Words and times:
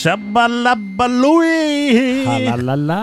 Shabalabaloi! 0.00 2.24
Halalala. 2.24 3.00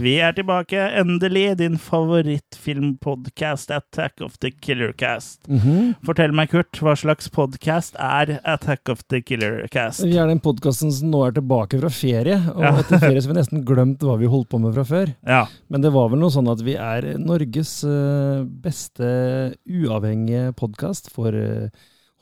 Vi 0.00 0.14
er 0.24 0.32
tilbake, 0.36 0.78
endelig. 0.96 1.56
Din 1.60 1.74
favorittfilmpodkast, 1.80 3.70
Attack 3.76 4.20
of 4.24 4.38
the 4.40 4.50
Killer 4.50 4.92
Cast. 4.96 5.42
Mhm. 5.48 5.94
Fortell 6.06 6.32
meg, 6.32 6.48
Kurt, 6.52 6.72
hva 6.80 6.94
slags 6.96 7.28
podkast 7.28 7.96
er 8.00 8.38
Attack 8.48 8.88
of 8.88 9.02
the 9.08 9.20
Killer 9.20 9.66
Cast? 9.68 10.00
Vi 10.04 10.16
er 10.16 10.26
den 10.30 10.40
podkasten 10.40 10.90
som 10.92 11.10
nå 11.12 11.26
er 11.26 11.32
tilbake 11.36 11.78
fra 11.82 11.88
ferie. 11.92 12.38
Og 12.54 12.62
Ja. 12.62 12.72
etter 12.78 12.98
ferie 12.98 13.20
så 13.20 13.26
har 13.28 13.34
vi 13.34 13.40
nesten 13.40 13.64
glemt 13.64 13.98
hva 14.00 14.16
vi 14.18 14.26
holdt 14.26 14.48
på 14.48 14.58
med 14.60 14.74
fra 14.74 14.84
før. 14.84 15.14
Ja. 15.26 15.46
Men 15.68 15.80
det 15.82 15.92
var 15.92 16.08
vel 16.08 16.18
noe 16.18 16.30
sånn 16.30 16.48
at 16.50 16.62
vi 16.62 16.74
er 16.76 17.18
Norges 17.18 17.84
eh, 17.84 18.44
beste 18.44 19.54
uavhengige 19.68 20.54
podkast 20.56 21.10
for 21.10 21.28
eh, 21.34 21.68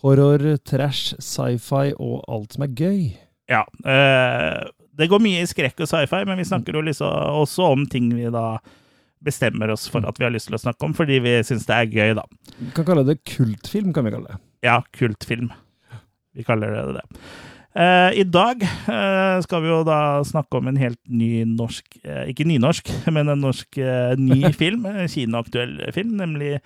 horror, 0.02 0.57
trash, 0.65 1.15
sci-fi 1.21 1.93
og 1.99 2.24
alt 2.29 2.52
som 2.55 2.63
er 2.65 2.69
gøy. 2.74 3.13
Ja. 3.51 3.63
Eh, 3.85 4.67
det 4.97 5.11
går 5.11 5.23
mye 5.23 5.45
i 5.45 5.49
skrekk 5.49 5.83
og 5.85 5.91
sci-fi, 5.91 6.23
men 6.29 6.41
vi 6.41 6.49
snakker 6.49 6.79
jo 6.79 6.85
liksom 6.87 7.11
også 7.43 7.71
om 7.75 7.85
ting 7.91 8.09
vi 8.17 8.31
da 8.33 8.57
bestemmer 9.27 9.73
oss 9.73 9.87
for 9.91 10.05
at 10.07 10.19
vi 10.21 10.27
har 10.27 10.33
lyst 10.35 10.51
til 10.51 10.57
å 10.59 10.63
snakke 10.63 10.87
om, 10.87 10.95
fordi 10.97 11.19
vi 11.25 11.35
syns 11.47 11.67
det 11.69 11.77
er 11.77 11.93
gøy, 11.93 12.15
da. 12.19 12.25
Vi 12.59 12.71
kan 12.77 12.87
kalle 12.89 13.05
det 13.07 13.19
kultfilm, 13.29 13.93
kan 13.97 14.07
vi 14.07 14.15
kalle 14.15 14.33
det. 14.33 14.41
Ja, 14.67 14.81
kultfilm. 14.97 15.51
Vi 16.37 16.45
kaller 16.47 16.73
det 16.73 16.99
det. 16.99 17.05
Uh, 17.77 18.09
I 18.16 18.25
dag 18.25 18.63
uh, 18.65 19.37
skal 19.45 19.60
vi 19.60 19.69
jo 19.69 19.83
da 19.85 20.23
snakke 20.25 20.57
om 20.57 20.69
en 20.71 20.79
helt 20.81 21.01
ny 21.13 21.43
norsk 21.45 21.99
uh, 22.07 22.23
Ikke 22.25 22.47
nynorsk, 22.49 22.88
men 23.15 23.29
en 23.29 23.43
norsk 23.45 23.81
ny 24.16 24.53
film. 24.63 24.87
En 24.88 25.10
kinoaktuell 25.13 25.79
film, 25.97 26.16
nemlig 26.23 26.57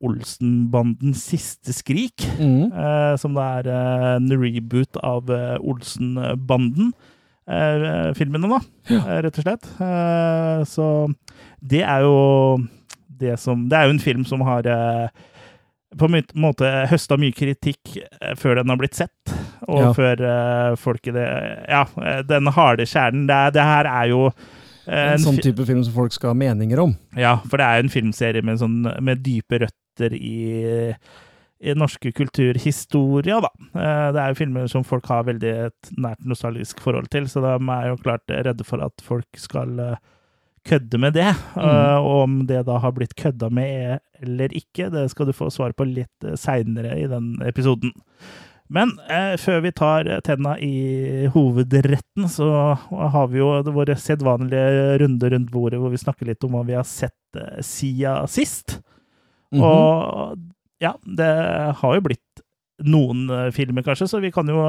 Olsenbandens 0.00 1.22
siste 1.30 1.72
skrik. 1.76 2.24
mm. 2.38 2.72
eh, 2.72 3.14
som 3.20 3.34
da 3.36 3.46
er 3.60 3.70
eh, 3.70 4.10
en 4.16 4.30
reboot 4.40 4.96
av 5.04 5.30
eh, 5.30 5.56
Olsenbanden. 5.60 6.92
Eh, 7.50 8.12
filmene, 8.14 8.46
da, 8.52 8.60
ja. 8.92 9.00
rett 9.24 9.38
og 9.40 9.46
slett. 9.46 9.66
Eh, 9.82 10.60
så 10.70 10.86
det 11.60 11.82
er 11.82 12.04
jo 12.06 12.60
det 13.20 13.34
som 13.42 13.66
Det 13.68 13.76
er 13.76 13.84
jo 13.88 13.92
en 13.96 14.00
film 14.00 14.22
som 14.24 14.40
har 14.46 14.64
eh, 14.70 15.08
på 15.98 16.06
en 16.06 16.22
måte 16.38 16.68
høsta 16.88 17.18
mye 17.20 17.34
kritikk 17.34 17.96
eh, 17.98 18.36
før 18.38 18.60
den 18.60 18.70
har 18.70 18.78
blitt 18.80 18.94
sett, 18.96 19.34
og 19.66 19.80
Ja. 19.82 19.90
før 19.96 20.22
eh, 20.22 20.76
folk 20.78 21.10
i 21.10 21.16
det 21.16 21.26
Ja, 21.68 21.82
eh, 22.00 22.22
den 22.22 22.46
harde 22.54 22.86
kjernen. 22.86 23.26
Det, 23.28 23.40
det 23.58 23.66
her 23.66 23.84
er 23.90 24.06
jo 24.12 24.22
eh, 24.86 25.12
En 25.16 25.18
sånn 25.26 25.42
type 25.42 25.66
film 25.66 25.82
som 25.84 25.92
folk 25.98 26.14
skal 26.14 26.30
ha 26.32 26.38
meninger 26.38 26.78
om. 26.80 26.94
ja, 27.18 27.36
for 27.50 27.58
det 27.58 27.66
er 27.66 27.76
jo 27.80 27.88
en 27.88 27.92
filmserie 27.98 28.42
med, 28.46 28.62
sånn, 28.62 28.86
med 29.02 29.20
dype 29.26 29.58
røtter 29.66 29.76
i, 30.16 30.94
i 31.60 31.74
norske 31.76 32.12
kulturhistoria, 32.16 33.40
da. 33.44 33.50
Eh, 33.74 34.06
Det 34.16 34.22
er 34.22 34.28
jo 34.32 34.38
filmer 34.40 34.66
som 34.72 34.84
folk 34.86 35.06
har 35.12 35.26
veldig 35.28 35.52
et 35.66 35.90
nært 36.00 36.24
nostalgisk 36.24 36.80
forhold 36.80 37.10
til, 37.12 37.28
så 37.28 37.42
de 37.44 37.56
er 37.76 37.88
jo 37.92 38.00
klart 38.00 38.24
redde 38.30 38.64
for 38.64 38.80
at 38.84 39.04
folk 39.04 39.28
skal 39.36 39.78
eh, 39.78 39.96
kødde 40.68 40.98
med 41.00 41.14
det. 41.16 41.30
Eh, 41.56 41.96
Og 42.00 42.22
om 42.24 42.46
det 42.46 42.64
da 42.66 42.78
har 42.78 42.92
blitt 42.96 43.14
kødda 43.16 43.50
med 43.50 43.98
eller 44.20 44.52
ikke, 44.52 44.90
det 44.92 45.10
skal 45.10 45.26
du 45.26 45.32
få 45.32 45.48
svar 45.50 45.72
på 45.72 45.86
litt 45.88 46.26
seinere 46.36 46.98
i 47.00 47.06
den 47.08 47.34
episoden. 47.48 47.92
Men 48.70 48.92
eh, 49.10 49.34
før 49.40 49.62
vi 49.64 49.72
tar 49.74 50.06
tenna 50.22 50.52
i 50.62 51.26
hovedretten, 51.34 52.28
så 52.30 52.76
har 52.86 53.26
vi 53.32 53.40
jo 53.40 53.48
våre 53.74 53.96
sedvanlige 53.98 54.98
runde 55.02 55.30
rundt 55.32 55.50
bordet 55.50 55.80
hvor 55.82 55.90
vi 55.90 55.98
snakker 55.98 56.28
litt 56.28 56.44
om 56.46 56.54
hva 56.54 56.62
vi 56.68 56.76
har 56.78 56.86
sett 56.86 57.16
eh, 57.40 57.58
siden 57.66 58.28
sist. 58.30 58.76
Mhm. 59.54 59.66
Og 59.66 60.48
ja, 60.80 60.94
det 61.04 61.32
har 61.80 61.98
jo 61.98 62.06
blitt 62.06 62.46
noen 62.86 63.28
eh, 63.30 63.50
filmer, 63.52 63.84
kanskje, 63.84 64.08
så 64.08 64.20
vi 64.22 64.32
kan 64.32 64.48
jo 64.48 64.62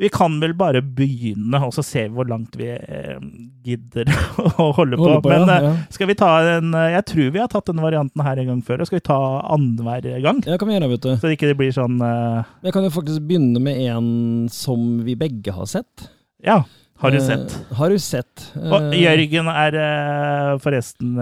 Vi 0.00 0.08
kan 0.08 0.38
vel 0.40 0.54
bare 0.56 0.80
begynne, 0.82 1.60
og 1.62 1.74
så 1.76 1.82
ser 1.84 2.08
vi 2.08 2.16
hvor 2.16 2.26
langt 2.26 2.56
vi 2.58 2.70
eh, 2.72 3.18
gidder 3.62 4.08
å 4.62 4.70
holde 4.74 4.96
på. 4.96 5.04
Holde 5.04 5.20
på, 5.22 5.30
Men 5.30 5.44
ja, 5.44 5.58
eh, 5.58 5.66
ja. 5.68 5.74
skal 5.92 6.08
vi 6.10 6.16
ta 6.18 6.30
en 6.56 6.72
Jeg 6.72 7.04
tror 7.10 7.34
vi 7.34 7.42
har 7.42 7.50
tatt 7.52 7.68
denne 7.68 7.84
varianten 7.84 8.24
her 8.24 8.40
en 8.40 8.50
gang 8.54 8.62
før, 8.64 8.82
og 8.82 8.88
skal 8.88 8.98
vi 9.02 9.06
ta 9.10 9.20
annenhver 9.44 10.08
gang? 10.24 10.40
Ja, 10.48 10.56
kan 10.58 10.70
vi 10.70 10.78
gjøre, 10.78 10.90
vet 10.94 11.04
du. 11.04 11.12
Så 11.12 11.28
det 11.28 11.36
ikke 11.36 11.54
blir 11.60 11.74
sånn 11.76 12.00
uh... 12.00 12.42
Jeg 12.64 12.74
kan 12.74 12.88
jo 12.88 12.94
faktisk 12.94 13.28
begynne 13.28 13.62
med 13.62 13.84
en 13.92 14.12
som 14.50 15.02
vi 15.04 15.18
begge 15.18 15.54
har 15.54 15.68
sett. 15.70 16.08
Ja, 16.42 16.62
har 17.02 17.10
du 17.14 17.18
sett? 17.20 17.50
sett? 17.50 17.72
har 17.76 17.90
du 17.92 17.98
sett. 17.98 18.42
Og 18.62 18.76
Eh, 18.92 18.96
Jørgen 19.02 19.48
er 19.50 19.76
uh, 19.76 20.58
forresten 20.62 21.16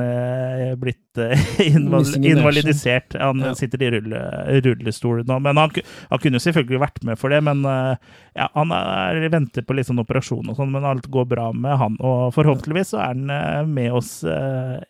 blitt 0.80 1.20
inval 1.66 2.06
in 2.16 2.26
invalidisert. 2.34 3.16
Han 3.18 3.40
Ja. 3.42 3.52
sitter 3.58 3.82
i 3.82 3.90
rulle, 3.96 4.20
rullestol 4.64 5.24
nå. 5.26 5.38
Men 5.42 5.56
han, 5.58 5.72
han 6.10 6.22
kunne 6.22 6.38
selvfølgelig 6.42 6.80
vært 6.84 7.02
med 7.08 7.18
for 7.18 7.32
det. 7.32 7.40
Men 7.42 7.64
ja, 7.66 8.46
han 8.54 8.70
er, 8.76 9.18
venter 9.32 9.64
på 9.66 9.74
litt 9.74 9.88
sånn 9.88 10.02
operasjon 10.04 10.52
og 10.52 10.56
sånn, 10.60 10.70
men 10.70 10.86
alt 10.86 11.08
går 11.10 11.26
bra 11.32 11.48
med 11.56 11.76
han. 11.80 11.96
Og 12.04 12.30
forhåpentligvis 12.36 12.92
så 12.94 13.00
er 13.02 13.14
han 13.16 13.72
med 13.72 13.90
oss 13.96 14.12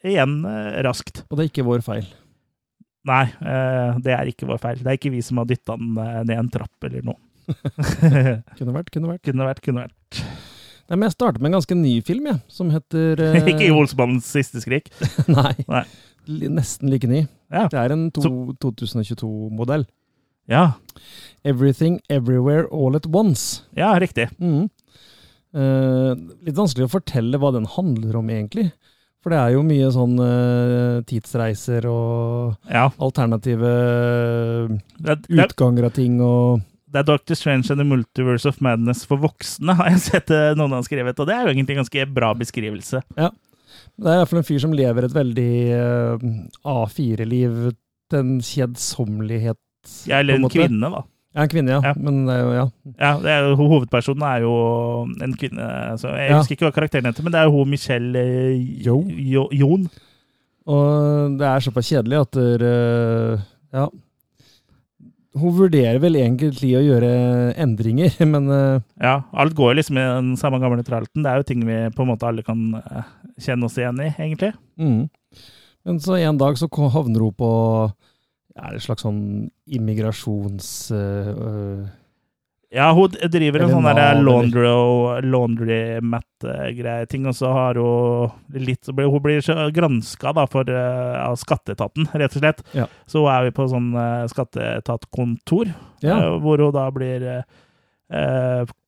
igjen 0.04 0.40
raskt. 0.84 1.24
Og 1.30 1.38
det 1.38 1.46
er 1.46 1.52
ikke 1.54 1.66
vår 1.70 1.86
feil. 1.86 2.10
Nei, 3.08 3.24
det 4.04 4.12
er 4.12 4.28
ikke 4.28 4.48
vår 4.50 4.60
feil. 4.60 4.82
Det 4.84 4.92
er 4.92 4.98
ikke 5.00 5.14
vi 5.14 5.22
som 5.24 5.40
har 5.40 5.48
dytta 5.48 5.78
han 5.78 5.94
ned 6.28 6.36
en 6.36 6.52
trapp 6.52 6.84
eller 6.90 7.06
noe. 7.08 7.16
Kunne 8.58 8.74
vært, 8.76 8.90
kunne 8.92 9.08
vært. 9.10 9.24
kunne 9.24 9.46
vært, 9.48 9.64
kunne 9.64 9.86
vært. 9.86 9.96
Men 10.90 11.06
jeg 11.06 11.14
starter 11.14 11.38
med 11.42 11.52
en 11.52 11.58
ganske 11.60 11.76
ny 11.78 11.92
film, 12.02 12.26
jeg, 12.26 12.40
som 12.50 12.70
heter 12.74 13.20
eh, 13.28 13.38
ikke 13.52 13.70
Olsmannens 13.76 14.26
siste 14.26 14.62
skrik. 14.62 14.90
Nei. 15.30 15.54
Nei. 15.70 15.84
Nesten 16.50 16.90
like 16.92 17.08
ny. 17.10 17.24
Ja. 17.50 17.68
Det 17.70 17.78
er 17.80 17.94
en 17.94 18.08
2022-modell. 18.14 19.86
Ja, 20.50 20.72
Everything 21.46 22.00
Everywhere 22.10 22.66
All 22.74 22.96
At 22.98 23.06
Once. 23.06 23.62
ja 23.78 23.92
riktig. 24.02 24.28
Mm. 24.42 24.66
Eh, 25.54 26.12
litt 26.46 26.58
vanskelig 26.58 26.88
å 26.88 26.92
fortelle 26.98 27.38
hva 27.42 27.52
den 27.54 27.68
handler 27.70 28.18
om, 28.20 28.30
egentlig. 28.30 28.70
For 29.20 29.34
det 29.34 29.38
er 29.40 29.54
jo 29.54 29.62
mye 29.66 29.90
sånn 29.94 30.14
eh, 30.24 31.00
tidsreiser 31.06 31.86
og 31.90 32.70
Ja. 32.72 32.86
alternative 32.98 33.70
Det, 34.98 35.16
det, 35.28 35.44
utganger 35.44 35.90
av 35.90 35.94
ting 35.96 36.20
og 36.24 36.62
det 36.90 37.00
er 37.00 37.06
Doctor 37.06 37.38
Strange 37.38 37.70
and 37.70 37.78
the 37.78 37.86
Multiverse 37.86 38.48
of 38.48 38.58
Madness 38.64 39.04
for 39.06 39.20
voksne, 39.22 39.76
har 39.78 39.92
jeg 39.92 40.02
sett 40.08 40.32
eh, 40.34 40.50
noen 40.58 40.74
har 40.74 40.82
skrevet. 40.86 41.20
Og 41.22 41.28
det 41.28 41.36
er 41.36 41.46
jo 41.46 41.52
egentlig 41.54 41.76
en 41.76 41.84
ganske 41.84 42.08
bra 42.16 42.32
beskrivelse. 42.38 43.02
Ja. 43.18 43.30
Det 44.00 44.10
er 44.10 44.18
iallfall 44.18 44.40
en 44.40 44.48
fyr 44.48 44.60
som 44.62 44.74
lever 44.74 45.06
et 45.06 45.14
veldig 45.14 45.52
uh, 45.70 46.26
A4-liv. 46.66 47.62
En 48.16 48.36
kjedsommelighet. 48.42 49.60
Ja, 50.10 50.18
eller 50.18 50.40
en, 50.40 50.46
en 50.48 50.52
kvinne, 50.52 50.90
da. 50.90 51.04
Ja, 51.30 51.44
en 51.44 51.50
kvinne, 51.52 51.76
ja. 51.76 51.80
Ja. 51.84 51.94
Men 51.94 52.24
det 52.26 52.36
jo, 52.40 52.50
ja. 52.56 52.64
Ja, 52.98 53.10
det 53.22 53.34
er 53.36 53.52
Hovedpersonen 53.60 54.24
er 54.26 54.42
jo 54.42 54.54
en 55.22 55.34
kvinne. 55.38 55.66
Så 56.00 56.10
jeg 56.18 56.34
husker 56.34 56.56
ikke 56.56 56.66
hva 56.66 56.74
karakteren 56.74 57.06
heter, 57.06 57.22
men 57.22 57.34
det 57.34 57.38
er 57.38 57.46
jo 57.46 57.60
hun 57.60 57.70
Michelle 57.70 58.24
eh, 58.24 58.56
Jo. 58.82 58.98
Jo, 59.06 59.46
Jon. 59.54 59.86
Og 60.70 61.36
det 61.38 61.46
er 61.46 61.62
såpass 61.64 61.92
kjedelig 61.92 62.24
at 62.24 62.40
uh, 62.40 62.70
eh, 62.70 63.48
Ja. 63.78 63.86
Hun 65.38 65.54
vurderer 65.54 66.00
vel 66.02 66.16
egentlig 66.18 66.72
å 66.74 66.82
gjøre 66.82 67.10
endringer, 67.62 68.16
men 68.32 68.50
eh, 68.50 68.82
Ja, 68.98 69.20
alt 69.30 69.54
går 69.58 69.76
liksom 69.78 70.00
i 70.00 70.06
den 70.06 70.32
samme 70.41 70.58
gamle 70.62 70.82
tralten. 70.86 71.22
Det 71.22 71.30
er 71.30 71.41
jo 71.41 71.46
ting 71.46 71.62
vi 71.68 71.78
på 71.94 72.02
en 72.02 72.10
måte 72.10 72.26
alle 72.26 72.42
kan 72.46 72.64
eh, 72.80 73.12
kjenne 73.38 73.69
oss 73.69 73.78
igjen 73.78 74.02
i, 74.02 74.10
egentlig. 74.16 74.54
mm. 74.80 75.02
Men 75.88 75.96
så 76.04 76.19
en 76.19 76.36
dag 76.36 76.58
så 76.60 76.66
havner 76.92 77.22
hun 77.24 77.32
på 77.32 77.48
Er 78.52 78.75
det 78.75 78.82
et 78.82 78.84
slags 78.84 79.06
sånn 79.06 79.22
immigrasjons... 79.64 80.69
øh, 80.93 81.87
Ja, 82.70 82.93
hun 82.94 83.11
driver 83.11 83.64
en 83.64 83.72
sånn 83.72 83.87
der 83.99 84.20
laundry, 84.22 84.69
laundry-mat-greie-ting, 85.26 87.25
og 87.26 87.34
så 87.34 87.50
har 87.50 87.75
hun 87.81 88.31
litt 88.62 88.87
så 88.87 88.94
blir, 88.94 89.11
Hun 89.11 89.22
blir 89.25 89.43
granska 89.75 90.31
for, 90.52 90.70
eh, 90.70 91.17
av 91.19 91.34
skatteetaten, 91.40 92.06
rett 92.14 92.37
og 92.37 92.43
slett. 92.44 92.62
Ja. 92.78 92.87
Så 93.11 93.25
er 93.26 93.49
vi 93.49 93.50
på 93.56 93.67
sånn 93.72 93.90
uh, 93.96 94.22
skatteetatkontor, 94.31 95.67
ja. 96.06 96.14
eh, 96.20 96.38
hvor 96.38 96.62
hun 96.62 96.70
da 96.76 96.87
blir 96.94 97.26
eh, 97.31 97.43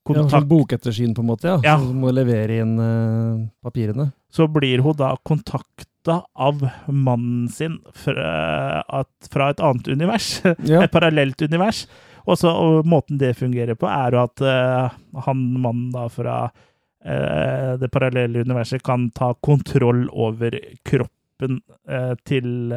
kontakt... 0.07 0.31
ja, 0.31 0.39
sånn 0.39 0.49
bokettersyn, 0.51 1.15
på 1.17 1.25
en 1.25 1.31
måte. 1.33 1.51
ja. 1.51 1.59
Ja. 1.67 1.75
Så 1.79 1.91
hun 1.91 1.99
må 2.05 2.15
levere 2.15 2.63
inn 2.63 2.79
eh, 2.79 3.49
papirene. 3.67 4.13
så 4.31 4.47
blir 4.47 4.79
hun 4.87 4.95
da 4.97 5.17
kontakt 5.27 5.89
av 6.09 6.63
mannen 6.87 7.49
sin 7.51 7.79
fra, 7.95 8.83
fra 9.31 9.51
et 9.51 9.61
annet 9.63 9.89
univers. 9.89 10.41
Ja. 10.71 10.83
Et 10.83 10.91
parallelt 10.95 11.43
univers. 11.43 11.87
Og, 12.27 12.39
så, 12.39 12.51
og 12.51 12.89
måten 12.89 13.19
det 13.21 13.35
fungerer 13.39 13.79
på, 13.79 13.89
er 13.91 14.15
jo 14.15 14.23
at 14.23 14.45
uh, 14.45 14.99
han 15.27 15.47
mannen 15.63 15.91
da 15.95 16.07
fra 16.13 16.37
uh, 16.49 17.73
det 17.81 17.91
parallelle 17.93 18.45
universet 18.47 18.85
kan 18.87 19.11
ta 19.17 19.33
kontroll 19.45 20.07
over 20.11 20.57
kroppen 20.87 21.59
uh, 21.91 22.15
til 22.29 22.73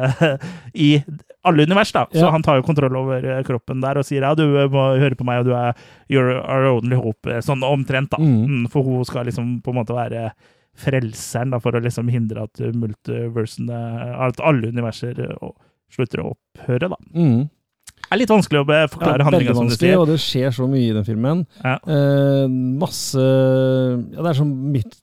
I 0.88 0.90
alle 1.48 1.64
univers, 1.68 1.92
da. 1.92 2.06
Så 2.12 2.28
han 2.32 2.44
tar 2.44 2.60
jo 2.60 2.66
kontroll 2.66 2.96
over 2.96 3.24
kroppen 3.46 3.82
der 3.84 4.00
og 4.00 4.06
sier 4.08 4.24
ja, 4.24 4.34
du 4.36 4.46
må 4.72 4.90
høre 5.00 5.16
på 5.16 5.26
meg, 5.28 5.42
og 5.42 5.50
du 5.50 5.56
er 5.56 5.74
your, 6.12 6.38
our 6.42 6.70
only 6.72 6.98
hope. 6.98 7.40
Sånn 7.44 7.64
omtrent, 7.66 8.12
da. 8.14 8.20
Mm. 8.20 8.38
Mm, 8.44 8.64
for 8.72 8.86
hun 8.86 9.04
skal 9.08 9.28
liksom 9.28 9.58
på 9.64 9.74
en 9.74 9.82
måte 9.82 9.96
være 9.96 10.30
frelseren 10.78 11.50
da, 11.50 11.58
for 11.60 11.74
å 11.74 11.82
liksom 11.82 12.06
hindre 12.12 12.44
at 12.46 12.60
multiversene 12.70 13.78
At 14.28 14.38
alle 14.46 14.70
universer 14.70 15.18
slutter 15.90 16.22
å 16.22 16.32
opphøre, 16.36 16.90
da. 16.92 16.98
Mm. 17.16 17.48
Er 18.08 18.20
litt 18.22 18.30
vanskelig 18.32 18.62
å 18.62 18.66
forklare 18.88 19.20
Ja, 19.20 19.26
handlinga, 19.28 19.54
som 19.54 19.68
du 19.68 19.74
sier. 19.76 19.98
og 20.00 20.06
det 20.08 20.18
skjer 20.22 20.52
så 20.54 20.68
mye 20.70 20.86
i 20.90 20.94
den 20.96 21.04
filmen. 21.04 21.46
Ja. 21.62 21.74
Eh, 21.84 22.46
masse 22.48 23.18
Ja, 23.20 24.22
det 24.22 24.30
er 24.30 24.38
sånn 24.38 24.52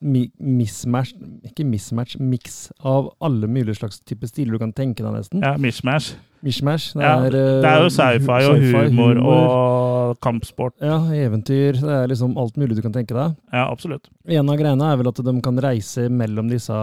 mi, 0.02 0.32
mismatch 0.40 1.14
Ikke 1.46 1.66
mismatch, 1.68 2.16
miks 2.20 2.72
av 2.84 3.12
alle 3.22 3.48
mulige 3.48 3.78
slags 3.80 4.00
typer 4.06 4.28
stiler 4.32 4.58
du 4.58 4.60
kan 4.60 4.74
tenke 4.74 5.04
deg, 5.04 5.14
nesten. 5.14 5.44
Ja, 5.46 5.56
Mishmash. 5.62 6.16
Mishmash. 6.46 6.94
Det, 6.94 7.04
er, 7.04 7.26
eh, 7.34 7.62
det 7.62 7.70
er 7.70 7.84
jo 7.84 7.90
sci-fi 7.94 8.42
og 8.50 8.58
sci 8.60 8.72
humor, 8.72 8.90
humor 8.90 9.22
og 9.26 10.20
kampsport. 10.22 10.76
Ja, 10.82 11.00
eventyr. 11.26 11.80
Det 11.82 11.96
er 12.04 12.10
liksom 12.12 12.36
alt 12.38 12.58
mulig 12.62 12.76
du 12.78 12.84
kan 12.86 12.94
tenke 12.94 13.16
deg. 13.18 13.36
Ja, 13.52 13.66
absolutt. 13.72 14.10
En 14.28 14.50
av 14.50 14.58
greiene 14.60 14.92
er 14.92 15.00
vel 15.02 15.10
at 15.10 15.22
de 15.26 15.36
kan 15.46 15.58
reise 15.66 16.10
mellom 16.10 16.50
disse 16.52 16.74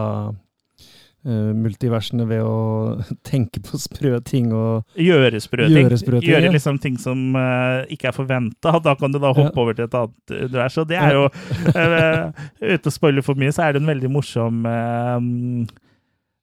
multiversene 1.24 2.24
ved 2.26 2.42
å 2.42 3.02
tenke 3.30 3.60
på 3.62 3.78
sprø 3.78 4.16
ting 4.26 4.50
og 4.56 4.98
Gjøre 4.98 5.38
sprø 5.42 5.68
ting. 5.68 5.76
Gjøre 5.84 6.00
sprø 6.00 6.18
ting, 6.18 6.30
Gjøre 6.32 6.50
liksom 6.56 6.80
ting 6.82 6.96
som 6.98 7.36
uh, 7.38 7.84
ikke 7.92 8.10
er 8.10 8.16
forventa. 8.16 8.74
Da 8.82 8.96
kan 8.98 9.14
du 9.14 9.20
da 9.22 9.30
hoppe 9.30 9.52
Ja. 9.54 9.62
over 9.62 9.78
til 9.78 9.86
et 9.86 9.94
annet 9.94 10.34
univers. 10.34 10.80
Og 10.82 10.90
det 10.90 10.98
er 10.98 11.14
jo 11.18 11.28
uh, 11.28 12.42
Uten 12.58 12.90
å 12.90 12.94
spoile 12.94 13.22
for 13.22 13.38
mye, 13.38 13.54
så 13.54 13.68
er 13.68 13.76
det 13.76 13.84
en 13.84 13.92
veldig 13.92 14.10
morsom 14.12 14.66
uh, 14.66 15.70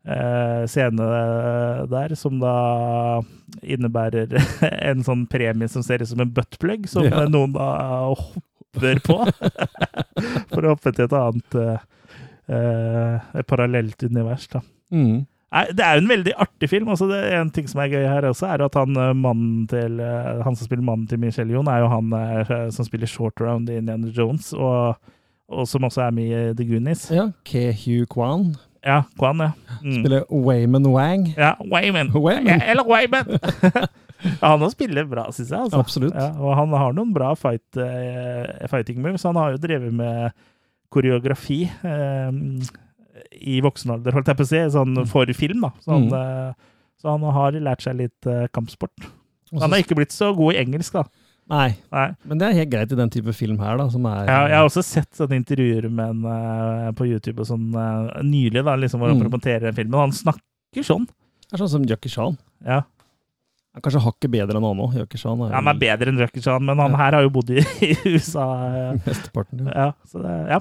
eh, 0.08 0.66
scene 0.68 1.10
der 1.92 2.16
som 2.16 2.40
da 2.42 2.56
innebærer 3.62 4.34
en 4.90 5.04
sånn 5.06 5.26
premie 5.30 5.70
som 5.72 5.84
ser 5.86 6.04
ut 6.04 6.12
som 6.12 6.24
en 6.24 6.34
buttplug, 6.34 6.88
som 6.90 7.08
Ja. 7.08 7.26
noen 7.30 7.54
da 7.56 7.70
hopper 8.14 9.02
på. 9.06 9.20
For 10.54 10.66
å 10.66 10.76
hoppe 10.76 10.94
til 10.94 11.08
et 11.08 11.16
annet 11.16 11.60
eh, 11.60 11.74
eh, 11.76 11.88
et 12.50 13.48
parallelt 13.48 14.04
univers, 14.04 14.48
da. 14.52 14.62
mm. 14.92 15.20
Det 15.50 15.82
er 15.82 15.96
jo 15.98 16.02
en 16.04 16.12
veldig 16.12 16.34
artig 16.38 16.68
film. 16.70 16.92
Også 16.94 17.08
det 17.10 17.20
er 17.26 17.40
En 17.42 17.50
ting 17.50 17.66
som 17.66 17.80
er 17.82 17.90
gøy 17.90 18.04
her 18.06 18.28
også, 18.30 18.46
er 18.54 18.62
at 18.62 18.76
han 18.78 18.94
eh, 19.02 19.16
mannen 19.18 19.64
til 19.72 19.96
eh, 19.98 20.44
Han 20.46 20.54
som 20.56 20.68
spiller 20.70 20.86
mannen 20.86 21.08
til 21.10 21.18
Michelle 21.18 21.56
Jon, 21.56 21.66
er 21.68 21.80
jo 21.82 21.88
han 21.90 22.14
eh, 22.14 22.52
som 22.76 22.86
spiller 22.86 23.10
short 23.10 23.42
round 23.42 23.70
i 23.70 23.80
Indiana 23.82 24.12
Jones, 24.14 24.52
og, 24.54 25.00
og 25.50 25.66
som 25.68 25.88
også 25.90 26.04
er 26.06 26.12
med 26.14 26.30
i 26.30 26.54
The 26.54 26.68
Goonies. 26.70 27.08
Ja. 27.10 27.32
Ke-Hu 27.50 28.06
Kwan 28.14 28.52
Ja, 28.86 29.02
Kwan, 29.18 29.42
ja. 29.42 29.50
Mm. 29.82 29.96
spiller 29.98 30.30
Wayman 30.30 30.86
Wang. 30.94 31.26
Ja, 31.34 31.56
Wayman. 31.66 32.14
Wayman. 32.14 32.62
Eller 32.62 32.86
Wayman! 32.86 33.26
han 34.44 34.62
også 34.62 34.76
spiller 34.78 35.10
bra, 35.10 35.26
syns 35.34 35.50
jeg. 35.50 35.66
Altså. 35.66 35.82
Absolutt. 35.82 36.14
Ja, 36.14 36.30
og 36.38 36.54
han 36.62 36.78
har 36.78 36.94
noen 36.94 37.10
bra 37.16 37.34
fight, 37.34 37.66
eh, 37.82 38.70
fighting 38.70 39.02
moves. 39.02 39.26
Han 39.26 39.36
har 39.42 39.58
jo 39.58 39.64
drevet 39.66 39.98
med 39.98 40.30
koreografi 40.90 41.64
eh, 41.84 42.32
i 43.42 43.60
voksen 43.62 43.92
alder, 43.96 44.16
holdt 44.16 44.28
jeg 44.32 44.38
på 44.40 44.46
å 44.46 44.50
si, 44.50 44.60
sånn 44.74 45.00
for 45.10 45.26
film. 45.38 45.62
da. 45.62 45.72
Så 45.84 45.92
han, 45.96 46.10
Mm. 46.10 46.14
eh, 46.50 46.54
så 47.02 47.12
han 47.18 47.22
har 47.34 47.52
lært 47.54 47.82
seg 47.82 47.96
litt 47.98 48.26
eh, 48.28 48.48
kampsport. 48.54 48.92
Også, 49.52 49.62
Han 49.62 49.72
har 49.72 49.80
ikke 49.84 49.96
blitt 49.98 50.12
så 50.14 50.34
god 50.36 50.54
i 50.56 50.60
engelsk, 50.64 50.94
da. 50.94 51.04
Nei, 51.50 51.76
Nei. 51.92 52.12
men 52.30 52.38
det 52.38 52.46
er 52.48 52.54
helt 52.60 52.70
greit 52.70 52.92
i 52.94 52.96
den 52.96 53.10
type 53.10 53.34
film 53.34 53.58
her, 53.58 53.78
da, 53.78 53.88
som 53.90 54.06
er 54.06 54.28
Ja, 54.28 54.42
jeg 54.48 54.56
har 54.60 54.68
også 54.68 54.84
sett 54.86 55.10
sånne 55.18 55.40
intervjuer 55.42 55.90
med 55.90 56.10
en 56.28 56.94
på 56.94 57.08
YouTube 57.10 57.40
og 57.42 57.48
sånn 57.50 57.72
nylig, 58.22 58.64
da, 58.64 58.76
liksom 58.78 59.00
hvor 59.02 59.10
han 59.10 59.18
Mm. 59.18 59.26
promoterer 59.30 59.74
filmen. 59.74 60.00
Han 60.00 60.12
snakker 60.12 60.86
sånn. 60.86 61.08
Det 61.08 61.54
er 61.54 61.58
sånn 61.64 61.70
som 61.70 61.84
Jackie 61.90 62.10
Chan. 62.14 62.38
Ja. 62.64 62.82
Han 63.74 63.78
er 63.78 63.82
kanskje 63.82 64.02
hakket 64.06 64.30
bedre 64.32 64.56
enn 64.58 64.64
han 64.64 64.78
òg. 64.78 64.94
Han, 64.94 65.08
Chan 65.18 65.42
er, 65.42 65.52
Han 65.56 65.68
er 65.68 65.74
bedre 65.82 66.08
enn 66.10 66.18
Jackie 66.20 66.42
Chan, 66.42 66.64
men 66.64 66.78
han 66.78 66.92
Ja. 66.92 66.98
her 66.98 67.12
har 67.14 67.22
jo 67.24 67.30
bodd 67.32 67.50
i, 67.50 67.58
i 67.82 67.96
USA. 68.06 68.94
mesteparten. 69.06 69.66
Ja. 69.66 69.74
Ja, 69.74 69.92
så 70.06 70.22
det, 70.22 70.50
ja. 70.52 70.60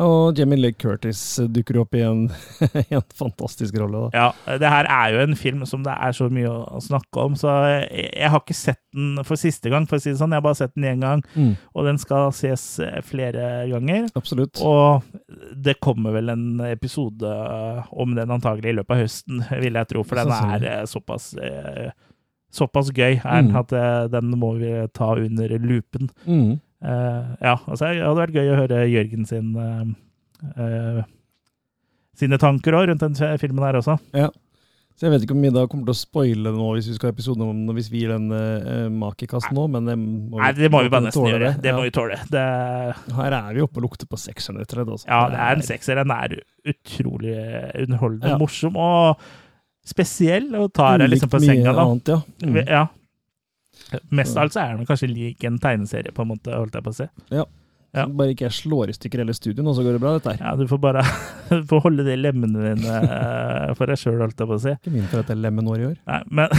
Og 0.00 0.38
Jamie 0.38 0.56
Lee 0.56 0.72
Curtis 0.72 1.20
dukker 1.52 1.76
opp 1.82 1.92
i 1.94 2.00
en, 2.00 2.22
en 2.96 3.02
fantastisk 3.12 3.76
rolle. 3.76 4.06
da. 4.08 4.22
Ja, 4.48 4.56
det 4.62 4.70
her 4.72 4.86
er 4.88 5.12
jo 5.12 5.18
en 5.26 5.34
film 5.36 5.66
som 5.68 5.82
det 5.84 5.92
er 5.92 6.14
så 6.16 6.30
mye 6.32 6.48
å, 6.48 6.78
snakke 6.80 7.26
om, 7.26 7.34
så 7.36 7.52
jeg, 7.68 8.06
jeg 8.22 8.30
har 8.32 8.40
ikke 8.40 8.56
sett 8.56 8.80
den 8.96 9.20
for 9.28 9.36
siste 9.36 9.68
gang, 9.68 9.84
for 9.90 10.00
å 10.00 10.04
si 10.04 10.08
det 10.14 10.16
sånn. 10.22 10.32
Jeg 10.32 10.40
har 10.40 10.46
bare 10.48 10.60
sett 10.62 10.72
den 10.78 10.88
én 10.94 11.04
gang, 11.04 11.20
Mm, 11.36 11.52
og 11.76 11.84
den 11.90 12.00
skal 12.00 12.30
ses 12.32 12.64
eh, 12.80 13.02
flere 13.04 13.66
ganger. 13.68 14.08
absolutt. 14.16 14.62
Og 14.64 15.04
det 15.60 15.76
kommer 15.84 16.16
vel 16.16 16.32
en 16.32 16.46
episode 16.70 17.28
eh, 17.28 17.84
om 17.92 18.16
den 18.16 18.32
antagelig 18.32 18.72
i 18.72 18.78
løpet 18.80 18.96
av 18.96 19.02
høsten, 19.04 19.44
vil 19.66 19.76
jeg 19.76 19.90
tro, 19.92 20.06
for 20.08 20.22
den 20.22 20.32
er 20.32 20.66
eh, 20.78 20.82
såpass 20.88 21.34
Såpass 22.52 22.90
gøy 22.92 23.14
er 23.24 23.38
den 23.40 23.46
Mm. 23.52 23.56
at 23.62 23.70
den 24.12 24.32
må 24.36 24.50
vi 24.60 24.72
ta 24.92 25.14
under 25.16 25.54
lupen. 25.58 26.10
Mm. 26.26 26.58
Eh, 26.82 27.34
ja, 27.46 27.56
altså 27.66 27.88
det 27.92 28.02
hadde 28.02 28.18
vært 28.18 28.34
gøy 28.38 28.48
å 28.50 28.58
høre 28.58 28.84
Jørgen 28.90 29.26
sin 29.28 29.52
eh, 29.54 29.82
eh, 30.58 31.02
sine 32.18 32.38
tanker 32.42 32.74
også, 32.74 32.88
rundt 32.90 33.04
den 33.06 33.38
filmen 33.40 33.64
her 33.64 33.78
også. 33.78 33.98
Ja. 34.16 34.28
Så 34.92 35.06
jeg 35.06 35.14
vet 35.14 35.22
ikke 35.24 35.32
om 35.34 35.40
vi 35.46 35.50
da 35.54 35.62
kommer 35.70 35.86
til 35.88 35.94
å 35.94 35.96
spoile 35.96 36.50
nå 36.52 36.66
hvis 36.76 36.90
vi 36.90 36.94
skal 36.98 37.08
ha 37.08 37.14
episode 37.14 37.46
om 37.46 37.62
hvis 37.72 37.88
vi 37.90 38.02
gir 38.02 38.10
den 38.12 38.26
uh, 38.28 38.90
makekast 38.92 39.48
nå, 39.56 39.64
men 39.72 39.86
det 39.88 39.94
må, 39.96 40.36
Nei, 40.36 40.50
det 40.58 40.68
må 40.70 40.82
vi 40.84 40.90
bare 40.92 41.06
nesten 41.06 41.30
gjøre. 41.30 41.54
Det 41.64 41.70
Ja. 41.72 41.76
må 41.78 41.86
vi 41.86 41.94
tåle. 41.96 42.18
Det, 42.28 42.42
Her 43.16 43.36
er 43.38 43.56
vi 43.56 43.64
oppe 43.64 43.80
og 43.80 43.86
lukter 43.86 44.06
på 44.10 44.20
sekseren, 44.20 44.60
rett 44.60 44.68
og 44.68 44.76
slett. 44.76 44.92
altså. 44.92 45.08
ja, 45.08 45.22
det 45.32 45.40
er 45.46 45.56
en 45.56 45.64
sekser. 45.64 46.02
Den 46.02 46.12
er 46.12 46.36
utrolig 46.74 47.36
underholdende, 47.86 48.34
Ja. 48.34 48.38
morsom 48.44 48.76
og 48.76 49.24
spesiell, 49.82 50.52
og 50.60 50.68
tar 50.76 51.00
deg 51.00 51.10
liksom 51.16 51.32
på 51.32 51.40
senga, 51.40 51.72
da. 51.72 51.86
Annet, 51.88 52.12
ja. 52.12 52.20
Mm. 52.44 52.60
Ja. 52.68 52.84
Mest 54.10 54.36
av 54.36 54.46
alt 54.46 54.54
så 54.54 54.62
er 54.62 54.78
den 54.78 54.88
kanskje 54.88 55.10
lik 55.10 55.44
en 55.48 55.58
tegneserie, 55.62 56.14
på 56.14 56.24
en 56.24 56.32
måte, 56.34 56.54
holdt 56.54 56.78
jeg 56.78 56.86
på 56.86 56.94
å 56.94 57.00
si. 57.02 57.08
ja. 57.34 57.48
Ja. 57.92 58.06
Bare 58.08 58.32
ikke 58.32 58.46
jeg 58.46 58.56
slår 58.56 58.88
i 58.88 58.94
stykker 58.96 59.20
hele 59.20 59.34
studioet 59.36 59.66
og 59.68 59.74
så 59.76 59.82
går 59.84 59.98
det 59.98 60.00
bra, 60.00 60.14
dette 60.16 60.32
her. 60.32 60.38
Ja, 60.40 60.52
du 60.56 60.64
får 60.68 60.78
bare 60.80 61.02
du 61.50 61.66
får 61.68 61.82
holde 61.84 62.06
de 62.06 62.14
lemmene 62.16 62.70
dine 62.70 63.00
eh, 63.04 63.72
for 63.76 63.90
deg 63.90 64.00
sjøl, 64.00 64.16
holdt 64.22 64.40
jeg 64.40 64.48
på 64.48 64.56
å 64.56 64.62
si. 64.62 64.72
Ikke 64.78 64.92
min 64.94 65.10
for 65.10 65.20
at 65.20 65.28
det 65.28 65.36
er 65.36 65.42
lemenår 65.44 65.82
i 65.82 65.88
år. 65.90 65.98
Nei, 66.08 66.20
men, 66.40 66.54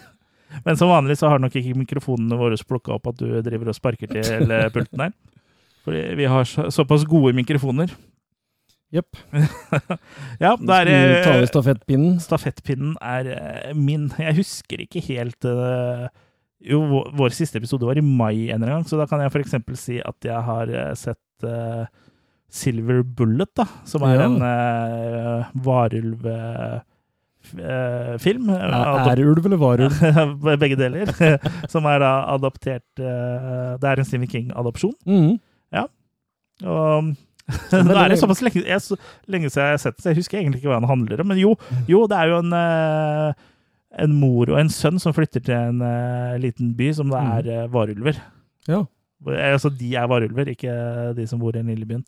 men 0.64 0.78
som 0.80 0.92
vanlig 0.92 1.18
så 1.20 1.34
har 1.34 1.42
nok 1.44 1.58
ikke 1.60 1.76
mikrofonene 1.82 2.38
våre 2.40 2.56
plukka 2.64 2.94
opp 2.96 3.10
at 3.12 3.20
du 3.20 3.28
driver 3.44 3.74
og 3.74 3.76
sparker 3.76 4.08
til 4.14 4.56
pulten 4.74 5.04
her. 5.04 5.12
Fordi 5.84 6.00
vi 6.16 6.30
har 6.32 6.48
så, 6.48 6.70
såpass 6.72 7.04
gode 7.08 7.34
mikrofoner. 7.36 7.92
Jepp. 8.90 9.20
Ja, 10.42 10.56
da 10.56 10.80
er 10.80 10.88
Skal 10.88 11.12
vi 11.12 11.20
ta 11.22 11.36
over 11.36 11.52
stafettpinnen? 11.52 12.16
Stafettpinnen 12.24 12.96
er 13.04 13.28
eh, 13.36 13.76
min. 13.76 14.08
Jeg 14.16 14.40
husker 14.40 14.80
ikke 14.82 15.04
helt 15.12 15.44
eh, 15.46 16.08
Jo, 16.60 16.80
vår, 17.16 17.32
siste 17.32 17.56
episode 17.60 17.86
var 17.88 17.96
i 17.96 18.04
mai 18.04 18.50
en 18.50 18.60
eller 18.60 18.74
annen 18.74 18.82
gang, 18.82 18.88
så 18.88 18.98
da 19.00 19.06
kan 19.08 19.22
jeg 19.22 19.32
f.eks. 19.32 19.56
si 19.80 19.96
at 20.04 20.28
jeg 20.28 20.40
har 20.44 20.68
eh, 20.68 20.92
sett 20.98 21.46
uh, 21.48 21.86
Silver 22.52 23.02
Bullet, 23.02 23.48
da, 23.56 23.64
som 23.88 24.04
er 24.04 24.18
Ja. 24.18 24.26
en 24.26 24.36
uh, 24.44 25.48
varulvfilm. 25.64 26.84
Er 28.52 29.08
er 29.14 29.24
ulv 29.24 29.46
eller 29.46 29.60
varulv? 29.60 29.96
Begge 30.60 30.76
deler. 30.76 31.06
som 31.72 31.88
er 31.88 31.98
da 32.02 32.12
adoptert 32.34 33.00
eh, 33.00 33.78
Det 33.80 33.88
er 33.88 33.96
en 34.02 34.04
Stephen 34.04 34.28
King-adopsjon. 34.28 34.96
Mhm. 35.06 35.38
Og 36.60 37.14
nå 37.86 37.94
er 37.96 38.12
det 38.12 38.18
såpass 38.20 38.42
lenge, 38.44 38.62
jeg, 38.62 38.82
så, 38.84 38.96
lenge 39.30 39.50
siden 39.50 39.64
jeg 39.64 39.74
har 39.74 39.80
sett 39.82 39.96
det, 39.96 40.04
så 40.04 40.12
jeg 40.12 40.20
husker 40.20 40.38
egentlig 40.38 40.60
ikke 40.60 40.70
hva 40.70 40.80
den 40.82 40.90
handler 40.90 41.22
om. 41.22 41.30
Men 41.32 41.40
jo, 41.40 41.54
jo 41.90 42.04
det 42.10 42.18
er 42.18 42.30
jo 42.30 42.36
en, 42.44 42.52
eh, 42.54 43.32
en 43.98 44.12
mor 44.20 44.50
og 44.52 44.60
en 44.60 44.68
sønn 44.70 45.00
som 45.02 45.12
flytter 45.16 45.42
til 45.42 45.56
en 45.56 45.80
uh, 45.82 46.36
liten 46.38 46.74
by 46.78 46.92
som 46.94 47.10
det 47.10 47.18
er 47.18 47.64
uh, 47.64 47.68
varulver. 47.72 48.20
Ja. 48.68 48.84
Altså, 49.26 49.68
de 49.76 49.94
er 49.98 50.06
varulver, 50.08 50.48
ikke 50.54 50.72
de 51.18 51.26
som 51.28 51.40
bor 51.42 51.50
i 51.54 51.58
den 51.60 51.66
lille 51.74 51.86
byen. 51.88 52.04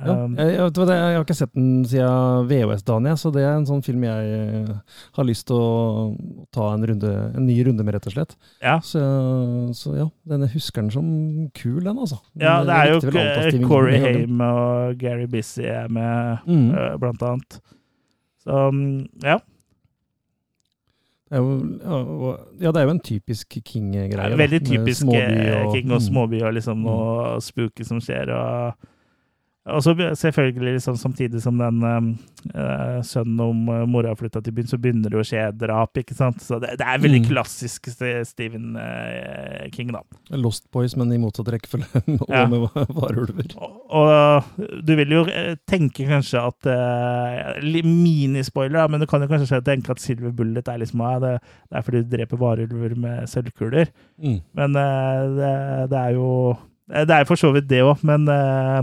Ja. 0.00 0.14
Um, 0.24 0.36
Jeg, 0.38 0.54
jeg, 0.54 0.70
jeg 0.86 1.16
har 1.16 1.24
ikke 1.24 1.34
sett 1.36 1.52
den 1.56 1.84
siden 1.88 2.46
VHS-dagen, 2.48 3.16
så 3.18 3.30
det 3.34 3.42
er 3.42 3.56
en 3.58 3.66
sånn 3.68 3.82
film 3.84 4.04
jeg 4.06 4.28
eh, 4.36 4.98
har 5.18 5.26
lyst 5.26 5.48
til 5.50 5.58
å 5.58 6.14
ta 6.54 6.68
en, 6.76 6.84
runde, 6.88 7.10
en 7.36 7.44
ny 7.48 7.56
runde 7.66 7.84
med, 7.84 7.96
rett 7.96 8.06
og 8.08 8.14
slett. 8.14 8.36
ja. 8.62 8.76
Så, 8.86 9.02
så 9.76 9.96
ja, 9.98 10.06
denne 10.30 10.48
husker 10.52 10.84
den 10.86 10.92
som 10.94 11.08
kul, 11.58 11.82
den, 11.84 11.98
altså. 12.00 12.20
Ja, 12.40 12.60
det 12.64 12.76
er 12.78 12.94
jo 12.94 13.66
Corey 13.66 13.98
Haim 14.04 14.40
og 14.46 14.96
Gary 15.02 15.26
Busey 15.30 15.66
er 15.68 15.90
med, 15.92 16.38
Mm. 16.46 16.70
eh, 16.70 16.94
blant 17.02 17.22
annet. 17.26 17.60
Så 18.46 18.68
um, 18.70 18.82
ja. 19.26 19.40
Det 21.30 21.38
er 21.38 21.42
jo, 21.46 22.30
ja, 22.58 22.70
det 22.74 22.80
er 22.80 22.88
jo 22.88 22.92
en 22.96 23.04
typisk 23.06 23.54
King-greie. 23.62 24.36
Veldig 24.38 24.58
typisk 24.66 25.06
eh, 25.14 25.68
King 25.70 25.92
og 25.92 26.00
mm. 26.00 26.06
småby 26.08 26.40
og 26.42 26.56
liksom 26.56 26.80
noe 26.82 27.36
spooky 27.44 27.86
som 27.86 28.00
skjer. 28.02 28.32
Og, 28.34 28.88
og 29.74 29.82
så 29.84 29.94
selvfølgelig 29.96 30.76
liksom, 30.78 30.96
samtidig 31.00 31.40
som 31.42 31.58
den 31.60 31.80
eh, 32.54 33.00
sønnen 33.06 33.40
om 33.44 33.62
uh, 33.68 33.84
mora 33.88 34.14
flytta 34.16 34.40
til 34.44 34.54
byen, 34.56 34.68
så 34.70 34.78
begynner 34.80 35.12
det 35.12 35.20
å 35.20 35.24
skje 35.26 35.46
drap. 35.60 35.96
ikke 36.00 36.16
sant? 36.16 36.40
Så 36.44 36.58
det, 36.62 36.76
det 36.80 36.86
er 36.86 36.98
veldig 37.02 37.20
Mm. 37.20 37.28
klassisk 37.30 37.88
Stephen 37.92 38.76
eh, 38.80 39.68
King, 39.74 39.90
da. 39.92 40.00
Lost 40.40 40.66
Boys, 40.72 40.94
men 40.96 41.12
i 41.12 41.18
motsatt 41.20 41.50
rekkefølge, 41.52 42.04
og 42.22 42.30
Ja. 42.32 42.46
med 42.50 42.68
varulver. 42.96 43.50
Og, 43.60 43.80
og 43.90 44.80
du 44.86 44.94
vil 44.96 45.16
jo 45.18 45.24
eh, 45.28 45.54
tenke 45.68 46.06
kanskje 46.08 46.40
at 46.46 46.70
uh, 46.70 47.60
Minispoiler, 47.84 48.88
men 48.90 49.00
du 49.02 49.06
kan 49.10 49.22
jo 49.24 49.28
kanskje 49.30 49.60
tenke 49.66 49.92
at 49.94 50.00
Silver 50.02 50.32
Bullet 50.34 50.68
er 50.68 50.80
liksom 50.82 51.00
ja, 51.04 51.18
det, 51.22 51.34
det 51.70 51.78
er 51.80 51.84
fordi 51.86 52.02
du 52.04 52.10
dreper 52.16 52.40
varulver 52.40 52.96
med 52.98 53.28
sølvkuler. 53.30 53.90
Mm. 54.20 54.38
Men 54.58 54.76
eh, 54.76 55.22
det, 55.38 55.52
det 55.92 56.00
er 56.00 56.16
jo 56.16 56.26
eh, 56.92 57.04
Det 57.08 57.16
er 57.20 57.28
for 57.28 57.40
så 57.40 57.52
vidt 57.54 57.68
det 57.70 57.82
òg, 57.86 58.02
men 58.06 58.26
eh, 58.28 58.82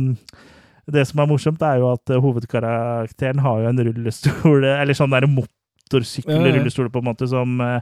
det 0.92 1.04
som 1.08 1.20
er 1.20 1.28
morsomt, 1.28 1.62
er 1.62 1.80
jo 1.82 1.92
at 1.94 2.10
eh, 2.10 2.20
hovedkarakteren 2.24 3.40
har 3.44 3.62
jo 3.64 3.70
en 3.72 3.80
rullestol, 3.90 4.64
eller 4.82 4.94
sånn 4.98 5.12
der 5.12 5.26
Ja, 5.28 5.30
ja. 5.30 5.36
motorsykkelrullestol, 5.40 6.90
på 6.94 7.00
en 7.04 7.10
måte, 7.10 7.28
som 7.28 7.60
eh, 7.62 7.82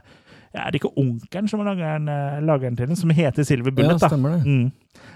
Er 0.56 0.70
det 0.72 0.78
ikke 0.80 0.92
onkelen 0.96 1.48
som 1.50 1.60
lager 1.66 1.98
den, 1.98 2.08
eh, 2.08 2.76
til 2.76 2.86
den, 2.88 2.96
som 2.96 3.10
heter 3.10 3.44
Silver 3.44 3.70
Bullet? 3.70 3.98
da? 4.00 4.06
Ja, 4.06 4.08
stemmer 4.08 4.36
det. 4.36 4.46
Mm. 4.46 4.72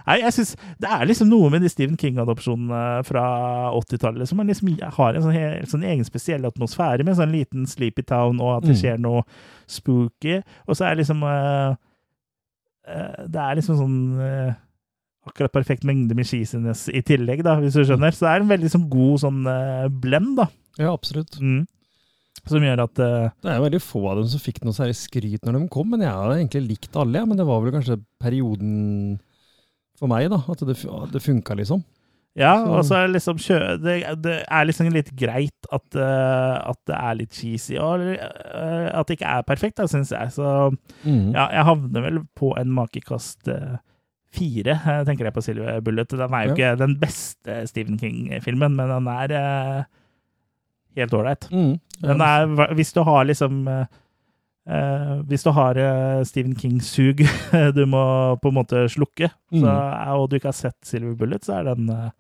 Nei, 0.07 0.17
jeg 0.21 0.33
synes 0.37 0.57
Det 0.79 0.89
er 0.91 1.05
liksom 1.09 1.29
noe 1.31 1.51
med 1.51 1.63
de 1.63 1.69
Stephen 1.73 1.97
King-adopsjonene 1.97 3.05
fra 3.09 3.25
80-tallet 3.79 4.29
som 4.29 4.43
liksom 4.45 4.75
har 4.99 5.15
en 5.17 5.23
sånn, 5.23 5.33
helt 5.33 5.71
sånn 5.71 5.85
egen 5.87 6.05
spesiell 6.05 6.45
atmosfære 6.45 7.05
med. 7.07 7.17
Sånn 7.17 7.33
liten 7.33 7.67
Sleepy 7.67 8.03
Town, 8.03 8.41
og 8.41 8.59
at 8.59 8.69
det 8.69 8.77
Mm. 8.77 8.81
skjer 8.83 8.99
noe 9.01 9.23
spooky. 9.67 10.43
Og 10.69 10.77
så 10.77 10.85
er 10.91 10.97
liksom 11.01 11.23
uh, 11.23 11.75
uh, 12.89 13.27
Det 13.29 13.41
er 13.41 13.55
liksom 13.57 13.77
sånn 13.81 13.99
eh, 14.21 14.53
akkurat 15.31 15.55
perfekt 15.55 15.87
mengde 15.89 16.17
med 16.19 16.29
cheesiness 16.29 16.89
i 16.93 17.03
tillegg, 17.07 17.45
da, 17.47 17.57
hvis 17.63 17.79
du 17.79 17.85
skjønner. 17.85 18.15
Så 18.15 18.27
det 18.27 18.33
er 18.33 18.45
en 18.45 18.51
veldig 18.53 18.73
sånn 18.73 18.89
god 18.93 19.23
sånn 19.25 19.45
eh, 19.51 19.87
blend, 20.03 20.35
da. 20.43 20.51
Ja, 20.81 20.93
absolutt. 20.93 21.39
Mm. 21.41 21.65
Som 22.49 22.65
gjør 22.65 22.85
at 22.87 23.01
uh, 23.03 23.33
Det 23.43 23.51
er 23.53 23.63
veldig 23.63 23.81
få 23.85 24.01
av 24.09 24.21
dem 24.21 24.29
som 24.31 24.41
fikk 24.41 24.63
noe 24.65 24.73
særlig 24.77 24.97
skryt 24.97 25.43
når 25.45 25.59
de 25.59 25.65
kom, 25.73 25.91
men 25.93 26.05
jeg 26.07 26.15
har 26.15 26.35
egentlig 26.37 26.63
likt 26.69 26.97
alle. 26.99 27.21
Ja. 27.21 27.29
Men 27.29 27.41
det 27.41 27.47
var 27.49 27.65
vel 27.65 27.75
kanskje 27.75 28.01
perioden 28.23 29.19
for 30.01 30.11
meg, 30.11 30.31
da. 30.33 30.41
At 30.49 30.63
det, 30.65 30.79
det 31.13 31.25
funka, 31.25 31.57
liksom. 31.59 31.85
Ja, 32.39 32.55
og 32.63 32.85
så 32.87 33.01
er 33.01 33.11
liksom 33.11 33.41
kjø... 33.43 33.59
Det, 33.83 33.97
det 34.23 34.37
er 34.47 34.67
liksom 34.69 34.89
litt 34.95 35.11
greit 35.19 35.67
at, 35.75 35.87
uh, 35.99 36.63
at 36.71 36.79
det 36.87 36.97
er 36.97 37.17
litt 37.19 37.35
cheesy, 37.35 37.75
og 37.83 38.05
uh, 38.07 38.87
at 38.95 39.09
det 39.09 39.19
ikke 39.19 39.33
er 39.35 39.47
perfekt, 39.49 39.81
da, 39.81 39.89
syns 39.91 40.13
jeg. 40.15 40.31
Så 40.37 40.47
mm. 41.03 41.35
ja, 41.35 41.49
jeg 41.59 41.67
havner 41.67 42.07
vel 42.07 42.21
på 42.39 42.53
en 42.61 42.71
makekast 42.77 43.51
eh, 43.51 43.81
fire, 44.33 44.75
eh, 44.87 45.01
tenker 45.09 45.27
jeg 45.27 45.35
på 45.35 45.43
Silver 45.43 45.81
Bullet. 45.83 46.09
Den 46.15 46.35
er 46.35 46.45
jo 46.47 46.53
Ja. 46.53 46.55
ikke 46.55 46.79
den 46.79 46.97
beste 47.01 47.67
Stephen 47.67 47.99
King-filmen, 47.99 48.77
men 48.77 48.89
den 48.89 49.09
er 49.11 49.33
eh, 49.33 49.85
helt 50.97 51.13
ålreit. 51.15 51.49
Mm, 51.51 51.81
er, 52.05 52.75
hvis 52.75 52.93
du 52.95 53.03
har 53.07 53.25
liksom 53.27 53.67
eh, 53.69 53.87
eh, 54.71 55.23
Hvis 55.27 55.43
du 55.45 55.51
har 55.57 55.77
eh, 55.77 56.23
Stephen 56.25 56.55
King-sug 56.57 57.25
du 57.77 57.85
må 57.87 58.37
på 58.43 58.49
en 58.53 58.55
måte 58.61 58.87
slukke, 58.89 59.31
Mm. 59.53 59.61
så, 59.65 59.75
og 60.15 60.29
du 60.31 60.37
ikke 60.39 60.53
har 60.53 60.59
sett 60.61 60.77
Silver 60.87 61.15
Bullet, 61.19 61.43
så 61.45 61.59
er 61.59 61.75
den 61.75 61.89
eh, 61.91 62.11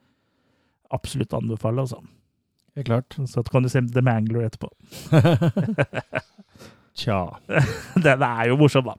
absolutt 0.90 1.30
å 1.32 1.38
anbefale. 1.38 1.80
Altså. 1.86 2.00
Helt 2.76 2.86
klart. 2.86 3.14
Så 3.30 3.42
kan 3.46 3.62
du 3.62 3.68
se 3.68 3.80
The 3.86 4.02
Mangler 4.02 4.48
etterpå. 4.48 4.68
Tja. 7.00 7.20
Den 8.02 8.22
er 8.26 8.48
jo 8.50 8.56
morsom, 8.60 8.84
da. 8.90 8.94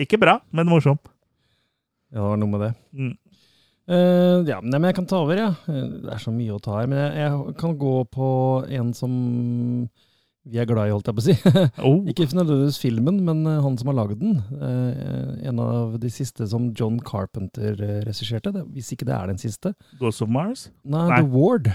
Ikke 0.00 0.18
bra, 0.18 0.38
men 0.54 0.66
morsom. 0.70 0.98
Ja, 2.14 2.20
det 2.22 2.30
var 2.30 2.38
noe 2.40 2.52
med 2.52 2.62
det. 2.62 2.72
Mm. 2.94 3.12
Uh, 3.84 4.40
ja, 4.48 4.62
nei, 4.64 4.78
men 4.78 4.86
jeg 4.88 4.96
kan 4.96 5.06
ta 5.10 5.18
over, 5.20 5.36
ja. 5.36 5.50
Eh, 5.68 5.86
Det 6.06 6.12
er 6.14 6.20
så 6.22 6.32
mye 6.32 6.54
å 6.56 6.60
ta 6.62 6.78
her. 6.78 6.86
Men 6.88 7.00
jeg, 7.02 7.14
jeg 7.20 7.54
kan 7.60 7.74
gå 7.80 7.94
på 8.14 8.28
en 8.78 8.92
som 8.96 9.16
vi 10.44 10.60
er 10.60 10.68
glad 10.68 10.88
i, 10.88 10.92
holdt 10.92 11.08
jeg 11.10 11.16
på 11.18 11.22
å 11.22 11.26
si. 11.26 11.34
Oh, 11.88 11.98
Ikke 12.08 12.26
nødvendigvis 12.30 12.78
filmen, 12.80 13.18
men 13.26 13.42
eh, 13.48 13.58
han 13.64 13.76
som 13.80 13.90
har 13.90 13.98
lagd 13.98 14.22
den. 14.22 14.38
Uh, 14.54 15.34
en 15.50 15.60
av 15.64 15.98
de 16.00 16.12
siste 16.12 16.48
som 16.48 16.70
John 16.76 16.96
Carpenter 17.04 17.76
regisserte. 18.06 18.54
Hvis 18.72 18.94
ikke 18.94 19.08
det 19.10 19.16
er 19.18 19.34
den 19.34 19.42
siste. 19.42 19.74
Ghost 20.00 20.24
of 20.24 20.32
Mars? 20.32 20.68
Nei, 20.84 21.04
Nei. 21.10 21.20
The 21.20 21.28
Ward. 21.34 21.74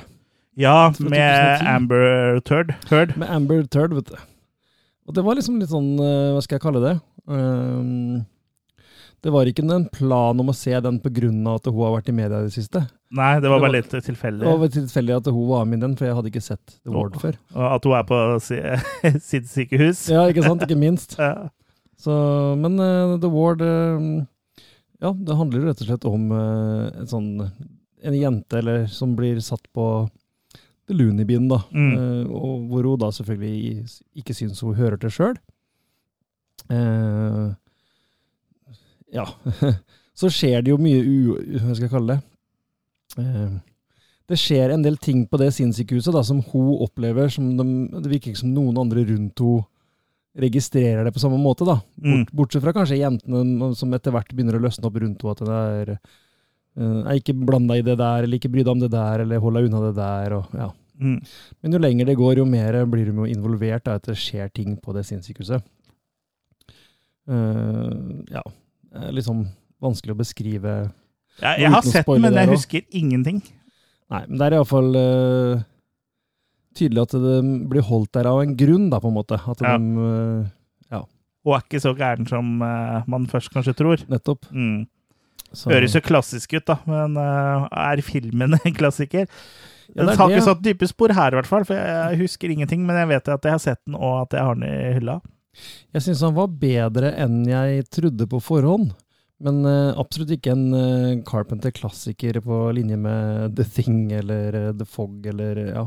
Ja, 0.60 0.90
med 1.00 1.62
Amber 1.70 2.40
Turd. 2.48 2.74
Heard. 2.90 3.14
Med 3.22 3.30
Amber 3.32 3.62
Turd, 3.70 3.94
vet 3.96 4.10
du. 4.10 4.18
Og 5.10 5.14
det 5.18 5.22
var 5.26 5.38
liksom 5.38 5.62
litt 5.62 5.72
sånn, 5.72 5.94
hva 5.98 6.42
skal 6.44 6.58
jeg 6.58 6.64
kalle 6.66 6.82
det? 6.84 6.98
Um, 7.30 8.26
det 9.24 9.34
var 9.34 9.50
ikke 9.50 9.66
en 9.68 9.86
plan 9.92 10.40
om 10.40 10.52
å 10.52 10.56
se 10.56 10.72
den 10.72 11.00
av 11.00 11.60
at 11.60 11.68
hun 11.68 11.82
har 11.82 11.96
vært 11.98 12.10
i 12.12 12.16
media 12.16 12.40
i 12.40 12.48
det 12.48 12.56
siste. 12.56 12.86
Nei, 13.16 13.40
det 13.42 13.50
var 13.52 13.62
bare 13.64 13.76
litt 13.80 13.92
tilfeldig. 13.92 14.46
Det 14.46 14.58
var 14.62 14.74
tilfeldig 14.74 15.16
at 15.18 15.30
hun 15.32 15.48
var 15.50 15.66
med 15.66 15.80
i 15.80 15.82
den, 15.82 15.96
for 15.98 16.08
jeg 16.08 16.18
hadde 16.18 16.32
ikke 16.32 16.46
sett 16.46 16.76
The 16.84 16.94
Ward 16.94 17.18
før. 17.20 17.40
Og 17.56 17.66
at 17.68 17.88
hun 17.88 17.96
er 17.98 18.06
på 18.10 18.20
sitt 19.32 19.50
sykehus. 19.50 20.06
Ja, 20.14 20.28
ikke 20.30 20.46
sant? 20.46 20.66
Ikke 20.68 20.80
minst. 20.80 21.18
Ja. 21.30 21.50
Så, 22.00 22.14
men 22.56 22.80
uh, 22.80 23.18
The 23.20 23.28
Ward 23.28 23.60
uh, 23.60 24.22
Ja, 25.04 25.10
det 25.12 25.36
handler 25.36 25.60
jo 25.60 25.66
rett 25.68 25.82
og 25.84 25.90
slett 25.90 26.06
om 26.08 26.30
uh, 26.32 26.86
en 26.96 27.10
sånn 27.12 27.28
En 27.44 28.16
jente 28.16 28.56
eller, 28.62 28.86
som 28.88 29.18
blir 29.18 29.42
satt 29.44 29.66
på 29.76 29.88
The 30.90 30.96
Looney 30.96 31.26
Bin, 31.26 31.48
da. 31.52 31.60
Mm. 31.70 31.92
Eh, 31.94 32.30
og 32.34 32.64
hvor 32.72 32.88
hun 32.90 32.98
da 32.98 33.12
selvfølgelig 33.14 33.84
ikke 34.18 34.34
syns 34.34 34.64
hun 34.66 34.74
hører 34.74 34.98
til 34.98 35.12
sjøl. 35.14 35.36
Eh, 36.74 37.44
ja. 39.16 39.26
Så 40.20 40.30
skjer 40.34 40.64
det 40.64 40.74
jo 40.74 40.80
mye 40.82 41.00
u... 41.00 41.18
Hva 41.64 41.74
skal 41.74 41.86
jeg 41.86 41.94
kalle 41.94 42.18
det? 42.18 43.24
Eh, 43.24 43.58
det 44.30 44.38
skjer 44.38 44.74
en 44.74 44.84
del 44.86 45.00
ting 45.02 45.24
på 45.30 45.40
det 45.42 45.50
sinnssykehuset 45.56 46.14
da, 46.14 46.22
som 46.26 46.42
hun 46.52 46.74
opplever 46.84 47.32
som 47.34 47.50
de, 47.58 47.66
Det 47.96 48.12
virker 48.12 48.34
ikke 48.34 48.44
som 48.44 48.54
noen 48.54 48.78
andre 48.82 49.06
rundt 49.08 49.42
henne 49.42 49.68
registrerer 50.40 51.04
det 51.04 51.12
på 51.12 51.20
samme 51.20 51.40
måte. 51.42 51.66
da. 51.66 51.80
Mm. 51.98 52.20
Bort, 52.22 52.34
bortsett 52.38 52.64
fra 52.64 52.74
kanskje 52.76 53.00
jentene 53.00 53.72
som 53.76 53.94
etter 53.96 54.14
hvert 54.14 54.30
begynner 54.32 54.60
å 54.60 54.62
løsne 54.64 54.86
opp 54.88 55.00
rundt 55.02 55.24
henne. 55.26 55.34
At 55.34 55.42
det 55.42 55.58
er 55.80 55.92
eh, 55.96 57.00
er 57.02 57.18
ikke 57.18 57.36
blanda 57.36 57.80
i 57.80 57.84
det 57.84 57.98
der, 58.00 58.24
eller 58.24 58.38
ikke 58.38 58.52
bry 58.54 58.64
deg 58.64 58.72
om 58.72 58.84
det 58.84 58.92
der, 58.94 59.26
eller 59.26 59.42
hold 59.44 59.58
deg 59.58 59.68
unna 59.68 59.82
det 59.88 59.96
der. 59.98 60.38
og 60.38 60.54
ja. 60.62 60.70
Mm. 61.00 61.18
Men 61.64 61.76
jo 61.76 61.82
lenger 61.82 62.08
det 62.12 62.20
går, 62.20 62.38
jo 62.44 62.46
mer 62.46 62.78
blir 62.92 63.12
hun 63.12 63.26
involvert 63.28 63.88
da, 63.88 63.98
at 63.98 64.08
det 64.08 64.18
skjer 64.20 64.52
ting 64.54 64.78
på 64.78 64.96
det 64.96 65.06
sinnssykehuset. 65.08 65.66
Uh, 67.30 68.26
ja, 68.32 68.42
det 68.42 68.48
er 68.48 68.69
liksom 69.16 69.48
vanskelig 69.82 70.16
å 70.16 70.20
beskrive 70.20 70.74
Ja, 71.40 71.56
jeg 71.58 71.72
har 71.72 71.86
sett 71.88 72.06
den, 72.08 72.22
men 72.26 72.36
jeg 72.36 72.52
husker 72.52 72.82
ingenting. 72.92 73.42
Nei, 74.10 74.24
men 74.28 74.40
det 74.40 74.48
er 74.48 74.56
iallfall 74.58 74.90
uh, 74.98 75.62
tydelig 76.78 77.04
at 77.06 77.14
det 77.22 77.36
blir 77.72 77.86
holdt 77.86 78.12
der 78.18 78.30
av 78.30 78.42
en 78.44 78.56
grunn, 78.58 78.90
da, 78.92 79.00
på 79.02 79.12
en 79.12 79.18
måte. 79.20 79.38
At 79.40 79.62
Ja. 79.62 79.78
de 79.78 80.08
eh, 80.92 81.04
Og 81.48 81.54
er 81.56 81.62
ikke 81.64 81.80
så 81.80 81.94
gæren 81.96 82.28
som 82.28 82.62
uh, 82.62 83.04
man 83.08 83.26
først 83.32 83.54
kanskje 83.54 83.74
tror. 83.74 84.02
Nettopp. 84.12 84.44
Mm. 84.52 84.88
Så- 85.54 85.72
Høres 85.72 85.96
jo 85.96 86.02
klassisk 86.04 86.54
ut, 86.58 86.66
da, 86.68 86.76
men 86.86 87.16
uh, 87.18 87.68
er 87.72 88.02
filmen 88.04 88.58
en 88.60 88.76
klassiker? 88.76 89.26
Ja, 89.96 90.04
Den 90.06 90.18
har 90.20 90.30
ikke 90.30 90.44
satt 90.46 90.62
dype 90.62 90.86
spor 90.86 91.10
her, 91.16 91.32
i 91.34 91.40
hvert 91.40 91.48
fall, 91.50 91.64
for 91.66 91.74
jeg 91.80 92.20
husker 92.20 92.52
ingenting. 92.52 92.84
Men 92.86 93.00
jeg 93.00 93.08
vet 93.16 93.32
at 93.34 93.48
jeg 93.48 93.52
har 93.56 93.64
sett 93.64 93.80
den, 93.88 93.96
og 93.96 94.28
at 94.28 94.36
jeg 94.38 94.46
har 94.46 94.60
den 94.60 94.68
i 94.68 94.94
hylla. 95.00 95.16
Jeg 95.96 96.06
syns 96.06 96.24
han 96.26 96.36
var 96.38 96.52
bedre 96.62 97.14
enn 97.20 97.42
jeg 97.50 97.88
trodde 97.94 98.28
på 98.30 98.42
forhånd. 98.44 98.92
Men 99.40 99.62
uh, 99.64 99.96
absolutt 100.00 100.34
ikke 100.36 100.52
en 100.52 100.66
uh, 100.76 101.22
Carpenter-klassiker 101.28 102.42
på 102.44 102.58
linje 102.76 102.98
med 103.00 103.56
The 103.56 103.64
Thing 103.64 104.10
eller 104.12 104.58
uh, 104.58 104.74
The 104.76 104.88
Fog 104.88 105.24
eller 105.32 105.62
ja, 105.70 105.86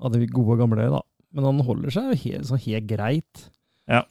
av 0.00 0.14
de 0.14 0.28
gode 0.32 0.56
gamle, 0.62 0.88
da. 0.94 1.02
Men 1.32 1.48
han 1.48 1.64
holder 1.64 1.92
seg 1.92 2.14
helt, 2.24 2.48
sånn 2.48 2.62
helt 2.64 2.88
greit. 2.88 3.44
Ja. 3.90 4.02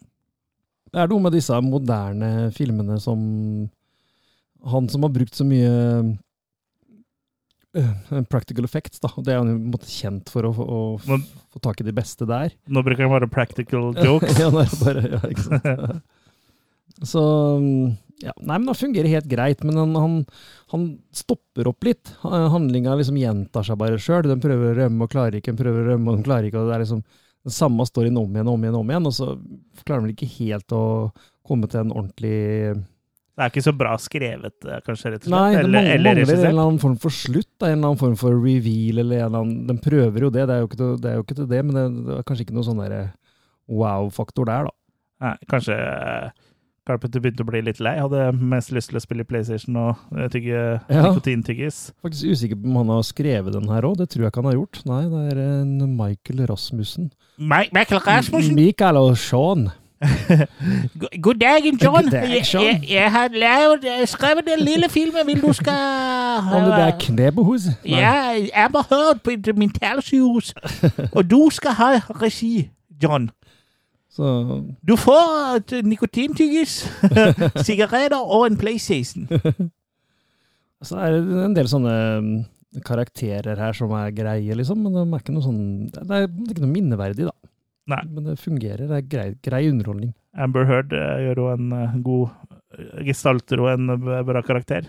Det 0.92 1.02
er 1.02 1.10
noe 1.10 1.24
med 1.24 1.36
disse 1.36 1.56
moderne 1.64 2.50
filmene 2.52 2.98
som 3.00 3.22
Han 4.68 4.90
som 4.92 5.06
har 5.06 5.14
brukt 5.16 5.34
så 5.34 5.46
mye 5.48 5.70
eh, 5.70 6.10
practical 8.30 8.66
effects, 8.68 9.00
da. 9.04 9.10
Det 9.24 9.34
er 9.34 9.40
han 9.42 9.52
jo 9.72 9.80
kjent 9.88 10.30
for 10.34 10.48
å, 10.50 10.52
få- 10.56 10.68
å 10.68 10.80
Nå, 11.08 11.18
få 11.54 11.62
tak 11.64 11.80
i 11.82 11.88
de 11.88 11.94
beste 11.96 12.28
der. 12.30 12.52
nå 12.68 12.84
bruker 12.84 13.06
han 13.08 13.14
bare 13.14 13.30
practical 13.32 13.92
jokes. 14.08 14.40
ja, 14.40 14.50
bare, 14.52 15.06
ja, 15.16 15.22
ikke 15.32 15.46
sant. 15.46 16.02
Så 17.12 17.22
ja, 18.22 18.34
Nei, 18.44 18.58
men 18.60 18.68
det 18.68 18.76
fungerer 18.78 19.10
helt 19.10 19.30
greit, 19.32 19.64
men 19.66 19.78
han, 19.80 19.96
han, 19.98 20.18
han 20.74 20.84
stopper 21.16 21.70
opp 21.72 21.88
litt. 21.88 22.12
Handlinga 22.22 22.94
liksom 23.00 23.18
gjentar 23.18 23.66
seg 23.66 23.80
bare 23.82 23.98
sjøl. 23.98 24.28
Den 24.30 24.44
prøver 24.44 24.74
å 24.74 24.78
rømme 24.84 25.08
og 25.08 25.14
klarer 25.16 25.40
ikke, 25.40 25.54
den 25.56 25.62
prøver 25.64 25.82
å 25.82 25.94
rømme 25.96 26.12
og 26.12 26.20
den 26.20 26.28
klarer 26.28 26.46
ikke. 26.52 26.62
og 26.62 26.70
Det 26.70 26.76
er 26.78 26.84
liksom 26.84 27.02
den 27.48 27.56
samme 27.56 27.88
storyen 27.90 28.20
om 28.22 28.36
igjen 28.36 28.52
og 28.52 28.60
om 28.60 28.68
igjen, 28.68 28.78
om 28.84 28.92
igjen, 28.94 29.08
og 29.10 29.16
så 29.18 29.32
klarer 29.88 30.06
de 30.06 30.14
ikke 30.14 30.30
helt 30.36 30.76
å 30.78 30.84
komme 31.48 31.66
til 31.72 31.82
en 31.82 31.96
ordentlig 31.96 32.36
Det 33.32 33.46
er 33.46 33.52
ikke 33.54 33.64
så 33.64 33.72
bra 33.80 33.94
skrevet, 34.02 34.56
eh, 34.68 34.82
kanskje, 34.86 35.14
rett 35.14 35.24
og 35.24 35.30
slett. 35.30 35.32
Nei, 35.32 35.52
det 35.56 35.60
eller, 35.64 35.78
mangler, 35.78 35.94
eller 35.96 36.16
mangler 36.20 36.34
en 36.36 36.50
eller 36.52 36.66
annen 36.66 36.82
form 36.84 36.98
for 37.00 37.16
slutt. 37.16 37.48
Da, 37.58 37.70
en 37.70 37.78
eller 37.78 37.88
annen 37.94 38.02
form 38.02 38.18
for 38.20 38.36
reveal. 38.36 39.00
eller 39.00 39.22
en 39.22 39.26
eller 39.30 39.40
annen, 39.40 39.68
Den 39.68 39.80
prøver 39.80 40.28
jo 40.28 40.30
det, 40.30 40.48
det 40.50 40.56
er 40.58 40.60
jo 40.66 40.68
ikke 40.68 40.82
til 40.82 40.94
det, 41.02 41.16
ikke 41.24 41.40
til 41.40 41.48
det 41.48 41.66
men 41.66 41.76
det, 41.78 42.06
det 42.06 42.18
er 42.20 42.24
kanskje 42.28 42.46
ikke 42.46 42.58
noe 42.60 42.68
sånn 42.68 42.84
wow-faktor 43.72 44.50
der, 44.50 44.68
da. 44.68 44.76
Nei, 45.22 45.36
kanskje 45.52 45.76
eh, 45.78 46.30
Carpenter 46.90 47.22
begynte 47.22 47.44
å 47.46 47.48
bli 47.48 47.62
litt 47.64 47.80
lei. 47.84 47.94
Hadde 48.02 48.32
mest 48.36 48.72
lyst 48.74 48.90
til 48.90 48.98
å 48.98 49.04
spille 49.04 49.26
PlayStation 49.30 49.78
og 49.78 50.00
eh, 50.18 50.28
tygge 50.34 50.58
Ja. 50.90 51.04
nikotintyggis. 51.06 51.92
Faktisk 52.02 52.34
usikker 52.34 52.58
på 52.58 52.72
om 52.72 52.80
han 52.82 52.94
har 52.96 53.06
skrevet 53.06 53.54
den 53.54 53.70
her 53.70 53.86
òg. 53.88 54.00
Det 54.02 54.10
tror 54.12 54.26
jeg 54.26 54.34
ikke 54.34 54.42
han 54.42 54.50
har 54.50 54.58
gjort. 54.58 54.82
Nei, 54.90 55.04
det 55.14 55.22
er 55.32 55.44
en 55.46 55.76
Michael 56.00 56.42
Rasmussen. 56.50 57.12
Michael 57.38 58.02
Rasmussen! 58.02 58.58
Michael 58.58 58.98
og 58.98 59.14
Sean. 59.22 59.70
God- 61.22 61.40
dagen, 61.40 61.78
John! 61.84 62.04
God 62.04 62.12
dag, 62.12 62.42
John. 62.54 62.64
jeg, 62.66 62.84
jeg 62.90 63.12
har 63.12 63.28
lavet, 63.34 64.10
skrevet 64.10 64.46
den 64.48 64.60
lille 64.66 64.90
filmen 64.90 65.28
vil 65.28 65.42
du 65.42 65.54
skal 65.54 65.74
Om 66.56 66.64
det 66.64 66.72
der 66.78 66.92
knebehuset? 67.00 67.76
Ja, 67.86 68.12
jeg 68.34 68.50
Amber 68.56 68.84
hørt 68.90 69.22
på 69.24 69.30
et 69.36 69.52
mentalsykehus. 69.58 70.54
Og 71.18 71.30
du 71.32 71.50
skal 71.52 71.72
ha 71.78 71.92
regi, 72.22 72.70
John. 73.04 73.30
Så 74.12 74.26
Du 74.88 74.96
får 75.00 75.56
et 75.56 75.86
nikotintyggis, 75.88 76.82
sigaretter 77.68 78.18
og 78.20 78.48
en 78.48 78.58
PlayStation. 78.58 79.28
så 80.84 80.98
er 80.98 81.12
det 81.16 81.46
en 81.46 81.56
del 81.56 81.70
sånne 81.72 81.94
mm, 82.22 82.34
karakterer 82.86 83.56
her 83.62 83.74
som 83.78 83.92
er 83.96 84.12
greie, 84.16 84.56
liksom. 84.58 84.82
Men 84.84 84.98
de 84.98 85.06
er 85.06 85.22
ikke 85.24 85.36
noe 85.36 85.46
sånn 85.46 85.62
Det 85.94 86.04
det 86.10 86.18
er 86.18 86.28
ikke 86.52 86.66
noe 86.66 86.74
minneverdig, 86.74 87.30
da. 87.30 87.36
Nei. 87.88 88.02
Men 88.14 88.24
det 88.30 88.38
fungerer. 88.40 88.88
Det 88.88 88.98
er 89.00 89.08
grei, 89.10 89.28
grei 89.44 89.70
underholdning. 89.72 90.14
Amber 90.38 90.66
Heard 90.70 90.94
eh, 90.94 91.18
gjør 91.26 91.42
jo 91.42 91.48
en 91.56 91.72
eh, 91.74 91.96
god 92.06 92.30
eh, 92.78 93.04
gestalter 93.10 93.60
og 93.60 93.72
en 93.74 93.88
bra 94.28 94.42
karakter. 94.46 94.86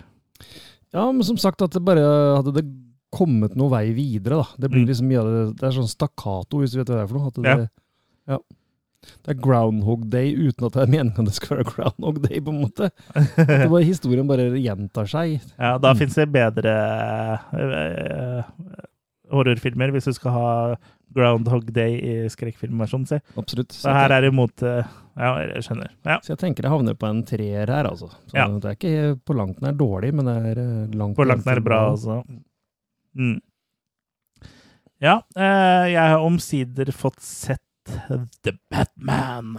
Ja, 0.93 1.07
men 1.11 1.23
som 1.25 1.39
sagt, 1.41 1.63
at 1.65 1.73
det 1.73 1.83
bare 1.85 2.03
hadde 2.37 2.53
det 2.61 2.67
kommet 3.13 3.57
noe 3.57 3.69
vei 3.73 3.93
videre, 3.97 4.43
da. 4.43 4.47
Det 4.61 4.71
blir 4.71 4.85
Mm. 4.85 4.89
liksom 4.89 5.09
mye 5.09 5.21
av 5.21 5.27
det 5.33 5.57
Det 5.61 5.67
er 5.69 5.75
sånn 5.77 5.89
stakkato, 5.89 6.61
hvis 6.61 6.73
du 6.73 6.79
vet 6.81 6.89
hva 6.93 6.97
det 7.01 7.03
er 7.03 7.11
for 7.11 7.19
noe. 7.19 7.31
Det, 7.43 7.71
ja. 8.29 8.39
Det 9.25 9.33
er 9.35 9.41
Groundhog 9.43 10.05
Day 10.09 10.31
uten 10.37 10.65
at 10.69 10.73
det 10.77 10.83
er 10.85 10.93
meningen 10.93 11.19
at 11.19 11.27
det 11.27 11.35
skal 11.35 11.57
være 11.59 11.73
Groundhog 11.73 12.21
Day, 12.29 12.39
på 12.41 12.53
en 12.55 12.61
måte. 12.63 12.91
Det 13.37 13.69
bare, 13.73 13.83
historien 13.85 14.29
bare 14.29 14.47
gjentar 14.63 15.09
seg. 15.11 15.41
Ja, 15.59 15.77
da 15.79 15.93
Mm. 15.93 15.99
finnes 15.99 16.15
det 16.15 16.29
bedre 16.33 16.77
horrorfilmer 19.33 19.93
hvis 19.95 20.09
du 20.11 20.13
skal 20.17 20.35
ha 20.37 20.49
Groundhog 21.15 21.71
Day 21.75 21.99
i 22.01 22.15
skrekkfilmversjonen, 22.33 23.07
si. 23.11 23.19
Absolutt. 23.41 23.73
Så 23.77 23.93
her 23.95 24.15
er 24.17 24.27
det 24.27 24.33
mot 24.35 24.65
eh, 24.67 24.89
Ja, 25.19 25.31
jeg 25.45 25.65
skjønner. 25.67 25.93
Ja. 26.09 26.19
Så 26.25 26.33
jeg 26.35 26.41
tenker 26.43 26.67
jeg 26.67 26.73
havner 26.73 26.97
på 26.99 27.09
en 27.11 27.23
treer 27.29 27.69
her, 27.69 27.89
altså. 27.91 28.09
Så 28.31 28.39
Ja. 28.39 28.49
Det 28.49 28.71
er 28.71 28.79
ikke 28.79 29.21
på 29.29 29.37
langt 29.37 29.61
nær 29.65 29.77
dårlig, 29.77 30.13
men 30.17 30.29
det 30.31 30.37
er 30.53 30.63
eh, 30.63 30.97
langt 30.99 31.19
På 31.19 31.27
langt 31.29 31.47
nær 31.49 31.61
bra, 31.65 31.83
altså. 31.93 32.23
Mm. 33.19 33.39
Ja, 35.03 35.19
eh, 35.37 35.93
jeg 35.93 36.13
har 36.15 36.23
omsider 36.23 36.93
fått 36.95 37.21
sett 37.21 37.61
The 38.47 38.53
Batman. 38.71 39.57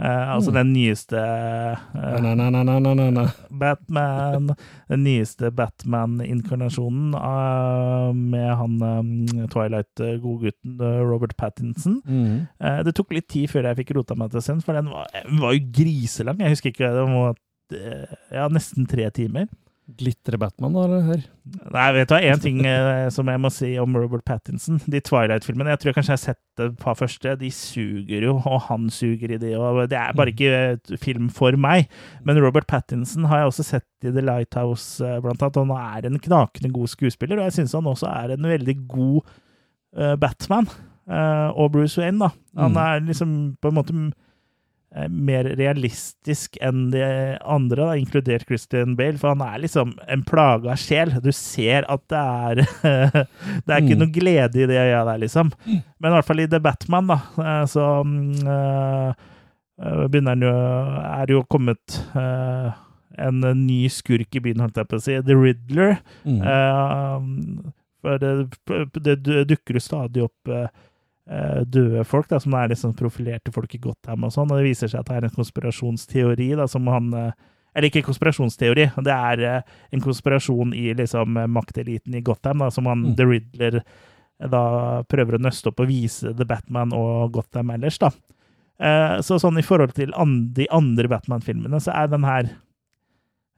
Eh, 0.00 0.28
altså 0.34 0.50
Mm. 0.50 0.54
den 0.56 0.72
nyeste 0.72 1.20
uh, 1.20 2.20
na, 2.24 2.34
na, 2.34 3.10
na. 3.10 3.24
Batman. 3.60 4.48
Den 4.88 5.02
nyeste 5.04 5.50
Batman-inkarnasjonen 5.52 7.14
uh, 7.14 8.14
med 8.16 8.48
han 8.56 8.80
um, 8.82 9.26
Twilight-godgutten 9.52 10.80
Robert 11.04 11.36
Pattinson. 11.36 12.00
Mm. 12.06 12.46
Det 12.86 12.94
tok 12.96 13.12
litt 13.12 13.28
tid 13.28 13.50
før 13.52 13.68
jeg 13.68 13.80
fikk 13.82 13.94
rota 13.98 14.16
meg 14.16 14.32
til 14.32 14.42
sen, 14.44 14.62
for 14.64 14.72
den 14.78 14.88
var, 14.92 15.10
den 15.12 15.40
var 15.42 15.52
jo 15.56 15.66
griselang. 15.76 16.40
Jeg 16.40 16.56
husker 16.56 16.72
ikke, 16.72 16.92
det 16.96 17.06
var 17.12 17.34
ja, 18.32 18.48
nesten 18.48 18.88
tre 18.88 19.10
timer. 19.14 19.46
Glitrer 19.98 20.38
Batman, 20.38 20.72
da, 20.76 20.82
eller? 20.86 21.00
Her? 21.08 21.22
Nei, 21.74 21.86
vet 21.96 22.08
du 22.08 22.14
hva, 22.14 22.20
én 22.22 22.40
ting 22.42 22.58
eh, 22.68 23.08
som 23.10 23.26
jeg 23.32 23.40
må 23.42 23.50
si 23.50 23.70
om 23.82 23.96
Robert 23.96 24.22
Pattinson. 24.28 24.78
De 24.90 25.00
Twilight-filmene, 25.00 25.72
jeg 25.74 25.80
tror 25.82 25.96
kanskje 25.96 26.12
jeg 26.14 26.18
har 26.18 26.22
sett 26.34 26.62
et 26.66 26.76
par 26.78 26.94
første. 27.00 27.32
De 27.40 27.50
suger 27.50 28.26
jo, 28.28 28.36
og 28.46 28.60
han 28.68 28.86
suger 28.94 29.34
i 29.34 29.40
de, 29.42 29.54
og 29.58 29.80
det 29.90 29.98
er 29.98 30.12
bare 30.18 30.30
ikke 30.34 30.98
film 31.02 31.28
for 31.34 31.56
meg. 31.58 31.88
Men 32.24 32.38
Robert 32.44 32.68
Pattinson 32.70 33.24
har 33.30 33.42
jeg 33.42 33.50
også 33.52 33.66
sett 33.72 33.88
i 34.06 34.12
The 34.14 34.22
Lighthouse, 34.24 35.00
eh, 35.04 35.18
blant 35.24 35.42
annet, 35.42 35.56
og 35.64 35.72
han 35.74 35.98
er 36.04 36.06
en 36.12 36.20
knakende 36.22 36.72
god 36.76 36.92
skuespiller, 36.94 37.40
og 37.40 37.48
jeg 37.50 37.58
syns 37.60 37.74
han 37.80 37.90
også 37.90 38.08
er 38.12 38.36
en 38.36 38.50
veldig 38.54 38.76
god 38.88 39.20
eh, 39.96 40.16
Batman. 40.16 40.68
Og 41.10 41.72
Bruce 41.74 41.98
Wayne, 41.98 42.20
da. 42.22 42.28
Han 42.60 42.70
Mm. 42.70 42.76
er 42.78 43.00
liksom 43.08 43.30
på 43.60 43.68
en 43.72 43.74
måte 43.74 43.94
mer 45.06 45.46
realistisk 45.54 46.56
enn 46.58 46.88
de 46.90 47.02
andre, 47.46 47.84
da, 47.86 47.94
inkludert 47.94 48.48
Christian 48.48 48.96
Bale, 48.98 49.20
for 49.20 49.36
han 49.36 49.44
er 49.46 49.62
liksom 49.62 49.92
en 50.10 50.24
plaga 50.26 50.74
sjel. 50.74 51.12
Du 51.22 51.30
ser 51.36 51.86
at 51.86 52.02
det 52.10 52.18
er 52.18 52.62
Det 53.66 53.70
er 53.70 53.78
ikke 53.84 53.94
Mm. 53.94 54.02
noe 54.02 54.14
glede 54.14 54.62
i 54.64 54.66
det 54.66 54.78
øya 54.82 55.04
der, 55.06 55.22
liksom. 55.22 55.52
Men 55.66 56.10
i 56.10 56.14
hvert 56.16 56.26
fall 56.26 56.42
i 56.42 56.48
The 56.50 56.60
Batman, 56.60 57.10
da, 57.12 57.18
eh, 57.38 57.64
så 57.70 57.86
mm, 58.02 58.46
eh, 58.56 59.26
eh, 59.78 60.04
begynner 60.10 60.34
han 60.34 60.46
jo 60.48 60.54
Er 61.06 61.34
jo 61.36 61.44
kommet 61.50 62.00
eh, 62.18 62.70
en 63.20 63.40
ny 63.66 63.84
skurk 63.92 64.34
i 64.34 64.42
byen, 64.42 64.62
holdt 64.64 64.78
jeg 64.80 64.88
på 64.90 64.98
å 64.98 65.04
si. 65.04 65.18
The 65.22 65.36
Riddler. 65.36 65.98
Mm. 66.24 66.40
Uh, 66.40 67.70
for 68.00 68.16
det, 68.16 69.16
det, 69.24 69.44
dukker 69.50 69.76
jo 69.76 69.82
stadig 69.84 70.22
opp 70.24 70.48
eh, 70.48 70.64
eh, 70.64 70.86
døde 71.64 72.02
folk, 72.04 72.26
da, 72.28 72.40
som 72.42 72.54
er 72.58 72.68
liksom 72.72 72.94
profilerte 72.98 73.52
folk 73.54 73.74
i 73.74 73.78
Gotham 73.78 74.24
og 74.26 74.32
sånn, 74.34 74.50
og 74.50 74.58
det 74.58 74.64
viser 74.66 74.88
seg 74.90 75.00
at 75.04 75.06
det 75.12 75.16
er 75.20 75.24
en 75.28 75.36
konspirasjonsteori 75.36 76.48
da, 76.58 76.66
som 76.66 76.86
han 76.90 77.12
eh, 77.14 77.32
Eller 77.74 77.86
ikke 77.86 78.02
konspirasjonsteori, 78.02 78.88
det 79.06 79.14
er 79.14 79.40
eh, 79.46 79.62
en 79.94 80.00
konspirasjon 80.02 80.72
i 80.74 80.88
liksom 80.98 81.36
eh, 81.38 81.46
makteliten 81.46 82.16
i 82.18 82.20
Gotham, 82.26 82.58
da, 82.64 82.70
som 82.74 82.86
han 82.90 83.04
Mm. 83.04 83.14
The 83.16 83.26
Riddler 83.30 83.76
eh, 83.78 84.48
da 84.50 85.02
prøver 85.06 85.36
å 85.36 85.42
nøste 85.44 85.68
opp 85.70 85.78
og 85.84 85.86
vise 85.92 86.32
The 86.34 86.44
Batman 86.48 86.90
og 86.96 87.30
Gotham 87.32 87.70
ellers, 87.70 87.98
da. 88.02 88.10
Eh, 88.80 89.20
Så 89.22 89.38
sånn 89.38 89.58
i 89.60 89.62
forhold 89.62 89.92
til 89.94 90.10
de 90.56 90.66
andre 90.72 91.08
Batman-filmene, 91.08 91.78
så 91.80 91.92
er 91.94 92.08
den 92.08 92.24
her 92.24 92.48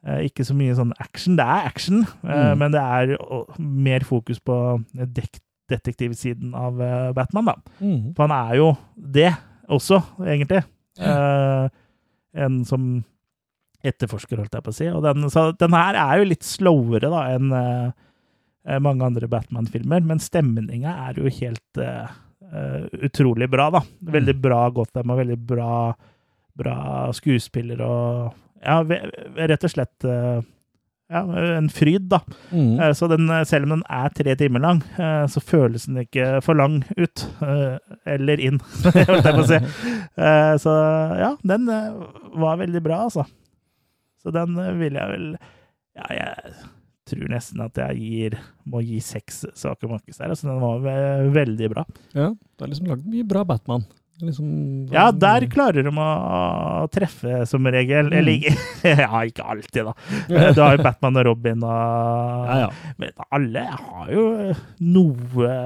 eh, 0.04 0.26
ikke 0.28 0.44
så 0.44 0.54
mye 0.58 0.74
sånn 0.74 0.92
action. 1.00 1.36
Det 1.38 1.44
er 1.46 1.66
action, 1.70 2.02
eh, 2.24 2.52
Mm. 2.52 2.58
men 2.58 2.72
det 2.72 2.80
er 2.82 3.16
mer 3.58 4.00
fokus 4.00 4.40
på 4.40 4.84
dek 4.92 5.40
detektivsiden 5.72 6.52
av 6.58 6.80
eh, 6.82 7.08
Batman, 7.16 7.50
da. 7.50 7.56
Mm. 7.80 8.12
For 8.16 8.26
han 8.26 8.36
er 8.36 8.58
jo 8.60 8.68
det 9.18 9.30
også, 9.72 10.00
egentlig. 10.26 10.62
Eh, 11.00 11.66
en 12.44 12.62
som 12.68 12.92
etterforsker, 13.82 14.38
holdt 14.38 14.54
jeg 14.56 14.64
på 14.64 14.72
å 14.72 14.76
si. 14.76 14.88
Og 14.92 15.02
den, 15.04 15.28
så 15.32 15.50
den 15.58 15.74
her 15.76 15.98
er 15.98 16.20
jo 16.20 16.30
litt 16.30 16.46
slowere 16.46 17.10
da 17.12 17.24
enn 17.34 17.50
eh, 17.56 18.78
mange 18.82 19.06
andre 19.06 19.28
Batman-filmer, 19.30 20.04
men 20.06 20.22
stemninga 20.22 20.94
er 21.08 21.18
jo 21.18 21.32
helt 21.40 21.82
eh, 21.82 22.14
eh, 22.52 22.86
utrolig 23.08 23.50
bra, 23.50 23.70
da. 23.74 23.82
Veldig 24.14 24.36
bra 24.42 24.62
Gotham 24.74 25.14
og 25.14 25.22
veldig 25.24 25.38
bra, 25.50 25.74
bra 26.58 26.78
skuespiller 27.16 27.84
og 27.86 28.38
Ja, 28.62 28.76
rett 28.86 29.64
og 29.66 29.72
slett 29.72 30.04
eh, 30.06 30.44
ja, 31.12 31.20
en 31.58 31.68
fryd, 31.72 32.08
da. 32.10 32.22
Mhm. 32.50 32.80
Eh, 32.80 32.92
Så 32.96 33.08
den, 33.12 33.28
eh, 33.30 33.44
selv 33.48 33.68
om 33.68 33.74
den 33.76 33.84
er 33.92 34.08
tre 34.16 34.34
timer 34.40 34.60
lang, 34.64 34.80
eh, 34.96 35.26
så 35.28 35.42
føles 35.44 35.84
den 35.86 36.00
ikke 36.06 36.40
for 36.42 36.56
lang 36.58 36.80
ut. 36.96 37.26
Eller 38.08 38.40
inn, 38.40 38.58
holdt 38.84 38.96
jeg 39.28 39.36
på 39.36 39.44
å 39.44 39.48
si. 39.50 39.60
Så 40.64 40.74
ja, 41.20 41.32
den 41.44 41.66
var 41.68 42.56
veldig 42.60 42.82
bra, 42.84 43.04
altså. 43.08 43.26
Så 44.22 44.32
den 44.34 44.54
vil 44.78 44.94
jeg 44.94 45.10
vel 45.10 45.32
Ja, 45.98 46.06
jeg 46.14 46.52
tror 47.10 47.28
nesten 47.28 47.60
at 47.60 47.76
jeg 47.76 47.98
gir, 48.00 48.36
må 48.64 48.80
gi 48.80 49.00
seks 49.04 49.42
svake 49.58 49.88
markeds 49.90 50.18
der. 50.22 50.32
Så 50.38 50.46
den 50.48 50.60
var 50.62 50.78
veldig 51.34 51.68
bra. 51.74 51.84
Ja, 52.14 52.30
det 52.32 52.64
har 52.64 52.70
liksom 52.72 52.88
lagd 52.88 53.04
mye 53.10 53.26
bra 53.28 53.42
Batman. 53.44 53.84
Liksom, 54.20 54.48
Ja, 54.92 55.06
der 55.10 55.46
klarer 55.50 55.82
de 55.82 55.90
å 55.90 56.86
treffe, 56.92 57.42
som 57.48 57.66
regel. 57.66 58.10
Mm. 58.10 58.16
Eller 58.20 58.58
Ja, 59.02 59.22
ikke 59.26 59.46
alltid, 59.54 59.88
da. 59.88 59.94
Du 60.56 60.60
har 60.60 60.76
jo 60.76 60.84
Batman 60.84 61.18
og 61.22 61.26
Robin 61.30 61.64
og 61.66 62.44
Ja, 62.50 62.58
ja. 62.66 62.68
Men 63.00 63.24
alle 63.32 63.64
har 63.72 64.12
jo 64.12 64.26
noe 64.84 65.56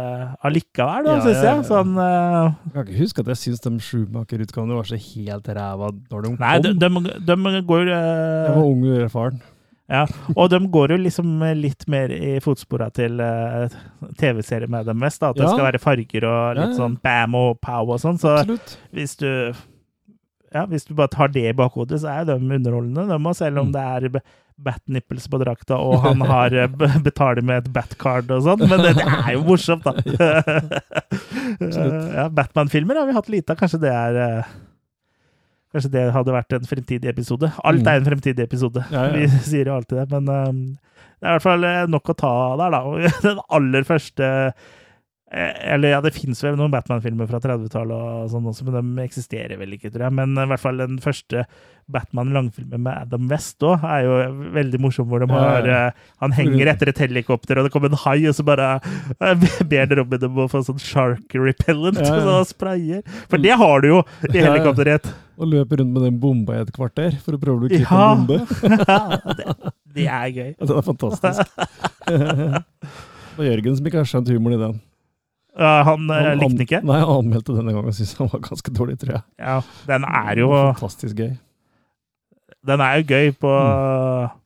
allikevel, 0.47 1.09
da, 1.09 1.19
Ja, 1.19 1.27
syns 1.27 1.45
jeg. 1.49 1.67
Sånn 1.69 1.99
uh, 1.99 2.55
Jeg 2.69 2.77
kan 2.77 2.87
ikke 2.87 3.03
huske 3.03 3.27
at 3.27 3.33
jeg 3.35 3.43
syns 3.43 3.67
de 3.67 3.75
Schumacher-utgavene 3.89 4.79
var 4.79 4.89
så 4.89 5.01
helt 5.01 5.53
ræva 5.59 5.91
når 5.97 6.25
de 6.25 6.33
kom. 6.33 6.41
Nei, 6.41 6.57
de, 6.63 6.73
de, 6.81 6.91
de 7.27 7.63
går 7.67 7.91
jeg 7.91 7.99
eh, 7.99 8.55
var 8.55 8.65
ung 8.65 8.87
og 8.87 8.97
uerfaren. 8.97 9.45
Ja, 9.89 10.01
og 10.35 10.49
de 10.51 10.59
går 10.75 10.91
jo 10.97 10.97
liksom 11.05 11.37
litt 11.61 11.85
mer 11.93 12.11
i 12.11 12.41
fotspora 12.43 12.89
til 12.91 13.21
uh, 13.23 13.69
TV-serier 14.19 14.67
med 14.73 14.89
dem 14.91 14.99
mest. 14.99 15.21
Da, 15.23 15.31
at 15.31 15.39
det 15.39 15.47
skal 15.53 15.69
være 15.69 15.79
farger 15.83 16.27
og 16.27 16.57
litt 16.59 16.65
Ja, 16.65 16.73
ja. 16.73 16.79
sånn 16.81 16.97
bam 17.05 17.37
og 17.39 17.61
pow 17.63 17.93
og 17.95 18.01
sånn. 18.03 18.19
Så 18.19 18.33
Absolutt. 18.41 18.75
hvis 18.97 19.15
du 19.23 19.29
ja, 20.55 20.63
hvis 20.71 20.87
du 20.89 20.95
bare 20.97 21.11
tar 21.13 21.29
det 21.35 21.43
i 21.51 21.55
bakhodet, 21.59 22.01
så 22.01 22.09
er 22.09 22.25
de 22.29 22.37
underholdende, 22.41 23.07
de 23.11 23.17
òg, 23.19 23.35
selv 23.37 23.59
om 23.61 23.67
Mm. 23.69 23.73
det 23.75 23.83
er 24.17 24.23
bat-nipples 24.57 25.27
på 25.29 25.39
drakta, 25.43 25.77
og 25.77 25.99
han 26.01 26.23
har 26.25 26.55
eh, 26.57 26.67
betaler 27.05 27.43
med 27.45 27.67
et 27.67 27.73
bat-card 27.75 28.31
og 28.33 28.41
sånn. 28.47 28.63
Men 28.71 28.81
det, 28.81 28.95
det 28.97 29.05
er 29.05 29.35
jo 29.35 29.43
morsomt, 29.45 29.85
da. 29.85 29.93
ja, 32.17 32.29
Batman-filmer 32.33 32.97
har 32.97 33.07
vi 33.11 33.13
hatt 33.19 33.29
lite 33.29 33.53
av. 33.53 33.59
Kanskje 33.61 33.83
det 33.85 33.93
er 33.93 34.21
eh, 34.23 34.55
Kanskje 35.75 35.91
det 35.97 36.05
hadde 36.15 36.33
vært 36.37 36.57
en 36.57 36.69
fremtidig 36.71 37.11
episode. 37.11 37.51
Alt 37.65 37.83
Mm. 37.83 37.89
er 37.93 38.01
en 38.01 38.09
fremtidig 38.13 38.45
episode. 38.47 38.85
Ja, 38.93 39.07
ja. 39.11 39.13
Vi 39.19 39.29
sier 39.51 39.67
jo 39.73 39.77
alltid 39.81 39.99
det, 39.99 40.09
men 40.15 40.29
um, 40.31 40.65
det 41.21 41.27
er 41.27 41.31
i 41.31 41.37
hvert 41.39 41.47
fall 41.49 41.65
eh, 41.65 41.85
nok 41.91 42.11
å 42.13 42.17
ta 42.17 42.33
der, 42.63 42.77
da. 42.77 43.13
Den 43.27 43.41
aller 43.59 43.85
første 43.89 44.27
eh, 45.33 45.53
Eller 45.75 45.91
ja, 45.97 46.01
det 46.05 46.13
fins 46.15 46.39
vel 46.45 46.55
noen 46.57 46.71
Batman-filmer 46.73 47.27
fra 47.29 47.41
30-tallet 47.43 47.97
og 47.97 48.29
sånn 48.31 48.47
også, 48.47 48.67
men 48.69 48.95
de 48.97 49.03
eksisterer 49.05 49.59
vel 49.59 49.75
ikke, 49.75 49.91
tror 49.91 50.07
jeg. 50.07 50.15
Men 50.21 50.37
i 50.39 50.47
hvert 50.53 50.63
fall 50.63 50.79
den 50.81 51.01
første 51.03 51.43
Batman-langfilmen 51.91 52.83
med 52.87 52.93
Adam 53.07 53.27
West 53.31 53.63
òg 53.67 53.83
er 53.87 54.07
jo 54.07 54.15
veldig 54.55 54.81
morsom, 54.83 55.07
hvor 55.11 55.23
de 55.23 55.29
har 55.33 55.67
ja, 55.67 55.75
ja. 55.75 55.83
eh, 55.91 56.15
Han 56.23 56.35
henger 56.37 56.71
etter 56.73 56.91
et 56.93 57.03
helikopter, 57.09 57.59
og 57.61 57.67
det 57.69 57.75
kommer 57.75 57.91
en 57.93 58.01
hai, 58.07 58.19
og 58.31 58.35
så 58.39 58.47
bare 58.47 58.71
eh, 59.19 59.47
ber 59.71 59.93
Robin 59.99 60.27
om 60.31 60.43
å 60.47 60.49
få 60.53 60.63
sånn 60.67 60.81
shark 60.83 61.37
repellent, 61.39 62.01
og 62.03 62.25
så 62.31 62.39
sprayer. 62.55 63.03
For 63.31 63.43
det 63.43 63.55
har 63.61 63.83
du 63.85 63.93
jo 63.97 64.03
i 64.31 64.37
helikopteret. 64.39 65.11
Og 65.37 65.51
løper 65.53 65.83
rundt 65.83 65.93
med 65.93 66.03
den 66.07 66.19
bomba 66.21 66.55
i 66.57 66.63
et 66.65 66.71
kvarter 66.73 67.17
for 67.21 67.37
å 67.37 67.41
prøve 67.41 67.57
å 67.59 67.69
bli 67.69 67.81
Ja. 67.83 68.03
en 68.15 68.23
bombe. 68.25 68.39
det, 69.39 69.47
det 69.99 70.07
er 70.09 70.29
gøy. 70.33 70.51
Ja, 70.61 70.67
Den 70.71 70.77
er 70.81 70.87
fantastisk. 70.87 71.57
det 72.09 73.37
var 73.37 73.49
Jørgen 73.51 73.77
som 73.77 73.89
ikke 73.91 74.01
har 74.01 74.09
skjønt 74.09 74.31
humoren 74.33 74.57
i 74.57 74.63
den. 74.63 74.79
Ja, 75.57 75.75
han 75.89 76.09
eh, 76.13 76.23
Han 76.31 76.41
likte 76.41 76.53
den 76.55 76.65
ikke. 76.67 76.81
Nei, 76.89 76.97
han 77.01 77.13
anmeldte 77.21 77.55
denne 77.57 77.73
gangen 77.73 77.93
og 77.93 77.97
syntes 77.97 78.17
han 78.21 78.29
var 78.33 78.43
ganske 78.45 78.73
dårlig, 78.77 78.97
tror 79.01 79.15
jeg. 79.19 79.25
Ja, 79.41 79.59
den 79.89 80.05
er 80.09 80.41
jo 80.41 80.49
Fantastisk 80.55 81.21
gøy. 81.23 81.31
Den 82.67 82.83
er 82.89 82.99
jo 83.01 83.07
gøy 83.15 83.33
på 83.45 83.53
Mm. 83.57 84.43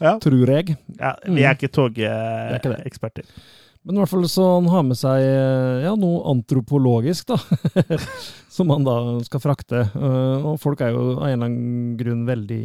Ja. 0.00 0.14
tror 0.22 0.48
jeg. 0.54 0.76
ja, 0.98 1.14
Mm. 1.26 1.34
vi 1.36 1.42
er 1.44 1.54
ikke 1.58 1.68
er 2.08 2.54
ikke 2.56 2.70
togeksperter. 2.72 3.26
Men 3.84 3.96
i 3.96 4.00
hvert 4.02 4.10
fall 4.12 4.24
så 4.28 4.46
han 4.58 4.66
har 4.72 4.82
med 4.84 4.96
seg 5.00 5.20
eh, 5.24 5.82
ja, 5.84 5.92
noe 5.96 6.22
antropologisk, 6.32 7.28
da. 7.28 7.36
som 8.56 8.72
han 8.72 8.84
da 8.84 8.96
skal 9.24 9.40
frakte. 9.40 9.84
Eh, 9.94 10.46
Og 10.48 10.58
folk 10.60 10.80
er 10.84 10.92
jo 10.96 11.04
av 11.18 11.28
en 11.28 11.32
eller 11.36 11.46
annen 11.50 11.96
grunn 12.00 12.24
veldig 12.28 12.62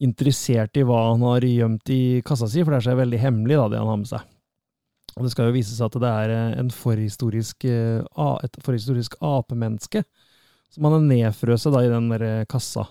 interessert 0.00 0.76
i 0.80 0.84
hva 0.88 1.10
han 1.10 1.20
har 1.28 1.44
gjemt 1.44 1.90
i 1.92 2.00
kassa 2.24 2.48
si, 2.48 2.62
for 2.64 2.72
det 2.72 2.80
er 2.80 2.86
så 2.88 2.96
veldig 2.96 3.20
hemmelig, 3.20 3.56
da, 3.60 3.68
det 3.68 3.80
han 3.82 3.90
har 3.92 4.00
med 4.00 4.08
seg. 4.08 4.24
Og 5.18 5.26
det 5.26 5.32
skal 5.34 5.50
jo 5.50 5.56
vise 5.58 5.74
seg 5.76 5.90
at 5.90 6.00
det 6.00 6.12
er 6.24 6.32
en 6.62 6.70
forhistorisk, 6.72 7.66
et 7.68 8.60
forhistorisk 8.64 9.16
apemenneske 9.20 10.04
som 10.70 10.86
han 10.86 10.96
er 11.00 11.06
nedfrøset 11.10 11.74
da 11.74 11.84
i 11.84 11.92
den 11.92 12.08
der 12.12 12.26
eh, 12.26 12.48
kassa. 12.50 12.86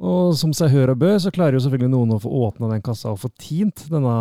Og 0.00 0.32
som 0.38 0.54
seg 0.56 0.72
hør 0.72 0.94
og 0.94 1.02
bør, 1.02 1.18
så 1.20 1.32
klarer 1.34 1.58
jo 1.58 1.62
selvfølgelig 1.66 1.92
noen 1.92 2.14
å 2.14 2.20
få 2.22 2.30
åpna 2.46 2.70
den 2.70 2.84
kassa 2.84 3.12
og 3.12 3.20
få 3.20 3.28
tint 3.36 3.84
denne 3.92 4.14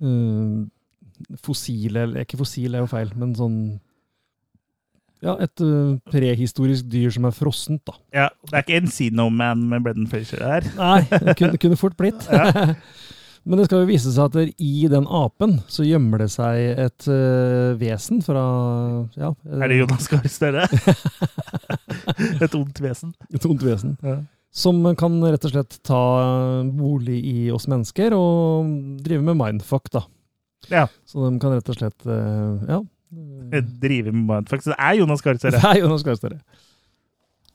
øh, 0.00 0.62
fossile 1.44 2.06
Eller 2.06 2.24
ikke 2.24 2.40
fossil, 2.40 2.72
er 2.72 2.80
jo 2.80 2.88
feil, 2.88 3.12
men 3.20 3.34
sånn 3.36 3.58
Ja, 5.20 5.34
et 5.44 5.60
uh, 5.60 5.98
prehistorisk 6.08 6.88
dyr 6.88 7.12
som 7.12 7.28
er 7.28 7.36
frossent, 7.36 7.82
da. 7.84 7.98
Ja, 8.16 8.28
det 8.48 8.54
er 8.56 8.64
ikke 8.64 8.78
Encino 8.80 9.28
Man 9.28 9.66
med 9.68 9.84
Brendan 9.84 10.08
Frazier 10.08 10.40
her. 10.40 10.70
Nei, 10.78 11.02
det 11.12 11.36
kunne, 11.36 11.60
kunne 11.60 11.76
fort 11.76 11.98
blitt. 12.00 12.24
Ja. 12.32 12.72
Men 13.48 13.60
det 13.60 13.66
skal 13.66 13.82
jo 13.82 13.88
vise 13.88 14.10
seg 14.12 14.34
at 14.34 14.60
i 14.60 14.74
den 14.92 15.06
apen 15.08 15.56
så 15.70 15.84
gjemmer 15.86 16.20
det 16.22 16.28
seg 16.34 16.80
et 16.84 17.06
uh, 17.08 17.72
vesen 17.80 18.20
fra 18.24 18.42
ja, 19.16 19.30
Er 19.56 19.72
det 19.72 19.78
Jonas 19.80 20.10
Gahr 20.12 20.28
Støre? 20.28 20.66
Et 22.44 22.54
ondt 22.56 22.82
vesen. 22.84 23.14
Et 23.32 23.46
ondt 23.48 23.64
vesen. 23.64 23.96
Ja. 24.04 24.18
Som 24.52 24.82
kan 24.98 25.16
rett 25.24 25.44
og 25.46 25.54
slett 25.54 25.78
ta 25.86 26.02
bolig 26.66 27.20
i 27.30 27.50
oss 27.54 27.68
mennesker 27.70 28.12
og 28.16 28.68
drive 29.04 29.24
med 29.24 29.38
mindfuck, 29.38 29.88
da. 29.94 30.04
Ja. 30.68 30.86
Så 31.08 31.22
de 31.24 31.38
kan 31.40 31.54
rett 31.56 31.70
og 31.70 31.78
slett 31.80 32.08
uh, 32.08 32.60
Ja. 32.68 32.82
Drive 33.10 34.12
med 34.12 34.26
mindfuck. 34.26 34.62
Så 34.62 34.74
det 34.74 34.78
er 34.78 34.98
Jonas 35.00 35.24
Gahr 35.24 35.38
Det 35.40 35.54
er 35.56 35.80
Jonas 35.80 36.04
Gahr 36.06 36.18
Støre. 36.18 36.42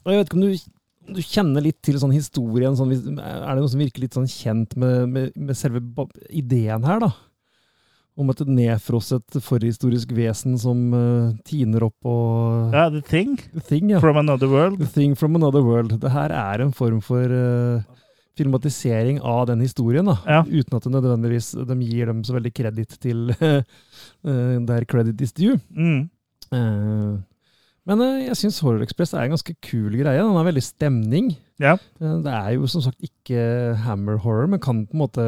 Og 0.04 0.12
jeg 0.12 0.18
vet 0.20 0.28
ikke 0.28 0.38
om 0.38 0.44
du, 0.44 0.66
du 1.08 1.20
kjenner 1.22 1.64
litt 1.64 1.78
til 1.84 1.98
sånn 2.00 2.14
historien 2.14 2.76
sånn, 2.78 2.92
Er 2.92 3.54
det 3.54 3.60
noe 3.60 3.70
som 3.70 3.82
virker 3.82 4.04
litt 4.04 4.16
sånn 4.16 4.28
kjent 4.30 4.76
med, 4.78 5.06
med, 5.12 5.32
med 5.36 5.58
selve 5.58 5.82
ideen 6.30 6.86
her, 6.86 7.02
da? 7.04 7.12
Om 8.16 8.32
et 8.32 8.40
nedfrosset 8.48 9.36
forhistorisk 9.44 10.14
vesen 10.16 10.56
som 10.58 10.78
uh, 10.96 11.34
tiner 11.44 11.84
opp 11.84 12.08
og 12.08 12.72
Ja, 12.72 12.86
The 12.92 13.02
Thing 13.04 13.36
The 13.52 13.60
Thing, 13.60 13.92
ja. 13.92 14.00
from 14.00 14.16
Another 14.22 14.48
World. 14.48 14.80
The 14.80 14.88
Thing 14.88 15.16
from 15.18 15.36
Another 15.36 15.60
World. 15.64 15.98
Det 16.00 16.14
her 16.14 16.32
er 16.32 16.64
en 16.64 16.72
form 16.76 17.02
for 17.04 17.28
uh, 17.28 17.84
filmatisering 18.36 19.20
av 19.20 19.46
den 19.52 19.60
historien, 19.64 20.08
da. 20.08 20.16
Ja. 20.24 20.40
Uten 20.48 20.78
at 20.78 20.88
det 20.88 20.94
nødvendigvis 20.96 21.52
de 21.60 21.78
gir 21.84 22.08
dem 22.08 22.24
så 22.24 22.38
veldig 22.38 22.54
kreditt 22.56 22.96
til 23.04 23.30
uh, 23.36 23.60
der 24.72 24.88
credit 24.88 25.20
is 25.20 25.36
due. 25.36 25.60
Mm. 25.76 26.08
Men 27.86 28.02
eh, 28.02 28.24
jeg 28.26 28.38
syns 28.40 28.62
Horror 28.64 28.82
Express 28.84 29.14
er 29.14 29.26
en 29.26 29.36
ganske 29.36 29.54
kul 29.64 29.94
greie. 29.94 30.18
Den 30.18 30.34
har 30.34 30.48
veldig 30.48 30.64
stemning. 30.64 31.30
Ja. 31.62 31.76
Eh, 32.00 32.16
det 32.24 32.32
er 32.32 32.56
jo 32.56 32.70
som 32.70 32.82
sagt 32.84 33.04
ikke 33.04 33.76
hammer 33.84 34.18
horror, 34.24 34.50
men 34.50 34.62
kan 34.62 34.84
på 34.88 34.96
en 34.96 35.04
måte 35.04 35.26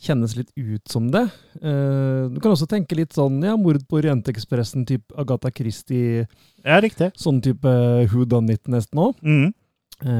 kjennes 0.00 0.34
litt 0.36 0.52
ut 0.56 0.92
som 0.92 1.08
det. 1.12 1.26
Eh, 1.60 2.28
du 2.32 2.38
kan 2.40 2.52
også 2.52 2.68
tenke 2.68 2.96
litt 2.96 3.16
sånn 3.16 3.40
ja, 3.44 3.56
mord 3.60 3.82
på 3.88 4.00
Orientekspressen, 4.00 4.86
type 4.88 5.16
Agatha 5.20 5.52
Christie, 5.52 6.26
ja, 6.64 6.80
riktig. 6.84 7.10
sånn 7.20 7.40
type 7.44 7.72
Who 8.12 8.26
Done 8.28 8.56
It 8.56 8.68
nesten 8.72 9.00
òg. 9.00 9.16
Mm. 9.24 9.50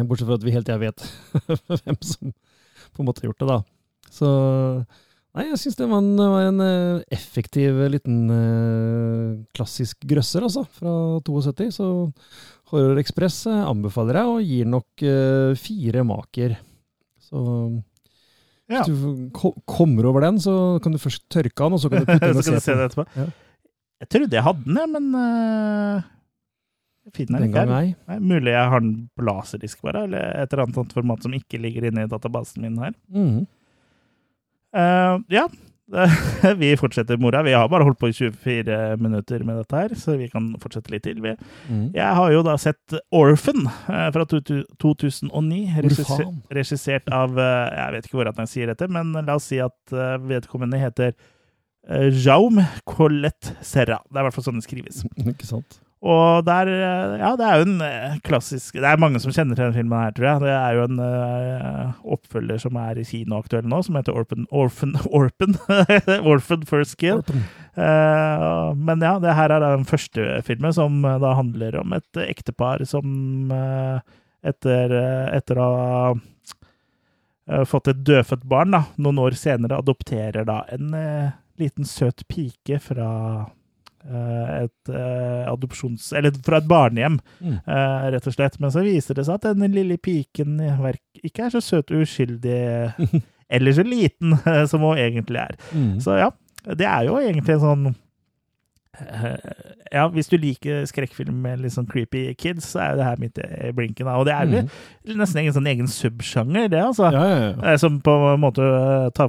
Bortsett 0.09 0.29
fra 0.29 0.37
at 0.37 0.44
vi 0.44 0.53
helt 0.53 0.66
til 0.68 0.77
jeg 0.77 0.90
vet 0.90 1.05
hvem 1.87 1.96
som 2.05 2.35
på 2.90 3.01
en 3.01 3.09
måte 3.09 3.23
har 3.23 3.31
gjort 3.31 3.40
det, 3.40 3.49
da. 3.49 3.61
Så 4.12 4.29
Nei, 5.36 5.44
jeg 5.46 5.58
syns 5.62 5.76
det 5.78 5.86
var 5.86 6.00
en, 6.02 6.16
var 6.18 6.46
en 6.48 6.62
eh, 6.64 7.02
effektiv 7.14 7.76
liten 7.92 8.16
eh, 8.34 9.34
klassisk 9.54 10.00
grøsser, 10.10 10.42
altså, 10.42 10.64
fra 10.74 10.94
72. 11.22 11.68
Så 11.76 11.86
Horror 12.72 12.98
Express 12.98 13.44
eh, 13.46 13.60
anbefaler 13.70 14.18
jeg, 14.18 14.32
og 14.32 14.42
gir 14.48 14.66
nok 14.72 15.04
eh, 15.06 15.52
fire 15.60 16.02
maker. 16.08 16.56
Så 17.30 17.44
Ja. 18.70 18.82
hvis 18.84 18.90
du 18.90 19.30
kommer 19.66 20.06
over 20.10 20.22
den, 20.26 20.36
så 20.42 20.78
kan 20.82 20.92
du 20.94 20.98
først 21.02 21.24
tørke 21.30 21.54
den, 21.62 21.74
og 21.74 21.80
så 21.82 21.90
kan 21.90 22.02
du 22.04 22.10
putte 22.10 22.26
den 22.30 22.36
og 22.42 22.44
se 22.46 22.58
se 22.62 22.74
det 22.74 22.78
den. 22.78 22.88
etterpå. 22.90 23.06
Ja. 23.18 23.28
Jeg 24.00 24.08
trodde 24.14 24.36
jeg 24.38 24.46
hadde 24.46 24.64
den, 24.66 24.76
jeg, 24.80 24.90
men 24.96 25.08
uh, 25.14 26.02
jeg 27.06 27.14
finner 27.18 27.42
den 27.42 27.50
ikke 27.50 27.64
her. 27.66 27.72
Nei, 28.08 28.18
mulig 28.22 28.54
jeg 28.54 28.70
har 28.72 28.80
den 28.82 28.92
på 29.18 29.26
laserdisk 29.26 29.82
bare, 29.84 30.04
eller 30.08 30.30
et 30.42 30.54
eller 30.54 30.62
annet 30.66 30.94
format 30.94 31.22
som 31.26 31.34
ikke 31.36 31.60
ligger 31.60 31.86
inne 31.90 32.06
i 32.06 32.10
databasen 32.10 32.62
min 32.66 32.78
her. 32.82 32.94
Mhm. 33.12 33.46
Eh, 34.76 35.18
ja, 35.35 35.48
vi 36.61 36.68
fortsetter 36.78 37.18
mora. 37.18 37.40
Vi 37.42 37.50
har 37.56 37.66
bare 37.68 37.83
holdt 37.83 37.98
på 37.98 38.09
i 38.11 38.14
24 38.14 38.96
minutter 39.02 39.42
med 39.42 39.56
dette 39.59 39.74
her, 39.80 39.94
så 39.98 40.14
vi 40.20 40.28
kan 40.30 40.52
fortsette 40.62 40.92
litt 40.94 41.02
til. 41.09 41.18
Vi. 41.24 41.33
Mhm. 41.68 41.88
Jeg 41.96 42.14
har 42.20 42.30
jo 42.30 42.44
da 42.46 42.54
sett 42.62 42.94
Orphan 43.11 43.66
eh, 43.66 44.06
fra 44.14 44.24
to- 44.30 44.40
to- 44.46 44.62
2009, 44.78 45.64
regissert, 46.54 47.11
av 47.11 47.35
eh, 47.38 47.66
Jeg 47.74 47.92
vet 47.96 48.06
ikke 48.06 48.20
hvordan 48.20 48.38
jeg 48.44 48.52
sier 48.54 48.70
dette, 48.70 48.87
men 48.88 49.12
la 49.18 49.35
oss 49.40 49.50
si 49.50 49.59
at 49.59 49.74
vedkommende 50.22 50.78
heter 50.78 51.12
Jaume 52.12 52.66
Colette 52.87 53.54
Serra. 53.64 53.96
Det 54.06 54.18
er 54.18 54.20
i 54.22 54.26
hvert 54.28 54.37
fall 54.37 54.44
sånn 54.50 54.59
det 54.61 54.66
skrives. 54.66 54.98
Ikke 55.33 55.46
sant? 55.48 55.78
Og 56.00 56.46
der, 56.46 56.68
eh, 56.72 57.18
ja, 57.20 57.34
det 57.36 57.44
er 57.44 57.58
jo 57.60 57.64
en 57.66 57.80
eh, 57.84 58.14
klassisk 58.24 58.78
Det 58.78 58.88
er 58.88 59.00
mange 59.00 59.20
som 59.20 59.32
kjenner 59.34 59.52
til 59.52 59.66
denne 59.66 59.76
filmen 59.76 60.00
her, 60.00 60.14
tror 60.16 60.26
jeg. 60.30 60.40
Det 60.46 60.54
er 60.54 60.76
jo 60.78 60.86
en 60.86 61.02
uh, 61.04 61.98
oppfølger 62.16 62.62
som 62.62 62.78
er 62.80 63.00
i 63.00 63.04
kino 63.04 63.36
aktuell 63.36 63.68
nå, 63.68 63.82
som 63.84 63.98
heter 63.98 64.16
Orphan 64.16 64.46
Orphan, 64.48 64.94
Orphan, 65.20 65.58
Orphan 66.24 66.64
First 66.70 66.96
Kill. 67.02 67.20
Eh, 67.20 68.70
men 68.80 69.04
ja, 69.04 69.18
det 69.20 69.36
her 69.36 69.52
er 69.52 69.66
den 69.66 69.84
første 69.88 70.40
filmen 70.46 70.72
som 70.72 71.04
da 71.04 71.34
handler 71.36 71.76
om 71.82 71.92
et 71.92 72.24
ektepar 72.24 72.86
som 72.88 73.52
uh, 73.52 74.00
etter, 74.40 74.96
etter 75.36 75.60
å 75.60 75.70
ha 75.76 77.64
fått 77.68 77.90
et 77.92 78.04
dødfødt 78.06 78.48
barn, 78.48 78.72
da, 78.72 78.86
noen 78.96 79.20
år 79.20 79.36
senere 79.36 79.82
adopterer 79.82 80.46
da 80.48 80.62
en 80.72 80.94
liten 81.60 81.84
søt 81.84 82.22
pike 82.30 82.78
fra 82.80 83.08
et 84.64 84.88
eh, 84.94 85.42
adopsjons... 85.50 86.12
Eller 86.16 86.32
fra 86.46 86.60
et 86.62 86.68
barnehjem, 86.70 87.18
Mm. 87.40 87.56
eh, 87.66 88.06
rett 88.14 88.26
og 88.26 88.34
slett. 88.36 88.58
Men 88.60 88.70
så 88.74 88.82
viser 88.86 89.14
det 89.18 89.26
seg 89.28 89.34
at 89.40 89.48
den 89.58 89.72
lille 89.76 89.96
piken 90.00 90.58
ikke 91.22 91.46
er 91.46 91.50
så 91.56 91.60
søt 91.64 91.90
og 91.92 92.02
uskyldig, 92.06 92.60
eller 93.56 93.72
så 93.76 93.84
liten 93.86 94.36
eh, 94.44 94.64
som 94.70 94.80
hun 94.86 94.96
egentlig 94.98 95.42
er. 95.42 95.56
Mm. 95.74 95.98
Så 96.00 96.16
ja, 96.20 96.30
det 96.76 96.86
er 96.88 97.04
jo 97.08 97.18
egentlig 97.20 97.56
en 97.58 97.64
sånn 97.66 97.86
eh, 97.90 97.98
Ja, 99.92 100.05
hvis 100.12 100.29
du 100.31 100.37
liker 100.38 100.85
skrekkfilm 100.88 101.35
med 101.44 101.61
litt 101.62 101.72
sånn 101.74 101.88
creepy 101.90 102.35
kids, 102.38 102.66
så 102.74 102.81
er 102.83 102.90
jo 102.92 102.98
det 103.00 103.07
her 103.07 103.20
midt 103.22 103.38
i 103.42 103.70
blinken. 103.76 104.07
da. 104.07 104.16
Og 104.18 104.26
det 104.26 104.35
er 104.35 104.46
jo 104.46 104.62
Mm. 104.62 105.16
nesten 105.18 105.44
en 105.46 105.53
sånn 105.53 105.66
egen 105.70 105.87
subsjanger, 105.87 106.68
det, 106.70 106.79
altså. 106.83 107.11
Ja, 107.12 107.24
ja, 107.24 107.38
ja. 107.50 107.72
Eh, 107.72 107.76
Som 107.76 108.00
på 108.00 108.11
en 108.35 108.40
måte 108.40 108.61
eh, 108.62 109.11
tar, 109.11 109.29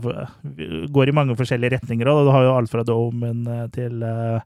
går 0.92 1.08
i 1.10 1.12
mange 1.12 1.36
forskjellige 1.36 1.72
retninger. 1.80 2.08
Og 2.08 2.26
du 2.28 2.32
har 2.32 2.44
jo 2.44 2.58
alt 2.58 2.70
fra 2.70 2.84
Domen 2.84 3.48
eh, 3.48 3.68
til 3.68 4.04
uh, 4.04 4.40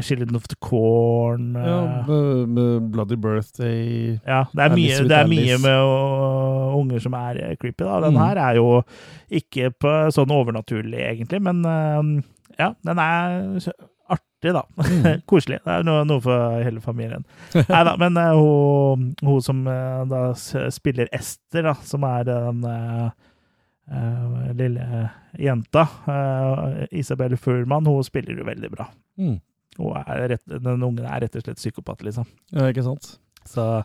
Children 0.00 0.36
of 0.36 0.46
the 0.48 0.56
Corn. 0.60 1.56
uh, 1.56 1.64
ja 1.64 2.46
med, 2.46 2.90
Bloody 2.92 3.16
Birthday 3.16 4.20
ja, 4.26 4.44
det 4.52 4.60
er 4.60 4.68
mye, 4.76 5.08
det 5.08 5.16
er 5.18 5.26
mye 5.26 5.58
med 5.58 5.78
å- 5.80 6.80
unger 6.82 7.00
som 7.00 7.14
er 7.14 7.38
eh, 7.50 7.56
creepy. 7.56 7.84
da. 7.84 8.00
Den 8.00 8.12
Mm. 8.14 8.18
her 8.18 8.36
er 8.50 8.54
jo 8.56 8.82
ikke 9.30 9.70
på 9.72 10.12
sånn 10.12 10.28
overnaturlig, 10.28 11.00
egentlig, 11.00 11.40
men 11.40 11.64
eh, 11.64 12.22
ja, 12.58 12.74
den 12.84 12.98
er 12.98 13.60
artig, 14.44 14.52
da. 14.52 14.66
Mm. 14.82 15.20
Koselig. 15.26 15.60
Det 15.64 15.72
er 15.72 15.86
noe, 15.86 16.04
noe 16.08 16.22
for 16.22 16.64
hele 16.64 16.80
familien. 16.80 17.24
Nei 17.54 17.84
da, 17.86 17.94
men 18.00 18.18
uh, 18.18 18.32
hun, 18.38 19.12
hun 19.24 19.42
som 19.42 19.64
uh, 19.66 20.04
da 20.10 20.26
spiller 20.72 21.08
Ester, 21.12 21.64
da, 21.64 21.74
som 21.84 22.04
er 22.08 22.26
den 22.28 22.64
eh, 22.64 24.52
lille 24.56 25.08
jenta, 25.38 25.86
Isabel 26.90 27.36
Furman, 27.36 27.86
hun 27.86 28.04
spiller 28.04 28.38
jo 28.38 28.46
veldig 28.46 28.70
bra. 28.72 28.88
Mm. 29.20 29.38
Er 30.00 30.28
rett, 30.30 30.44
den 30.46 30.82
ungen 30.82 31.04
er 31.04 31.24
rett 31.24 31.36
og 31.36 31.44
slett 31.44 31.60
psykopat, 31.60 32.04
liksom. 32.06 32.28
Ja, 32.54 32.68
ikke 32.70 32.86
sant? 32.86 33.16
Så 33.44 33.84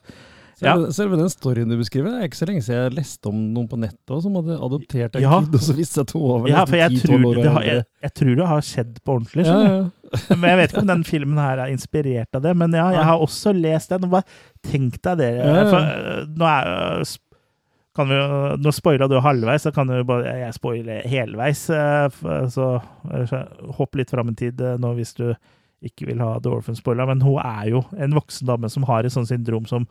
Ja. 0.62 0.74
Selve, 0.76 0.89
selve 0.93 1.17
den 1.22 1.30
storyen 1.32 1.69
du 1.72 1.78
beskriver, 1.80 2.12
det 2.12 2.19
er 2.24 2.28
ikke 2.30 2.39
så 2.41 2.48
lenge 2.50 2.63
siden 2.65 2.82
jeg 2.84 2.95
leste 2.98 3.30
om 3.32 3.38
noen 3.56 3.67
på 3.72 3.78
nettet 3.80 4.12
også, 4.12 4.26
som 4.28 4.36
hadde 4.39 4.58
adoptert 4.65 5.15
en 5.15 5.22
Ja. 5.24 5.38
kid, 5.41 5.54
og 5.56 5.62
så 5.63 5.76
viste 5.78 5.93
seg 6.00 6.08
at 6.10 6.12
hun 6.17 6.48
Ja, 6.52 6.65
for 6.65 6.76
jeg 6.76 6.98
tror, 7.00 7.15
10-12 7.19 7.30
år 7.30 7.39
det 7.43 7.54
har, 7.56 7.63
jeg, 7.69 7.86
jeg 8.04 8.13
tror 8.19 8.36
det 8.41 8.48
har 8.50 8.62
skjedd 8.69 9.00
på 9.06 9.15
ordentlig. 9.15 9.45
Ja, 9.48 9.60
ja. 9.63 9.80
Men 10.36 10.50
jeg 10.50 10.58
vet 10.58 10.72
ikke 10.74 10.82
om 10.84 10.91
den 10.91 11.04
filmen 11.06 11.38
her 11.38 11.60
er 11.63 11.72
inspirert 11.72 12.36
av 12.36 12.41
det. 12.41 12.56
Men 12.58 12.74
ja, 12.74 12.88
jeg 12.98 13.04
har 13.06 13.22
også 13.22 13.54
lest 13.54 13.89
den. 13.93 14.10
Bare 14.10 14.24
tenk 14.65 14.98
deg 15.06 15.17
det. 15.22 15.32
For, 15.69 15.80
øh, 15.80 16.24
nå 16.36 16.48
er 16.50 16.69
øh, 17.00 17.15
kan 18.00 18.08
vi, 18.10 18.17
Nå 18.63 18.72
spoila 18.74 19.08
du 19.12 19.19
halvveis, 19.19 19.62
så 19.67 19.72
kan 19.76 19.88
du 19.88 20.04
bare 20.08 20.34
jeg 20.39 20.54
spoile 20.58 21.02
helveis. 21.06 21.69
øh, 21.69 22.10
Så, 22.50 22.69
hopp 23.78 23.95
litt 24.00 24.10
fram 24.13 24.30
i 24.32 24.36
tid 24.39 24.60
nå 24.80 24.93
hvis 24.98 25.13
du 25.17 25.28
ikke 25.86 26.10
vil 26.10 26.19
ha 26.19 26.34
The 26.43 26.52
Orphan 26.52 26.76
spoila. 26.76 27.06
Men 27.08 27.22
hun 27.24 27.39
er 27.43 27.69
jo 27.72 27.84
en 27.98 28.15
voksen 28.17 28.48
dame 28.50 28.69
som 28.72 28.84
har 28.89 29.06
et 29.08 29.13
sånt 29.15 29.30
syndrom 29.32 29.65
som 29.69 29.86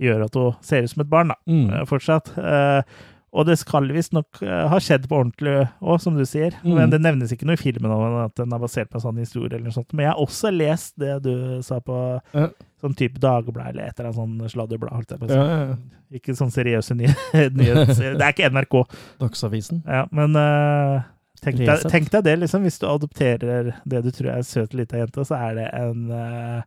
gjør 0.00 0.24
at 0.26 0.34
hun 0.40 0.54
ser 0.64 0.82
ut 0.86 0.90
som 0.94 1.02
et 1.04 1.10
barn. 1.12 1.28
da 1.28 1.38
Mm. 1.46 1.70
eh, 1.74 1.84
fortsatt. 1.88 2.32
Eh, 2.38 2.82
og 3.30 3.46
det 3.46 3.54
skal 3.60 3.84
visstnok 3.94 4.40
uh, 4.42 4.66
ha 4.72 4.78
skjedd 4.82 5.04
på 5.06 5.14
ordentlig 5.20 5.52
òg, 5.78 6.00
som 6.02 6.16
du 6.18 6.24
sier. 6.26 6.50
Mm. 6.64 6.72
Men 6.74 6.90
det 6.90 6.98
nevnes 7.00 7.30
ikke 7.30 7.46
noe 7.46 7.54
i 7.54 7.60
filmen 7.62 7.92
om 7.94 8.16
at 8.24 8.34
den 8.40 8.50
er 8.52 8.58
basert 8.58 8.90
på 8.90 8.98
en 8.98 9.04
sånn 9.04 9.20
historie. 9.22 9.54
eller 9.54 9.68
noe 9.68 9.76
sånt. 9.76 9.92
Men 9.94 10.08
jeg 10.08 10.10
har 10.16 10.22
også 10.24 10.50
lest 10.50 10.96
det 10.98 11.22
du 11.22 11.62
sa 11.62 11.78
på 11.78 11.98
Ja. 12.34 12.48
sånn 12.82 12.96
type 12.98 13.20
Dagbladet 13.22 13.68
eller 13.70 13.84
et 13.86 14.00
eller 14.00 14.10
annet 14.10 14.18
sånn 14.18 14.50
sladderblad. 14.50 14.90
holdt 14.96 15.10
jeg 15.14 15.20
på 15.20 15.28
å. 15.28 15.30
Ja, 15.30 15.46
ja. 15.68 15.76
Ikke 16.18 16.34
sånn 16.34 16.50
seriøse 16.50 16.96
ny 16.98 17.06
nyhets... 17.60 17.98
Det 18.02 18.18
er 18.18 18.32
ikke 18.34 18.50
NRK. 18.50 18.76
Dagsavisen. 19.22 19.84
Ja, 19.86 20.06
men 20.10 20.34
uh, 20.34 21.02
tenk, 21.40 21.62
deg, 21.62 21.86
tenk 21.86 22.10
deg 22.10 22.24
det, 22.26 22.34
liksom. 22.42 22.66
Hvis 22.66 22.80
du 22.82 22.88
adopterer 22.90 23.70
det 23.86 24.02
du 24.02 24.10
tror 24.10 24.32
er 24.32 24.42
en 24.42 24.50
søt 24.50 24.74
lita 24.74 24.98
jente, 25.04 25.22
så 25.24 25.38
er 25.38 25.54
det 25.54 25.68
en 25.78 26.10
eh, 26.10 26.62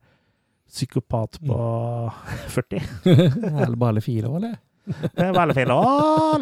psykopat 0.73 1.37
på 1.45 1.57
40. 2.55 2.83
Eller 3.63 3.77
bare 3.79 4.01
fire 4.03 4.27
år, 4.31 4.37
eller? 4.41 4.59
Er 5.15 5.29
veldig 5.31 5.55
fint. 5.55 5.69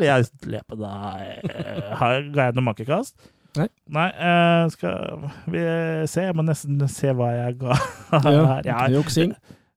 Jeg 0.01 0.25
på 0.65 0.77
deg. 0.79 1.51
Har- 1.99 2.23
Ga 2.33 2.47
jeg 2.47 2.55
noe 2.57 2.65
makekast? 2.71 3.13
Nei. 3.59 3.67
Nei, 3.91 4.07
uh, 4.15 4.63
skal 4.71 5.25
vi 5.51 5.61
se? 6.09 6.23
Jeg 6.29 6.37
må 6.39 6.45
nesten 6.47 6.79
se 6.89 7.11
hva 7.13 7.27
jeg 7.35 7.57
ga 7.61 7.75
Ja, 7.75 8.21
her. 8.55 8.63
Ja, 8.65 8.77
Juksing. 8.95 9.35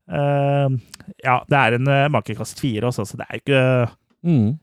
Uh, 0.08 0.78
ja, 1.24 1.40
det 1.50 1.58
er 1.60 1.76
en 1.80 1.90
uh, 1.90 2.04
makekast 2.14 2.62
fire 2.62 2.88
også, 2.92 3.04
så 3.10 3.18
det 3.20 3.26
er 3.28 3.36
jo 3.36 3.42
ikke 3.44 3.64
Mm. 4.24 4.54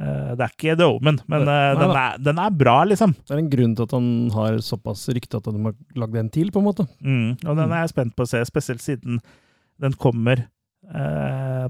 Eh, 0.00 0.34
Det 0.38 0.46
er 0.46 0.52
ikke 0.54 0.76
The 0.78 0.88
Omen, 0.88 1.18
men 1.28 1.42
eh, 1.42 1.46
Nei 1.48 1.80
den, 1.82 1.96
er, 2.02 2.18
den 2.30 2.38
er 2.44 2.50
bra, 2.64 2.76
liksom. 2.88 3.14
Det 3.26 3.34
er 3.36 3.42
en 3.42 3.50
grunn 3.52 3.74
til 3.78 3.88
at 3.88 3.96
han 3.98 4.08
har 4.36 4.58
såpass 4.64 5.06
rykte 5.14 5.40
at 5.42 5.50
de 5.50 5.64
har 5.68 5.74
lagd 5.98 6.16
en 6.22 6.30
til, 6.34 6.50
på 6.54 6.62
en 6.62 6.68
måte. 6.70 6.86
Mm, 7.02 7.34
og 7.44 7.50
den 7.54 7.66
Mm. 7.68 7.72
er 7.74 7.82
jeg 7.86 7.94
spent 7.96 8.16
på 8.16 8.24
å 8.26 8.30
se, 8.30 8.44
spesielt 8.48 8.84
siden 8.84 9.20
den 9.78 9.92
kommer 9.98 10.46
eh, 10.94 11.68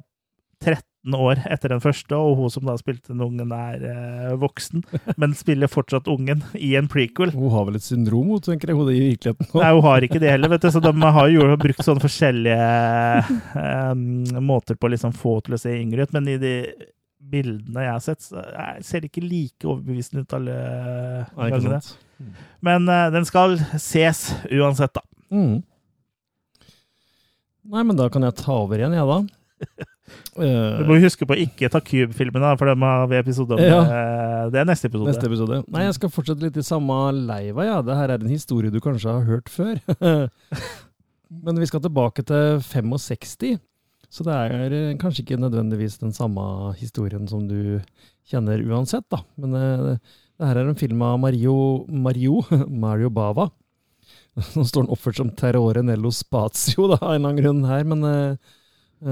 13 0.64 1.14
år 1.14 1.38
etter 1.48 1.70
den 1.70 1.80
første, 1.80 2.16
og 2.18 2.34
hun 2.36 2.50
som 2.50 2.64
da 2.66 2.74
spilte 2.76 3.12
den 3.14 3.22
ungen, 3.22 3.52
er 3.54 3.84
eh, 3.86 4.32
voksen, 4.40 4.82
men 5.20 5.32
spiller 5.38 5.70
fortsatt 5.70 6.08
ungen 6.10 6.42
i 6.58 6.72
en 6.76 6.88
prequel. 6.90 7.30
Hun 7.36 7.52
har 7.54 7.68
vel 7.68 7.78
et 7.78 7.86
syndrom, 7.86 8.26
hun, 8.34 8.42
tenker 8.44 8.72
jeg, 8.72 8.76
hun 8.80 8.90
i 8.90 8.98
virkeligheten. 9.14 9.48
Nei, 9.54 9.70
hun 9.76 9.86
har 9.86 10.04
ikke 10.08 10.20
det 10.20 10.32
heller, 10.34 10.50
vet 10.52 10.66
du, 10.66 10.70
så 10.74 10.82
de 10.82 10.92
har 11.18 11.30
jo 11.32 11.46
brukt 11.62 11.84
sånne 11.86 12.02
forskjellige 12.02 12.68
eh, 13.62 13.94
måter 14.42 14.76
på 14.76 14.88
å 14.90 14.92
liksom 14.96 15.14
få 15.16 15.38
til 15.46 15.56
å 15.56 15.60
se 15.62 15.76
yngre 15.78 16.04
ut, 16.08 16.12
men 16.18 16.28
i 16.34 16.38
de 16.42 16.54
bildene 17.30 17.84
jeg 17.86 17.92
har 17.94 18.04
sett, 18.04 18.28
er- 18.32 18.82
ser 18.86 19.06
ikke 19.08 19.22
like 19.24 19.66
overbevisende 19.68 20.24
ut 20.26 20.36
alle 20.38 20.54
gangene. 21.36 21.80
Men 22.64 22.88
uh, 22.90 23.08
den 23.14 23.26
skal 23.28 23.58
ses 23.78 24.24
uansett, 24.50 24.94
da. 24.96 25.04
Mm. 25.34 25.58
Nei, 27.68 27.82
men 27.84 27.98
da 27.98 28.06
kan 28.08 28.24
jeg 28.24 28.38
ta 28.40 28.54
over 28.62 28.80
igjen, 28.80 28.94
jeg, 28.96 29.04
da. 29.06 29.18
Eh, 30.40 30.78
Du 30.80 30.86
må 30.88 30.96
huske 31.02 31.26
på 31.28 31.34
å 31.36 31.40
ikke 31.42 31.68
ta 31.72 31.80
Cube-filmen, 31.84 32.40
da, 32.40 32.54
for 32.56 32.70
dem 32.70 32.84
har 32.86 33.06
vi 33.10 33.18
episode 33.20 33.58
om. 33.58 33.60
Ja. 33.60 33.80
eh, 33.84 34.44
Det 34.54 34.62
er 34.62 34.68
neste 34.70 34.88
episode. 34.88 35.10
Neste 35.12 35.28
episode. 35.28 35.58
Nei, 35.74 35.82
jeg 35.84 35.96
skal 35.98 36.12
fortsette 36.14 36.46
litt 36.46 36.56
i 36.56 36.64
samme 36.64 36.96
leiva, 37.18 37.66
ja. 37.68 37.78
Det 37.84 37.96
her 37.98 38.14
er 38.14 38.24
en 38.24 38.32
historie 38.32 38.72
du 38.72 38.80
kanskje 38.80 39.12
har 39.12 39.26
hørt 39.28 39.52
før. 39.52 39.76
Men 41.44 41.60
vi 41.60 41.68
skal 41.68 41.82
tilbake 41.84 42.24
til 42.24 42.62
65. 42.64 43.58
Så 44.10 44.24
det 44.24 44.32
er 44.34 44.72
eh, 44.72 44.94
kanskje 45.00 45.24
ikke 45.24 45.40
nødvendigvis 45.40 45.98
den 46.00 46.14
samme 46.16 46.42
historien 46.80 47.26
som 47.28 47.42
du 47.48 47.80
kjenner 48.28 48.62
uansett, 48.64 49.04
da. 49.12 49.20
Men 49.40 49.54
eh, 49.58 49.98
det 50.38 50.48
her 50.48 50.60
er 50.62 50.70
en 50.70 50.78
film 50.80 51.02
av 51.04 51.18
Mario, 51.20 51.54
Mario, 51.88 52.40
Mario 52.84 53.10
Bava. 53.12 53.48
Nå 54.54 54.64
står 54.64 54.86
den 54.86 54.92
oppført 54.94 55.18
som 55.20 55.32
Terrore 55.36 55.82
Nello 55.84 56.12
Spazio, 56.14 56.88
da, 56.94 57.00
av 57.02 57.16
en 57.16 57.20
eller 57.20 57.28
annen 57.34 57.42
grunn 57.42 57.64
her, 57.68 57.84
men 57.92 58.08
eh, 58.08 58.54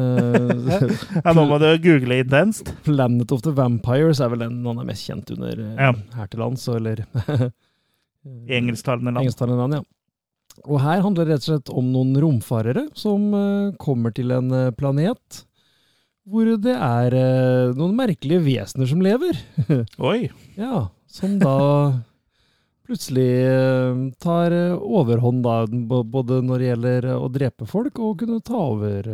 Ja, 1.22 1.30
nå 1.36 1.44
må 1.46 1.60
du 1.62 1.66
google 1.84 2.16
intenst. 2.24 2.72
Planet 2.82 3.30
of 3.36 3.44
the 3.46 3.52
Vampires 3.54 4.18
er 4.24 4.32
vel 4.32 4.40
den 4.42 4.56
han 4.66 4.80
er 4.82 4.88
mest 4.88 5.04
kjent 5.06 5.30
under 5.36 5.60
Ja. 5.78 5.92
her 6.16 6.26
til 6.32 6.42
lands, 6.42 6.64
eller 6.72 7.04
I 7.06 8.56
engelsktalende 8.58 9.12
land. 9.12 9.20
engelsktalende 9.22 9.60
land, 9.60 9.76
ja. 9.78 9.82
Og 10.64 10.80
her 10.80 11.02
handler 11.04 11.26
det 11.26 11.36
rett 11.36 11.44
og 11.44 11.50
slett 11.50 11.72
om 11.74 11.92
noen 11.92 12.16
romfarere 12.22 12.86
som 12.96 13.28
eh, 13.36 13.76
kommer 13.82 14.14
til 14.16 14.32
en 14.34 14.50
eh, 14.54 14.72
planet 14.76 15.42
hvor 16.26 16.48
det 16.58 16.74
er 16.74 17.14
eh, 17.14 17.76
noen 17.76 17.94
merkelige 17.98 18.42
vesener 18.42 18.88
som 18.90 19.02
lever. 19.04 19.38
Oi! 20.10 20.30
Ja, 20.58 20.88
som 21.06 21.36
da 21.42 21.58
plutselig 22.86 23.28
tar 24.22 24.54
overhånd, 24.78 25.42
da, 25.42 25.64
både 26.06 26.40
når 26.46 26.62
det 26.62 26.68
gjelder 26.68 27.08
å 27.16 27.30
drepe 27.34 27.66
folk 27.66 27.98
og 27.98 28.20
kunne 28.20 28.38
ta 28.46 28.60
over. 28.62 29.08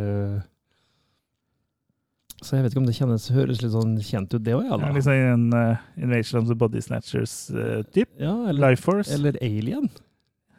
Så 2.43 2.57
jeg 2.57 2.65
vet 2.65 2.75
ikke 2.75 2.81
om 2.83 2.89
det 2.89 2.95
kjennes, 2.97 3.27
høres 3.33 3.61
litt 3.63 3.73
sånn 3.73 3.95
kjent 4.03 4.33
ut, 4.35 4.43
det 4.43 4.53
òg, 4.57 4.65
ja. 4.67 4.77
ja, 4.77 4.91
liksom 4.93 5.13
en 5.15 5.45
uh, 5.55 5.83
Invasion 5.97 6.41
of 6.41 6.49
the 6.51 6.57
Body 6.59 6.81
Snatchers-type. 6.83 8.09
Ja, 8.19 8.35
eller, 8.49 8.59
Life 8.67 8.83
Force. 8.83 9.13
eller 9.13 9.37
Alien. 9.41 9.89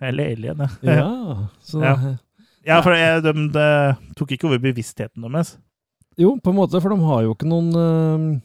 Eller 0.00 0.33
Alien, 0.35 0.59
ja. 0.64 0.68
Ja, 0.83 1.48
så 1.62 1.83
Ja. 1.85 1.96
Ja, 2.64 2.78
for 2.80 2.96
jeg, 2.96 3.20
de, 3.26 3.33
de 3.52 3.64
tok 4.16 4.30
ikke 4.33 4.46
over 4.48 4.59
bevisstheten 4.64 5.20
deres. 5.26 5.59
Jo, 6.16 6.38
på 6.40 6.48
en 6.50 6.57
måte, 6.57 6.80
for 6.80 6.94
de 6.94 6.96
har 7.04 7.22
jo 7.26 7.35
ikke 7.35 7.48
noen 7.50 7.66
eh, 7.76 8.40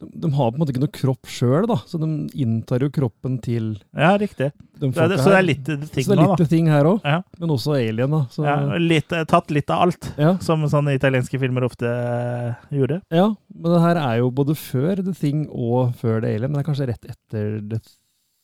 de, 0.00 0.06
de 0.22 0.30
har 0.36 0.52
på 0.52 0.54
en 0.56 0.62
måte 0.62 0.70
ikke 0.72 0.82
noe 0.84 0.92
kropp 0.94 1.26
sjøl, 1.28 1.66
da, 1.68 1.76
så 1.90 1.98
de 2.00 2.06
inntar 2.40 2.84
jo 2.84 2.88
kroppen 2.94 3.34
til 3.42 3.72
Ja, 3.98 4.12
riktig. 4.20 4.52
de 4.78 4.92
Så, 4.94 5.08
det, 5.10 5.18
så 5.20 5.32
det 5.32 5.38
er 5.40 5.46
litt 5.48 5.64
ting 5.66 6.06
så 6.06 6.14
det 6.14 6.20
er 6.20 6.22
litt 6.22 6.38
da. 6.44 6.46
ting 6.52 6.70
her 6.70 6.86
òg, 6.92 7.00
Ja. 7.04 7.18
men 7.42 7.50
også 7.56 7.74
alien, 7.80 8.14
da. 8.14 8.20
Så, 8.32 8.44
Ja, 8.46 8.78
litt, 8.78 9.10
eh, 9.12 9.24
tatt 9.28 9.50
litt 9.50 9.68
av 9.74 9.88
alt, 9.88 10.08
som 10.46 10.62
sånne 10.70 10.94
italienske 10.94 11.40
filmer 11.42 11.66
ofte 11.66 11.90
eh, 11.90 12.54
gjorde. 12.78 13.00
ja, 13.10 13.26
men 13.52 13.74
det 13.74 13.82
her 13.88 13.96
er 14.04 14.20
jo 14.22 14.30
både 14.30 14.54
før 14.56 15.02
The 15.02 15.12
Thing 15.18 15.48
og 15.50 15.96
før 15.98 16.22
The 16.22 16.30
Alien, 16.36 16.52
men 16.52 16.60
det 16.60 16.62
er 16.62 16.70
kanskje 16.70 16.88
rett 16.94 17.10
etter 17.10 17.58
The 17.74 17.80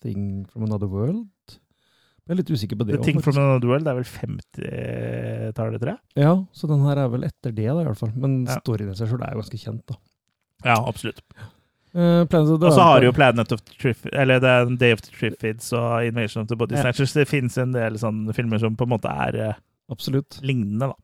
Thing 0.02 0.44
from 0.50 0.66
Another 0.66 0.90
World? 0.90 1.22
Jeg 2.26 2.34
er 2.34 2.38
litt 2.40 2.50
usikker 2.50 2.78
på 2.78 2.86
det 2.86 2.96
The 2.96 2.98
også, 2.98 3.06
Thing 3.06 3.20
from 3.22 3.34
faktisk. 3.36 3.42
Another 3.46 3.70
World 3.70 3.84
det 3.86 3.90
er 3.92 3.98
vel 4.00 4.08
50-tallet, 4.12 5.82
tror 5.82 5.90
jeg. 5.92 6.00
Ja, 6.24 6.32
så 6.58 6.70
den 6.70 6.80
her 6.82 7.00
er 7.04 7.12
vel 7.12 7.26
etter 7.28 7.52
det, 7.54 7.66
da, 7.68 7.76
i 7.82 7.86
hvert 7.86 8.00
fall. 8.00 8.12
Men 8.16 8.32
Ja. 8.46 8.56
storyen 8.60 8.90
i 8.90 8.96
seg 8.98 9.12
sjøl 9.12 9.22
er 9.22 9.36
jo 9.36 9.42
ganske 9.42 9.60
kjent, 9.62 9.84
da. 9.86 9.94
Ja, 10.64 10.76
absolutt. 10.88 11.20
The 11.96 12.26
Og 12.28 12.72
så 12.74 12.82
har 12.82 13.00
du 13.00 13.06
jo 13.06 13.12
Planet 13.12 13.52
of 13.52 13.62
the 13.62 13.72
Triffids, 13.78 14.12
Eller 14.12 14.38
det 14.40 14.48
er 14.50 14.76
Day 14.76 14.92
of 14.92 15.00
the 15.00 15.12
Triffids 15.14 15.72
og 15.72 16.04
Invasion 16.04 16.42
of 16.42 16.48
the 16.48 16.56
Body 16.56 16.74
Ja. 16.74 16.82
Snatchers. 16.82 17.12
Det 17.14 17.26
fins 17.28 17.56
en 17.56 17.72
del 17.72 17.94
sånne 17.96 18.34
filmer 18.34 18.58
som 18.60 18.76
på 18.76 18.84
en 18.84 18.90
måte 18.90 19.08
er 19.08 19.54
uh, 19.54 20.40
lignende, 20.42 20.90
da. 20.90 20.94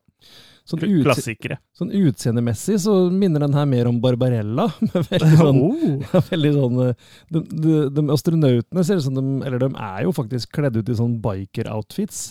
Sånn, 0.63 0.79
Klassikere. 1.03 1.57
sånn 1.75 1.89
utseendemessig 1.91 2.77
så 2.85 2.93
minner 3.11 3.43
den 3.43 3.55
her 3.57 3.65
mer 3.67 3.89
om 3.89 3.97
Barbarella. 3.99 4.69
med 4.85 5.09
veldig 5.09 5.37
sånn, 5.41 5.59
Oh. 5.59 6.05
ja, 6.13 6.21
veldig 6.29 6.51
sånn 6.55 6.77
eh, 6.85 6.93
de, 7.35 7.41
de, 7.51 7.73
de 7.97 8.05
astronautene 8.15 8.85
ser 8.87 9.01
ut 9.01 9.07
som 9.09 9.17
de 9.17 9.23
Eller 9.43 9.59
de 9.59 9.69
er 9.75 10.05
jo 10.05 10.13
faktisk 10.15 10.53
kledd 10.55 10.79
ut 10.79 10.87
i 10.93 10.95
sånn 11.01 11.17
biker-outfits. 11.23 12.23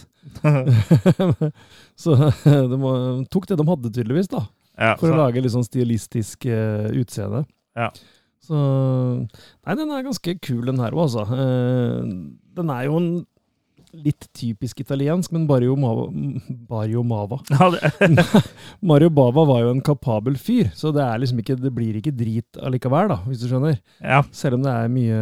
så 2.03 2.17
de 2.47 2.79
tok 3.33 3.47
det 3.51 3.59
de 3.61 3.67
hadde, 3.69 3.93
tydeligvis, 3.93 4.31
da. 4.33 4.47
ja, 4.79 4.95
For 5.01 5.13
å 5.13 5.19
lage 5.27 5.43
litt 5.43 5.53
sånn 5.55 5.67
stilistisk 5.67 6.47
uh, 6.49 6.89
utseende. 6.97 7.45
Ja. 7.77 7.91
Så 8.43 8.57
Nei, 8.59 9.75
den 9.79 9.91
er 9.95 10.07
ganske 10.07 10.35
kul, 10.43 10.65
den 10.71 10.81
her 10.83 10.95
òg, 10.97 11.05
altså. 11.11 11.27
Uh, 11.29 12.33
den 12.57 12.73
er 12.75 12.87
jo 12.89 12.97
en 13.01 13.11
litt 13.93 14.29
typisk 14.37 14.81
italiensk, 14.81 15.33
men 15.35 15.45
Barrio 15.47 15.75
Mava, 15.77 16.07
Barrio 16.69 17.03
Mava. 17.05 17.41
Mario 18.91 19.11
Bava 19.13 19.45
var 19.49 19.65
jo 19.65 19.75
en 19.75 19.85
kapabel 19.85 20.39
fyr, 20.41 20.71
så 20.75 20.93
det, 20.95 21.05
liksom 21.23 21.43
ikke, 21.43 21.59
det 21.61 21.73
blir 21.75 21.99
ikke 22.01 22.15
drit 22.17 22.61
allikevel, 22.61 23.13
da, 23.13 23.21
hvis 23.27 23.45
du 23.45 23.51
skjønner. 23.51 23.79
ja. 24.01 24.23
Selv 24.33 24.59
om 24.59 24.65
det 24.65 24.73
er 24.73 24.93
mye 24.93 25.21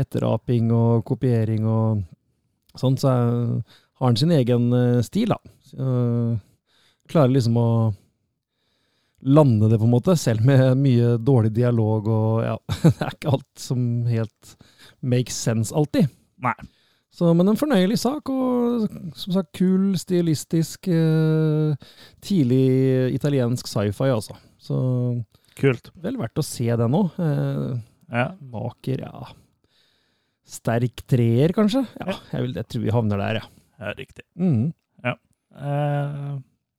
etteraping 0.00 0.72
og 0.74 1.04
kopiering 1.06 1.68
og 1.70 2.02
sånn, 2.78 2.98
så 2.98 3.12
er, 3.12 3.28
har 4.00 4.10
han 4.10 4.18
sin 4.18 4.34
egen 4.34 4.72
eh, 4.74 5.02
stil, 5.06 5.30
da. 5.36 5.38
Så, 5.70 5.92
klarer 7.10 7.34
liksom 7.34 7.56
å 7.60 7.68
lande 9.24 9.68
det, 9.68 9.78
på 9.78 9.86
en 9.86 9.92
måte, 9.92 10.16
selv 10.20 10.44
med 10.44 10.76
mye 10.80 11.14
dårlig 11.20 11.52
dialog 11.56 12.08
og 12.12 12.44
ja, 12.44 12.56
det 12.82 12.94
er 12.98 13.16
ikke 13.16 13.34
alt 13.38 13.60
som 13.60 13.84
helt 14.08 14.56
makes 15.00 15.36
sense 15.36 15.74
alltid. 15.74 16.10
Nei. 16.44 16.56
Så, 17.14 17.28
men 17.38 17.46
en 17.52 17.58
fornøyelig 17.60 17.96
sak, 18.02 18.26
og 18.32 18.88
som 19.14 19.34
sagt 19.36 19.52
kul, 19.54 19.92
stilistisk, 20.00 20.88
eh, 20.90 21.76
tidlig 22.26 23.14
italiensk 23.14 23.68
sci-fi, 23.70 24.08
altså. 24.10 24.34
Så 24.58 24.78
Kult. 25.54 25.92
vel 26.02 26.16
verdt 26.18 26.40
å 26.42 26.46
se 26.46 26.66
den 26.76 26.96
òg. 26.98 27.12
Eh, 27.22 27.80
Ja. 28.14 28.32
maker, 28.40 29.00
ja 29.06 29.28
Sterk 30.44 31.04
treer, 31.08 31.54
kanskje? 31.56 31.86
Ja, 32.02 32.18
jeg, 32.32 32.42
vil, 32.42 32.52
jeg 32.58 32.66
tror 32.68 32.82
vi 32.84 32.90
havner 32.92 33.16
der, 33.22 33.38
ja. 33.40 33.46
ja, 33.80 33.92
riktig. 33.96 34.24
Mm. 34.38 34.72
Eh, 35.54 36.34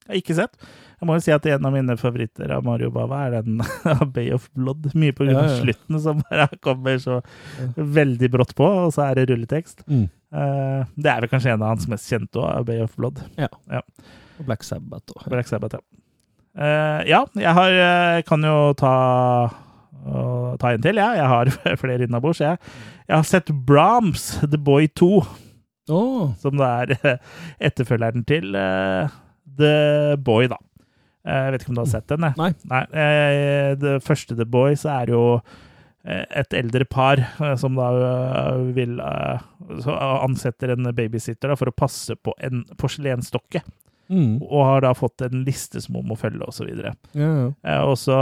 jeg 0.06 0.12
har 0.12 0.20
ikke 0.20 0.36
sett. 0.38 0.58
Jeg 1.00 1.08
må 1.10 1.16
jo 1.18 1.24
si 1.26 1.32
at 1.34 1.46
en 1.50 1.66
av 1.66 1.74
mine 1.74 1.96
favoritter 1.98 2.52
av 2.54 2.66
Mario 2.68 2.92
Bava 2.94 3.24
er 3.26 3.40
den 3.42 3.62
av 3.96 4.04
Bay 4.14 4.30
of 4.36 4.50
Blood. 4.54 4.92
Mye 4.94 5.16
på 5.18 5.26
grunn 5.26 5.40
av 5.40 5.48
Ja, 5.48 5.56
ja. 5.56 5.62
slutten, 5.64 6.00
som 6.04 6.22
bare 6.28 6.46
kommer 6.62 7.00
så 7.02 7.22
Ja. 7.58 7.70
veldig 7.80 8.30
brått 8.36 8.54
på, 8.60 8.68
og 8.68 8.94
så 8.94 9.08
er 9.10 9.16
det 9.22 9.30
rulletekst. 9.32 9.82
Mm. 9.90 10.06
Eh, 10.34 10.86
det 10.98 11.12
er 11.12 11.22
vel 11.22 11.30
kanskje 11.32 11.54
en 11.54 11.62
av 11.64 11.76
hans 11.76 11.88
mest 11.92 12.10
kjente 12.12 12.42
òg, 12.42 12.66
Bay 12.68 12.82
of 12.84 12.96
Blood. 12.98 13.22
Og 14.40 14.46
Black 14.50 14.64
Sabbath 14.68 15.14
og 15.16 15.30
Black 15.32 15.48
Sabbath, 15.48 15.78
ja. 15.78 15.84
Eh, 16.56 17.02
ja, 17.12 17.22
jeg 17.36 17.54
har, 17.54 17.72
eh, 17.86 18.22
kan 18.28 18.44
jo 18.44 18.74
ta, 18.80 18.92
å 20.06 20.56
ta 20.60 20.72
en 20.76 20.82
til, 20.84 20.96
jeg. 21.00 21.18
Jeg 21.22 21.28
har 21.32 21.52
flere 21.84 22.04
innabords. 22.08 22.40
Jeg. 22.44 22.58
jeg 23.08 23.16
har 23.18 23.24
sett 23.28 23.52
Brahms, 23.68 24.40
The 24.44 24.58
Boy 24.58 24.88
2, 24.88 25.26
Oh. 25.88 26.32
som 26.42 26.56
da 26.58 26.80
er 26.82 27.20
etterfølgeren 27.62 28.24
til 28.26 28.56
uh, 28.58 29.06
The 29.60 30.16
Boy, 30.18 30.48
da. 30.50 30.58
Jeg 31.22 31.52
vet 31.54 31.62
ikke 31.62 31.70
om 31.76 31.78
du 31.78 31.82
har 31.84 31.92
sett 31.92 32.08
den? 32.10 32.26
jeg? 32.26 32.56
Nei. 32.72 32.82
eh, 32.90 33.76
Det 33.78 33.92
første 34.02 34.34
The 34.38 34.48
Boy, 34.50 34.74
så 34.82 34.90
er 35.04 35.12
jo 35.14 35.22
et 36.06 36.54
eldre 36.54 36.86
par 36.86 37.18
eh, 37.18 37.56
som 37.58 37.78
da 37.80 37.88
eh, 38.10 38.60
vil 38.78 39.00
eh, 39.02 39.48
så 39.82 39.96
ansetter 40.22 40.76
en 40.76 40.92
babysitter 40.94 41.50
da, 41.50 41.58
for 41.58 41.72
å 41.72 41.76
passe 41.76 42.16
på 42.16 42.34
en 42.46 42.62
porselensdokke 42.78 43.64
mm. 44.08 44.42
og 44.44 44.66
har 44.66 44.84
da 44.86 44.94
fått 44.98 45.26
en 45.26 45.44
liste 45.48 45.82
som 45.82 45.98
hun 46.00 46.10
må 46.12 46.18
følge, 46.20 46.46
osv. 46.46 46.70
ja, 46.70 46.94
ja. 47.14 47.48
Eh, 47.64 47.82
Og 47.82 47.98
så 48.00 48.18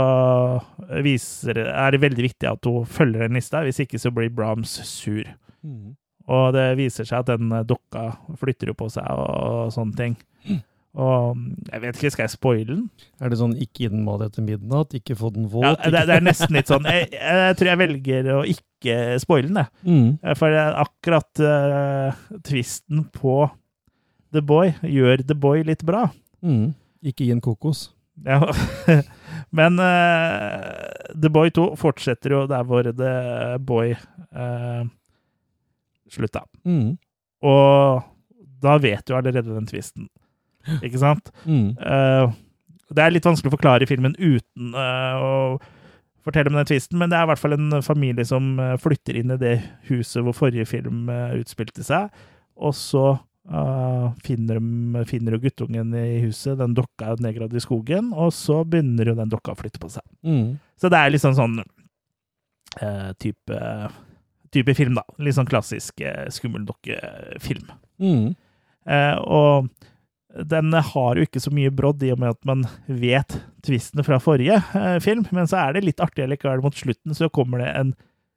viser, 1.04 1.60
er 1.66 1.94
det 1.94 2.02
veldig 2.04 2.28
viktig 2.30 2.50
at 2.50 2.70
hun 2.70 2.88
følger 2.88 3.26
den 3.26 3.38
lista, 3.38 3.64
hvis 3.66 3.82
ikke 3.84 4.00
så 4.00 4.12
blir 4.14 4.32
Brahms 4.32 4.78
sur. 4.88 5.28
Mm. 5.62 5.94
Og 6.32 6.54
det 6.56 6.70
viser 6.80 7.04
seg 7.08 7.24
at 7.24 7.34
den 7.34 7.52
eh, 7.52 7.66
dokka 7.68 8.14
flytter 8.40 8.72
jo 8.72 8.78
på 8.78 8.88
seg 8.92 9.08
og, 9.12 9.28
og 9.68 9.74
sånne 9.76 10.00
ting. 10.00 10.16
Og 10.94 11.38
jeg 11.72 11.82
vet 11.82 11.96
ikke, 11.98 12.10
skal 12.14 12.22
jeg 12.28 12.32
spoile 12.36 12.68
den? 12.68 12.82
Er 13.18 13.32
det 13.32 13.38
sånn 13.40 13.56
ikke 13.58 13.82
gi 13.82 13.88
den 13.90 14.04
mat 14.06 14.22
etter 14.28 14.44
midnatt, 14.46 14.94
ikke 14.94 15.16
få 15.18 15.32
den 15.34 15.48
våt? 15.50 15.66
Ja, 15.66 15.90
det, 15.90 16.04
det 16.06 16.18
er 16.20 16.22
nesten 16.22 16.54
litt 16.54 16.70
sånn 16.70 16.86
Jeg, 16.86 17.08
jeg 17.16 17.56
tror 17.58 17.70
jeg 17.72 17.80
velger 17.80 18.28
å 18.36 18.38
ikke 18.52 18.96
spoile 19.22 19.50
den, 19.50 19.58
jeg. 19.64 19.72
mm. 19.90 20.06
Eh, 20.22 20.36
For 20.38 20.54
akkurat 20.84 21.42
uh, 21.42 22.22
tvisten 22.46 23.08
på 23.16 23.40
The 24.34 24.42
Boy 24.46 24.70
gjør 24.86 25.26
The 25.26 25.34
Boy 25.38 25.66
litt 25.66 25.82
bra. 25.86 26.06
Mm. 26.46 26.72
Ikke 27.06 27.26
gi 27.26 27.34
en 27.34 27.42
kokos. 27.42 27.88
Ja. 28.26 28.38
Men 29.58 29.78
uh, 29.82 31.10
The 31.10 31.30
Boy 31.34 31.50
2 31.54 31.72
fortsetter 31.80 32.36
jo 32.36 32.44
der 32.50 32.66
hvor 32.70 32.86
The 32.86 33.14
Boy 33.62 33.96
uh, 34.30 34.84
slutta. 36.10 36.44
Mm. 36.66 36.94
Og 37.44 38.04
da 38.62 38.78
vet 38.80 39.02
du 39.06 39.16
allerede 39.18 39.50
den 39.50 39.66
tvisten. 39.68 40.06
Ikke 40.86 41.00
sant? 41.02 41.30
Mm. 41.44 41.74
Uh, 41.78 42.32
det 42.94 43.04
er 43.04 43.14
litt 43.14 43.26
vanskelig 43.26 43.52
å 43.52 43.56
forklare 43.56 43.86
i 43.86 43.90
filmen 43.90 44.16
uten 44.18 44.74
uh, 44.76 45.16
å 45.18 45.32
fortelle 46.24 46.48
om 46.48 46.56
den 46.56 46.68
tvisten, 46.68 46.98
men 47.00 47.12
det 47.12 47.18
er 47.18 47.26
i 47.26 47.30
hvert 47.32 47.42
fall 47.42 47.56
en 47.56 47.82
familie 47.84 48.24
som 48.24 48.54
eh, 48.56 48.78
flytter 48.80 49.18
inn 49.20 49.34
i 49.34 49.36
det 49.36 49.58
huset 49.90 50.22
hvor 50.24 50.32
forrige 50.32 50.64
film 50.70 51.10
utspilte 51.36 51.84
seg, 51.84 52.08
og 52.56 52.72
så 52.78 53.02
uh, 53.52 54.06
finner, 54.24 54.56
de, 54.56 55.02
finner 55.10 55.36
jo 55.36 55.42
guttungen 55.42 55.92
i 56.00 56.22
huset, 56.22 56.56
den 56.62 56.72
dokka 56.78 57.10
er 57.12 57.20
nedgravd 57.26 57.58
i 57.60 57.64
skogen, 57.66 58.08
og 58.16 58.32
så 58.32 58.62
begynner 58.64 59.12
jo 59.12 59.18
den 59.18 59.34
dokka 59.36 59.52
å 59.52 59.60
flytte 59.60 59.82
på 59.82 59.92
seg. 59.92 60.06
Mm. 60.24 60.54
Så 60.80 60.88
det 60.88 61.02
er 61.02 61.12
liksom 61.12 61.36
sånn 61.36 61.58
eh, 62.80 63.12
type, 63.18 63.90
type 64.50 64.74
film, 64.74 64.98
da. 64.98 65.04
Litt 65.22 65.38
sånn 65.38 65.50
klassisk 65.50 66.00
eh, 66.04 66.26
skummeldokkefilm. 66.34 67.70
Mm. 68.02 68.32
Eh, 68.84 69.16
og 69.24 69.70
den 70.42 70.72
har 70.72 71.16
jo 71.16 71.22
ikke 71.26 71.40
så 71.42 71.52
mye 71.54 71.70
brodd 71.70 72.02
i 72.02 72.10
og 72.14 72.18
med 72.18 72.34
at 72.34 72.40
man 72.48 72.64
vet 72.90 73.36
tvistene 73.64 74.02
fra 74.06 74.18
forrige 74.22 74.56
eh, 74.74 74.98
film, 75.04 75.26
men 75.30 75.46
så 75.50 75.60
er 75.62 75.76
det 75.76 75.84
litt 75.86 76.02
artig 76.02 76.26
likevel 76.32 76.62
mot 76.64 76.74
slutten, 76.74 77.14
så 77.14 77.28
kommer 77.30 77.62
det 77.62 77.70
en 77.78 77.92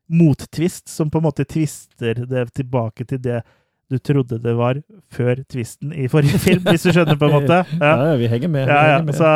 mottvist 0.08 0.88
som 0.88 1.10
på 1.12 1.20
en 1.20 1.26
måte 1.28 1.44
tvister 1.50 2.22
det 2.30 2.46
tilbake 2.56 3.08
til 3.10 3.20
det 3.26 3.42
du 3.88 3.96
trodde 4.04 4.36
det 4.44 4.52
var 4.58 4.82
før 5.16 5.40
tvisten 5.48 5.94
i 5.96 6.10
forrige 6.12 6.40
film, 6.44 6.66
hvis 6.68 6.84
du 6.84 6.90
skjønner, 6.92 7.16
på 7.16 7.30
en 7.30 7.36
måte. 7.38 7.62
Ja, 7.80 7.92
Ja. 8.10 8.16
vi 8.20 8.28
henger 8.28 8.52
med. 8.52 8.66
vi 8.68 8.74
Ja, 8.74 8.82
ja, 8.84 8.98
henger 8.98 9.06
med. 9.08 9.16
så, 9.16 9.30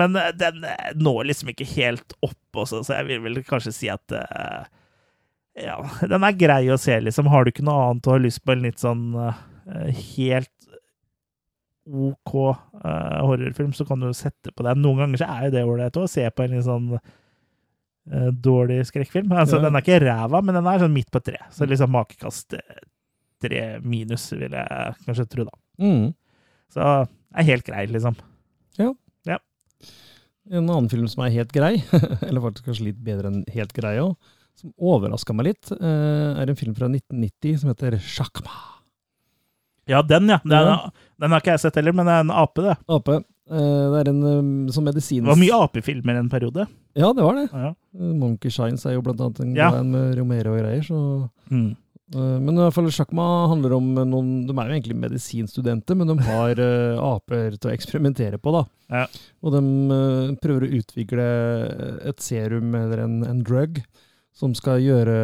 men 0.00 0.16
eh, 0.16 0.30
den 0.40 0.64
eh, 0.64 0.94
når 0.96 1.28
liksom 1.28 1.50
ikke 1.52 1.66
helt 1.74 2.16
opp 2.24 2.62
også, 2.64 2.80
så 2.88 2.96
jeg 2.96 3.08
vil 3.10 3.20
vel 3.26 3.42
kanskje 3.44 3.72
si 3.76 3.90
at 3.92 4.16
uh, 4.16 4.64
ja, 5.60 5.76
den 6.08 6.24
er 6.24 6.38
grei 6.40 6.62
å 6.72 6.78
se, 6.80 6.96
liksom. 7.04 7.28
Har 7.28 7.44
du 7.44 7.52
ikke 7.52 7.66
noe 7.68 7.90
annet 7.90 8.08
å 8.08 8.16
har 8.16 8.24
lyst 8.24 8.40
på 8.46 8.54
en 8.56 8.64
litt 8.64 8.80
sånn 8.80 9.12
uh, 9.12 9.36
helt 10.16 10.50
OK 11.88 12.34
uh, 12.34 13.24
horrorfilm, 13.24 13.72
så 13.76 13.86
kan 13.88 14.02
du 14.02 14.10
sette 14.16 14.52
på 14.54 14.66
den. 14.66 14.82
Noen 14.84 15.02
ganger 15.04 15.22
så 15.22 15.30
er 15.32 15.46
jo 15.46 15.54
det 15.54 15.64
ålreit 15.64 15.98
å 16.00 16.06
se 16.10 16.26
på 16.30 16.44
en 16.44 16.54
litt 16.54 16.66
sånn 16.66 16.92
uh, 16.98 18.30
dårlig 18.44 18.82
skrekkfilm. 18.90 19.32
Altså, 19.32 19.58
Ja. 19.58 19.66
Den 19.66 19.78
er 19.78 19.84
ikke 19.84 20.00
ræva, 20.04 20.42
men 20.44 20.58
den 20.58 20.68
er 20.68 20.84
sånn 20.84 20.94
midt 20.94 21.10
på 21.14 21.22
tre. 21.24 21.40
Så 21.54 21.68
liksom 21.68 21.92
makekast 21.94 22.58
eh, 22.58 22.80
tre 23.42 23.64
minus, 23.84 24.28
vil 24.34 24.52
jeg 24.52 24.94
kanskje 25.06 25.28
tro, 25.32 25.48
da. 25.48 25.58
Mm. 25.82 26.08
Så 26.74 26.80
det 26.82 27.42
er 27.42 27.50
helt 27.52 27.68
grei, 27.68 27.84
liksom. 27.90 28.16
Ja. 28.78 29.38
En 30.48 30.64
annen 30.64 30.88
film 30.88 31.08
som 31.12 31.24
er 31.24 31.34
helt 31.34 31.52
grei, 31.52 31.74
eller 32.28 32.44
faktisk 32.44 32.70
kanskje 32.70 32.90
litt 32.90 33.00
bedre 33.04 33.32
enn 33.32 33.42
helt 33.52 33.74
grei 33.76 33.98
òg, 34.00 34.16
som 34.58 34.72
overraska 34.80 35.36
meg 35.36 35.52
litt, 35.52 35.70
er 35.76 36.48
en 36.50 36.58
film 36.58 36.74
fra 36.74 36.88
1990 36.90 37.60
som 37.60 37.70
heter 37.70 37.98
Shakma. 38.02 38.77
Ja, 39.88 40.02
den, 40.02 40.28
ja. 40.28 40.38
Den, 40.44 40.68
Ja. 40.72 40.90
den 41.20 41.30
har 41.32 41.40
ikke 41.40 41.54
jeg 41.56 41.60
sett 41.64 41.74
heller, 41.80 41.92
men 41.96 42.06
det 42.06 42.12
er 42.18 42.20
en 42.26 42.30
ape, 42.30 42.62
det. 42.68 42.76
Ape. 42.88 43.18
Eh, 43.48 43.56
Det 43.94 44.00
er 44.04 44.08
en 44.12 44.22
eh, 44.68 44.72
som 44.72 44.84
medisin... 44.84 45.24
Det 45.24 45.30
var 45.32 45.40
mye 45.40 45.58
apefilmer 45.64 46.18
en 46.20 46.28
periode. 46.28 46.66
Ja, 46.94 47.12
det 47.16 47.24
var 47.24 47.34
det. 47.38 47.48
Ja. 47.52 47.70
Eh, 47.96 48.14
Monkey 48.20 48.50
Shines 48.52 48.84
er 48.86 48.92
jo 48.98 49.02
blant 49.02 49.20
annet 49.24 49.40
en 49.40 49.54
Ja. 49.56 49.70
med 49.82 50.16
Romero 50.18 50.52
og 50.54 50.60
greier, 50.62 50.82
så 50.84 51.30
Mm. 51.50 51.70
Eh, 52.14 52.38
Men 52.40 52.54
i 52.56 52.60
hvert 52.62 52.72
fall 52.74 52.86
Sjakma 52.92 53.48
handler 53.48 53.74
om 53.76 53.88
noen 53.94 54.46
De 54.46 54.52
er 54.52 54.68
jo 54.68 54.74
egentlig 54.80 54.96
medisinstudenter, 54.96 55.94
men 55.96 56.06
de 56.08 56.16
har 56.24 56.54
aper 57.16 57.56
til 57.58 57.70
å 57.70 57.74
eksperimentere 57.74 58.38
på. 58.40 58.52
da. 58.52 58.64
Ja. 58.90 59.06
Og 59.42 59.52
de 59.52 60.36
prøver 60.40 60.64
å 60.68 60.72
utvikle 60.80 62.04
et 62.08 62.20
serum 62.20 62.74
eller 62.74 63.00
en, 63.04 63.22
en 63.24 63.42
drug 63.42 63.82
som 64.32 64.54
skal 64.54 64.78
gjøre 64.80 65.16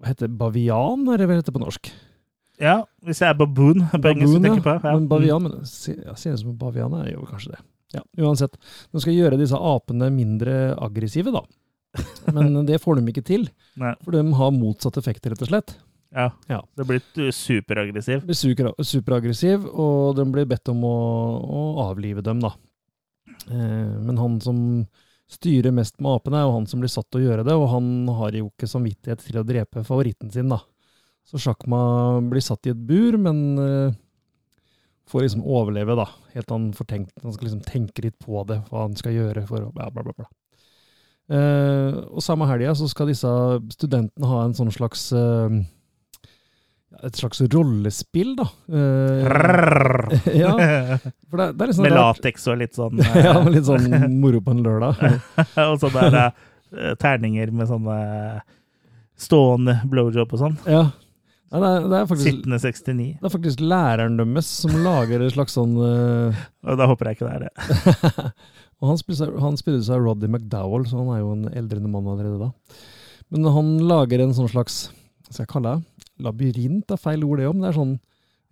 Hva 0.00 0.10
heter 0.10 0.28
det? 0.28 0.36
Bavian, 0.38 1.06
eller 1.08 1.26
hva 1.26 1.38
heter 1.38 1.50
det 1.52 1.56
på 1.58 1.62
norsk? 1.64 1.90
Ja, 2.62 2.76
hvis 3.04 3.22
jeg 3.22 3.32
er 3.32 3.38
baboon 3.38 3.84
på 3.92 4.10
engelsk, 4.12 4.36
Baboon, 4.36 4.48
jeg 4.50 4.64
på. 4.64 4.74
Ja. 4.76 4.94
Men 4.94 5.08
bavian, 5.10 5.46
men 5.46 5.56
jeg 5.62 5.96
ja, 6.04 6.16
ser 6.18 6.36
ut 6.36 6.42
som 6.44 6.56
bavian 6.60 6.94
er 7.00 7.12
jo 7.14 7.24
kanskje 7.28 7.54
det. 7.56 7.62
Ja, 7.94 8.02
uansett. 8.26 8.56
De 8.90 9.02
skal 9.02 9.14
gjøre 9.14 9.38
disse 9.38 9.58
apene 9.58 10.10
mindre 10.10 10.74
aggressive, 10.82 11.30
da. 11.34 11.44
Men 12.34 12.64
det 12.66 12.80
får 12.82 12.98
de 12.98 13.12
ikke 13.12 13.22
til, 13.22 13.44
Nei. 13.78 13.92
for 14.02 14.16
de 14.16 14.22
har 14.34 14.50
motsatt 14.50 14.96
effekt, 14.98 15.28
rett 15.30 15.44
og 15.46 15.50
slett. 15.52 15.76
Ja. 16.14 16.32
Ja. 16.50 16.58
Det 16.74 16.86
blir 16.88 17.02
uh, 17.20 17.30
superaggressiv. 17.30 18.24
Det 18.24 18.30
blir 18.32 18.38
super, 18.38 18.70
superaggressiv, 18.82 19.68
og 19.70 20.16
de 20.18 20.26
blir 20.34 20.48
bedt 20.50 20.70
om 20.74 20.82
å, 20.86 20.96
å 21.44 21.62
avlive 21.86 22.24
dem, 22.26 22.42
da. 22.42 22.50
Eh, 23.50 23.94
men 24.02 24.18
han 24.18 24.40
som 24.42 24.58
styrer 25.30 25.74
mest 25.74 25.98
med 26.02 26.18
apene, 26.18 26.40
er 26.40 26.46
jo 26.48 26.54
han 26.58 26.68
som 26.70 26.82
blir 26.82 26.92
satt 26.92 27.08
til 27.10 27.22
å 27.22 27.28
gjøre 27.28 27.46
det, 27.46 27.56
og 27.58 27.70
han 27.72 27.88
har 28.20 28.36
jo 28.38 28.48
ikke 28.50 28.70
samvittighet 28.70 29.24
til 29.24 29.40
å 29.40 29.46
drepe 29.46 29.84
favoritten 29.86 30.30
sin, 30.34 30.52
da. 30.52 30.60
Så 31.24 31.40
Sjakma 31.40 31.80
blir 32.28 32.44
satt 32.44 32.66
i 32.68 32.72
et 32.74 32.86
bur, 32.88 33.16
men 33.20 33.38
uh, 33.58 33.94
får 35.08 35.24
liksom 35.24 35.44
overleve, 35.44 35.96
da. 35.98 36.08
Helt 36.34 36.48
til 36.48 36.56
han 36.58 36.70
får 36.76 36.88
tenkt, 36.90 37.12
han 37.22 37.34
skal 37.34 37.48
liksom 37.48 37.64
tenke 37.66 38.04
litt 38.04 38.18
på 38.22 38.44
det, 38.48 38.60
hva 38.70 38.86
han 38.86 38.96
skal 38.98 39.16
gjøre 39.16 39.46
for 39.48 39.64
å 39.66 39.72
bla, 39.74 39.90
bla, 39.94 40.04
bla. 40.06 40.16
bla. 40.16 40.28
Uh, 41.24 42.04
og 42.12 42.20
samme 42.20 42.44
helga 42.50 42.74
så 42.76 42.84
skal 42.90 43.08
disse 43.08 43.30
studentene 43.72 44.28
ha 44.28 44.42
en 44.44 44.52
sånn 44.52 44.68
slags 44.74 45.06
uh, 45.16 45.48
Et 47.00 47.16
slags 47.16 47.40
rollespill, 47.48 48.34
da. 48.36 48.44
Uh, 48.68 49.24
ja, 50.28 50.52
for 51.30 51.40
det, 51.40 51.46
det 51.56 51.64
er 51.64 51.70
liksom 51.70 51.86
Med 51.88 51.96
lateks 51.96 52.44
og 52.52 52.60
litt 52.60 52.76
sånn 52.76 53.00
ja, 53.06 53.38
eh, 53.38 53.40
med 53.40 53.56
litt 53.56 53.70
sånn 53.70 53.88
moro 54.18 54.42
på 54.44 54.52
en 54.52 54.60
lørdag. 54.66 55.00
Og 55.72 55.80
sånne 55.80 56.10
der, 56.12 56.44
terninger 57.00 57.50
med 57.54 57.70
sånne 57.70 57.96
stående 59.16 59.78
blowjob 59.88 60.32
og 60.34 60.40
sånn. 60.40 60.60
Ja. 60.68 60.84
Ja, 61.54 61.60
det, 61.62 61.68
er, 61.70 61.84
det, 61.86 61.98
er 62.00 62.06
faktisk, 62.10 62.26
Sittende 62.26 62.58
69. 62.58 62.94
det 63.20 63.28
er 63.28 63.32
faktisk 63.36 63.60
læreren 63.62 64.16
deres 64.18 64.48
som 64.64 64.72
lager 64.82 65.22
et 65.22 65.34
slags 65.36 65.54
sånn 65.54 65.76
uh... 65.78 66.40
Da 66.66 66.88
håper 66.90 67.06
jeg 67.12 67.20
ikke 67.20 67.28
det 67.28 67.34
er 67.36 67.44
det. 67.46 68.24
Og 68.82 68.88
han 68.90 68.98
spiller, 68.98 69.80
seg- 69.86 70.02
Roddy 70.02 70.26
McDowell, 70.26 70.82
så 70.90 70.98
han 70.98 71.12
er 71.14 71.20
jo 71.22 71.30
en 71.36 71.44
eldrende 71.54 71.92
mann 71.92 72.08
allerede 72.10 72.40
da. 72.42 72.50
Men 73.30 73.46
han 73.54 73.70
lager 73.86 74.24
en 74.24 74.34
sånn 74.36 74.50
slags 74.50 74.88
Hva 74.90 75.30
skal 75.36 75.44
jeg 75.46 75.52
kalle 75.54 75.76
det? 75.76 76.08
Labyrint 76.26 76.90
er 76.94 77.00
feil 77.00 77.22
ord, 77.26 77.38
det 77.40 77.46
om. 77.50 77.62
Det 77.62 77.70
er 77.70 77.78
sånn 77.78 77.94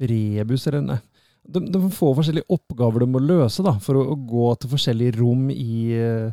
rebus 0.03 0.65
eller 0.71 0.87
nei. 0.87 1.01
De, 1.43 1.59
de 1.75 1.81
får 1.91 2.15
forskjellige 2.21 2.55
oppgaver 2.55 3.03
de 3.03 3.11
må 3.11 3.21
løse 3.23 3.65
da, 3.67 3.75
for 3.83 3.99
å, 3.99 4.07
å 4.15 4.17
gå 4.31 4.47
til 4.63 4.71
forskjellige 4.77 5.17
rom 5.19 5.49
i, 5.51 5.91
eh, 5.99 6.31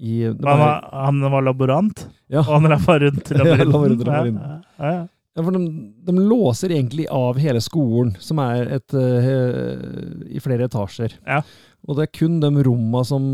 i 0.00 0.22
Han 0.24 0.40
var, 0.40 0.86
han 0.88 1.20
var 1.36 1.44
laborant, 1.44 2.06
ja. 2.32 2.40
og 2.46 2.54
han 2.56 2.70
rappa 2.72 2.96
rundt 3.04 3.28
Ja, 3.36 3.44
labyrinten. 3.44 4.08
labyrinten. 4.08 4.40
Ja, 4.40 4.58
ja, 4.80 4.92
Ja, 4.96 5.06
for 5.46 5.54
de, 5.54 5.62
de 6.08 6.14
låser 6.18 6.74
egentlig 6.74 7.08
av 7.14 7.38
hele 7.40 7.60
skolen, 7.64 8.14
som 8.22 8.40
er 8.42 8.72
et, 8.78 8.94
uh, 8.96 10.28
i 10.28 10.42
flere 10.42 10.68
etasjer. 10.68 11.18
Ja. 11.26 11.42
Og 11.86 11.98
det 11.98 12.08
er 12.08 12.16
kun 12.18 12.40
de 12.42 12.50
romma 12.66 13.04
som 13.06 13.28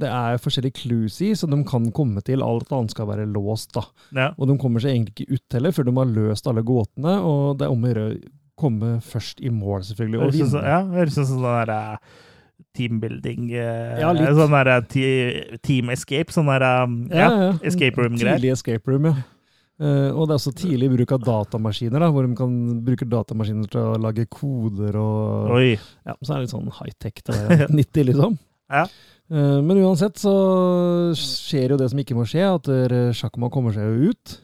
det 0.00 0.08
er 0.08 0.40
forskjellige 0.40 0.82
clues 0.82 1.18
i, 1.24 1.32
så 1.36 1.48
de 1.50 1.58
kan 1.68 1.90
komme 1.96 2.22
til. 2.24 2.44
Alt 2.44 2.72
annet 2.72 2.94
skal 2.94 3.08
være 3.10 3.28
låst. 3.28 3.72
da. 3.76 3.84
ja. 4.16 4.28
Og 4.38 4.48
de 4.48 4.56
kommer 4.60 4.82
seg 4.82 4.94
egentlig 4.94 5.26
ikke 5.26 5.36
ut 5.38 5.56
heller, 5.56 5.74
før 5.76 5.88
de 5.88 5.96
har 5.98 6.12
løst 6.14 6.48
alle 6.50 6.64
gåtene. 6.66 7.16
Og 7.26 7.58
det 7.60 7.66
er 7.66 7.74
om 7.74 7.84
å 7.84 7.92
gjøre 7.92 8.06
å 8.08 8.18
komme 8.60 8.94
først 9.04 9.40
i 9.40 9.52
mål, 9.52 9.84
selvfølgelig, 9.88 10.20
og 10.20 10.34
vinne. 10.36 10.64
ja, 10.68 10.80
høres 10.92 11.16
ut 11.16 11.22
som 11.22 11.28
sånn 11.38 11.46
der 11.46 11.72
eh, 11.72 12.16
teambuilding 12.76 13.50
eh, 13.56 14.00
Ja. 14.02 14.12
Sånn 14.36 14.56
der 14.56 14.72
Team 15.64 15.92
Escape. 15.92 16.32
Sånn 16.34 16.50
der 16.52 16.66
um, 16.84 17.02
ja, 17.12 17.30
escape 17.64 18.00
room-greier. 18.00 18.40
Tidlig 18.40 18.56
escape 18.58 18.92
room, 18.92 19.10
ja. 19.10 19.16
Eh, 19.80 20.10
og 20.12 20.26
det 20.26 20.34
er 20.34 20.36
også 20.36 20.52
tidlig 20.56 20.90
bruk 20.92 21.14
av 21.16 21.22
datamaskiner, 21.24 22.02
da, 22.02 22.10
hvor 22.12 22.26
de 22.26 22.36
kan 22.36 22.56
bruke 22.84 23.08
datamaskiner 23.08 23.70
til 23.72 23.80
å 23.80 24.00
lage 24.02 24.26
koder 24.28 24.98
og 25.00 25.54
Oi. 25.56 25.70
Ja, 26.04 26.18
så 26.20 26.34
er 26.34 26.36
det 26.36 26.44
litt 26.44 26.52
sånn 26.52 26.74
high-tech 26.80 27.24
til 27.24 27.64
90, 27.72 28.04
liksom. 28.10 28.36
Ja. 28.70 28.84
uh, 29.32 29.58
Men 29.64 29.80
uansett 29.80 30.20
så 30.20 30.34
skjer 31.16 31.74
jo 31.74 31.80
det 31.80 31.88
som 31.90 32.02
ikke 32.02 32.18
må 32.18 32.28
skje, 32.28 32.44
at 32.44 32.70
Sjakma 33.16 33.48
kommer 33.52 33.74
seg 33.74 33.88
jo 33.88 34.12
ut. 34.12 34.36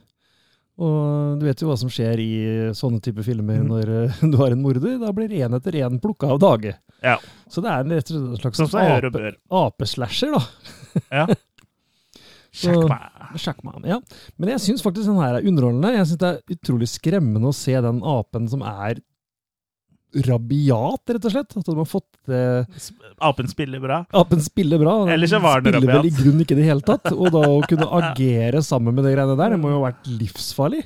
Og 0.77 1.39
du 1.41 1.47
vet 1.47 1.63
jo 1.63 1.71
hva 1.71 1.77
som 1.81 1.89
skjer 1.93 2.21
i 2.21 2.33
sånne 2.77 3.01
type 3.05 3.25
filmer 3.25 3.63
mm. 3.63 3.69
når 3.71 3.93
eh, 3.95 4.19
du 4.33 4.37
har 4.41 4.53
en 4.53 4.63
morder. 4.63 4.99
Da 5.01 5.13
blir 5.17 5.33
én 5.33 5.57
etter 5.57 5.79
én 5.81 6.01
plukka 6.03 6.35
av 6.35 6.41
dage. 6.43 6.77
Ja. 7.05 7.17
Så 7.53 7.65
det 7.65 7.73
er 7.73 7.85
en 7.85 8.41
slags 8.41 8.61
Sånn 8.61 8.77
ape, 8.81 9.33
apeslasher, 9.63 10.37
da. 10.37 11.03
Ja. 11.11 11.27
Sjakma, 12.57 13.75
ja. 13.85 13.99
Men 14.41 14.55
jeg 14.55 14.63
syns 14.65 14.85
faktisk 14.85 15.11
den 15.11 15.21
her 15.21 15.39
er 15.39 15.47
underholdende. 15.49 15.93
Jeg 15.99 16.09
syns 16.09 16.23
det 16.23 16.31
er 16.31 16.57
utrolig 16.57 16.89
skremmende 16.91 17.53
å 17.53 17.57
se 17.57 17.77
den 17.85 18.01
apen 18.07 18.49
som 18.49 18.65
er 18.67 19.03
rabiat, 20.25 21.03
rett 21.13 21.27
og 21.29 21.35
slett. 21.35 21.57
At 21.59 21.69
de 21.69 21.77
har 21.77 21.89
fått 21.89 22.09
det 22.31 22.43
Apen 23.25 23.49
spiller 23.51 23.83
bra. 23.83 24.01
Apen 24.17 24.43
spiller 24.45 24.81
bra. 24.81 24.95
Eller 25.05 25.19
Ellers 25.19 25.35
så 25.35 25.41
var 25.43 25.65
den 25.65 25.77
spiller 25.77 25.99
vel 25.99 26.09
i 26.09 26.15
grunnen 26.15 26.25
grunn 26.33 26.45
ikke 26.47 26.57
i 26.57 26.61
det 26.61 26.69
hele 26.71 26.87
tatt. 26.87 27.11
Og 27.13 27.31
da 27.35 27.43
å 27.51 27.63
kunne 27.69 27.89
agere 28.01 28.63
sammen 28.65 28.97
med 28.97 29.07
de 29.07 29.15
greiene 29.15 29.39
der, 29.39 29.57
det 29.57 29.61
må 29.63 29.73
jo 29.73 29.81
ha 29.81 29.89
vært 29.91 30.11
livsfarlig. 30.11 30.85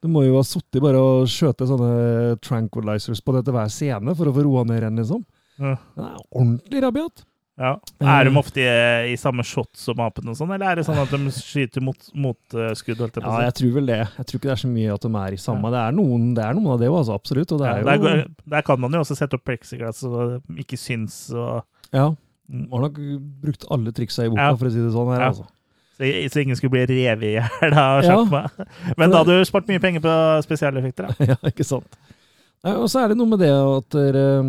Du 0.00 0.08
må 0.08 0.24
jo 0.24 0.38
ha 0.38 0.44
sittet 0.46 0.80
bare 0.80 1.00
og 1.00 1.28
skjøte 1.28 1.68
sånne 1.68 2.38
tranquilizers 2.44 3.20
på 3.24 3.36
det 3.36 3.44
til 3.46 3.56
hver 3.56 3.72
scene 3.72 4.16
for 4.16 4.30
å 4.30 4.36
få 4.36 4.46
roa 4.46 4.64
ned 4.68 4.86
en, 4.88 5.02
liksom. 5.02 5.26
Ja. 5.60 5.74
Den 5.98 6.06
er 6.06 6.22
ordentlig 6.30 6.84
rabiat. 6.86 7.26
Ja. 7.60 7.74
Er 8.00 8.24
de 8.24 8.30
ofte 8.40 8.62
i, 8.64 9.12
i 9.12 9.16
samme 9.20 9.44
shot 9.44 9.68
som 9.76 9.98
apene, 10.00 10.32
og 10.32 10.38
sånn, 10.38 10.48
eller 10.54 10.70
er 10.72 10.78
det 10.80 10.86
sånn 10.86 10.96
at 11.02 11.10
de 11.12 11.18
skyter 11.36 11.84
mot, 11.84 12.06
mot 12.16 12.54
eh, 12.56 12.70
skudd? 12.78 13.02
Ja, 13.20 13.34
jeg 13.44 13.52
tror 13.58 13.74
vel 13.74 13.90
det. 13.90 13.98
Jeg 14.16 14.26
tror 14.30 14.40
ikke 14.40 14.48
det 14.48 14.54
er 14.54 14.62
så 14.62 14.70
mye 14.72 14.94
at 14.94 15.04
de 15.04 15.10
er 15.20 15.36
i 15.36 15.40
samme. 15.42 15.68
Det 15.74 15.82
er 15.84 15.92
noen, 15.98 16.24
det 16.38 16.46
er 16.46 16.56
noen 16.56 16.70
av 16.72 16.80
det 16.80 16.88
altså, 16.88 17.18
absolutt. 17.20 17.52
Og 17.52 17.60
det 17.60 17.68
Ja, 17.68 17.82
der, 17.84 17.98
jo 18.00 18.06
går- 18.06 18.50
der 18.56 18.62
kan 18.64 18.80
man 18.80 18.96
jo 18.96 19.02
også 19.04 19.18
sette 19.20 19.36
opp 19.36 19.44
plexiglass 19.44 20.00
så 20.00 20.10
det 20.40 20.64
ikke 20.64 20.80
syns. 20.80 21.20
Og, 21.36 21.62
Ja. 21.92 22.08
Man 22.50 22.66
Har 22.72 22.88
nok 22.88 22.96
brukt 23.44 23.64
alle 23.70 23.92
triksa 23.94 24.24
i 24.24 24.28
boka, 24.32 24.40
Ja. 24.48 24.56
for 24.56 24.66
å 24.66 24.72
si 24.72 24.80
det 24.80 24.90
sånn. 24.96 25.12
her, 25.14 25.20
Ja. 25.20 25.28
altså. 25.28 25.44
så, 26.00 26.08
så 26.32 26.40
ingen 26.42 26.56
skulle 26.56 26.70
bli 26.72 26.86
revet 26.88 27.22
i 27.28 27.34
hjel 27.36 27.74
av 27.76 28.02
Ja. 28.02 28.08
sjakma. 28.16 28.50
Men 28.96 29.10
da 29.12 29.18
hadde 29.20 29.36
du 29.38 29.44
spart 29.44 29.68
mye 29.68 29.78
penger 29.78 30.00
på 30.00 30.16
spesialeffekter. 30.48 31.12
Da. 31.12 31.24
ja, 31.34 31.36
ikke 31.44 31.62
sant. 31.68 31.86
Og 32.64 32.88
så 32.88 33.04
er 33.04 33.08
det 33.12 33.16
noe 33.20 33.28
med 33.28 33.38
det 33.44 33.52
at 33.52 33.94
eh, 34.00 34.42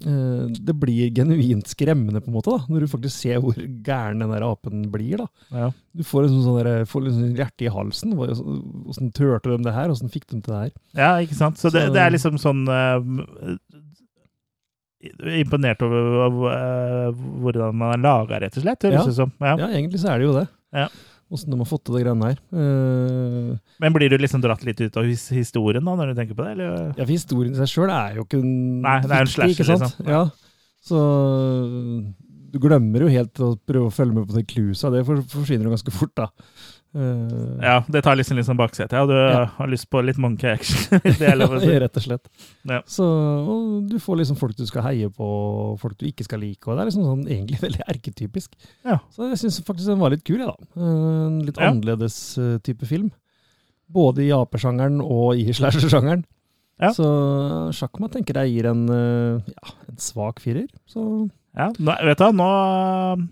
det 0.00 0.74
blir 0.78 1.10
genuint 1.16 1.66
skremmende, 1.66 2.20
på 2.20 2.28
en 2.28 2.34
måte, 2.36 2.52
da, 2.52 2.66
når 2.68 2.80
du 2.84 2.86
faktisk 2.92 3.16
ser 3.16 3.38
hvor 3.40 3.56
gæren 3.56 4.20
den 4.20 4.30
der 4.30 4.44
apen 4.44 4.84
blir. 4.92 5.16
da. 5.22 5.26
Ja. 5.50 5.70
Du 5.96 6.02
får 6.04 6.26
en 6.28 6.42
sånn 6.44 6.58
der, 6.62 6.84
får 6.84 7.06
liksom 7.06 7.36
hjerte 7.38 7.64
i 7.66 7.72
halsen. 7.72 8.12
Åssen 8.18 9.12
turte 9.16 9.50
de 9.54 9.62
det 9.64 9.72
her? 9.74 9.88
Hvordan 9.88 10.12
fikk 10.12 10.26
de 10.28 10.40
til 10.40 10.52
det 10.52 10.60
her? 10.60 10.72
ja, 11.00 11.10
ikke 11.24 11.34
sant? 11.38 11.56
Så 11.58 11.70
det, 11.72 11.86
Så- 11.86 11.94
det 11.96 12.02
er 12.04 12.10
liksom 12.14 12.36
sånn 12.38 12.66
uh, 12.68 13.56
Imponert 15.36 15.82
over 15.84 16.38
uh, 16.50 17.10
hvordan 17.42 17.74
man 17.78 17.92
er 17.94 18.00
laga, 18.02 18.40
rett 18.42 18.56
og 18.58 18.64
slett. 18.64 18.86
Ja. 18.88 19.02
ut. 19.04 19.18
Ja. 19.40 19.52
Ja, 19.60 19.68
egentlig 19.68 20.00
så 20.02 20.08
er 20.14 20.18
det 20.18 20.26
jo 20.26 20.32
det. 20.34 20.46
Ja. 20.74 20.86
Åssen 21.32 21.50
de 21.50 21.58
har 21.58 21.66
fått 21.66 21.82
til 21.88 21.96
de 21.96 22.02
greiene 22.04 22.28
her. 22.28 22.36
Uh, 22.54 23.56
Men 23.82 23.94
blir 23.96 24.12
du 24.12 24.14
liksom 24.20 24.42
dratt 24.44 24.62
litt 24.66 24.78
ut 24.78 24.98
av 25.00 25.08
his 25.08 25.24
historien 25.34 25.82
da, 25.82 25.96
når 25.98 26.12
du 26.12 26.20
tenker 26.20 26.38
på 26.38 26.44
det? 26.46 26.52
Eller? 26.54 26.76
Ja, 26.92 27.02
for 27.02 27.14
historien 27.16 27.56
i 27.56 27.58
seg 27.58 27.72
sjøl 27.72 27.90
er 27.90 28.20
jo 28.20 28.26
ikke 28.28 28.38
en 28.44 28.52
Nei, 28.84 29.00
det 29.02 29.16
er 29.16 29.26
en 29.26 29.32
slasher, 29.32 29.56
ikke 29.56 29.66
sant? 29.72 29.88
liksom. 29.88 30.12
Ja. 30.12 30.22
Så 30.86 31.00
du 32.52 32.60
glemmer 32.62 33.02
jo 33.04 33.10
helt 33.10 33.42
å 33.42 33.50
prøve 33.68 33.90
å 33.90 33.94
følge 33.94 34.16
med 34.16 34.28
på 34.30 34.36
de 34.38 34.44
cluesa. 34.48 34.90
Det 34.94 35.02
forsvinner 35.06 35.66
jo 35.66 35.74
ganske 35.74 35.94
fort, 35.94 36.14
da. 36.16 36.28
Eh, 36.96 37.58
Ja, 37.60 37.74
det 37.92 38.00
tar 38.06 38.16
liksom 38.16 38.38
litt 38.38 38.46
sånn 38.48 38.56
baksete. 38.56 38.96
Ja, 38.96 39.04
du 39.06 39.12
Ja. 39.12 39.44
har 39.58 39.68
lyst 39.68 39.88
på 39.92 40.00
litt 40.04 40.16
monkey 40.16 40.48
action. 40.48 41.00
si. 41.60 41.78
rett 41.84 41.96
og 41.96 42.02
slett. 42.02 42.28
Ja. 42.64 42.80
Så 42.88 43.04
og 43.04 43.88
du 43.90 43.98
får 44.00 44.16
liksom 44.22 44.38
folk 44.40 44.56
du 44.56 44.64
skal 44.66 44.82
heie 44.88 45.10
på, 45.12 45.28
folk 45.82 45.98
du 45.98 46.06
ikke 46.08 46.24
skal 46.24 46.40
like. 46.40 46.64
og 46.66 46.76
Det 46.78 46.82
er 46.86 46.90
liksom 46.90 47.04
sånn 47.04 47.26
egentlig 47.28 47.60
veldig 47.66 47.84
erketypisk. 47.92 48.54
Ja. 48.84 48.98
Så 49.12 49.28
jeg 49.28 49.38
syns 49.44 49.60
faktisk 49.66 49.86
den 49.92 50.00
var 50.00 50.10
litt 50.14 50.24
kul, 50.24 50.38
jeg, 50.40 50.48
da. 50.48 50.56
Eh, 50.80 51.26
En 51.26 51.40
litt 51.44 51.58
Ja. 51.60 51.70
annerledes 51.70 52.16
eh, 52.38 52.56
type 52.64 52.86
film. 52.86 53.10
Både 53.92 54.24
i 54.24 54.30
apesjangeren 54.34 55.00
og 55.04 55.36
i 55.38 55.44
slasher-sjangeren. 55.52 56.24
Ja. 56.80 56.90
Så 56.92 57.06
Sjakma 57.72 58.08
tenker 58.12 58.34
jeg 58.42 58.52
gir 58.56 58.66
en, 58.68 58.82
ja, 58.88 59.70
en 59.88 59.96
svak 59.96 60.40
firer. 60.40 60.66
Så 60.86 61.30
Ja, 61.56 61.70
nå, 61.78 61.94
vet 62.04 62.18
du 62.18 62.24
hva, 62.24 62.32
nå 62.36 63.28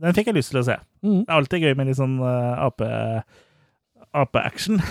Den 0.00 0.14
fikk 0.14 0.26
jeg 0.30 0.36
lyst 0.36 0.52
til 0.52 0.60
å 0.60 0.64
se. 0.68 0.76
Mm, 1.06 1.20
Det 1.24 1.30
er 1.32 1.40
alltid 1.40 1.66
gøy 1.66 1.76
med 1.78 1.90
litt 1.90 2.00
sånn 2.00 2.18
uh, 2.22 2.66
ape, 2.66 2.90
ape-action. 4.16 4.82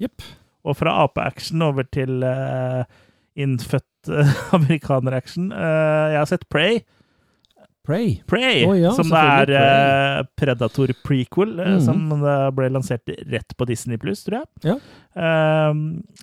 Og 0.66 0.76
fra 0.76 0.92
ape-action 1.06 1.62
over 1.64 1.86
til 1.88 2.24
uh, 2.26 2.82
innfødt 3.38 4.10
uh, 4.12 4.32
amerikaner-action. 4.58 5.52
Uh, 5.52 6.10
jeg 6.12 6.18
har 6.20 6.30
sett 6.30 6.48
Prey. 6.52 6.82
Prey. 7.86 8.18
Prey 8.28 8.66
oh, 8.68 8.74
ja, 8.76 8.92
som 8.94 9.08
det 9.08 9.22
er 9.24 9.54
uh, 9.56 10.26
Predator 10.36 10.92
prequel, 11.06 11.56
mm. 11.56 11.80
Som 11.86 12.12
ble 12.54 12.68
lansert 12.74 13.08
rett 13.32 13.56
på 13.56 13.66
Disney 13.70 13.98
Pluss, 14.00 14.26
tror 14.26 14.42
jeg. 14.42 14.74
Ja. 14.74 14.76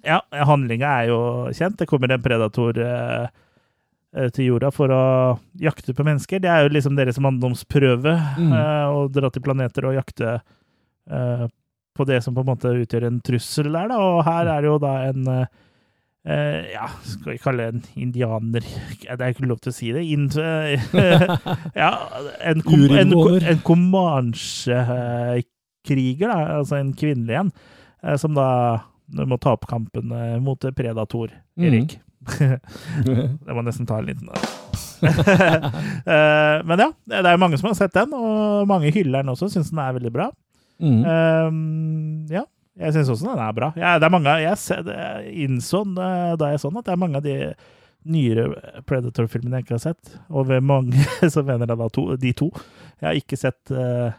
Ja, 0.08 0.22
handlinga 0.48 0.92
er 1.02 1.10
jo 1.10 1.20
kjent. 1.58 1.80
Det 1.82 1.90
kommer 1.90 2.14
en 2.14 2.24
predator 2.24 2.78
til 4.34 4.46
jorda 4.50 4.70
for 4.74 4.88
å 4.94 5.04
jakte 5.62 5.94
på 5.98 6.04
mennesker. 6.08 6.38
Det 6.42 6.50
er 6.50 6.60
jo 6.66 6.74
liksom 6.74 6.96
deres 6.98 7.20
manndomsprøve 7.24 8.14
Mhm. 8.38 8.52
eh, 8.54 8.86
å 8.90 8.92
dra 9.14 9.28
til 9.30 9.42
planeter 9.46 9.82
og 9.90 9.96
jakte 10.00 10.28
eh, 11.10 11.46
på 11.98 12.04
det 12.06 12.20
som 12.24 12.34
på 12.36 12.42
en 12.44 12.52
måte 12.52 12.70
utgjør 12.82 13.04
en 13.08 13.22
trussel 13.26 13.72
der, 13.74 13.88
da. 13.90 13.96
Og 13.98 14.24
her 14.28 14.46
er 14.54 14.60
det 14.62 14.68
jo 14.70 14.78
da 14.84 14.94
en, 15.10 15.22
eh, 15.28 15.46
eh, 16.28 16.62
Ja, 16.74 16.88
skal 17.02 17.32
vi 17.34 17.38
kalle 17.42 17.58
det 17.58 17.68
en 17.74 17.84
indianer 18.04 18.62
Det 18.62 19.22
er 19.22 19.32
ikke 19.34 19.48
lov 19.48 19.60
til 19.64 19.72
å 19.72 19.76
si 19.78 19.88
det. 19.96 20.04
In, 20.06 20.24
ja, 21.84 21.92
en, 22.42 22.62
kom, 22.62 22.82
en, 22.92 23.14
en 23.54 23.60
Comanche-kriger, 23.66 26.28
da, 26.28 26.38
altså 26.60 26.76
en 26.82 26.94
kvinnelig 26.98 27.36
en, 27.42 27.52
eh, 28.04 28.18
som 28.20 28.34
da 28.38 28.48
må 29.14 29.38
ta 29.40 29.52
opp 29.56 29.66
kampen 29.70 30.12
eh, 30.12 30.40
mot 30.44 30.60
Predator, 30.76 31.28
Mm. 31.58 31.72
Det 33.46 33.56
må 33.56 33.64
nesten 33.66 33.88
ta 33.90 34.00
en 34.02 34.10
liten 34.10 34.32
Eh, 36.08 36.58
Men 36.66 36.82
ja, 36.82 36.90
det 37.06 37.30
er 37.30 37.40
mange 37.42 37.58
som 37.60 37.70
har 37.70 37.78
sett 37.78 37.94
den, 37.94 38.14
og 38.18 38.68
mange 38.70 38.92
hyller 38.96 39.22
den 39.22 39.34
også, 39.34 39.50
syns 39.54 39.70
den 39.74 39.82
er 39.84 39.96
veldig 39.98 40.12
bra. 40.14 40.30
Mm. 40.82 41.02
Um, 41.06 42.28
ja, 42.32 42.44
jeg 42.78 42.94
syns 42.96 43.10
også 43.14 43.32
den 43.32 43.42
er 43.42 43.56
bra. 43.58 43.72
Ja, 43.78 43.96
det 43.98 44.08
er 44.08 44.14
mange, 44.14 44.36
jeg 44.42 44.58
innså 45.46 45.84
eh, 45.98 46.36
da 46.40 46.52
jeg 46.54 46.62
så 46.62 46.72
den, 46.72 46.80
at 46.82 46.88
det 46.90 46.94
er 46.96 47.02
mange 47.02 47.20
av 47.22 47.26
de 47.26 47.36
nyere 48.08 48.48
Predator-filmene 48.88 49.60
jeg 49.60 49.68
ikke 49.68 49.76
har 49.78 49.84
sett. 49.90 50.14
Og 50.30 50.48
ved 50.52 50.64
mange 50.66 51.04
så 51.34 51.44
mener 51.46 51.68
jeg 51.68 51.82
da 51.82 51.90
to, 51.94 52.08
de 52.22 52.34
to. 52.38 52.50
Jeg 53.02 53.10
har 53.10 53.20
ikke 53.20 53.40
sett 53.40 53.74
uh, 53.74 54.10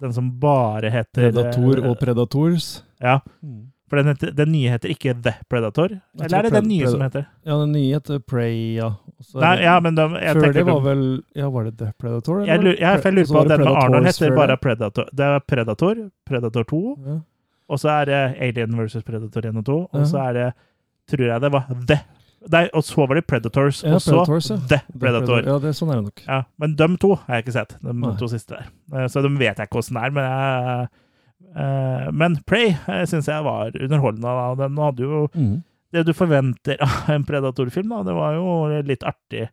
den 0.00 0.14
som 0.16 0.30
bare 0.40 0.92
heter 0.92 1.28
Predator 1.28 1.84
og 1.90 1.98
Predators. 2.00 2.72
Ja, 3.02 3.20
Mm. 3.42 3.68
For 3.90 3.98
den, 3.98 4.06
heter, 4.12 4.30
den 4.38 4.52
nye 4.54 4.70
heter 4.70 4.88
ikke 4.94 5.12
The 5.22 5.32
Predator. 5.50 5.88
Jeg 5.90 6.24
Eller 6.28 6.38
er 6.38 6.42
det 6.46 6.52
den 6.54 6.68
nye 6.70 6.84
Pred- 6.84 6.90
som 6.94 7.00
heter? 7.04 7.24
Ja, 7.46 7.56
den 7.60 7.72
nye 7.74 7.94
heter 7.96 8.20
Prey, 8.22 8.54
ja. 8.76 8.90
Nei, 9.34 9.56
ja, 9.64 9.74
men 9.84 9.94
de, 9.98 10.04
jeg 10.22 10.36
Før 10.38 10.52
det 10.54 10.62
var 10.66 10.78
vel 10.84 11.02
Ja, 11.36 11.48
var 11.50 11.64
det 11.68 11.74
The 11.78 11.90
Predator? 11.98 12.44
jeg, 12.46 12.60
lurer- 12.62 12.78
jeg, 12.80 13.02
jeg 13.04 13.12
lurer 13.18 13.26
på 13.34 13.40
at 13.42 13.48
den 13.52 13.64
med 13.66 13.76
Arnold 13.82 14.06
heter 14.06 14.36
bare. 14.36 14.56
Predator. 14.56 15.10
Det 15.12 15.26
er 15.26 15.38
Predator, 15.46 15.94
Predator 16.26 16.62
2, 16.70 16.80
Ja. 17.06 17.18
og 17.68 17.78
så 17.82 17.88
er 18.00 18.04
det 18.06 18.22
Alien 18.40 18.78
versus 18.78 19.02
Predator 19.04 19.40
1 19.50 19.56
og 19.56 19.64
2, 19.66 19.78
og 19.92 20.06
så 20.06 20.18
er 20.28 20.32
det, 20.32 20.48
tror 21.10 21.26
jeg 21.26 21.40
det 21.40 21.52
var 21.52 21.66
The. 21.86 21.98
Nei, 22.50 22.62
og 22.72 22.82
så 22.82 23.04
var 23.06 23.18
det 23.18 23.26
Predators, 23.28 23.82
Ja, 23.84 23.94
og 23.94 24.00
så 24.00 24.14
Predators, 24.24 24.50
ja. 24.50 24.56
The 24.70 24.80
Predator. 24.98 25.42
Ja, 25.44 25.58
det, 25.60 25.74
sånn 25.76 25.90
er 25.92 25.96
det 26.00 26.04
nok. 26.06 26.22
Ja, 26.26 26.42
men 26.58 26.72
de 26.78 26.86
to 26.96 27.10
har 27.26 27.34
jeg 27.36 27.44
ikke 27.44 27.52
sett, 27.58 27.74
de 27.82 27.92
Nei. 27.92 28.14
to 28.16 28.28
siste 28.32 28.54
der. 28.56 28.70
Eh, 28.96 29.06
Så 29.12 29.20
de 29.20 29.28
vet 29.36 29.58
jeg 29.58 29.68
ikke 29.68 29.76
åssen 29.82 29.98
det 29.98 30.04
er, 30.06 30.10
men 30.16 30.24
jeg 30.24 30.88
Men 32.12 32.36
Prey 32.46 32.70
uh, 32.88 33.02
syns 33.10 33.26
jeg 33.28 33.42
var 33.44 33.72
underholdende. 33.74 34.22
da. 34.22 34.54
Den 34.66 34.76
hadde 34.78 35.02
jo 35.02 35.28
Mm. 35.34 35.62
det 35.92 36.06
du 36.06 36.12
forventer 36.14 36.76
av 36.80 37.10
en 37.10 37.24
Predator-film. 37.24 37.88
da. 37.88 38.02
Det 38.06 38.14
var 38.14 38.34
jo 38.34 38.82
litt 38.86 39.02
artig 39.02 39.48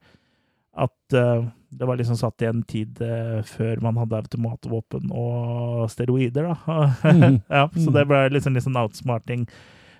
at 0.78 1.14
eh, 1.18 1.42
det 1.74 1.88
var 1.90 1.98
liksom 1.98 2.16
satt 2.16 2.42
i 2.42 2.46
en 2.46 2.62
tid 2.64 3.02
eh, 3.02 3.42
før 3.42 3.82
man 3.82 3.96
hadde 3.98 4.20
automatvåpen 4.22 5.10
og 5.12 5.90
steroider. 5.90 6.54
da. 6.54 6.94
Mm. 7.04 7.42
ja, 7.50 7.64
så 7.74 7.90
Mhm. 7.90 7.94
det 7.96 8.08
ble 8.08 8.30
liksom 8.30 8.54
litt 8.54 8.64
sånn 8.64 8.78
outsmarting 8.78 9.48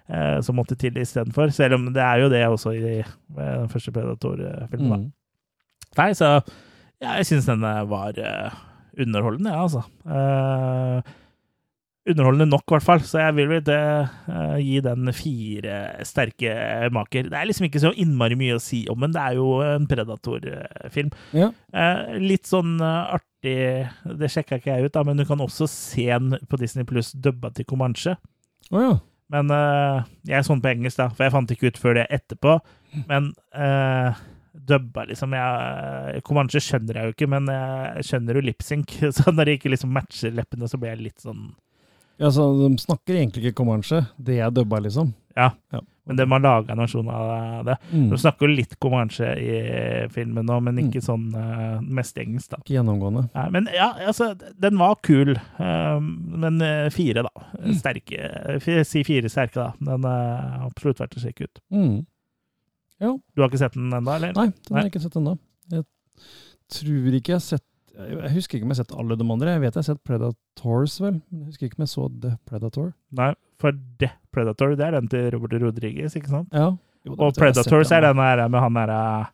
eh, 0.08 0.40
som 0.42 0.56
måtte 0.56 0.78
til 0.78 0.94
istedenfor. 1.02 1.50
Selv 1.52 1.74
om 1.80 1.90
det 1.94 2.04
er 2.04 2.22
jo 2.22 2.30
det 2.30 2.44
også 2.48 2.76
i 2.78 3.00
eh, 3.00 3.06
den 3.36 3.68
første 3.74 3.92
Predator-filmen. 3.92 4.90
da. 4.90 4.98
Mm. 4.98 5.12
Nei, 5.98 6.12
så 6.14 6.30
ja, 7.02 7.16
jeg 7.18 7.26
syns 7.26 7.46
den 7.50 7.64
eh, 7.66 7.84
var 7.90 8.14
eh, 8.22 8.54
underholdende, 9.00 9.50
ja, 9.50 9.66
altså. 9.66 9.82
Underholdende 12.08 12.48
nok, 12.48 12.64
i 12.70 12.76
hvert 12.76 12.86
fall. 12.86 13.02
Så 13.04 13.20
jeg 13.20 13.36
vil 13.36 13.50
vel 13.52 13.68
uh, 13.68 14.56
gi 14.62 14.78
den 14.84 15.12
fire 15.16 15.80
sterke 16.08 16.54
maker. 16.96 17.28
Det 17.28 17.36
er 17.36 17.50
liksom 17.50 17.68
ikke 17.68 17.82
så 17.84 17.92
innmari 18.00 18.38
mye 18.40 18.56
å 18.56 18.64
si 18.64 18.86
om 18.92 19.04
den. 19.04 19.16
Det 19.16 19.24
er 19.24 19.36
jo 19.40 19.50
en 19.66 19.88
Predator-film. 19.90 21.12
Ja. 21.36 21.50
Uh, 21.76 22.16
litt 22.24 22.48
sånn 22.48 22.78
eh, 22.80 23.18
artig 23.18 23.58
Det 24.20 24.30
sjekka 24.32 24.58
ikke 24.60 24.72
jeg 24.78 24.88
ut, 24.88 24.94
da, 24.96 25.04
men 25.08 25.20
du 25.20 25.26
kan 25.28 25.44
også 25.44 25.68
se 25.72 26.08
den 26.08 26.40
på 26.48 26.60
Disney 26.62 26.88
Pluss 26.88 27.12
dubba 27.12 27.52
til 27.56 27.68
Comanche. 27.68 28.16
Oh, 28.72 28.80
ja. 28.82 28.96
Men 29.34 29.52
jeg 30.24 30.46
så 30.48 30.56
den 30.56 30.64
på 30.64 30.70
engelsk, 30.72 31.02
da, 31.02 31.10
for 31.12 31.26
jeg 31.26 31.34
fant 31.34 31.52
ikke 31.52 31.72
ut 31.74 31.80
før 31.82 31.98
det 31.98 32.06
etterpå. 32.16 32.54
Men 33.10 33.34
dubba, 34.56 35.04
liksom 35.10 35.36
jeg, 35.36 36.22
Comanche 36.28 36.62
skjønner 36.64 37.02
jeg 37.02 37.10
jo 37.10 37.16
ikke, 37.16 37.30
men 37.36 37.52
jeg 37.52 38.08
skjønner 38.08 38.40
jo 38.40 38.46
lipsync. 38.48 38.96
Så 39.20 39.32
når 39.36 39.50
det 39.50 39.58
ikke 39.60 39.74
liksom 39.76 39.92
matcher 39.96 40.36
leppene, 40.36 40.72
så 40.72 40.80
blir 40.80 40.96
jeg 40.96 41.10
litt 41.10 41.28
sånn 41.28 41.50
ja, 42.18 42.32
så 42.34 42.48
de 42.60 42.72
snakker 42.82 43.16
egentlig 43.20 43.46
ikke 43.48 43.60
Comanche. 43.64 44.04
Det 44.18 44.40
er 44.42 44.50
dubba, 44.54 44.80
liksom. 44.84 45.14
Ja. 45.38 45.52
Ja. 45.74 45.82
Men 46.08 46.16
de 46.16 46.24
har 46.32 46.40
laga 46.40 46.72
en 46.72 46.80
versjon 46.80 47.10
av 47.12 47.66
det. 47.68 47.74
Mm. 47.92 48.06
De 48.14 48.18
snakker 48.18 48.48
jo 48.48 48.56
litt 48.56 48.78
Comanche 48.80 49.28
i 49.44 49.58
filmen 50.14 50.46
nå, 50.48 50.56
men 50.64 50.78
ikke 50.80 51.02
Mm. 51.02 51.04
sånn 51.04 51.26
uh, 51.36 51.82
mest 51.84 52.18
engelsk, 52.18 52.50
da. 52.54 52.58
Ikke 52.64 52.78
gjennomgående. 52.78 53.26
Nei, 53.36 53.44
men 53.58 53.68
ja, 53.76 53.90
altså, 54.08 54.30
den 54.58 54.80
var 54.80 54.96
kul. 55.04 55.34
Uh, 55.60 56.00
men 56.02 56.62
eh, 56.64 56.88
fire, 56.96 57.26
da. 57.28 57.46
Mm. 57.60 57.74
Sterke. 57.76 58.32
Si 58.88 59.04
fire 59.04 59.30
sterke, 59.30 59.60
da. 59.60 59.74
Den 59.84 60.08
er 60.08 60.64
absolutt 60.70 61.04
verdt 61.04 61.20
å 61.20 61.24
sjekke 61.26 61.50
ut. 61.50 61.62
Mm. 61.76 61.98
Du 63.04 63.44
har 63.44 63.52
ikke 63.52 63.60
sett 63.62 63.76
den 63.76 63.92
ennå, 63.94 64.16
eller? 64.16 64.32
Nei, 64.34 64.48
den 64.66 64.74
har 64.80 64.88
jeg 64.88 64.94
ikke 64.96 65.04
sett 65.04 65.20
ennå. 65.20 65.36
Jeg 65.76 65.84
tror 66.80 67.20
ikke 67.20 67.36
jeg 67.36 67.42
har 67.42 67.46
sett 67.46 67.68
Jeg 67.98 68.34
husker 68.36 68.58
ikke 68.60 68.68
om 68.68 68.72
jeg 68.74 68.78
har 68.78 68.84
sett 68.84 68.96
alle 69.02 69.18
de 69.18 69.26
andre. 69.26 69.54
Jeg 69.56 69.62
vet 69.64 69.74
jeg 69.74 69.82
har 69.82 69.88
sett 69.88 70.04
Predators, 70.06 70.98
vel. 71.02 71.16
Men 71.32 71.42
jeg 71.42 71.48
husker 71.52 71.70
ikke 71.70 71.80
om 71.80 71.86
jeg 71.88 71.94
så 71.96 72.08
The 72.22 72.34
Predator. 72.46 72.92
Nei, 73.18 73.32
for 73.62 73.78
The 74.02 74.12
Predator, 74.36 74.76
det 74.78 74.86
er 74.86 74.98
den 75.00 75.10
til 75.12 75.30
Robert 75.34 75.58
Rodriguez, 75.64 76.16
ikke 76.20 76.30
sant? 76.30 76.54
Ja. 76.54 76.72
Jo, 77.08 77.16
Og 77.18 77.34
Predators 77.38 77.92
er 77.92 78.04
den, 78.06 78.20
der 78.22 78.42
her 78.44 78.48
med 78.52 78.60
han 78.60 78.78
der 78.78 78.94
eh, 78.94 79.30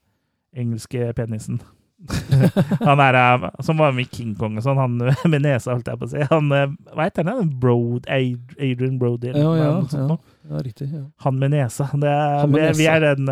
engelske 0.63 1.09
penisen. 1.17 1.59
han 2.87 2.99
er 2.99 3.15
eh, 3.15 3.49
som 3.63 3.79
var 3.79 3.93
med 3.95 4.11
King 4.11 4.33
Kong 4.35 4.57
og 4.59 4.65
sånn, 4.65 4.79
han 4.79 4.97
med 5.31 5.43
nesa, 5.45 5.71
holdt 5.73 5.87
jeg 5.91 5.99
på 5.99 6.07
å 6.07 6.11
si. 6.13 6.23
Han, 6.31 6.51
eh, 6.55 6.71
hva 6.93 7.07
heter 7.07 7.27
han? 7.27 7.51
Broad, 7.59 8.07
Adrian 8.11 8.97
Brody? 9.01 9.33
Ja, 9.35 9.53
ja, 9.59 9.69
ja. 9.83 10.17
Ja, 10.49 10.63
riktig. 10.63 10.89
ja. 10.91 11.05
Han 11.25 11.39
med 11.39 11.55
nesa. 11.55 11.89
Det 11.91 12.15
Han 12.15 12.51
med 12.51 12.75
vi, 12.75 12.83
vi 12.83 12.89
er 12.91 13.03
den 13.13 13.31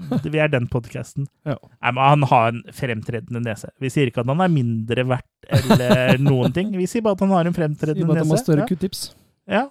vi 0.34 0.40
er 0.42 0.50
den 0.52 0.66
podkasten. 0.72 1.26
Ja. 1.48 1.56
Nei, 1.60 1.92
men 1.92 2.02
han 2.04 2.26
har 2.30 2.48
en 2.52 2.62
fremtredende 2.76 3.42
nese. 3.44 3.70
Vi 3.82 3.90
sier 3.92 4.10
ikke 4.10 4.24
at 4.24 4.30
han 4.32 4.42
er 4.44 4.52
mindre 4.52 5.04
verdt 5.12 5.52
eller 5.58 6.18
noen 6.22 6.54
ting. 6.56 6.72
Vi 6.78 6.88
sier 6.90 7.04
bare 7.04 7.18
at 7.18 7.24
han 7.26 7.34
har 7.36 7.50
en 7.50 7.56
fremtredende 7.56 8.02
nese. 8.02 8.02
Sier 8.02 8.12
bare 8.12 8.22
at 8.22 8.26
han 8.28 8.36
har 8.36 8.44
større 8.46 8.66
q-tips. 8.70 9.06
ja. 9.58 9.68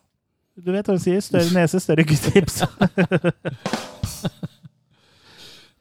Du 0.61 0.67
vet 0.76 0.84
hva 0.86 0.93
hun 0.97 1.01
sier. 1.01 1.22
Større 1.24 1.47
nese, 1.57 1.80
større 1.82 2.03
q-tips. 2.05 2.61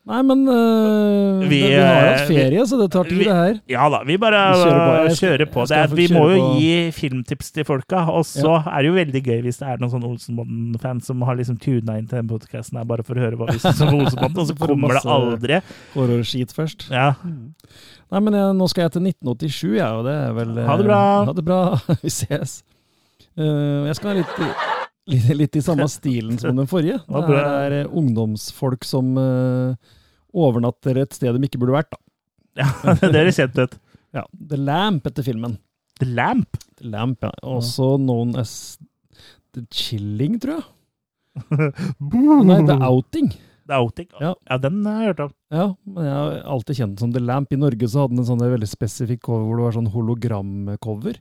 Nei, 0.08 0.22
men 0.24 0.40
øh, 0.48 1.42
Vi, 1.44 1.58
det, 1.60 1.66
vi 1.68 1.74
har 1.76 2.06
hatt 2.08 2.22
ferie, 2.24 2.46
ferie, 2.48 2.62
så 2.66 2.78
det 2.80 2.86
tar 2.90 3.04
tid, 3.04 3.18
vi- 3.20 3.26
det 3.28 3.34
her. 3.36 3.58
Ja 3.68 3.84
da, 3.92 3.98
vi 4.08 4.16
bare 4.18 4.38
Vi 4.56 4.62
kjører 4.64 4.80
på. 4.80 4.94
Jeg 5.04 5.18
kjører 5.20 5.50
på. 5.52 5.64
Er, 5.76 5.92
vi 5.98 6.06
må 6.16 6.22
jo 6.32 6.38
på- 6.40 6.54
gi 6.58 6.70
filmtips 6.96 7.52
til 7.52 7.66
folka, 7.68 8.00
og 8.08 8.24
så 8.26 8.54
er 8.64 8.78
det 8.80 8.88
jo 8.88 8.94
veldig 8.96 9.22
gøy 9.28 9.42
hvis 9.44 9.60
det 9.60 9.68
er 9.68 9.76
noen 9.82 9.92
sånn 9.92 10.06
Olsenbanden-fans 10.08 11.06
som 11.12 11.20
har 11.28 11.36
liksom 11.38 11.60
tuna 11.60 11.98
inn 12.00 12.08
til 12.08 12.16
den 12.22 12.30
podkasten 12.32 12.80
bare 12.88 13.04
for 13.06 13.20
å 13.20 13.26
høre 13.26 13.36
hva 13.42 13.50
vi 13.52 13.60
syns 13.60 13.84
om 13.84 13.92
Olsenbanden, 14.00 14.40
og 14.40 14.48
så 14.48 14.56
kommer 14.64 14.96
det 14.96 15.04
aldri. 15.04 15.60
Horrorskit 15.94 16.56
først. 16.56 16.88
Ja. 16.90 17.12
Nei, 18.10 18.24
men 18.24 18.40
jeg, 18.40 18.56
nå 18.56 18.70
skal 18.72 18.88
jeg 18.88 18.96
til 18.96 19.04
1987, 19.12 19.76
jeg, 19.76 19.86
og 20.00 20.08
det 20.08 20.16
er 20.16 20.32
vel 20.40 20.56
Ha 20.64 20.80
det 20.80 20.88
bra. 20.88 21.02
Ha 21.28 21.36
det 21.36 21.44
bra. 21.46 21.60
vi 22.02 22.10
ses. 22.16 22.62
Uh, 23.38 23.84
jeg 23.86 24.00
skal 24.00 24.14
være 24.14 24.24
litt, 24.24 24.40
litt, 25.08 25.30
litt 25.36 25.56
i 25.56 25.62
samme 25.64 25.86
stilen 25.98 26.38
som 26.40 26.58
den 26.58 26.68
forrige. 26.70 27.00
Det 27.08 27.40
er 27.40 27.78
øh, 27.82 27.96
ungdomsfolk 28.02 28.84
som 28.88 29.14
uh, 29.18 29.74
overnatter 30.34 31.02
et 31.02 31.16
sted 31.16 31.36
de 31.36 31.48
ikke 31.48 31.60
burde 31.62 31.78
vært. 31.78 31.94
Da. 31.94 32.00
ja, 32.62 32.94
det 33.00 33.14
høres 33.16 33.40
kjent 33.40 33.58
ut. 33.60 33.78
Ja, 34.16 34.26
The 34.50 34.58
Lamp 34.58 35.06
etter 35.06 35.26
filmen. 35.26 35.58
The 36.00 36.08
Lamp. 36.08 36.58
The 36.80 36.88
Lamp, 36.90 37.22
ja. 37.22 37.32
Også 37.46 37.94
known 38.00 38.34
as 38.40 38.78
The 39.54 39.66
Chilling, 39.74 40.38
tror 40.42 40.58
jeg. 40.58 40.66
Nei, 41.60 42.58
The 42.66 42.76
Outing. 42.82 43.30
The 43.70 43.78
Outing. 43.78 44.08
Ja. 44.18 44.32
Ja. 44.48 44.58
den 44.58 44.80
har 44.86 45.02
jeg 45.02 45.12
hørt 45.12 45.22
om. 45.26 45.34
Ja, 45.54 45.66
men 45.86 46.08
jeg 46.08 46.16
har 46.16 46.40
alltid 46.56 46.80
kjent 46.80 46.96
den 46.96 47.02
som 47.04 47.12
The 47.14 47.22
Lamp. 47.22 47.52
I 47.52 47.60
Norge 47.60 47.90
så 47.90 48.04
hadde 48.04 48.16
den 48.16 48.24
en 48.24 48.30
sånn 48.32 48.42
veldig 48.42 48.70
spesifikk 48.70 49.22
cover 49.28 49.46
hvor 49.46 49.60
det 49.60 49.66
var 49.68 49.76
sånn 49.78 49.92
hologramcover. 49.94 51.20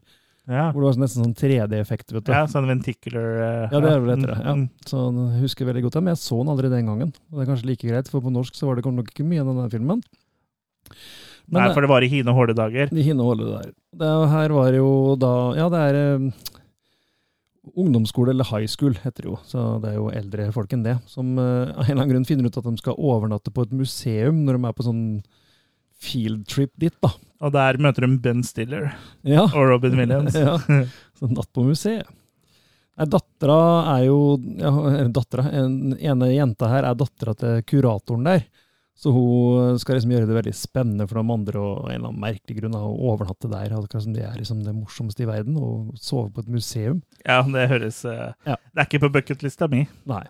Ja, 0.49 0.71
Hvor 0.73 0.81
det 0.81 0.87
var 0.89 0.95
nesten 1.03 1.21
sånn 1.27 1.35
3D-effekt, 1.37 2.09
vet 2.15 2.25
du. 2.25 2.31
ja 2.33 2.45
sånn 2.49 2.65
ventikler 2.65 3.27
uh, 3.37 3.65
Ja, 3.69 3.81
det 3.83 3.91
er 3.93 3.99
vel 4.01 4.13
etter 4.15 4.31
det. 4.33 4.37
Ja. 4.41 4.53
Mm, 4.57 4.63
Så 4.89 5.01
jeg 5.13 5.43
husker 5.43 5.69
veldig 5.69 5.83
godt 5.85 5.97
men 6.01 6.15
jeg 6.15 6.21
så 6.23 6.39
den 6.41 6.49
aldri 6.55 6.71
den 6.73 6.89
gangen. 6.89 7.11
Og 7.29 7.37
det 7.37 7.43
er 7.45 7.51
kanskje 7.51 7.69
like 7.69 7.85
greit, 7.85 8.09
for 8.09 8.25
på 8.25 8.33
norsk 8.33 8.57
så 8.57 8.65
var 8.69 8.79
det 8.79 8.89
nok 8.89 9.11
ikke 9.13 9.27
mye 9.29 9.43
av 9.43 9.51
denne 9.51 9.69
filmen. 9.69 10.01
Men 11.49 11.63
Nei, 11.63 11.73
for 11.73 11.85
det 11.85 11.89
var 11.89 12.05
i 12.05 12.09
hine 12.09 12.33
hårde 12.33 12.55
dager. 12.57 12.89
I 12.93 13.05
hine 13.05 13.25
det 13.37 13.47
der. 13.49 13.69
Det 14.01 14.07
er- 14.09 14.27
her 14.33 14.49
var 14.53 14.73
jo 14.73 15.15
da 15.15 15.53
Ja, 15.57 15.69
det 15.69 15.79
er 15.85 15.95
eh, 15.97 16.31
ungdomsskole, 17.75 18.29
eller 18.33 18.45
high 18.45 18.67
school 18.67 18.93
heter 18.93 19.23
det 19.23 19.29
jo. 19.29 19.37
Så 19.45 19.81
det 19.81 19.91
er 19.91 19.97
jo 19.97 20.09
eldre 20.09 20.51
folk 20.53 20.73
enn 20.73 20.83
det. 20.83 20.97
Som 21.09 21.37
uh, 21.37 21.69
av 21.73 21.83
en 21.85 21.91
eller 21.91 22.03
annen 22.03 22.13
grunn 22.13 22.25
finner 22.25 22.45
ut 22.45 22.57
at 22.57 22.63
de 22.63 22.77
skal 22.77 22.97
overnatte 22.97 23.51
på 23.53 23.65
et 23.65 23.71
museum 23.73 24.45
når 24.45 24.57
de 24.57 24.65
er 24.69 24.73
på 24.77 24.85
sånn 24.85 25.03
field 25.99 26.47
trip 26.47 26.71
dit, 26.79 26.93
da. 27.01 27.09
Og 27.39 27.53
der 27.55 27.77
møter 27.79 28.03
de 28.03 28.17
Ben 28.19 28.41
Stiller 28.43 28.89
Ja. 29.23 29.45
og 29.47 29.69
Robin 29.71 29.95
Williams. 29.99 30.35
ja. 30.39 30.57
Så 31.19 31.29
natt 31.31 31.51
på 31.55 31.63
museet. 31.67 32.07
Dattera 32.99 33.59
er 33.95 34.09
jo 34.09 34.15
ja, 34.59 34.71
dattera, 35.07 35.45
En 35.55 35.93
ene 35.95 36.33
jenta 36.33 36.67
her 36.67 36.83
er 36.89 36.97
dattera 36.99 37.31
til 37.39 37.61
kuratoren 37.63 38.25
der. 38.27 38.41
Så 38.99 39.13
hun 39.15 39.77
skal 39.79 39.95
liksom 39.95 40.11
gjøre 40.11 40.27
det 40.27 40.35
veldig 40.35 40.51
spennende 40.59 41.05
for 41.07 41.21
de 41.21 41.31
andre 41.31 41.61
og 41.63 41.85
en 41.87 41.93
eller 41.93 42.09
annen 42.09 42.19
merkelig 42.19 42.57
grunn 42.57 42.73
da, 42.75 42.81
å 42.83 42.97
overnatte 43.13 43.47
der. 43.47 43.71
Akkurat 43.77 44.03
som 44.03 44.11
det 44.17 44.25
er 44.27 44.35
liksom 44.35 44.65
det 44.65 44.73
morsomste 44.75 45.23
i 45.23 45.29
verden, 45.29 45.55
å 45.55 45.69
sove 45.95 46.33
på 46.35 46.43
et 46.43 46.51
museum. 46.51 46.99
Ja, 47.23 47.39
det 47.47 47.69
høres 47.71 48.01
eh, 48.03 48.33
Ja. 48.43 48.57
Det 48.59 48.83
er 48.83 48.89
ikke 48.89 49.05
på 49.05 49.13
bucketlista 49.15 49.69
mi. 49.71 49.85
Nei. 50.11 50.25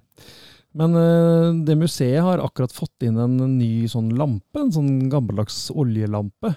Men 0.77 0.93
eh, 1.01 1.47
det 1.65 1.79
museet 1.81 2.21
har 2.21 2.45
akkurat 2.45 2.75
fått 2.77 3.07
inn 3.09 3.17
en 3.17 3.39
ny 3.57 3.87
sånn 3.89 4.13
lampe, 4.13 4.61
en 4.61 4.69
sånn 4.77 5.07
gammeldags 5.09 5.71
oljelampe. 5.73 6.53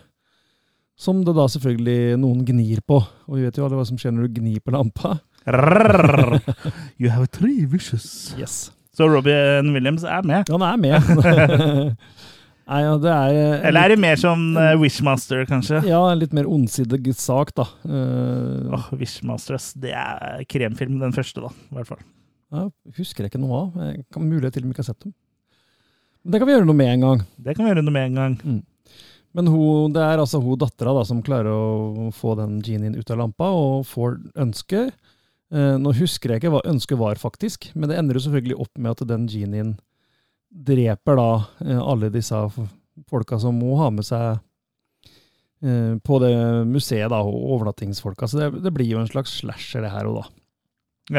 Som 0.98 1.22
det 1.26 1.34
da 1.36 1.46
selvfølgelig 1.50 2.18
noen 2.20 2.44
gnir 2.46 2.82
på. 2.86 3.00
Og 3.28 3.38
vi 3.38 3.46
vet 3.46 3.58
jo 3.58 3.64
alle 3.66 3.78
hva 3.78 3.86
som 3.88 3.98
skjer 3.98 4.12
når 4.14 4.28
du 4.28 4.40
gnir 4.40 4.60
på 4.62 4.74
lampa. 4.74 5.16
You 7.00 7.10
have 7.10 7.26
three 7.32 7.66
wishes. 7.66 8.34
Yes. 8.38 8.70
Så 8.94 9.08
Robin 9.08 9.72
Williams 9.72 10.04
er 10.04 10.22
med. 10.22 10.48
Han 10.52 10.62
er 10.62 10.76
med. 10.76 11.96
Nei, 12.72 12.78
ja, 12.84 12.92
det 13.02 13.10
er 13.10 13.34
eh, 13.34 13.64
Eller 13.68 13.82
er 13.82 13.92
det 13.92 13.98
mer 14.00 14.18
som 14.20 14.42
uh, 14.54 14.76
Wishmaster, 14.80 15.42
kanskje? 15.48 15.80
Ja, 15.88 15.98
en 16.12 16.20
litt 16.20 16.34
mer 16.36 16.46
ondsidig 16.48 17.10
sak, 17.18 17.50
da. 17.58 17.66
Uh, 17.82 18.70
Åh, 18.76 18.86
Wishmaster. 19.00 19.58
Det 19.82 19.92
er 19.98 20.44
kremfilm, 20.48 21.00
den 21.02 21.16
første, 21.16 21.42
da. 21.42 21.50
I 21.50 21.80
hvert 21.80 21.90
fall. 21.90 22.04
ja, 22.54 22.68
husker 23.00 23.26
jeg 23.26 23.32
ikke 23.32 23.42
noe 23.42 23.64
av. 23.64 23.82
Jeg 23.88 24.04
kan 24.14 24.28
mulig 24.28 24.46
jeg 24.46 24.56
til 24.56 24.64
og 24.64 24.70
med 24.70 24.76
ikke 24.76 24.84
har 24.84 24.90
sett 24.92 25.08
dem. 25.08 25.14
Men 26.22 26.34
det 26.34 26.40
kan 26.40 26.48
vi 26.48 26.54
gjøre 26.54 26.68
noe 26.68 26.78
med 26.78 26.92
en 26.92 27.08
gang. 27.08 27.24
Det 27.42 27.56
kan 27.56 27.66
vi 27.66 27.72
gjøre 27.72 27.82
noe 27.82 27.96
med 27.96 28.10
en 28.10 28.20
gang. 28.20 28.60
Men 29.36 29.48
hun, 29.48 29.94
det 29.94 30.02
er 30.04 30.20
altså 30.20 30.42
hun 30.42 30.60
dattera 30.60 30.92
da, 30.96 31.06
som 31.08 31.22
klarer 31.24 31.52
å 31.52 32.10
få 32.14 32.34
den 32.38 32.60
genien 32.64 32.96
ut 32.96 33.10
av 33.12 33.22
lampa, 33.22 33.48
og 33.48 33.86
får 33.88 34.18
ønsket. 34.44 34.92
Eh, 35.52 35.74
nå 35.80 35.94
husker 35.96 36.32
jeg 36.32 36.42
ikke 36.42 36.52
hva 36.52 36.62
ønsket 36.68 37.00
var, 37.00 37.20
faktisk, 37.20 37.70
men 37.74 37.88
det 37.90 37.98
ender 38.00 38.18
jo 38.18 38.26
selvfølgelig 38.26 38.60
opp 38.64 38.78
med 38.78 38.92
at 38.92 39.08
den 39.08 39.26
genien 39.32 39.74
dreper 40.52 41.16
da 41.16 41.28
eh, 41.64 41.80
alle 41.80 42.12
disse 42.12 42.38
folka 43.08 43.40
som 43.40 43.56
må 43.56 43.76
ha 43.80 43.88
med 43.94 44.04
seg 44.04 44.36
eh, 45.64 45.96
på 46.04 46.20
det 46.24 46.34
museet, 46.68 47.08
da, 47.12 47.22
og 47.24 47.56
overnattingsfolka. 47.56 48.28
Så 48.28 48.40
det, 48.40 48.52
det 48.64 48.72
blir 48.76 48.92
jo 48.92 49.00
en 49.00 49.10
slags 49.10 49.38
slasher, 49.40 49.84
det 49.84 49.92
her 49.94 50.12
og 50.12 50.20
da. 50.20 50.28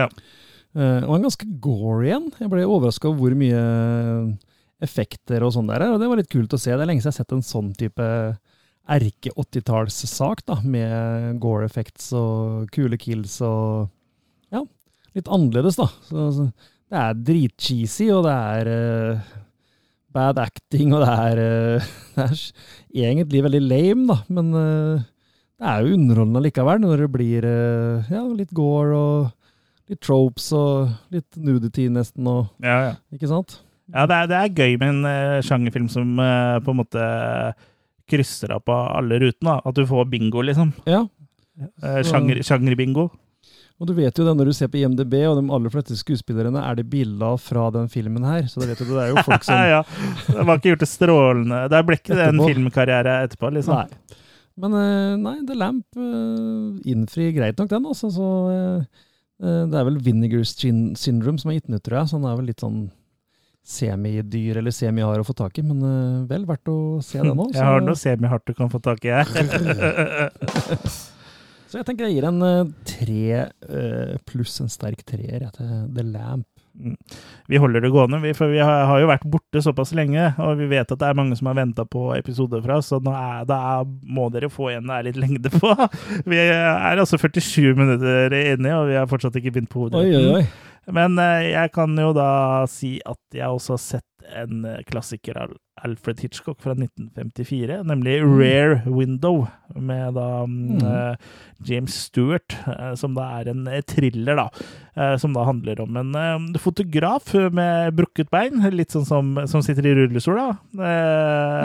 Ja. 0.03 0.07
Eh, 0.77 1.01
og 1.05 1.17
en 1.17 1.27
ganske 1.27 1.49
gory 1.61 2.13
en. 2.13 2.31
Jeg 2.39 2.49
ble 2.53 2.65
overraska 2.65 3.09
over 3.09 3.21
hvor 3.21 3.37
mye 3.37 3.63
effekter 4.83 5.43
og 5.45 5.53
sånn 5.55 5.69
der 5.69 5.85
er, 5.85 5.93
og 5.93 6.01
det 6.01 6.09
var 6.09 6.19
litt 6.19 6.31
kult 6.31 6.53
å 6.55 6.59
se. 6.59 6.73
Det 6.73 6.81
er 6.81 6.89
lenge 6.89 7.03
siden 7.03 7.13
jeg 7.13 7.19
har 7.19 7.25
sett 7.25 7.35
en 7.37 7.45
sånn 7.45 7.71
type 7.77 8.07
erke-80-tallssak, 8.93 10.43
da, 10.49 10.57
med 10.67 11.39
gore 11.43 11.67
effects 11.69 12.09
og 12.17 12.67
kule 12.73 12.99
kills 12.99 13.39
og 13.45 13.89
Ja, 14.53 14.63
litt 15.15 15.29
annerledes, 15.31 15.79
da. 15.79 15.87
Så, 16.09 16.27
så 16.35 16.49
det 16.93 16.99
er 16.99 17.21
dritcheesy, 17.25 18.09
og 18.13 18.27
det 18.27 18.33
er 18.33 18.69
uh, 18.69 19.31
bad 20.13 20.37
acting, 20.43 20.91
og 20.93 21.01
det 21.01 21.13
er, 21.13 21.41
uh, 21.79 21.87
det 22.91 23.01
er 23.01 23.13
egentlig 23.13 23.45
veldig 23.47 23.63
lame, 23.63 24.05
da, 24.11 24.19
men 24.35 24.51
uh, 24.53 25.05
det 25.57 25.71
er 25.71 25.81
jo 25.87 25.95
underholdende 25.97 26.43
likevel, 26.43 26.83
når 26.83 27.05
det 27.05 27.11
blir 27.13 27.45
ja, 28.11 28.21
litt 28.35 28.51
gore 28.57 28.97
og 28.97 29.89
litt 29.89 30.01
tropes 30.03 30.49
og 30.57 31.13
litt 31.13 31.37
nudity 31.39 31.87
nesten, 31.93 32.27
og 32.27 32.49
Ja, 32.65 32.77
ja. 32.89 32.95
ikke 33.15 33.29
sant? 33.31 33.61
Ja 33.91 34.05
det, 34.07 34.15
er, 34.15 34.29
det 34.31 34.37
er 34.39 34.53
gøy 34.61 34.77
med 34.79 34.93
en 34.93 35.07
uh, 35.07 35.41
sjangerfilm 35.43 35.89
som 35.91 36.15
uh, 36.21 36.59
på 36.63 36.71
en 36.71 36.79
måte 36.79 37.07
krysser 38.09 38.53
av 38.55 38.63
på 38.67 38.75
alle 38.75 39.19
rutene. 39.23 39.57
At 39.63 39.75
du 39.75 39.83
får 39.87 40.07
bingo, 40.11 40.45
liksom. 40.45 40.73
Ja, 40.89 41.05
Uh, 41.53 41.99
sjanger, 42.01 42.39
sjangerbingo. 42.41 43.11
og 43.77 43.85
du 43.85 43.91
vet 43.93 44.17
jo 44.17 44.23
det 44.25 44.31
når 44.33 44.47
du 44.49 44.53
ser 44.57 44.71
på 44.73 44.79
IMDb, 44.79 45.11
og 45.29 45.35
de 45.37 45.43
aller 45.53 45.69
fleste 45.69 45.93
skuespillerne 45.99 46.63
er 46.65 46.79
det 46.79 46.87
bilder 46.89 47.37
fra 47.37 47.67
den 47.75 47.85
filmen 47.93 48.25
her, 48.25 48.47
så 48.49 48.63
da 48.63 48.71
vet 48.71 48.81
du 48.81 48.89
det 48.89 49.03
er 49.03 49.11
jo 49.11 49.21
folk 49.27 49.45
som 49.45 49.61
ja, 49.75 49.83
det 50.31 50.47
var 50.49 50.57
ikke 50.57 50.71
gjort 50.71 50.81
det 50.81 50.89
strålende 50.89 51.59
Det 51.69 51.83
ble 51.85 51.99
ikke 51.99 52.17
en 52.25 52.41
filmkarriere 52.41 53.19
etterpå, 53.27 53.53
liksom. 53.53 53.83
Nei. 53.83 54.17
Men 54.65 54.79
nei, 55.21 55.35
The 55.45 55.59
Lamp 55.61 56.01
innfrir 56.89 57.37
greit 57.37 57.61
nok 57.61 57.69
den, 57.69 57.85
altså. 57.85 58.09
Så 58.17 58.31
det 59.37 59.77
er 59.77 59.87
vel 59.91 60.01
Vinegar 60.01 60.41
Syndrome 60.49 61.37
som 61.37 61.53
har 61.53 61.59
gitt 61.59 61.69
den 61.69 61.77
ut, 61.77 61.85
tror 61.85 61.99
jeg. 62.01 62.09
Så 62.09 62.17
den 62.17 62.29
er 62.31 62.41
vel 62.41 62.49
litt 62.49 62.65
sånn 62.65 62.81
semidyr 63.63 64.59
eller 64.59 64.75
semihard 64.75 65.23
å 65.23 65.27
få 65.27 65.35
tak 65.39 65.57
i, 65.59 65.63
men 65.65 65.79
eh, 65.87 66.27
vel 66.29 66.45
verdt 66.47 66.69
å 66.71 66.77
se 67.03 67.21
den 67.23 67.39
òg. 67.39 67.53
Jeg 67.55 67.63
har 67.63 67.83
noe 67.83 67.99
semihardt 67.99 68.47
du 68.49 68.53
kan 68.57 68.71
få 68.71 68.81
tak 68.83 69.03
i 69.07 69.13
jeg. 69.13 69.25
Så 71.73 71.79
jeg 71.79 71.87
tenker 71.87 72.05
jeg 72.05 72.19
gir 72.19 72.25
en 72.29 72.43
eh, 72.45 72.67
tre 72.85 73.29
eh, 73.41 74.11
pluss 74.29 74.59
en 74.61 74.69
sterk 74.69 74.99
treer 75.09 75.47
til 75.55 75.69
The 75.95 76.03
Lamp. 76.05 76.45
Vi 77.49 77.57
holder 77.57 77.81
det 77.81 77.89
gående, 77.93 78.19
vi, 78.21 78.33
for 78.37 78.49
vi 78.53 78.59
har, 78.61 78.91
jo 79.01 79.09
vært 79.09 79.25
borte 79.29 79.61
såpass 79.61 79.93
lenge, 79.97 80.31
og 80.41 80.57
vi 80.57 80.67
vet 80.69 80.89
at 80.89 80.99
det 81.01 81.09
er 81.09 81.17
mange 81.17 81.37
som 81.37 81.49
har 81.49 81.57
venta 81.57 81.85
på 81.85 82.07
episoder 82.13 82.61
fra 82.65 82.77
oss, 82.77 82.91
så 82.93 82.99
nå 83.01 83.13
er, 83.13 83.43
da 83.49 83.59
må 83.85 84.27
dere 84.33 84.49
få 84.53 84.71
en 84.73 84.89
det 84.89 84.99
er 84.99 85.07
litt 85.09 85.19
lengde 85.21 85.53
på. 85.53 85.73
Vi 86.29 86.39
er 86.43 87.01
altså 87.01 87.17
47 87.21 87.73
minutter 87.77 88.37
inne, 88.37 88.77
og 88.77 88.89
vi 88.89 88.97
har 88.97 89.09
fortsatt 89.09 89.41
ikke 89.41 89.53
begynt 89.53 89.73
på 89.73 89.89
Oi, 89.89 90.07
oi, 90.13 90.23
oi. 90.37 90.45
Men 90.91 91.19
eh, 91.21 91.51
jeg 91.53 91.71
kan 91.75 91.93
jo 91.97 92.11
da 92.17 92.65
si 92.71 92.97
at 93.07 93.19
jeg 93.37 93.47
også 93.47 93.77
har 93.77 93.83
sett 93.83 94.09
en 94.39 94.63
eh, 94.65 94.81
klassiker 94.87 95.37
av 95.39 95.53
Alfred 95.83 96.19
Hitchcock 96.21 96.59
fra 96.61 96.71
1954, 96.77 97.79
nemlig 97.89 98.19
Rare 98.23 98.83
Window, 98.85 99.47
med 99.75 100.13
da 100.15 100.43
mm, 100.45 100.59
Mm. 100.73 100.83
eh, 100.85 101.15
James 101.65 101.95
Stewart, 102.05 102.53
som 102.99 103.15
da 103.17 103.25
er 103.39 103.49
en 103.51 103.65
thriller, 103.87 104.35
da. 104.37 105.15
som 105.17 105.33
da 105.33 105.43
handler 105.47 105.79
om 105.81 105.95
en 105.97 106.53
fotograf 106.61 107.31
med 107.55 107.95
brukket 107.97 108.29
bein, 108.29 108.59
litt 108.75 108.91
sånn 108.93 109.05
som, 109.07 109.31
som 109.49 109.63
sitter 109.65 109.87
i 109.87 109.93
rullestol 109.97 110.35
da, 110.37 110.49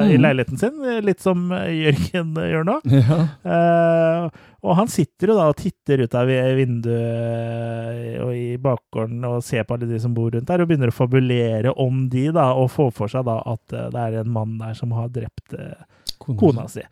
i 0.07 0.15
Mm. 0.17 0.23
leiligheten 0.23 0.59
sin, 0.63 0.79
litt 1.05 1.21
som 1.21 1.51
Jørgen 1.53 2.35
gjør 2.39 2.65
nå. 2.71 2.79
Ja. 3.45 4.31
Eh, 4.59 4.69
og 4.69 4.75
han 4.81 4.89
sitter 4.91 5.31
jo 5.31 5.37
da 5.39 5.49
og 5.53 5.59
titter 5.61 6.03
ut 6.03 6.15
av 6.19 6.27
vinduet 6.29 8.19
og 8.25 8.33
i 8.35 8.57
bakgården 8.63 9.23
og 9.29 9.43
ser 9.47 9.63
på 9.67 9.77
alle 9.77 9.87
de 9.91 10.01
som 10.03 10.15
bor 10.17 10.33
rundt 10.35 10.49
der, 10.49 10.63
og 10.65 10.71
begynner 10.71 10.91
å 10.91 10.97
fabulere 10.97 11.75
om 11.79 12.09
de, 12.11 12.29
da, 12.35 12.51
og 12.59 12.73
får 12.75 12.91
for 12.97 13.13
seg 13.13 13.27
da 13.29 13.39
at 13.47 13.77
eh, 13.77 13.89
det 13.95 14.03
er 14.07 14.19
en 14.23 14.35
mann 14.35 14.59
der 14.61 14.75
som 14.79 14.93
har 14.97 15.13
drept 15.15 15.55
kona, 16.19 16.39
kona 16.41 16.67
si. 16.73 16.83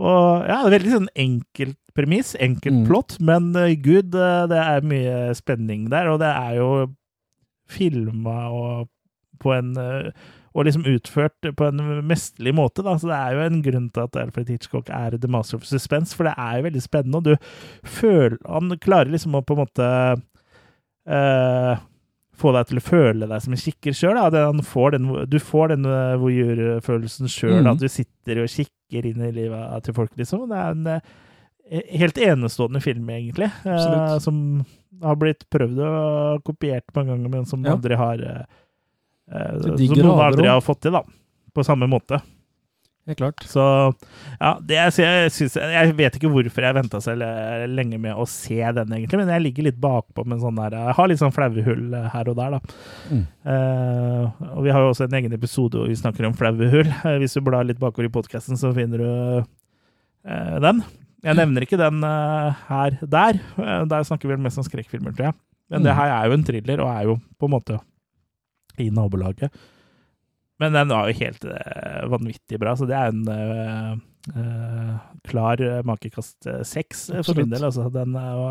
Og 0.00 0.46
ja, 0.48 0.62
det 0.64 0.70
er 0.70 0.76
veldig 0.78 0.94
sånn 0.94 1.10
enkelt 1.26 1.76
premiss, 1.94 2.32
enkelt 2.40 2.78
Mm. 2.80 2.86
plott, 2.88 3.18
men 3.20 3.50
eh, 3.56 3.74
gud, 3.76 4.14
eh, 4.14 4.46
det 4.48 4.60
er 4.62 4.80
mye 4.86 5.34
spenning 5.36 5.90
der, 5.92 6.08
og 6.08 6.20
det 6.22 6.30
er 6.30 6.56
jo 6.56 6.70
filma 7.70 8.48
og 8.50 8.88
på 9.40 9.52
en 9.54 9.76
eh, 9.76 10.10
og 10.50 10.66
liksom 10.66 10.86
utført 10.90 11.46
på 11.56 11.66
en 11.68 11.82
mesterlig 12.06 12.54
måte. 12.58 12.82
Da. 12.86 12.96
Så 12.98 13.10
det 13.10 13.18
er 13.18 13.36
jo 13.36 13.44
en 13.44 13.60
grunn 13.62 13.86
til 13.94 14.06
at 14.06 14.18
Alfred 14.18 14.50
Hitchcock 14.50 14.90
er 14.94 15.14
the 15.18 15.30
master 15.30 15.60
of 15.60 15.68
suspense, 15.68 16.16
for 16.16 16.26
det 16.26 16.34
er 16.36 16.58
jo 16.58 16.66
veldig 16.66 16.82
spennende, 16.82 17.20
og 17.20 17.28
du 17.28 17.86
føler 17.86 18.38
Han 18.48 18.74
klarer 18.82 19.12
liksom 19.12 19.38
å 19.38 19.44
på 19.46 19.54
en 19.54 19.62
måte 19.62 19.86
uh, 21.10 21.86
få 22.40 22.52
deg 22.56 22.68
til 22.70 22.80
å 22.80 22.84
føle 22.84 23.30
deg 23.30 23.44
som 23.44 23.54
en 23.54 23.62
kikker 23.62 23.96
sjøl. 23.96 24.20
Du 25.30 25.38
får 25.44 25.74
den 25.74 25.88
voyeur-følelsen 26.24 27.30
sjøl, 27.30 27.60
mm. 27.62 27.72
at 27.74 27.82
du 27.82 27.88
sitter 27.92 28.42
og 28.42 28.50
kikker 28.50 29.10
inn 29.10 29.26
i 29.26 29.34
livet 29.36 29.84
til 29.86 29.96
folk, 29.96 30.14
liksom. 30.18 30.48
Det 30.50 30.58
er 30.58 30.76
en 30.76 30.86
uh, 30.98 31.16
helt 32.00 32.18
enestående 32.18 32.82
film, 32.82 33.10
egentlig, 33.14 33.52
uh, 33.68 34.16
som 34.22 34.64
har 35.02 35.18
blitt 35.20 35.46
prøvd 35.52 35.80
og 35.84 36.42
kopiert 36.46 36.90
mange 36.96 37.14
ganger, 37.14 37.32
men 37.32 37.46
som 37.46 37.64
Ja. 37.64 37.72
aldri 37.74 37.96
har 37.96 38.14
eh, 38.20 38.30
eh, 38.30 38.44
Til 38.44 38.46
de 38.46 39.19
Som 39.30 39.78
noen 40.02 40.20
aldri 40.26 40.48
har 40.50 40.60
fått 40.64 40.82
til, 40.86 40.92
da. 40.98 41.04
På 41.54 41.62
samme 41.66 41.86
måte. 41.90 42.18
Helt 43.08 43.16
klart. 43.18 43.40
Så 43.48 43.62
ja, 44.38 44.50
det 44.62 44.76
jeg, 44.76 45.30
synes, 45.34 45.54
jeg 45.56 45.94
vet 45.98 46.14
ikke 46.18 46.28
hvorfor 46.30 46.62
jeg 46.66 46.76
venta 46.76 47.00
så 47.02 47.14
lenge 47.66 47.98
med 47.98 48.14
å 48.14 48.26
se 48.28 48.58
den, 48.76 48.92
egentlig, 48.94 49.18
men 49.22 49.32
jeg 49.32 49.42
ligger 49.46 49.66
litt 49.66 49.78
bakpå 49.82 50.22
med 50.28 50.36
en 50.36 50.42
sånn 50.44 50.60
der 50.60 50.76
Jeg 50.76 50.94
har 50.98 51.08
litt 51.10 51.18
sånn 51.22 51.32
flaue 51.34 51.64
hull 51.66 51.96
her 52.12 52.30
og 52.30 52.36
der, 52.38 52.54
da. 52.58 52.60
Mm. 53.10 53.24
Eh, 53.54 54.46
og 54.52 54.62
vi 54.68 54.70
har 54.76 54.84
jo 54.84 54.92
også 54.92 55.08
en 55.08 55.16
egen 55.18 55.34
episode 55.34 55.80
hvor 55.80 55.90
vi 55.90 55.98
snakker 55.98 56.28
om 56.28 56.36
flaue 56.38 56.70
hull. 56.76 56.86
Eh, 56.92 57.18
hvis 57.24 57.34
du 57.34 57.42
blar 57.46 57.66
litt 57.66 57.80
bakover 57.82 58.06
i 58.10 58.14
podkasten, 58.14 58.60
så 58.60 58.70
finner 58.76 59.02
du 59.02 59.10
eh, 60.28 60.56
den. 60.68 60.84
Jeg 61.24 61.36
nevner 61.40 61.66
ikke 61.66 61.80
den 61.80 62.04
eh, 62.06 62.62
her 62.70 62.98
der. 63.02 63.40
Eh, 63.58 63.84
der 63.90 64.06
snakker 64.06 64.28
vi 64.28 64.36
vel 64.36 64.44
mest 64.44 64.60
om 64.60 64.68
skrekkfilmer, 64.68 65.16
tror 65.16 65.32
jeg. 65.32 65.40
Men 65.72 65.82
det 65.88 65.92
Mm. 65.94 65.98
her 66.02 66.10
er 66.20 66.26
jo 66.30 66.36
en 66.36 66.44
thriller, 66.46 66.80
og 66.84 66.88
er 66.94 67.04
jo 67.10 67.18
på 67.40 67.48
en 67.48 67.56
måte 67.56 67.80
i 68.78 68.90
nabolaget. 68.94 69.50
Men 70.60 70.72
den 70.76 70.88
var 70.92 71.08
jo 71.08 71.16
helt 71.22 71.44
eh, 71.48 72.02
vanvittig 72.12 72.58
bra, 72.60 72.74
så 72.76 72.84
det 72.86 72.96
er 72.98 73.08
en 73.14 73.96
uh, 74.36 74.96
klar 75.24 75.62
makekast 75.88 76.44
seks 76.68 77.06
for 77.24 77.34
min 77.38 77.48
del. 77.50 77.64
Altså. 77.70 77.86
Den 77.94 78.14
er 78.20 78.32
jo 78.36 78.48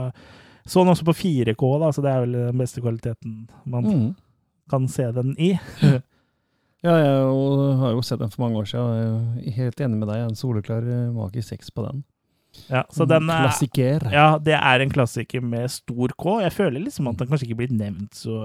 så 0.70 0.82
den 0.84 0.92
også 0.94 1.06
på 1.08 1.14
4K, 1.18 1.70
da, 1.82 1.92
så 1.96 2.02
det 2.06 2.10
er 2.12 2.24
vel 2.26 2.34
den 2.50 2.58
beste 2.62 2.82
kvaliteten 2.82 3.36
man 3.66 3.86
Mm. 3.90 4.10
kan 4.70 4.88
se 4.88 5.12
den 5.12 5.36
i. 5.38 5.54
Ja, 6.80 6.94
jeg 6.96 7.16
har 7.82 7.92
jo 7.92 8.02
sett 8.08 8.22
den 8.22 8.30
for 8.32 8.46
mange 8.46 8.56
år 8.62 8.68
siden. 8.70 8.94
Jeg 8.96 9.50
er 9.52 9.56
helt 9.58 9.82
enig 9.84 9.98
med 10.00 10.08
deg. 10.08 10.22
En 10.30 10.38
soleklar 10.40 10.86
make 11.12 11.42
seks 11.44 11.68
på 11.76 11.84
den. 11.84 12.06
Ja, 12.72 12.86
så 12.88 13.04
den 13.06 13.28
er, 13.30 13.50
Klassiker. 13.50 14.06
ja, 14.14 14.38
det 14.40 14.56
er 14.56 14.80
en 14.86 14.90
klassiker 14.94 15.44
med 15.44 15.68
stor 15.74 16.14
K. 16.16 16.38
Jeg 16.46 16.54
føler 16.56 16.80
liksom 16.86 17.10
at 17.12 17.20
den 17.20 17.28
kanskje 17.28 17.50
ikke 17.50 17.58
blir 17.66 17.74
nevnt 17.76 18.16
så 18.16 18.40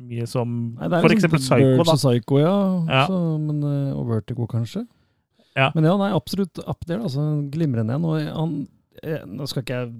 mye 0.00 0.26
som 0.30 0.52
Nei, 0.78 0.88
for 0.88 1.12
liksom 1.12 1.34
eksempel 1.34 1.42
Psycho, 1.44 1.70
Birds 1.78 1.90
da. 1.90 1.96
Psycho, 2.00 2.38
ja. 2.40 2.54
Ja. 2.88 3.02
Så, 3.10 3.18
men, 3.42 3.62
eh, 3.68 3.92
og 3.96 4.08
Vertigo, 4.10 4.46
kanskje. 4.50 4.86
Ja. 5.58 5.70
Men 5.74 5.84
ja, 5.88 5.96
nei, 6.00 6.12
absolutt 6.16 6.60
up 6.66 6.86
there. 6.86 7.02
Altså, 7.02 7.24
glimrende 7.52 7.96
en. 7.98 8.06
Og 8.08 8.20
han, 8.22 8.54
eh, 9.02 9.24
nå 9.26 9.48
skal 9.50 9.64
ikke 9.64 9.80
jeg 9.82 9.92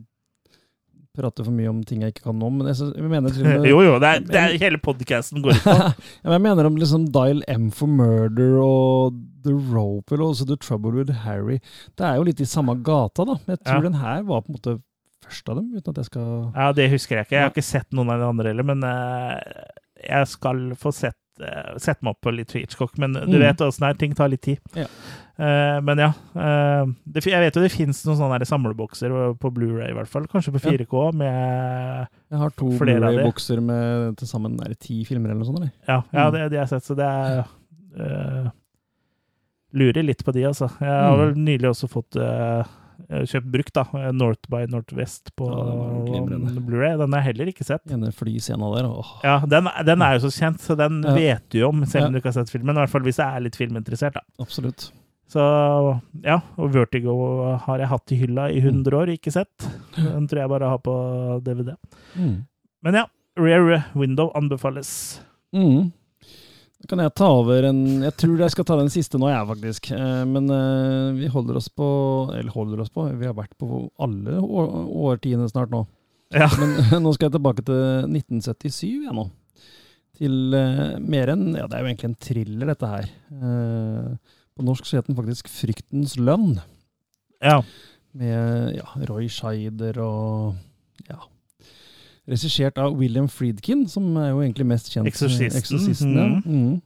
prate 1.19 1.43
for 1.43 1.51
mye 1.53 1.69
om 1.69 1.81
ting 1.85 2.05
jeg 2.05 2.15
ikke 2.15 2.29
kan 2.29 2.43
om, 2.47 2.61
men 2.61 2.69
jeg, 2.71 2.77
jeg 2.95 3.11
mener 3.11 3.35
med 3.59 3.67
Jo, 3.69 3.81
jo, 3.83 3.97
det 4.03 4.11
er, 4.15 4.21
det 4.29 4.39
er 4.41 4.53
hele 4.63 4.79
podkasten 4.83 5.43
går 5.43 5.57
ut 5.59 5.65
på. 5.67 5.75
jeg 6.37 6.43
mener 6.47 6.69
om 6.69 6.77
liksom 6.79 7.09
Dial 7.13 7.43
M 7.51 7.67
for 7.75 7.91
Murder 7.91 8.61
og 8.63 9.19
The 9.45 9.57
Rope, 9.73 10.15
eller 10.15 10.31
også 10.31 10.47
The 10.47 10.57
Trouble 10.63 10.95
with 11.01 11.25
Harry. 11.25 11.59
Det 11.99 12.07
er 12.07 12.21
jo 12.21 12.29
litt 12.31 12.41
i 12.45 12.47
samme 12.49 12.77
gata, 12.87 13.27
da. 13.27 13.37
Men 13.43 13.57
jeg 13.59 13.65
tror 13.67 13.83
Ja. 13.83 13.89
den 13.89 13.99
her 14.01 14.23
var 14.31 14.47
på 14.47 14.53
en 14.55 14.59
måte 14.61 14.77
først 15.27 15.51
av 15.51 15.59
dem, 15.59 15.69
uten 15.75 15.91
at 15.93 15.99
jeg 16.01 16.09
skal 16.13 16.31
Ja, 16.55 16.71
Det 16.79 16.87
husker 16.95 17.17
jeg 17.19 17.27
ikke. 17.27 17.37
Jeg 17.37 17.43
har 17.49 17.53
ikke 17.57 17.67
sett 17.67 17.91
noen 17.93 18.15
av 18.15 18.23
de 18.23 18.31
andre 18.31 18.53
heller, 18.55 18.67
men 18.71 18.87
eh, 18.87 19.41
jeg 20.09 20.27
skal 20.29 20.71
få 20.81 20.93
sett, 20.95 21.17
eh, 21.43 21.75
sette 21.79 22.03
meg 22.03 22.13
opp 22.17 22.21
på 22.23 22.33
litt 22.35 22.53
Hitchcock. 22.53 22.97
Men 22.99 23.13
du 23.13 23.21
Mm. 23.37 23.41
vet 23.41 23.59
åssen 23.65 23.81
det 23.87 23.91
er, 23.91 23.99
ting 23.99 24.15
tar 24.15 24.29
litt 24.29 24.43
tid. 24.43 24.59
Ja. 24.75 24.87
Uh, 25.41 25.81
men 25.81 25.97
ja. 25.99 26.09
Uh, 26.37 26.93
det, 27.09 27.23
jeg 27.25 27.41
vet 27.41 27.55
jo 27.57 27.63
det 27.63 27.73
fins 27.73 28.03
noen 28.05 28.19
sånne 28.19 28.45
samlebokser 28.45 29.09
på 29.41 29.51
Blu-ray 29.57 29.89
i 29.89 29.95
hvert 29.97 30.09
fall. 30.09 30.27
Kanskje 30.29 30.53
på 30.53 30.61
4K 30.61 31.15
med 31.17 32.07
Jeg 32.31 32.39
har 32.39 32.51
to 32.51 32.69
Flere 32.77 32.97
av 33.01 33.13
de. 33.13 33.23
Blu-ray-bokser 33.23 33.63
med 33.65 34.19
til 34.21 34.29
sammen 34.29 34.61
er 34.61 34.69
det 34.75 34.81
ti 34.81 35.03
filmer 35.09 35.31
eller 35.31 35.41
noe 35.41 35.49
sånt. 35.49 35.61
eller? 35.63 35.73
Ja, 35.89 36.03
ja 36.13 36.27
Mm. 36.29 36.33
det, 36.35 36.51
det 36.51 36.59
har 36.59 36.67
jeg 36.67 36.75
sett, 36.75 36.85
så 36.85 36.97
det 36.97 37.09
er 37.09 37.47
uh, 38.01 38.51
Lurer 39.73 40.03
litt 40.03 40.25
på 40.27 40.33
de, 40.35 40.43
altså. 40.49 40.67
Jeg 40.81 40.89
har 40.91 41.17
Mm. 41.17 41.21
vel 41.21 41.35
nylig 41.47 41.69
også 41.71 41.89
fått 41.89 42.17
eh, 42.17 42.65
kjøpt 43.09 43.51
brukt, 43.51 43.73
da. 43.75 43.85
eh, 43.99 44.11
North 44.13 44.49
by 44.51 44.67
Northwest 44.71 45.31
på 45.37 45.49
Ja. 45.49 46.21
Blu-ray. 46.61 46.97
Den 46.99 47.13
har 47.13 47.23
jeg 47.23 47.35
heller 47.35 47.47
ikke 47.53 47.65
sett. 47.65 47.83
Ene 47.91 48.13
flyscena 48.13 48.69
der. 48.77 48.89
Åh. 48.91 49.13
Ja, 49.25 49.39
den, 49.47 49.69
den 49.87 50.03
er 50.03 50.19
jo 50.19 50.29
så 50.29 50.33
kjent, 50.39 50.61
så 50.61 50.77
den 50.77 51.03
Ja. 51.03 51.15
vet 51.15 51.49
du 51.51 51.59
jo 51.61 51.69
om, 51.69 51.85
selv 51.87 52.07
om 52.07 52.13
Ja. 52.15 52.19
du 52.19 52.23
ikke 52.23 52.33
har 52.35 52.39
sett 52.45 52.51
filmen. 52.51 52.77
I 52.77 52.81
hvert 52.85 52.91
fall 52.91 53.03
hvis 53.03 53.19
jeg 53.19 53.37
er 53.37 53.41
litt 53.41 53.57
filminteressert, 53.57 54.15
da. 54.15 54.21
Absolutt. 54.41 54.91
Så 55.31 55.41
ja, 56.25 56.41
og 56.59 56.73
Vertigo 56.75 57.57
har 57.57 57.79
jeg 57.79 57.87
hatt 57.89 58.13
i 58.13 58.17
hylla 58.17 58.49
i 58.51 58.61
100 58.61 58.93
år, 58.99 59.07
ikke 59.15 59.31
sett. 59.33 59.69
Den 59.95 60.27
tror 60.27 60.41
jeg 60.43 60.49
bare 60.49 60.69
har 60.69 60.79
på 60.79 60.95
DVD. 61.45 61.77
Mm. 62.19 62.45
Men 62.83 62.95
ja, 62.95 63.05
Rare 63.39 63.85
Window 63.95 64.33
anbefales. 64.35 65.21
Mm. 65.55 65.93
Da 66.81 66.89
kan 66.89 67.03
jeg 67.03 67.13
ta 67.19 67.27
over 67.29 67.67
en 67.69 67.81
Jeg 68.07 68.15
tror 68.17 68.41
jeg 68.41 68.53
skal 68.55 68.67
ta 68.69 68.77
den 68.81 68.93
siste 68.93 69.19
nå, 69.21 69.29
jeg, 69.29 69.49
faktisk. 69.51 69.91
Eh, 69.93 70.23
Men 70.29 70.49
eh, 70.55 71.11
vi 71.19 71.29
holder 71.33 71.59
oss 71.61 71.69
på 71.69 71.89
Eller 72.37 72.55
holder 72.55 72.81
oss 72.85 72.93
på 72.95 73.05
Vi 73.21 73.29
har 73.29 73.37
vært 73.37 73.53
på 73.61 73.83
alle 74.01 74.39
årtiene 74.41 75.49
snart 75.51 75.73
nå. 75.75 75.85
Ja. 76.33 76.49
Men 76.61 77.05
nå 77.05 77.13
skal 77.17 77.29
jeg 77.29 77.37
tilbake 77.37 77.67
til 77.67 78.09
1977, 78.09 79.05
jeg 79.09 79.17
nå. 79.17 79.27
Til 80.21 80.57
eh, 80.57 80.97
mer 81.03 81.33
enn 81.35 81.47
Ja, 81.59 81.67
det 81.69 81.77
er 81.79 81.85
jo 81.85 81.91
egentlig 81.93 82.11
en 82.11 82.19
thriller, 82.23 82.73
dette 82.73 82.91
her. 82.95 83.09
Eh, 83.35 84.37
på 84.57 84.67
norsk 84.67 84.85
så 84.89 84.99
het 85.01 85.09
den 85.09 85.17
faktisk 85.17 85.49
'Fryktens 85.49 86.17
lønn'. 86.21 86.59
Ja. 87.41 87.61
Med 88.13 88.75
ja, 88.77 88.89
Roy 89.09 89.29
Scheider 89.33 90.01
og. 90.05 90.59
Regissert 92.29 92.79
av 92.79 92.97
William 92.99 93.29
Friedkin, 93.29 93.87
som 93.89 94.13
er 94.21 94.33
jo 94.33 94.43
egentlig 94.45 94.67
mest 94.69 94.91
kjent 94.93 95.09
Exorcisten. 95.09 95.61
Eksorsisten, 95.61 96.17
ja. 96.17 96.29
mm. 96.45 96.81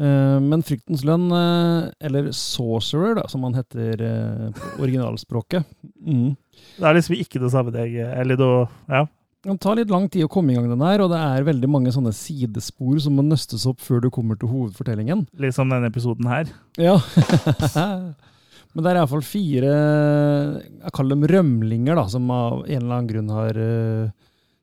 Eh, 0.00 0.36
men 0.40 0.62
'Fryktens 0.64 1.02
lønn', 1.04 1.28
eh, 1.28 1.90
eller 2.00 2.30
'Sorcerer', 2.32 3.18
da, 3.18 3.26
som 3.28 3.42
han 3.44 3.54
heter 3.58 4.00
eh, 4.00 4.46
på 4.56 4.84
originalspråket 4.86 5.66
mm. 6.06 6.36
Det 6.78 6.86
er 6.86 6.96
liksom 6.96 7.16
ikke 7.20 7.42
det 7.42 7.50
samme, 7.52 7.74
deg, 7.74 7.98
Eller 8.08 8.36
da 8.40 8.68
Ja. 8.88 9.06
Det 9.40 9.56
tar 9.60 9.76
litt 9.76 9.88
lang 9.88 10.08
tid 10.08 10.24
å 10.24 10.28
komme 10.28 10.52
i 10.52 10.56
gang, 10.56 10.68
den 10.68 10.82
her, 10.84 11.00
og 11.00 11.12
det 11.12 11.16
er 11.16 11.46
veldig 11.46 11.68
mange 11.68 11.92
sånne 11.92 12.12
sidespor 12.12 12.98
som 13.00 13.14
må 13.16 13.24
nøstes 13.24 13.64
opp 13.68 13.80
før 13.80 14.02
du 14.04 14.10
kommer 14.12 14.36
til 14.36 14.50
hovedfortellingen. 14.52 15.22
Litt 15.40 15.56
som 15.56 15.70
denne 15.72 15.88
episoden 15.88 16.28
her. 16.28 16.50
Ja. 16.76 16.98
Men 18.74 18.84
det 18.84 18.90
er 18.90 18.98
iallfall 19.00 19.24
fire 19.24 19.70
Jeg 19.72 20.92
kaller 20.92 21.16
dem 21.16 21.24
rømlinger, 21.32 21.96
da, 21.96 22.04
som 22.12 22.28
av 22.30 22.66
en 22.66 22.82
eller 22.82 22.98
annen 22.98 23.08
grunn 23.08 23.32
har 23.32 23.56
uh, 23.56 24.12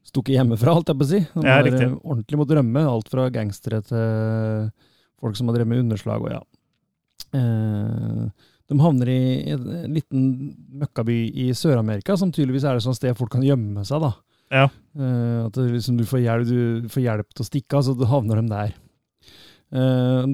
stukket 0.08 0.38
hjemmefra, 0.38 0.74
alt 0.78 0.88
jeg 0.92 0.98
på 1.00 1.06
å 1.06 1.10
si. 1.12 1.20
De 1.34 1.44
Ja, 1.46 1.58
har 1.60 1.66
riktig. 1.68 1.88
eh, 1.90 1.98
ordentlig 2.04 2.38
mot 2.40 2.54
rømme. 2.58 2.84
Alt 2.90 3.10
fra 3.12 3.30
gangstere 3.34 3.82
til 3.86 4.72
folk 5.20 5.36
som 5.36 5.48
har 5.50 5.58
drevet 5.58 5.68
med 5.74 5.84
underslag 5.86 6.22
og 6.24 6.32
ja. 6.32 6.42
Eh, 7.36 8.28
de 8.68 8.78
havner 8.84 9.08
i 9.12 9.50
en 9.54 9.94
liten 9.94 10.24
møkkaby 10.80 11.18
i 11.46 11.50
Sør-Amerika, 11.56 12.18
som 12.20 12.32
tydeligvis 12.36 12.66
er 12.68 12.76
et 12.80 12.84
sånt 12.84 12.98
sted 13.00 13.16
folk 13.18 13.32
kan 13.32 13.44
gjemme 13.44 13.84
seg. 13.88 14.02
da. 14.04 14.14
Ja. 14.52 14.66
Eh, 14.98 15.46
at 15.48 15.56
liksom, 15.60 15.98
du, 16.00 16.04
får 16.08 16.20
hjelp, 16.24 16.48
du 16.84 16.90
får 16.92 17.04
hjelp 17.04 17.30
til 17.36 17.44
å 17.44 17.48
stikke 17.48 17.78
av, 17.80 17.84
så 17.88 17.96
du 17.98 18.06
havner 18.08 18.42
de 18.42 18.48
der. 18.52 18.74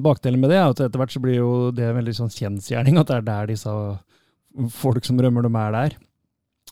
Bakdelen 0.04 0.38
med 0.38 0.50
det 0.52 0.58
er 0.60 0.68
at 0.70 0.80
etter 0.84 1.00
hvert 1.00 1.10
så 1.10 1.20
blir 1.22 1.40
jo 1.40 1.70
det 1.74 1.88
en 1.88 1.96
veldig 1.98 2.12
sånn 2.14 2.30
kjensgjerning 2.30 3.00
at 3.00 3.08
det 3.10 3.16
er 3.16 3.24
der 3.26 3.48
disse 3.50 3.72
folk 4.70 5.02
som 5.04 5.18
rømmer, 5.18 5.42
de 5.42 5.50
er 5.58 5.72
der. 5.74 5.96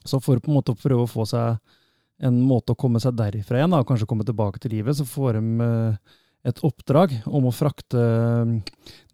Så 0.07 0.21
for 0.23 0.39
på 0.39 0.51
en 0.51 0.59
måte 0.61 0.71
å 0.75 0.79
prøve 0.79 1.03
å 1.07 1.11
få 1.11 1.27
seg 1.27 1.59
en 2.29 2.41
måte 2.47 2.75
å 2.75 2.79
komme 2.79 3.01
seg 3.03 3.17
derifra 3.19 3.59
igjen, 3.61 3.73
da, 3.75 3.81
og 3.83 3.89
kanskje 3.89 4.09
komme 4.11 4.27
tilbake 4.27 4.61
til 4.63 4.75
livet, 4.77 4.97
så 4.99 5.07
får 5.09 5.39
de 5.39 5.67
eh, 5.67 6.19
et 6.53 6.63
oppdrag 6.67 7.15
om 7.31 7.49
å 7.49 7.55
frakte 7.55 8.03
eh, 8.03 8.53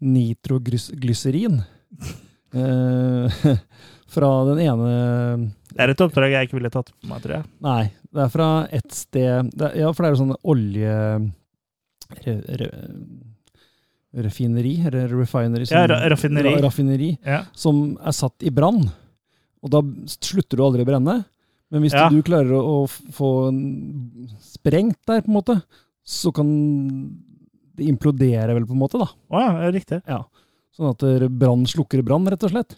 nitroglyserin. 0.05 1.61
eh, 2.53 3.41
fra 4.09 4.29
den 4.49 4.61
ene 4.65 4.91
Det 5.69 5.83
er 5.83 5.91
et 5.93 6.01
oppdrag 6.01 6.33
jeg 6.33 6.47
ikke 6.47 6.57
ville 6.57 6.71
tatt 6.73 6.89
på 6.93 7.09
meg, 7.09 7.21
tror 7.23 7.35
jeg. 7.39 7.49
Nei, 7.65 7.81
det 8.09 8.23
er 8.25 8.31
fra 8.33 8.49
et 8.73 8.93
sted 8.95 9.51
det, 9.53 9.73
Ja, 9.77 9.91
for 9.93 10.05
det 10.05 10.09
er 10.09 10.15
jo 10.15 10.21
sånn 10.23 10.37
olje... 10.49 10.95
Re, 12.25 12.33
re, 12.57 12.67
refineri, 14.25 14.79
eller 14.89 15.11
refinery 15.13 15.67
som- 15.69 15.77
Ja, 15.77 15.99
raffineri. 16.09 16.55
Ra, 16.55 16.61
raffineri, 16.65 17.09
Ja. 17.21 17.43
som 17.53 17.99
er 18.01 18.11
satt 18.11 18.41
i 18.41 18.49
brann. 18.49 18.81
Og 19.61 19.69
da 19.69 19.81
slutter 20.09 20.57
du 20.57 20.63
aldri 20.65 20.81
å 20.81 20.87
brenne. 20.89 21.25
Men 21.71 21.83
hvis 21.85 21.93
Ja. 21.93 22.07
du 22.09 22.21
klarer 22.25 22.51
å, 22.57 22.83
å 22.83 23.11
få 23.13 23.29
sprengt 24.41 24.97
der, 25.05 25.21
på 25.21 25.29
en 25.29 25.37
måte, 25.37 25.55
så 26.03 26.31
kan 26.33 26.49
det 27.77 27.85
implodere 27.87 28.55
vel, 28.57 28.65
på 28.65 28.73
en 28.75 28.81
måte, 28.81 28.99
da. 29.01 29.07
Å 29.29 29.41
ja, 29.43 29.51
ja, 29.65 29.71
riktig. 29.75 30.01
Ja. 30.09 30.23
Sånn 30.75 30.89
at 30.91 31.03
brann 31.39 31.65
slukker 31.69 32.01
brann, 32.05 32.25
rett 32.31 32.43
og 32.47 32.53
slett. 32.53 32.75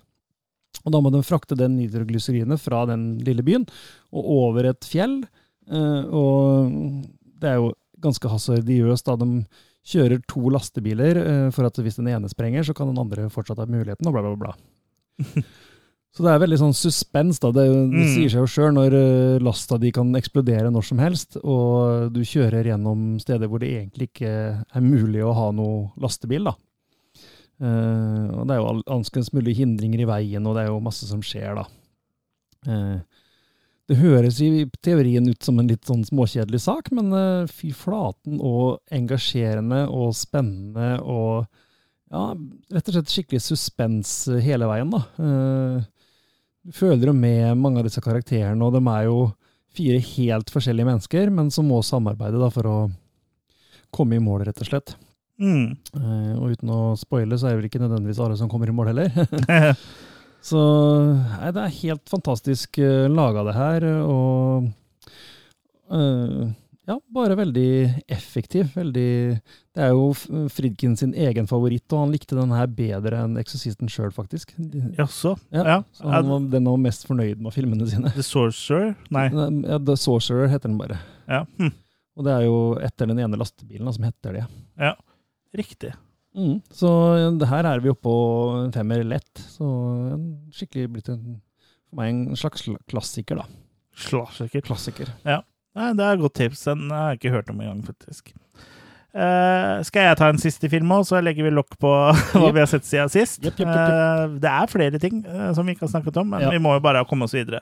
Og 0.85 0.91
da 0.93 1.01
må 1.03 1.11
de 1.13 1.21
frakte 1.23 1.55
den 1.59 1.75
nitroglyserinet 1.77 2.59
fra 2.61 2.83
den 2.89 3.19
lille 3.23 3.43
byen 3.45 3.65
og 4.11 4.29
over 4.35 4.69
et 4.71 4.87
fjell. 4.87 5.19
Eh, 5.71 6.03
og 6.09 6.71
det 7.41 7.51
er 7.51 7.59
jo 7.61 7.73
ganske 8.01 8.31
hasardiøst 8.31 9.05
da 9.05 9.15
de 9.21 9.43
kjører 9.91 10.21
to 10.29 10.49
lastebiler 10.53 11.19
eh, 11.21 11.47
for 11.53 11.67
at 11.69 11.77
hvis 11.81 11.99
den 11.99 12.09
ene 12.11 12.29
sprenger, 12.31 12.65
så 12.65 12.73
kan 12.77 12.89
den 12.91 13.01
andre 13.01 13.27
fortsatt 13.33 13.61
ha 13.61 13.67
muligheten, 13.69 14.07
og 14.09 14.15
bla, 14.15 14.23
bla, 14.25 14.35
bla. 14.35 14.55
Så 16.12 16.26
det 16.26 16.32
er 16.34 16.41
veldig 16.43 16.57
sånn 16.59 16.76
suspens. 16.76 17.39
da, 17.39 17.51
Det, 17.55 17.64
det 17.68 18.03
Mm. 18.03 18.09
sier 18.16 18.30
seg 18.30 18.41
jo 18.41 18.49
sjøl 18.51 18.74
når 18.76 18.93
eh, 18.93 19.39
lasta 19.39 19.78
di 19.80 19.91
kan 19.95 20.12
eksplodere 20.16 20.72
når 20.72 20.84
som 20.84 20.99
helst, 20.99 21.38
og 21.43 22.12
du 22.12 22.20
kjører 22.22 22.68
gjennom 22.68 23.20
steder 23.20 23.47
hvor 23.47 23.59
det 23.64 23.72
egentlig 23.72 24.09
ikke 24.12 24.34
er 24.59 24.82
mulig 24.84 25.24
å 25.24 25.32
ha 25.34 25.51
noe 25.55 25.91
lastebil. 25.97 26.43
da. 26.51 26.55
Uh, 27.62 28.26
og 28.41 28.47
det 28.49 28.55
er 28.55 28.57
jo 28.57 28.82
alskens 28.89 29.28
mulige 29.36 29.59
hindringer 29.62 30.01
i 30.01 30.05
veien, 30.09 30.45
og 30.49 30.55
det 30.57 30.64
er 30.64 30.72
jo 30.72 30.80
masse 30.82 31.05
som 31.05 31.22
skjer, 31.22 31.59
da. 31.59 31.66
Uh, 32.66 32.97
det 33.88 33.99
høres 33.99 34.39
i 34.41 34.66
teorien 34.82 35.28
ut 35.30 35.43
som 35.45 35.59
en 35.62 35.70
litt 35.70 35.86
sånn 35.86 36.01
småkjedelig 36.07 36.62
sak, 36.64 36.89
men 36.91 37.14
uh, 37.14 37.45
fy 37.45 37.70
flaten 37.76 38.39
og 38.41 38.80
engasjerende 38.89 39.84
og 39.93 40.16
spennende 40.18 40.95
og 41.05 41.45
ja, 42.09 42.34
rett 42.74 42.89
og 42.89 42.97
slett 42.97 43.14
skikkelig 43.14 43.43
suspens 43.45 44.16
hele 44.41 44.66
veien, 44.68 44.89
da. 44.89 45.03
Eh, 46.62 46.68
du 46.68 46.72
føler 46.72 47.07
jo 47.07 47.14
med 47.14 47.57
mange 47.57 47.80
av 47.80 47.88
disse 47.88 48.01
karakterene, 48.01 48.64
og 48.66 48.74
de 48.74 48.82
er 48.89 49.05
jo 49.07 49.32
fire 49.72 49.99
helt 49.99 50.49
forskjellige 50.51 50.86
mennesker, 50.86 51.30
men 51.30 51.49
som 51.51 51.66
må 51.66 51.82
samarbeide 51.82 52.39
da, 52.41 52.49
for 52.51 52.68
å 52.68 52.78
komme 53.91 54.16
i 54.16 54.24
mål, 54.24 54.45
rett 54.45 54.62
og 54.62 54.68
slett. 54.68 54.95
Mm. 55.41 55.74
Uh, 55.95 56.34
og 56.38 56.51
uten 56.53 56.70
å 56.70 56.95
spoile, 56.99 57.38
så 57.39 57.47
er 57.47 57.55
det 57.55 57.62
vel 57.62 57.70
ikke 57.70 57.82
nødvendigvis 57.82 58.20
alle 58.22 58.38
som 58.38 58.49
kommer 58.51 58.70
i 58.70 58.76
mål 58.76 58.91
heller. 58.91 59.09
så 60.49 60.62
nei, 61.18 61.51
det 61.55 61.64
er 61.64 61.80
helt 61.80 62.12
fantastisk 62.12 62.78
uh, 62.84 63.07
laga, 63.09 63.45
det 63.47 63.55
her. 63.57 63.88
Og 64.05 64.68
eh, 65.91 66.51
ja, 66.89 66.95
bare 67.13 67.36
veldig 67.38 68.03
effektiv. 68.11 68.71
Veldig 68.75 69.07
Det 69.75 69.84
er 69.86 69.91
jo 69.93 70.07
Fridkin 70.49 70.95
sin 70.97 71.13
egen 71.13 71.47
favoritt, 71.47 71.86
og 71.93 72.05
han 72.05 72.13
likte 72.15 72.36
den 72.36 72.51
her 72.55 72.67
bedre 72.67 73.21
enn 73.25 73.38
Exorcisten 73.41 73.89
sjøl, 73.91 74.11
faktisk. 74.15 74.53
Jaså? 74.97 75.36
Ja, 75.53 75.63
Ja. 75.63 75.77
Så 75.93 76.09
han 76.09 76.27
var, 76.29 76.47
den 76.51 76.65
var 76.71 76.82
mest 76.82 77.05
fornøyd 77.07 77.39
med 77.41 77.53
filmene 77.53 77.88
sine. 77.88 78.11
The 78.15 78.25
Sorcerer? 78.25 78.95
Nei. 79.15 79.27
Ja, 79.29 79.77
The 79.77 79.97
Sorcerer 79.99 80.49
heter 80.51 80.69
den 80.71 80.79
bare. 80.82 80.99
Ja. 81.29 81.45
Hm. 81.59 81.71
Og 82.17 82.25
det 82.27 82.34
er 82.34 82.47
jo 82.49 82.57
etter 82.84 83.07
den 83.07 83.21
ene 83.23 83.39
lastebilen 83.39 83.88
da, 83.88 83.93
som 83.95 84.07
heter 84.09 84.39
det. 84.41 84.47
Ja, 84.82 84.95
Riktig. 85.55 85.93
Mm. 86.36 86.61
Så 86.71 86.88
det 87.39 87.47
her 87.49 87.67
er 87.67 87.82
vi 87.84 87.89
oppe 87.91 88.07
på 88.07 88.15
en 88.61 88.71
femmer 88.71 89.01
lett. 89.03 89.41
Så 89.51 89.67
skikkelig 90.55 90.91
blitt 90.93 91.09
en, 91.11 91.41
for 91.89 91.99
meg 91.99 92.13
en 92.13 92.39
slags 92.39 92.63
klassiker, 92.88 93.41
da. 93.41 93.47
Klassiker. 94.07 94.63
Klassiker. 94.63 95.11
Nei, 95.78 95.91
det 95.95 96.05
er 96.05 96.17
et 96.17 96.24
godt 96.24 96.38
tips. 96.39 96.63
Den 96.67 96.88
har 96.91 97.11
jeg 97.11 97.22
ikke 97.22 97.36
hørt 97.38 97.51
om 97.53 97.61
engang, 97.63 97.84
faktisk. 97.88 98.34
Uh, 99.11 99.82
skal 99.84 100.05
jeg 100.05 100.15
ta 100.22 100.30
en 100.32 100.38
siste 100.39 100.69
film 100.72 100.91
òg, 100.95 101.01
så 101.03 101.19
legger 101.19 101.43
vi 101.43 101.49
lokk 101.51 101.74
på 101.84 101.89
hva 102.32 102.45
yep. 102.45 102.53
vi 102.55 102.61
har 102.61 102.69
sett 102.72 102.86
siden 102.88 103.11
sist. 103.11 103.41
Yep, 103.43 103.57
yep. 103.59 103.72
Eh, 103.76 104.36
det 104.39 104.51
er 104.51 104.69
flere 104.72 105.01
ting 105.03 105.17
uh, 105.28 105.49
som 105.55 105.67
vi 105.67 105.76
ikke 105.76 105.84
har 105.84 105.91
snakket 105.97 106.19
om, 106.22 106.30
men 106.32 106.45
Ja. 106.45 106.51
vi 106.53 106.61
må 106.63 106.78
jo 106.78 106.84
bare 106.84 107.01
komme 107.09 107.28
oss 107.28 107.36
videre. 107.36 107.59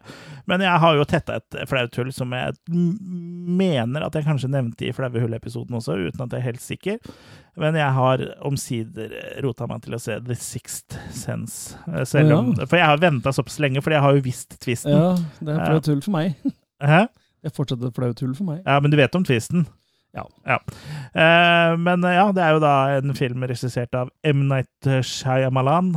Men 0.50 0.62
jeg 0.62 0.82
har 0.84 0.98
jo 1.00 1.08
tetta 1.10 1.40
et 1.40 1.58
flaut 1.70 1.98
hull 1.98 2.12
som 2.14 2.36
jeg 2.38 2.54
mener 2.70 4.06
at 4.06 4.18
jeg 4.20 4.28
kanskje 4.28 4.52
nevnte 4.54 4.86
i 4.86 4.94
Flaue 4.94 5.24
hull-episoden 5.24 5.80
også, 5.80 5.98
uten 5.98 6.22
at 6.28 6.36
jeg 6.36 6.44
er 6.44 6.48
helt 6.52 6.62
sikker. 6.62 7.00
Men 7.60 7.80
jeg 7.82 7.96
har 7.98 8.22
omsider 8.46 9.16
rota 9.42 9.66
meg 9.72 9.82
til 9.88 9.98
å 9.98 10.02
se 10.04 10.20
The 10.22 10.38
Sixth 10.38 11.00
Sense. 11.18 11.74
Eh, 11.90 12.06
Selv 12.06 12.36
om, 12.38 12.52
For 12.62 12.78
jeg 12.78 12.92
har 12.92 13.02
venta 13.02 13.34
såpass 13.34 13.58
lenge, 13.64 13.82
fordi 13.82 13.98
jeg 13.98 14.06
har 14.06 14.20
jo 14.20 14.28
visst 14.30 14.54
tvisten. 14.62 14.94
Ja, 14.94 15.16
det 15.42 15.58
er 15.58 15.66
flaut 15.66 15.90
hull 15.96 16.06
for 16.06 16.14
meg. 16.20 16.54
Hæ? 16.86 17.08
Det 17.40 17.52
er 17.52 17.56
fortsatt 17.56 17.84
et 17.88 17.96
flaut 17.96 18.18
tull 18.20 18.34
for 18.38 18.50
meg. 18.52 18.64
Ja, 18.66 18.80
men 18.84 18.92
du 18.92 18.98
vet 19.00 19.16
om 19.16 19.26
tvisten? 19.28 19.66
Ja. 20.18 20.26
Eh, 21.14 21.76
men 21.80 22.04
eh, 22.04 22.18
ja, 22.18 22.30
det 22.36 22.44
er 22.44 22.56
jo 22.58 22.64
da 22.64 22.74
en 22.98 23.14
film 23.18 23.46
regissert 23.48 23.96
av 23.96 24.12
M. 24.28 24.48
Night 24.50 24.90
Shyamalan. 25.06 25.94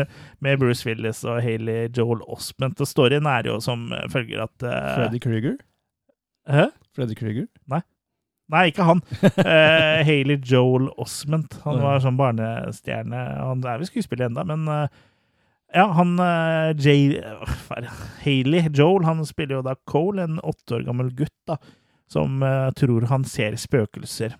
eh, 0.00 0.22
med 0.44 0.62
Bruce 0.62 0.86
Willis 0.88 1.24
og 1.26 1.42
Hailey 1.44 1.90
Joel 1.96 2.22
Osment. 2.30 2.80
Og 2.82 2.90
storyen 2.90 3.28
er 3.30 3.50
jo 3.50 3.58
som 3.64 3.90
følger 4.12 4.46
at 4.46 4.66
eh, 4.66 4.94
Freddy 4.94 5.22
Krüger. 5.22 5.58
Hæ? 6.50 6.70
Freddy 6.96 7.18
Krüger. 7.18 7.46
Nei, 7.70 7.82
Nei, 8.52 8.68
ikke 8.70 8.86
han. 8.86 9.00
Uh, 9.22 10.06
Hailey 10.06 10.38
Joel 10.46 10.86
Osment. 11.02 11.58
Han 11.64 11.80
var 11.82 12.02
sånn 12.04 12.18
barnestjerne. 12.18 13.22
Han 13.40 13.64
er 13.66 13.80
vel 13.80 13.88
skuespiller 13.88 14.28
ennå, 14.28 14.44
men 14.46 14.68
eh, 14.70 15.00
ja, 15.74 15.86
han 15.96 16.14
uh, 16.20 16.70
Jay 16.78 17.16
Haley 18.22 18.68
Joel 18.74 19.06
han 19.08 19.24
spiller 19.26 19.58
jo 19.58 19.66
da 19.66 19.74
Cole, 19.88 20.22
en 20.22 20.40
åtte 20.40 20.78
år 20.78 20.86
gammel 20.86 21.10
gutt 21.16 21.34
da, 21.48 21.58
som 22.10 22.42
eh, 22.42 22.70
tror 22.78 23.08
han 23.10 23.24
ser 23.26 23.56
spøkelser. 23.58 24.36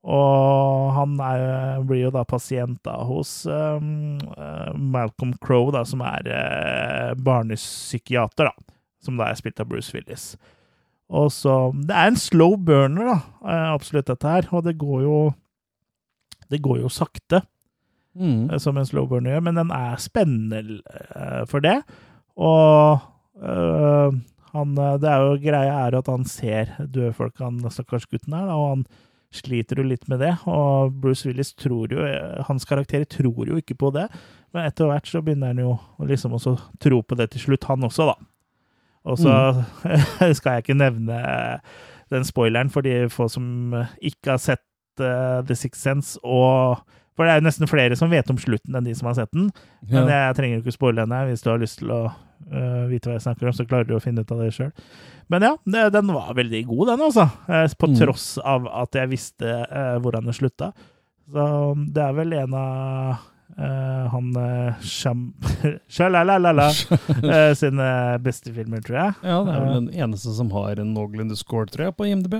Og 0.00 0.92
han 0.96 1.18
er, 1.20 1.82
blir 1.84 2.06
jo 2.06 2.12
da 2.14 2.22
pasient 2.28 2.78
da 2.86 2.94
hos 3.04 3.42
um, 3.44 4.16
eh, 4.32 4.70
Malcolm 4.72 5.34
Crowe, 5.44 5.74
da, 5.76 5.82
som 5.84 6.00
er 6.04 6.30
uh, 6.32 7.10
barnepsykiater, 7.20 8.48
da. 8.48 8.76
Som 9.04 9.20
da 9.20 9.28
er 9.28 9.36
spilt 9.36 9.60
av 9.60 9.68
Bruce 9.68 9.92
Willis. 9.96 10.34
Og 11.10 11.28
så 11.34 11.72
Det 11.74 11.96
er 11.96 12.08
en 12.08 12.20
slow 12.20 12.56
burner, 12.56 13.10
da, 13.12 13.18
eh, 13.44 13.68
absolutt, 13.74 14.08
dette 14.08 14.28
her. 14.28 14.48
Og 14.56 14.64
det 14.64 14.78
går 14.80 15.02
jo 15.04 15.20
Det 16.50 16.62
går 16.62 16.80
jo 16.80 16.88
sakte, 16.88 17.44
Mm. 18.18 18.50
eh, 18.50 18.58
som 18.58 18.78
en 18.78 18.86
slow 18.86 19.06
burner 19.08 19.36
gjør, 19.36 19.44
men 19.46 19.60
den 19.60 19.70
er 19.74 20.00
spennende 20.02 20.80
eh, 21.14 21.44
for 21.50 21.62
det. 21.64 21.80
Og 22.40 22.98
øh, 23.42 24.18
han 24.50 24.74
Det 24.74 25.06
er 25.06 25.22
jo 25.22 25.38
greia 25.38 25.76
er 25.86 25.98
at 25.98 26.08
han 26.10 26.24
ser 26.24 26.74
døde 26.78 27.12
folk, 27.14 27.38
han 27.38 27.60
stakkars 27.70 28.06
gutten 28.10 28.34
her, 28.34 28.50
og 28.50 28.68
han 28.68 28.84
sliter 29.30 29.78
jo 29.78 29.86
litt 29.86 30.08
med 30.10 30.18
det. 30.18 30.32
Og 30.50 30.90
Bruce 31.00 31.28
Willis 31.28 31.54
tror 31.54 31.92
jo 31.94 32.02
Hans 32.48 32.66
karakter 32.66 33.04
tror 33.04 33.46
jo 33.46 33.60
ikke 33.60 33.78
på 33.78 33.92
det, 33.94 34.08
men 34.52 34.66
etter 34.66 34.90
hvert 34.90 35.06
så 35.06 35.22
begynner 35.22 35.54
han 35.54 35.62
jo 35.62 35.76
liksom 36.02 36.34
også 36.34 36.56
tro 36.82 37.00
på 37.02 37.14
det 37.14 37.30
til 37.30 37.46
slutt, 37.46 37.68
han 37.70 37.86
også, 37.86 38.10
da. 38.10 38.16
Og 39.04 39.18
så 39.18 39.32
skal 40.36 40.58
jeg 40.58 40.64
ikke 40.64 40.74
nevne 40.76 41.20
den 42.10 42.26
spoileren 42.26 42.70
for 42.70 42.84
de 42.84 43.06
få 43.08 43.28
som 43.30 43.72
ikke 44.02 44.34
har 44.34 44.42
sett 44.42 44.66
uh, 45.00 45.40
The 45.46 45.54
Sixth 45.54 45.80
Sense, 45.80 46.18
og 46.24 46.82
For 47.20 47.28
det 47.28 47.34
er 47.34 47.40
jo 47.42 47.44
nesten 47.50 47.68
flere 47.68 47.96
som 48.00 48.08
vet 48.08 48.30
om 48.32 48.38
slutten 48.40 48.78
enn 48.78 48.86
de 48.88 48.94
som 48.96 49.10
har 49.10 49.18
sett 49.18 49.28
den. 49.36 49.50
Men 49.90 50.06
Ja. 50.08 50.30
jeg 50.30 50.36
trenger 50.38 50.56
jo 50.56 50.62
ikke 50.64 50.72
spoile 50.78 51.04
henne. 51.04 51.18
Hvis 51.28 51.42
du 51.44 51.50
har 51.52 51.58
lyst 51.60 51.82
til 51.82 51.90
å 51.92 51.98
uh, 52.08 52.86
vite 52.88 53.10
hva 53.10 53.18
jeg 53.18 53.26
snakker 53.26 53.50
om, 53.50 53.52
så 53.58 53.66
klarer 53.68 53.84
du 53.90 53.92
å 53.98 54.00
finne 54.00 54.24
ut 54.24 54.32
av 54.32 54.40
det 54.40 54.54
sjøl. 54.56 54.70
Men 55.28 55.44
ja, 55.44 55.50
det, 55.68 55.82
den 55.92 56.08
var 56.16 56.32
veldig 56.38 56.62
god, 56.70 56.86
den, 56.94 57.04
altså. 57.10 57.26
Eh, 57.44 57.66
På 57.76 57.90
Mm. 57.92 57.98
tross 58.00 58.38
av 58.40 58.64
at 58.72 58.96
jeg 58.96 59.10
visste 59.12 59.44
uh, 59.68 59.98
hvordan 60.00 60.24
det 60.32 60.34
slutta. 60.40 60.72
Så 61.30 61.44
det 61.92 62.02
er 62.08 62.16
vel 62.16 62.32
en 62.40 62.54
av 62.56 63.26
Uh, 63.60 64.06
han 64.08 64.28
Sham... 64.80 65.34
Uh, 67.20 67.52
sine 67.60 67.88
beste 68.24 68.52
filmer, 68.54 68.80
tror 68.86 68.96
jeg. 69.00 69.14
Ja, 69.26 69.40
det 69.44 69.52
er 69.56 69.64
vel 69.66 69.74
den 69.74 69.88
eneste 70.00 70.32
som 70.36 70.52
har 70.54 70.78
en 70.80 70.94
noenlunde 70.94 71.36
score, 71.36 71.66
tror 71.68 71.88
jeg, 71.90 71.96
på 71.98 72.06
IMDb. 72.08 72.38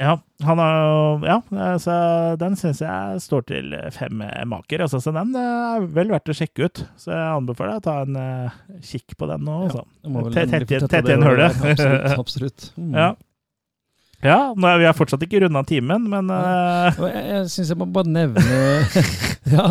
Ja, 0.00 0.14
han 0.42 0.58
har 0.58 1.24
Ja, 1.26 1.38
så 1.78 1.94
den 2.40 2.56
syns 2.58 2.80
jeg 2.82 3.20
står 3.22 3.44
til 3.50 3.74
fem 3.94 4.22
maker, 4.48 4.86
altså. 4.86 5.00
Så 5.04 5.12
den 5.14 5.34
eh, 5.36 5.76
er 5.76 5.84
vel 5.94 6.12
verdt 6.14 6.32
å 6.32 6.36
sjekke 6.36 6.68
ut. 6.68 6.84
Så 7.00 7.12
jeg 7.12 7.26
anbefaler 7.36 7.76
deg 7.76 7.82
å 7.82 7.86
ta 7.86 7.96
en 8.06 8.16
eh, 8.22 8.56
kikk 8.88 9.16
på 9.20 9.28
den 9.30 9.44
nå, 9.46 9.58
altså. 9.68 9.84
Må 10.08 10.24
vel 10.26 10.38
Tett- 10.38 11.04
igjen 11.04 11.26
hullet. 11.28 11.60
Absolutt. 11.60 12.18
absolutt. 12.18 12.70
Mm. 12.82 12.96
Ja. 12.96 13.10
Ja, 14.22 14.52
nå 14.54 14.68
er 14.70 14.78
vi 14.78 14.86
har 14.86 14.94
fortsatt 14.94 15.22
ikke 15.26 15.40
runda 15.42 15.64
timen, 15.66 16.04
men 16.10 16.28
uh... 16.30 16.94
Jeg, 16.94 17.22
jeg 17.26 17.46
syns 17.50 17.72
jeg 17.72 17.78
må 17.80 17.88
bare 17.90 18.06
nevne 18.06 18.42
Ja, 19.52 19.64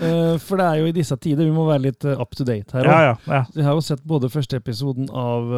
eh, 0.00 0.36
for 0.40 0.56
det 0.56 0.64
er 0.66 0.78
jo 0.80 0.86
i 0.88 0.94
disse 0.96 1.18
tider 1.20 1.44
vi 1.44 1.52
må 1.52 1.66
være 1.68 1.84
litt 1.90 2.06
eh, 2.08 2.16
up 2.16 2.32
to 2.32 2.46
date 2.48 2.72
her 2.72 2.88
ja, 2.88 2.98
ja, 3.04 3.12
ja. 3.28 3.40
Jeg 3.58 3.66
har 3.66 3.76
jo 3.76 3.84
sett 3.84 4.00
både 4.08 4.30
første 4.32 4.56
episoden 4.56 5.10
av 5.12 5.52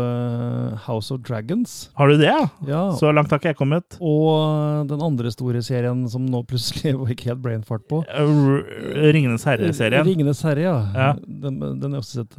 House 0.89 1.15
of 1.15 1.23
Dragons 1.23 1.77
Har 1.99 2.11
du 2.11 2.19
det, 2.19 2.35
ja? 2.67 2.83
Så 2.99 3.13
langt 3.15 3.31
har 3.31 3.39
ikke 3.39 3.53
jeg 3.53 3.61
kommet. 3.61 3.99
og 4.03 4.89
den 4.91 5.05
andre 5.07 5.31
store 5.31 5.63
serien 5.63 6.03
som 6.11 6.27
nå 6.27 6.43
plutselig 6.49 6.97
var 7.01 7.13
ikke 7.15 7.31
helt 7.31 7.45
brainfart 7.45 7.87
på. 7.91 8.03
Ringenes 8.11 9.47
herre-serien. 9.47 10.07
Ringenes 10.09 10.43
herre, 10.47 10.67
ja. 10.67 11.13
Den, 11.23 11.61
den 11.79 11.95
jeg 11.95 12.03
også 12.03 12.25
sett. 12.25 12.37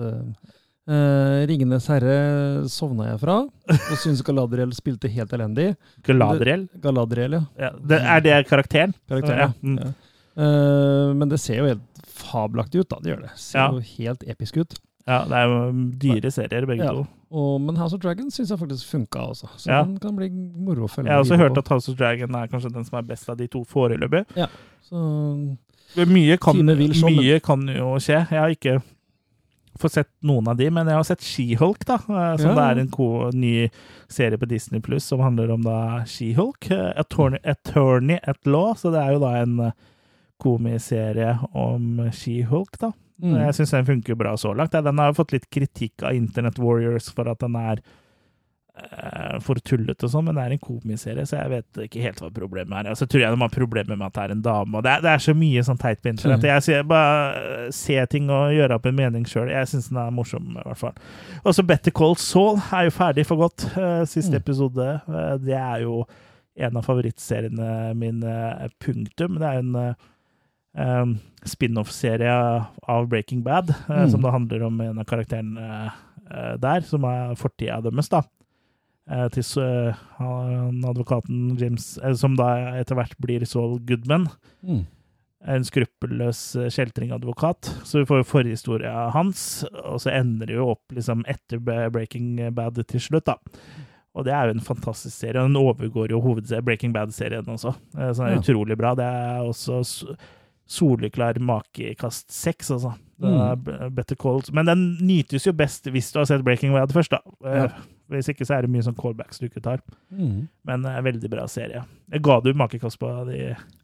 Eh, 0.88 1.46
Ringenes 1.50 1.88
herre 1.92 2.68
sovna 2.72 3.10
jeg 3.12 3.20
fra, 3.22 3.38
og 3.74 3.98
syns 4.02 4.22
Galadriel 4.26 4.74
spilte 4.76 5.10
helt 5.12 5.32
elendig. 5.34 5.76
Galadriel. 6.04 6.68
Galadriel, 6.84 7.38
ja. 7.40 7.44
Ja, 7.60 7.72
det, 7.80 8.02
er 8.02 8.20
det 8.26 8.40
karakteren? 8.50 8.94
Karakteren, 9.10 9.40
Ja, 9.40 9.52
mm. 9.62 9.78
ja. 9.84 9.94
Uh, 10.34 11.14
men 11.14 11.30
det 11.30 11.38
ser 11.40 11.60
jo 11.60 11.66
helt 11.70 12.06
fabelaktig 12.10 12.80
ut, 12.82 12.90
da. 12.90 12.98
Det 13.04 13.12
gjør 13.12 13.20
det. 13.28 13.34
Ser 13.38 13.60
Ja. 13.60 13.68
jo 13.72 13.80
helt 14.00 14.24
episk 14.28 14.58
ut. 14.58 14.74
Ja, 15.06 15.20
det 15.30 15.36
er 15.38 15.46
jo 15.52 15.58
dyre 16.02 16.32
serier, 16.32 16.66
begge 16.66 16.84
Ja. 16.88 16.92
to. 16.96 17.04
Og, 17.34 17.62
men 17.62 17.76
House 17.78 17.94
of 17.94 18.00
Dragons 18.02 18.34
syns 18.38 18.50
jeg 18.50 18.58
faktisk 18.58 18.88
funka 18.90 19.20
også. 19.30 19.48
Så 19.58 19.68
Ja. 19.70 19.84
den 19.84 20.00
kan 20.00 20.16
bli 20.16 20.30
moro 20.30 20.86
å 20.86 20.90
følge 20.90 21.06
Jeg 21.10 21.14
har 21.14 21.22
også 21.24 21.38
hørt 21.38 21.54
på. 21.54 21.58
at 21.60 21.68
House 21.68 21.90
of 21.92 21.98
Dragon 21.98 22.34
er 22.36 22.48
kanskje 22.48 22.74
den 22.74 22.84
som 22.86 22.98
er 22.98 23.02
best 23.04 23.30
av 23.30 23.38
de 23.38 23.48
to 23.48 23.64
foreløpig. 23.64 24.26
Så, 24.90 25.58
Mye 26.08 26.38
kan, 26.42 26.58
mye 26.66 27.40
kan 27.44 27.62
jo 27.68 27.94
skje. 28.02 28.26
Jeg 28.32 28.40
har 28.40 28.50
ikke 28.50 28.82
fått 29.80 29.92
sett 29.96 30.10
noen 30.22 30.48
av 30.48 30.58
de, 30.58 30.70
men 30.70 30.88
jeg 30.88 30.96
har 30.96 31.04
sett 31.08 31.22
She-Hulk, 31.26 31.86
da. 31.86 31.96
eh, 31.96 32.38
Som 32.38 32.52
Ja. 32.52 32.56
det 32.56 32.66
er 32.66 32.82
en 32.84 33.40
ny 33.40 33.70
serie 34.08 34.38
på 34.38 34.48
Disney 34.48 34.82
Pluss 34.82 35.06
som 35.06 35.20
handler 35.20 35.52
om 35.52 35.62
da 35.64 36.04
She-Hulk. 36.06 36.72
eh, 36.72 36.92
Attorney, 37.00 37.40
Attorney 37.44 38.20
at 38.24 38.46
Law, 38.46 38.74
så 38.76 38.92
det 38.92 39.02
er 39.02 39.14
jo 39.14 39.20
da 39.20 39.32
en 39.42 39.60
eh, 39.60 39.72
komiserie 40.44 41.38
om 41.54 42.10
She-Hulk, 42.12 42.78
da. 42.80 42.92
mm. 43.22 43.36
Jeg 43.46 43.56
syns 43.56 43.72
den 43.72 43.86
funker 43.88 44.16
bra 44.20 44.36
så 44.38 44.54
langt. 44.56 44.72
Den 44.76 44.98
har 45.00 45.12
jo 45.12 45.20
fått 45.24 45.32
litt 45.36 45.50
kritikk 45.50 46.04
av 46.04 46.14
Internet 46.18 46.60
Warriors 46.60 47.10
for 47.14 47.30
at 47.32 47.40
den 47.40 47.56
er 47.56 47.82
for 49.46 49.60
tullete 49.62 50.08
og 50.08 50.10
sånn, 50.10 50.24
men 50.26 50.36
det 50.38 50.44
er 50.48 50.54
en 50.56 50.62
komiserie, 50.64 51.24
så 51.30 51.38
jeg 51.38 51.50
vet 51.52 51.80
ikke 51.86 52.02
helt 52.02 52.22
hva 52.24 52.30
problemet 52.34 52.74
er. 52.80 52.90
Altså, 52.90 53.06
tror 53.06 53.22
jeg 53.22 53.36
de 53.36 53.42
har 53.44 53.52
problemer 53.54 53.96
med 54.00 54.08
at 54.08 54.16
det 54.18 54.24
er 54.24 54.34
en 54.34 54.42
dame, 54.42 54.78
og 54.80 54.84
det 54.84 54.92
er, 54.96 55.04
det 55.06 55.12
er 55.14 55.22
så 55.22 55.36
mye 55.38 55.64
sånn 55.68 55.78
teit 55.82 56.02
på 56.02 56.10
internett. 56.10 56.48
Jeg 56.50 56.66
sier 56.66 56.84
bare 56.90 57.68
se 57.76 58.00
ting 58.10 58.32
og 58.34 58.54
gjøre 58.56 58.80
opp 58.80 58.86
en 58.90 58.98
mening 58.98 59.26
sjøl. 59.30 59.52
Jeg 59.54 59.70
syns 59.70 59.92
den 59.92 60.00
er 60.02 60.10
morsom, 60.16 60.50
i 60.58 60.66
hvert 60.66 60.82
fall. 60.82 60.96
Og 61.46 61.54
så 61.54 61.66
Better 61.70 61.94
Call 61.94 62.18
Saul 62.18 62.58
er 62.74 62.90
jo 62.90 62.96
ferdig 62.98 63.28
for 63.30 63.38
godt. 63.46 63.68
eh, 63.78 64.06
Siste 64.10 64.34
Mm. 64.34 64.42
episode. 64.42 64.90
Eh, 65.08 65.38
Det 65.38 65.54
er 65.60 65.82
jo 65.86 66.06
en 66.58 66.78
av 66.78 66.84
favorittseriene 66.86 67.96
mine, 67.96 68.70
punktum. 68.80 69.38
Det 69.40 69.48
er 69.54 69.60
en 69.60 69.76
eh, 69.76 69.94
um, 70.76 71.20
spin-off-serie 71.46 72.66
av 72.90 73.08
Breaking 73.10 73.44
Bad, 73.44 73.70
eh, 73.70 74.06
Mm. 74.06 74.10
som 74.12 74.22
da 74.22 74.32
handler 74.32 74.64
om 74.66 74.82
en 74.82 74.98
av 75.00 75.06
karakterene 75.06 75.92
eh, 76.32 76.58
der, 76.58 76.82
som 76.82 77.04
er 77.06 77.36
fortida 77.36 77.82
deres, 77.84 78.10
da. 78.10 78.22
Eh, 79.12 79.26
til 79.36 79.44
advokaten 80.88 81.58
James, 81.60 81.98
eh, 82.04 82.14
som 82.16 82.38
da 82.40 82.54
etter 82.80 82.96
hvert 82.96 83.16
blir 83.20 83.44
Saul 83.46 83.80
Goodman. 83.84 84.30
Mm. 84.64 84.86
En 85.54 85.66
skruppelløs 85.68 86.56
eh, 86.56 86.70
kjeltringadvokat. 86.72 87.68
Så 87.84 88.00
vi 88.00 88.08
får 88.08 88.22
jo 88.22 88.30
forhistoria 88.30 89.10
hans, 89.12 89.66
og 89.84 90.00
så 90.00 90.14
ender 90.16 90.48
det 90.48 90.56
jo 90.56 90.70
opp 90.72 90.96
liksom 90.96 91.26
etter 91.28 91.60
Breaking 91.92 92.38
Bad 92.56 92.80
til 92.88 93.04
slutt, 93.04 93.28
da. 93.28 93.36
Og 94.14 94.24
det 94.28 94.32
er 94.38 94.48
jo 94.48 94.54
en 94.56 94.64
fantastisk 94.64 95.18
serie, 95.18 95.42
og 95.42 95.50
den 95.50 95.58
overgår 95.60 96.12
jo 96.14 96.62
Breaking 96.62 96.94
Bad-serien 96.94 97.48
også. 97.50 97.74
Så 97.92 98.14
den 98.22 98.28
er 98.28 98.36
Ja. 98.36 98.40
utrolig 98.40 98.78
bra. 98.78 98.94
Det 98.96 99.04
er 99.04 99.42
også 99.42 100.16
soleklar 100.70 101.40
makekast 101.40 102.32
seks, 102.32 102.70
altså. 102.72 102.94
Er 103.24 103.90
Better 103.90 104.16
Calls. 104.16 104.52
Men 104.54 104.66
den 104.66 104.98
nytes 105.02 105.46
jo 105.48 105.52
best 105.52 105.86
hvis 105.86 106.12
du 106.14 106.20
har 106.20 106.26
sett 106.26 106.44
Breaking 106.44 106.72
Bad 106.74 106.94
først, 106.94 107.10
da. 107.10 107.20
Ja. 107.44 107.68
Hvis 108.12 108.28
ikke 108.34 108.46
så 108.46 108.58
er 108.58 108.66
det 108.66 108.72
mye 108.74 108.84
sånn 108.84 108.98
callbacks 109.00 109.40
du 109.40 109.46
ikke 109.48 109.62
tar. 109.64 109.80
Mm. 110.12 110.48
Men 110.68 110.84
uh, 110.86 110.98
veldig 111.06 111.30
bra 111.32 111.46
serie. 111.48 111.84
Ga 112.24 112.40
du 112.44 112.52
makekast 112.54 113.00
på 113.02 113.10
de 113.30 113.38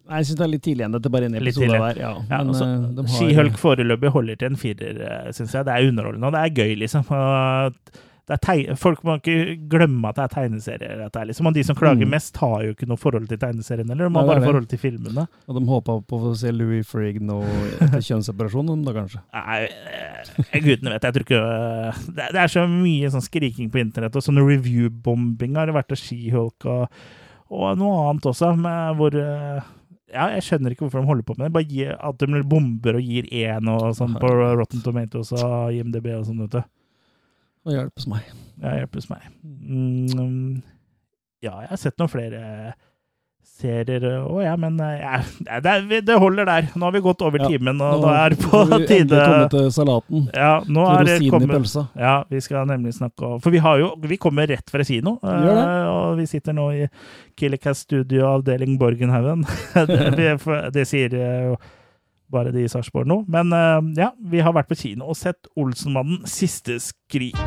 Nei, 0.09 0.19
Jeg 0.19 0.25
syns 0.27 0.37
det 0.39 0.43
er 0.45 0.51
litt 0.51 0.63
tidlig 0.65 0.83
igjen. 0.83 0.93
Dette 0.97 1.09
bare 1.13 1.27
en 1.29 1.37
episode 1.37 1.69
der. 1.69 1.97
Ja. 2.01 2.11
Ja, 2.17 2.37
Men, 2.41 2.51
altså, 2.51 2.65
eh, 2.65 2.85
de 2.97 3.03
har- 3.05 3.15
Skihulk 3.15 3.57
foreløpig 3.61 4.09
holder 4.15 4.35
til 4.41 4.49
en 4.49 4.55
firer, 4.57 5.01
syns 5.37 5.53
jeg. 5.53 5.65
Det 5.67 5.73
er 5.75 5.87
underholdende, 5.91 6.25
og 6.27 6.33
det 6.33 6.41
er 6.41 6.55
gøy, 6.63 6.75
liksom. 6.81 7.05
Og 7.13 7.99
folk 8.77 9.01
må 9.03 9.15
ikke 9.17 9.55
glemme 9.69 10.09
at 10.09 10.15
det 10.19 10.23
er 10.27 10.33
tegneserier. 10.35 10.99
Er 11.09 11.25
liksom. 11.25 11.47
Og 11.49 11.53
de 11.55 11.63
som 11.63 11.75
klager 11.75 12.05
Mm. 12.05 12.09
mest, 12.13 12.37
har 12.37 12.61
jo 12.63 12.73
ikke 12.75 12.87
noe 12.87 12.97
forhold 12.97 13.27
til 13.27 13.37
tegneseriene. 13.37 13.89
Eller 13.91 14.07
de 14.09 14.15
har 14.15 14.27
bare 14.27 14.43
forhold 14.45 14.67
til 14.69 14.77
filmene. 14.77 15.27
Og 15.47 15.55
de 15.57 15.65
håpa 15.65 15.95
på 16.05 16.19
å 16.29 16.35
se 16.37 16.51
Louis 16.51 16.85
Frigno 16.85 17.41
etter 17.81 17.99
kjønnsseparasjon, 18.05 18.69
de 18.69 18.85
da 18.85 18.93
kanskje. 18.93 19.21
Nei, 19.33 19.67
eh, 20.53 20.59
gudene 20.61 20.91
vet. 20.93 21.01
Jeg 21.01 21.13
tror 21.13 21.25
ikke 21.25 21.41
eh, 21.41 21.93
Det 22.13 22.29
det 22.33 22.41
er 22.43 22.47
så 22.47 22.67
mye 22.69 23.09
sånn 23.09 23.25
skriking 23.25 23.71
på 23.71 23.79
internett, 23.81 24.15
og 24.15 24.21
sånn 24.21 24.37
review-bombing 24.45 25.55
har 25.57 25.65
det 25.65 25.75
vært 25.75 25.91
av 25.91 25.97
She-Hulk 25.97 26.65
og, 26.69 26.87
og 27.49 27.77
noe 27.81 28.09
annet 28.11 28.29
også, 28.29 28.53
med 28.57 28.95
hvor 28.99 29.15
eh, 29.15 29.61
ja, 30.13 30.29
Jeg 30.35 30.41
skjønner 30.45 30.71
ikke 30.73 30.85
hvorfor 30.87 31.01
de 31.01 31.07
holder 31.09 31.23
på 31.25 31.35
med 31.37 31.47
det. 31.47 31.53
Bare 31.53 31.69
gi, 31.69 31.85
At 31.89 32.17
de 32.17 32.43
bomber 32.43 32.95
og 32.97 33.01
gir 33.01 33.23
én 33.29 33.67
og 33.69 33.93
sånn 33.97 34.15
på 34.21 34.29
Rotten 34.57 34.81
Tomatoes 34.81 35.33
og 35.37 35.73
IMDb 35.73 36.07
og 36.17 36.25
sånn, 36.25 36.39
vet 36.45 36.51
du. 36.59 36.63
Og 37.67 37.75
hjelpes 37.75 38.07
meg. 38.09 38.27
Ja, 38.59 38.75
hjelpes 38.81 39.09
meg. 39.11 39.25
Mm, 39.43 40.61
ja, 41.43 41.57
jeg 41.63 41.71
har 41.71 41.81
sett 41.81 41.99
noen 41.99 42.11
flere 42.11 42.43
serier 43.59 44.03
òg, 44.21 44.39
ja, 44.43 44.53
men 44.59 44.77
eh, 44.83 45.01
ja, 45.01 45.59
det, 45.63 46.01
det 46.07 46.15
holder 46.19 46.47
der. 46.47 46.67
Nå 46.79 46.87
har 46.87 46.93
vi 46.95 47.01
gått 47.03 47.23
over 47.25 47.41
timen, 47.43 47.81
og 47.83 48.03
Nå 48.03 48.11
er 48.13 48.33
det 48.33 48.39
på 48.39 48.51
får 48.53 48.69
vi 48.71 48.79
tide 48.87 49.01
endelig 49.01 49.25
kommet 49.25 49.55
til 49.55 49.71
salaten. 49.75 50.27
Ja, 50.35 50.51
nå 50.63 50.85
Til 50.85 50.93
er 50.93 51.07
det 51.09 51.15
rosinen 51.15 51.27
i 51.27 51.33
kommet 51.33 51.55
pølsa. 51.55 51.83
Ja, 51.99 52.13
vi 52.31 52.43
skal 52.43 52.69
nemlig 52.69 52.93
snakke 52.95 53.33
om 53.33 53.41
For 53.43 53.55
vi 53.55 53.63
har 53.63 53.81
jo 53.81 53.89
Vi 53.99 54.19
kommer 54.21 54.47
rett 54.47 54.71
fra 54.71 54.85
kino, 54.87 55.17
eh, 55.23 55.81
og 55.89 56.19
vi 56.19 56.27
sitter 56.29 56.55
nå 56.55 56.69
i 56.77 56.85
Killercast 57.39 57.87
Studio, 57.89 58.29
avdeling 58.29 58.79
Borgenhaugen. 58.79 59.43
det, 60.19 60.31
det 60.75 60.87
sier 60.87 61.15
eh, 61.19 61.43
jo 61.49 61.59
bare 62.31 62.53
de 62.55 62.63
i 62.63 62.69
Sarpsborg 62.71 63.09
nå. 63.09 63.23
Men 63.31 63.53
eh, 63.55 63.79
ja, 63.99 64.11
vi 64.31 64.43
har 64.45 64.55
vært 64.55 64.69
på 64.71 64.77
kino 64.79 65.09
og 65.09 65.17
sett 65.19 65.49
Olsenmannen 65.59 66.25
siste 66.29 66.79
skrik. 66.83 67.37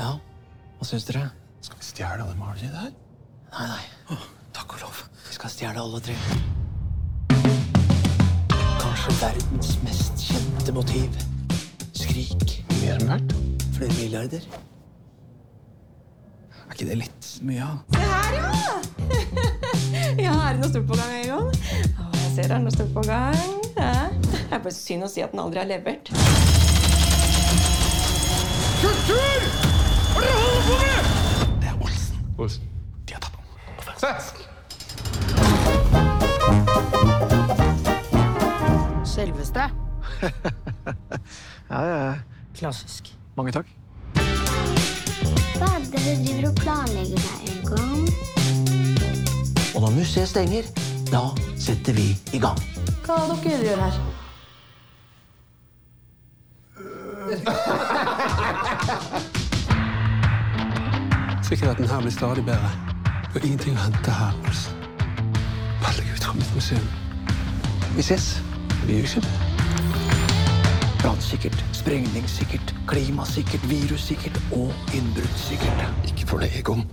Ja, 0.00 0.14
hva 0.78 0.88
syns 0.88 1.04
dere? 1.08 1.28
Skal 1.60 1.80
vi 1.80 1.88
stjele 1.90 2.24
alle 2.24 2.36
maleriene 2.38 2.86
der? 2.86 2.94
Nei, 3.50 3.66
nei. 3.68 4.16
takk 4.56 4.78
og 4.78 4.86
lov. 4.86 5.02
Vi 5.26 5.36
skal 5.36 5.52
stjele 5.52 5.82
alle 5.82 6.00
tre. 6.04 6.16
Kanskje 8.80 9.18
verdens 9.20 9.76
mest 9.84 10.24
kjente 10.30 10.74
motiv. 10.76 11.20
Skrik. 11.92 12.58
Mer 12.80 12.96
enn 12.96 13.08
verdt? 13.12 13.38
Flere 13.76 13.92
milliarder. 13.98 14.69
Er 16.70 16.74
ikke 16.78 16.86
det 16.86 16.96
litt 17.00 17.28
mye? 17.42 17.66
da? 17.66 17.66
Se 17.90 17.98
her, 18.06 18.34
ja! 18.38 18.44
ja, 20.26 20.34
er 20.46 20.52
det 20.54 20.60
noe 20.60 20.68
stort 20.70 20.84
på 20.86 20.98
gang, 21.00 21.14
Egon? 21.18 21.48
Å, 21.50 22.04
jeg 22.14 22.28
ser 22.36 22.46
det 22.46 22.54
er 22.54 22.60
noe 22.62 22.70
stort 22.70 22.92
på 22.94 23.02
gang. 23.08 23.40
Ja. 23.74 24.06
Det 24.22 24.44
er 24.54 24.62
bare 24.62 24.74
synd 24.76 25.02
å 25.02 25.08
si 25.10 25.24
at 25.24 25.34
den 25.34 25.42
aldri 25.42 25.58
har 25.58 25.66
levert. 25.66 26.12
Kultur! 28.84 29.40
Hva 30.14 30.22
er 30.86 31.02
Det 31.58 31.72
er 31.72 31.82
Olsen. 31.82 32.22
Olsen. 32.38 32.70
De 33.02 33.18
har 33.18 33.26
tatt 33.26 33.34
den. 33.34 34.30
Selveste. 39.10 39.66
Ja, 40.22 41.82
ja, 41.90 41.98
ja. 41.98 42.14
Klassisk. 42.54 43.10
Mange 43.34 43.58
takk. 43.58 43.79
Hva 45.60 45.66
er 45.76 45.82
det 45.84 45.90
dere 45.92 46.14
driver 46.24 46.48
og 46.48 46.54
planlegger 46.56 47.18
der, 47.20 47.38
Egon? 47.52 48.08
Og 49.74 49.80
når 49.84 49.90
museet 49.98 50.28
stenger, 50.28 50.62
da 51.12 51.20
setter 51.60 51.92
vi 51.92 52.06
i 52.32 52.38
gang. 52.40 52.56
Hva 53.04 53.14
er 53.20 53.26
det 53.28 53.36
dere 53.44 53.62
gjør 53.68 53.80
her? 53.84 53.94
Sikkerheten 61.50 61.88
her 61.88 62.00
blir 62.00 62.10
stadig 62.10 62.44
bedre. 62.44 62.70
Og 63.34 63.44
ingenting 63.44 63.76
å 63.76 63.84
hente 63.84 64.10
her. 64.10 64.32
altså. 64.46 64.70
Veldig 65.84 66.06
legg 66.06 66.16
ut 66.16 66.24
fra 66.24 66.32
mitt 66.40 66.54
museum. 66.54 66.90
Vi 67.96 68.02
ses. 68.02 68.32
Vi 68.86 68.96
gjør 68.96 69.02
ikke 69.02 69.20
det. 69.28 69.49
Brannsikkert, 71.02 71.64
sprengningssikkert, 71.72 72.74
klimasikkert, 72.86 73.70
virussikkert 73.70 74.40
og 74.52 74.72
innbruddssikkert. 74.94 75.84
Ikke 76.04 76.26
for 76.26 76.38
det, 76.38 76.50
Egon. 76.58 76.84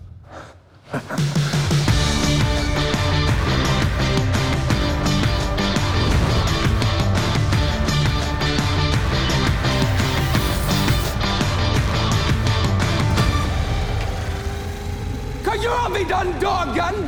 Hva 15.44 15.60
gjør 15.60 15.94
vi 15.98 16.08
den 16.08 16.34
dagen 16.42 17.06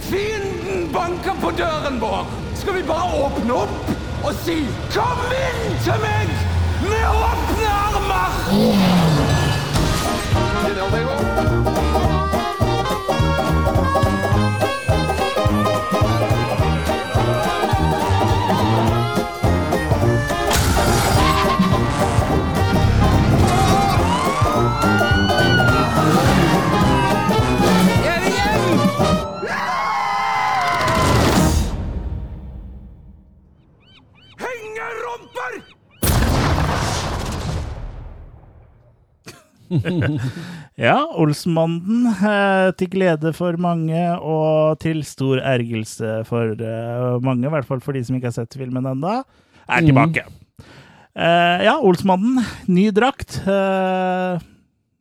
fienden 0.00 0.92
banker 0.96 1.36
på 1.44 1.52
døren 1.60 2.00
vår? 2.00 2.28
Skal 2.56 2.80
vi 2.80 2.86
bare 2.88 3.24
åpne 3.26 3.64
opp 3.66 4.07
og 4.24 4.34
si 4.44 4.58
'Kom 4.94 5.18
inn 5.46 5.78
til 5.84 5.98
meg 6.06 6.28
med 6.90 7.04
åpne 7.30 7.68
armer'? 7.84 8.98
Ja, 40.88 40.96
Olsenmannen, 41.18 42.06
eh, 42.14 42.68
til 42.78 42.90
glede 42.92 43.32
for 43.34 43.56
mange 43.58 44.02
og 44.22 44.78
til 44.82 45.02
stor 45.06 45.40
ergelse 45.42 46.20
for 46.28 46.54
eh, 46.54 47.16
mange, 47.24 47.48
i 47.48 47.52
hvert 47.52 47.66
fall 47.66 47.82
for 47.82 47.96
de 47.98 48.04
som 48.06 48.18
ikke 48.18 48.30
har 48.30 48.36
sett 48.36 48.58
filmen 48.58 48.86
ennå, 48.86 49.16
er 49.68 49.88
tilbake. 49.88 50.22
Eh, 51.18 51.64
ja, 51.66 51.74
Olsmannen, 51.82 52.38
ny 52.70 52.88
drakt. 52.94 53.40
Eh, 53.42 54.38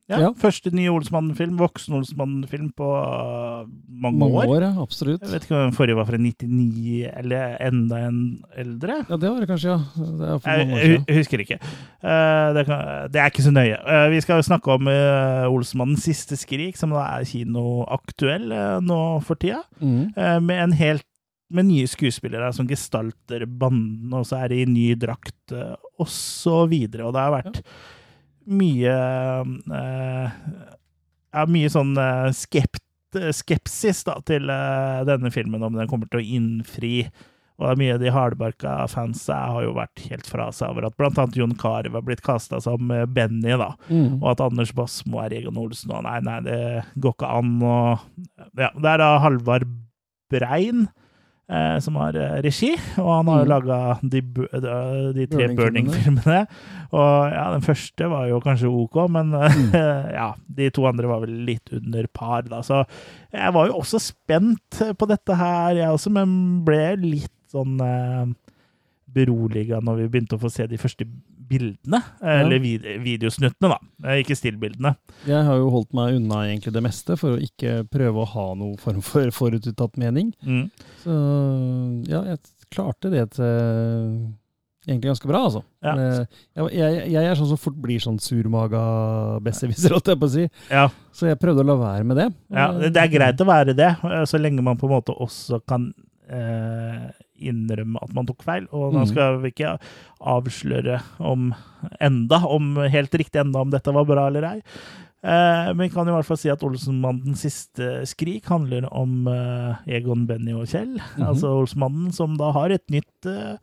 ja, 0.07 0.19
Ja. 0.23 0.29
Første 0.39 0.71
nye 0.71 0.91
Olsmannen-film, 0.93 1.57
voksen 1.59 1.97
Olsmannen-film 1.97 2.69
på 2.77 2.87
eh, 2.95 3.65
mange, 3.89 4.19
Mange 4.21 4.37
år. 4.39 4.51
år, 4.55 4.61
ja. 4.63 4.69
Absolutt. 4.83 5.21
Jeg 5.25 5.33
vet 5.33 5.47
ikke 5.47 5.57
om 5.57 5.65
den 5.65 5.75
forrige 5.75 5.97
var 5.99 6.07
fra 6.07 6.19
99, 6.21 7.09
eller 7.11 7.57
enda 7.67 7.99
en 8.07 8.21
eldre. 8.55 9.01
Ja, 9.09 9.17
det 9.19 9.31
var 9.33 9.43
det 9.43 9.49
kanskje, 9.51 9.75
ja. 9.75 10.05
Det 10.21 10.29
Jeg, 10.47 11.17
husker 11.19 11.43
ikke. 11.43 11.59
Eh, 11.59 12.47
det, 12.55 12.63
kan, 12.69 12.85
det 13.11 13.19
er 13.21 13.33
ikke 13.33 13.43
så 13.49 13.51
nøye. 13.51 13.75
Eh, 13.83 14.05
vi 14.15 14.21
skal 14.23 14.45
snakke 14.47 14.77
om 14.77 14.87
uh, 14.87 15.51
Olsmannens 15.51 16.07
siste 16.07 16.39
skrik, 16.39 16.79
som 16.79 16.95
da 16.95 17.03
er 17.17 17.27
kinoaktuell 17.27 18.47
uh, 18.55 18.79
nå 18.83 19.01
for 19.27 19.35
tida. 19.43 19.63
mm. 19.83 20.13
Eh, 20.17 20.39
med 20.41 20.63
en 20.63 20.73
helt 20.77 21.05
med 21.49 21.63
nye 21.69 21.87
skuespillere 21.87 22.49
som 22.55 22.67
gestalter 22.67 23.45
banden, 23.47 24.11
og 24.15 24.25
så 24.27 24.41
er 24.43 24.51
de 24.51 24.63
i 24.63 24.67
ny 24.67 24.87
drakt, 24.99 25.35
uh, 25.55 25.75
og 25.99 26.07
så 26.11 26.65
videre. 26.67 27.05
Og 27.07 27.15
det 27.15 27.23
har 27.23 27.35
vært 27.37 27.61
mye 28.47 28.97
eh, 29.77 30.35
Ja, 31.35 31.45
mye 31.51 31.71
sånn 31.71 31.95
eh, 32.01 32.27
skept, 32.35 32.83
skepsis 33.35 34.03
da, 34.07 34.17
til 34.27 34.49
eh, 34.51 35.01
denne 35.07 35.31
filmen, 35.33 35.63
om 35.63 35.75
den 35.77 35.89
kommer 35.91 36.09
til 36.11 36.21
å 36.21 36.29
innfri. 36.37 36.95
Og 37.57 37.79
mye 37.79 37.95
av 37.95 38.01
de 38.03 38.11
hardbarka 38.13 38.73
fansa 38.91 39.37
har 39.49 39.63
jo 39.65 39.73
vært 39.77 40.03
helt 40.11 40.27
fra 40.29 40.51
seg 40.53 40.75
over 40.75 40.85
at 40.87 40.97
blant 40.99 41.17
annet 41.17 41.39
Jon 41.39 41.55
Carew 41.57 41.95
har 41.97 42.05
blitt 42.05 42.21
kasta 42.25 42.59
som 42.61 42.91
eh, 42.93 43.07
Benny, 43.09 43.55
da. 43.57 43.71
Mm. 43.89 44.19
Og 44.19 44.29
at 44.33 44.43
Anders 44.45 44.73
Basmo 44.77 45.23
er 45.23 45.33
Egon 45.39 45.57
Olsen, 45.61 45.93
og 45.97 46.05
nei, 46.05 46.19
nei, 46.25 46.37
det 46.45 46.61
går 47.01 47.17
ikke 47.17 47.33
an. 47.39 47.57
Og 47.65 48.37
ja, 48.61 48.69
det 48.69 48.93
er 48.93 49.01
da 49.01 49.11
Halvard 49.23 49.67
Brein 50.33 50.85
eh, 50.85 51.06
som 51.79 51.95
har 51.95 52.15
eh, 52.19 52.41
regi, 52.43 52.73
og 52.99 53.07
han 53.13 53.27
har 53.31 53.37
jo 53.39 53.45
Mm. 53.45 53.51
laga 53.53 53.77
de, 54.03 54.19
de, 54.21 54.73
de 55.15 55.27
tre 55.31 55.45
Burning-filmene. 55.55 56.41
Og 56.91 57.31
ja, 57.31 57.45
den 57.53 57.61
første 57.63 58.09
var 58.11 58.25
jo 58.27 58.39
kanskje 58.43 58.67
ok, 58.71 58.97
men 59.15 59.31
eh, 59.33 59.55
Mm. 59.55 59.77
ja, 60.19 60.27
de 60.57 60.69
to 60.75 60.83
andre 60.89 61.07
var 61.07 61.21
vel 61.23 61.37
litt 61.47 61.71
under 61.71 62.07
par, 62.11 62.41
da. 62.51 62.59
Så 62.67 62.81
jeg 63.31 63.53
var 63.55 63.67
jo 63.71 63.77
også 63.79 63.99
spent 64.09 64.81
på 64.99 65.07
dette 65.07 65.35
her, 65.39 65.75
jeg 65.79 65.87
også, 65.95 66.11
men 66.11 66.35
ble 66.67 66.81
litt 67.05 67.31
sånn 67.53 67.79
eh, 67.79 68.25
beroliga 69.17 69.79
når 69.81 70.01
vi 70.03 70.07
begynte 70.11 70.35
å 70.37 70.41
få 70.41 70.49
se 70.51 70.67
de 70.67 70.77
første 70.77 71.05
bildene, 71.47 71.99
eller 72.21 72.59
vid 72.63 72.85
videosnuttene, 73.03 73.69
da. 73.73 73.77
Eh, 74.07 74.21
Ikke 74.23 74.35
stillbildene. 74.37 74.95
Jeg 75.27 75.45
har 75.47 75.59
jo 75.61 75.69
holdt 75.73 75.93
meg 75.97 76.17
unna 76.19 76.41
egentlig 76.47 76.73
det 76.75 76.83
meste 76.85 77.15
for 77.19 77.35
å 77.37 77.41
ikke 77.43 77.81
prøve 77.91 78.23
å 78.23 78.29
ha 78.33 78.47
noe 78.59 78.75
form 78.81 78.99
for 79.05 79.31
forutinntatt 79.35 79.95
mening. 80.01 80.33
Mm. 80.43 80.65
Så 81.03 81.15
ja, 82.11 82.23
jeg 82.33 82.43
klarte 82.73 83.11
det 83.13 83.25
til 83.37 84.27
egentlig 84.87 85.09
ganske 85.11 85.27
bra, 85.27 85.41
altså. 85.49 85.61
Ja. 85.83 85.93
Eh, 85.99 86.41
Jeg, 86.55 86.67
jeg, 86.79 86.99
jeg 87.11 87.27
er 87.27 87.35
sånn 87.39 87.49
som 87.49 87.59
fort 87.59 87.75
blir 87.83 87.99
sånn 88.03 88.19
surmaga 88.23 88.81
besserwisser, 89.43 89.91
holdt 89.97 90.11
jeg 90.13 90.19
på 90.21 90.29
å 90.29 90.33
si. 90.37 90.45
Ja. 90.71 90.85
Så 91.15 91.27
jeg 91.27 91.39
prøvde 91.41 91.63
å 91.65 91.67
la 91.67 91.75
være 91.81 92.07
med 92.07 92.21
det. 92.21 92.27
Ja, 92.55 92.69
det 92.75 92.93
det 92.95 93.03
er 93.03 93.11
greit 93.11 93.43
å 93.43 93.49
være 93.49 93.75
det, 93.75 93.89
eh, 94.07 94.23
så 94.29 94.39
lenge 94.39 94.63
man 94.63 94.79
på 94.79 94.87
en 94.87 94.95
måte 94.95 95.15
også 95.15 95.59
kan 95.67 95.89
eh, 96.31 97.07
innrømme 97.39 98.01
at 98.01 98.13
man 98.15 98.25
tok 98.29 98.43
feil. 98.43 98.67
Og 98.71 98.93
nå 98.93 99.03
Mhm. 99.05 99.07
skal 99.11 99.37
vi 99.43 99.51
ikke 99.53 99.77
avsløre 100.21 101.01
om 101.19 101.53
enda, 102.01 102.41
om 102.47 102.75
helt 102.89 103.11
riktig 103.11 103.39
enda 103.41 103.59
om 103.61 103.69
dette 103.73 103.93
var 103.93 104.05
bra 104.05 104.27
eller 104.27 104.43
ei. 104.55 104.61
Eh, 105.23 105.73
men 105.73 105.87
vi 105.87 105.89
kan 105.89 106.07
i 106.07 106.11
hvert 106.13 106.25
fall 106.25 106.37
si 106.37 106.49
at 106.49 106.61
Olsenmannens 106.63 107.41
siste 107.41 108.05
skrik 108.05 108.45
handler 108.45 108.85
om 108.93 109.27
eh, 109.27 109.75
Egon, 109.97 110.25
Benny 110.27 110.53
og 110.53 110.67
Kjell. 110.67 110.93
Mhm. 111.17 111.25
Altså 111.27 111.49
Olsenmannen 111.61 112.13
som 112.13 112.37
da 112.37 112.51
har 112.51 112.69
et 112.71 112.85
nytt 112.93 113.25
eh, 113.25 113.57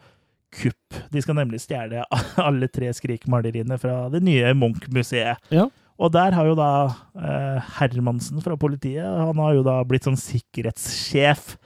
kupp. 0.54 0.98
De 1.10 1.20
skal 1.22 1.34
nemlig 1.34 1.60
stjele 1.62 2.04
alle 2.38 2.68
tre 2.68 2.90
Skrik-maleriene 2.94 3.78
fra 3.80 4.08
det 4.10 4.22
nye 4.22 4.52
Munch-museet. 4.54 5.38
Ja. 5.50 5.68
Og 5.98 6.10
der 6.10 6.32
har 6.34 6.44
jo 6.50 6.56
da 6.58 6.68
eh, 7.14 7.60
Hermansen 7.78 8.42
fra 8.42 8.56
politiet 8.58 9.06
Han 9.06 9.38
har 9.38 9.54
jo 9.54 9.62
da 9.62 9.76
blitt 9.86 10.02
sånn 10.02 10.18
sikkerhetssjef 10.18 11.56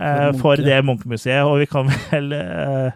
For 0.00 0.32
Munch, 0.32 0.40
for 0.42 0.64
det 0.64 0.80
Munch-museet, 0.88 1.44
og 1.44 1.58
vi 1.60 1.68
kan 1.70 1.90
vel 2.10 2.32
eh, 2.32 2.90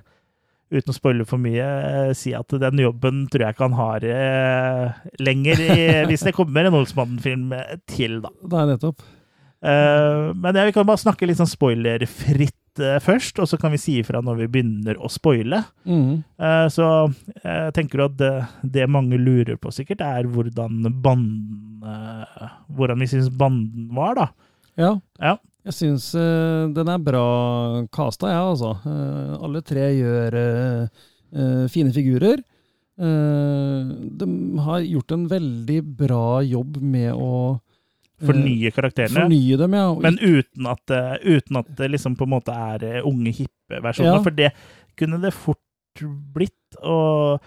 uten 0.74 0.90
å 0.90 0.96
spoile 0.96 1.26
for 1.28 1.38
mye, 1.42 1.64
eh, 1.64 2.12
si 2.16 2.32
at 2.34 2.54
den 2.62 2.80
jobben 2.80 3.26
tror 3.30 3.44
jeg 3.46 3.54
ikke 3.56 3.68
han 3.68 3.76
har 3.78 4.06
eh, 4.08 5.04
lenger, 5.20 5.60
i, 5.68 5.78
hvis 6.08 6.24
det 6.26 6.34
kommer 6.36 6.66
en 6.66 6.78
Olsmannen-film 6.80 7.52
til, 7.90 8.20
da. 8.24 8.32
Nei, 8.54 8.64
nettopp. 8.72 9.04
Eh, 9.64 10.32
men 10.36 10.58
ja, 10.58 10.66
vi 10.68 10.74
kan 10.76 10.88
bare 10.88 11.00
snakke 11.00 11.28
litt 11.28 11.38
sånn 11.40 11.48
spoilerfritt 11.52 12.82
eh, 12.84 12.98
først, 13.04 13.38
og 13.40 13.48
så 13.48 13.56
kan 13.60 13.72
vi 13.72 13.80
si 13.80 13.98
ifra 14.02 14.20
når 14.24 14.42
vi 14.42 14.50
begynner 14.56 14.98
å 15.00 15.08
spoile. 15.12 15.62
Eh, 15.88 16.66
så 16.72 16.88
jeg 17.44 17.72
tenker 17.76 18.04
at 18.08 18.18
det, 18.20 18.32
det 18.76 18.88
mange 18.92 19.20
lurer 19.20 19.56
på 19.60 19.72
sikkert, 19.72 20.04
er 20.04 20.28
hvordan 20.28 20.88
banden 21.04 21.84
eh, 21.84 22.52
Hvordan 22.74 23.00
vi 23.04 23.08
syns 23.12 23.28
banden 23.32 23.88
var, 23.96 24.16
da. 24.18 24.28
Ja. 24.80 24.94
Ja. 25.22 25.36
Jeg 25.64 25.76
syns 25.78 26.10
uh, 26.18 26.70
den 26.76 26.90
er 26.92 27.00
bra 27.00 27.26
casta, 27.94 28.28
jeg, 28.28 28.36
ja, 28.36 28.48
altså. 28.52 28.72
Uh, 28.84 29.44
alle 29.46 29.62
tre 29.64 29.86
gjør 29.96 30.36
uh, 30.40 31.64
fine 31.72 31.94
figurer. 31.94 32.42
De 32.94 34.26
har 34.62 34.84
gjort 34.86 35.12
en 35.16 35.24
veldig 35.26 35.78
bra 35.98 36.26
jobb 36.46 36.76
med 36.78 37.10
å 37.10 37.30
Fornye 38.22 38.70
karakterene. 38.70 39.24
Fornye 39.24 39.56
dem, 39.58 39.74
ja. 39.74 39.88
Men 40.04 40.20
uten 40.22 40.68
at, 40.70 40.92
uten 41.26 41.58
at 41.58 41.72
det 41.80 41.88
liksom 41.90 42.14
på 42.14 42.28
en 42.28 42.32
måte 42.36 42.54
er 42.54 43.00
unge, 43.02 43.32
hippe 43.34 43.80
versjoner. 43.82 44.20
Ja. 44.20 44.22
For 44.22 44.36
det 44.38 44.52
kunne 44.94 45.18
det 45.24 45.34
fort 45.34 46.04
blitt. 46.36 46.78
Og 46.86 47.42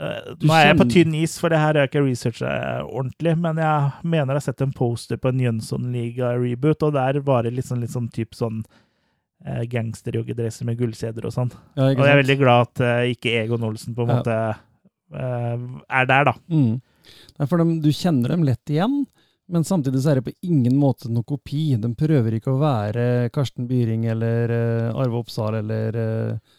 nå 0.00 0.54
er 0.56 0.64
jeg 0.66 0.78
på 0.80 0.86
tynn 0.90 1.12
is, 1.14 1.36
for 1.38 1.52
det 1.52 1.60
her 1.60 1.72
har 1.76 1.84
jeg 1.84 1.92
ikke 1.92 2.04
researcha 2.06 2.54
ordentlig. 2.84 3.36
Men 3.38 3.60
jeg 3.62 3.90
mener 4.02 4.34
jeg 4.34 4.40
har 4.40 4.46
sett 4.48 4.64
en 4.64 4.74
poster 4.74 5.20
på 5.20 5.30
en 5.30 5.42
Jønsson-liga-reboot, 5.44 6.82
og 6.88 6.96
der 6.96 7.20
var 7.26 7.46
det 7.46 7.54
litt 7.54 7.68
sånn, 7.68 7.84
litt 7.84 7.94
sånn 7.94 8.10
typ 8.14 8.34
sånn 8.34 8.62
eh, 9.46 9.62
gangsterjoggedresser 9.70 10.66
med 10.68 10.80
gullkjeder 10.80 11.28
og 11.28 11.36
sånn. 11.36 11.52
Ja, 11.78 11.92
og 11.92 12.02
jeg 12.02 12.14
er 12.16 12.22
veldig 12.24 12.38
glad 12.42 12.68
at 12.68 12.84
uh, 12.84 13.12
ikke 13.14 13.36
Egon 13.44 13.66
Olsen 13.70 13.94
på 13.94 14.06
en 14.06 14.14
Ja. 14.14 14.18
måte 14.18 14.38
uh, 15.14 15.84
er 15.88 16.10
der, 16.10 16.30
da. 16.32 16.34
Mm. 16.50 16.80
Dem, 17.38 17.74
du 17.84 17.90
kjenner 17.92 18.34
dem 18.34 18.44
lett 18.46 18.70
igjen, 18.70 19.04
men 19.46 19.64
samtidig 19.66 20.00
så 20.02 20.10
er 20.12 20.20
det 20.20 20.26
på 20.30 20.36
ingen 20.48 20.76
måte 20.80 21.10
noe 21.12 21.26
kopi. 21.28 21.74
De 21.76 21.90
prøver 21.98 22.38
ikke 22.38 22.54
å 22.54 22.60
være 22.62 23.30
Karsten 23.34 23.66
Byring 23.68 24.06
eller 24.10 24.50
uh, 24.50 25.00
Arve 25.02 25.20
Oppsal 25.20 25.58
eller, 25.60 25.98
eh, 26.00 26.54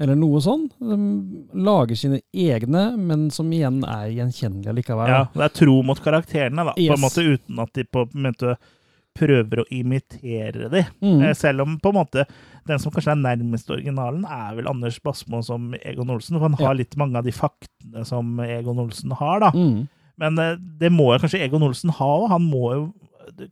eller 0.00 0.16
noe 0.16 0.40
sånn. 0.40 0.68
De 0.80 0.96
lager 1.62 1.98
sine 1.98 2.20
egne, 2.32 2.96
men 2.96 3.26
som 3.30 3.50
igjen 3.52 3.82
er 3.84 4.08
gjenkjennelige 4.16 4.74
likevel. 4.80 5.08
Ja, 5.12 5.24
det 5.34 5.44
er 5.48 5.56
tro 5.58 5.82
mot 5.86 6.00
karakterene, 6.02 6.64
da, 6.70 6.72
på 6.76 6.94
en 6.96 7.02
måte 7.02 7.24
uten 7.26 7.60
at 7.62 7.72
de 7.76 7.84
på 7.84 8.06
en 8.08 8.22
måte 8.30 8.56
prøver 9.12 9.60
å 9.60 9.66
imitere 9.68 10.70
de. 10.72 10.86
Mm. 11.04 11.18
Eh, 11.28 11.34
Selv 11.36 11.60
om 11.66 11.74
på 11.78 11.90
en 11.92 11.98
måte 11.98 12.24
den 12.66 12.78
som 12.80 12.92
kanskje 12.94 13.12
er 13.12 13.20
nærmest 13.20 13.68
originalen, 13.74 14.24
er 14.24 14.54
vel 14.56 14.70
Anders 14.70 14.96
Basmo 15.04 15.42
som 15.44 15.74
Egon 15.82 16.08
Olsen. 16.14 16.38
For 16.38 16.48
han 16.48 16.56
har 16.56 16.72
Ja. 16.72 16.78
litt 16.80 16.96
mange 16.96 17.16
av 17.20 17.24
de 17.24 17.32
faktene 17.36 18.06
som 18.06 18.38
Egon 18.40 18.78
Olsen 18.80 19.12
har, 19.12 19.40
da. 19.40 19.50
Mm. 19.52 19.88
Men 20.18 20.38
eh, 20.38 20.56
det 20.56 20.90
må 20.92 21.12
jo 21.12 21.18
kanskje 21.20 21.42
Egon 21.44 21.62
Olsen 21.68 21.90
ha 21.90 22.06
òg. 22.06 22.28
Han 22.30 22.42
må 22.48 22.72
jo 22.74 22.92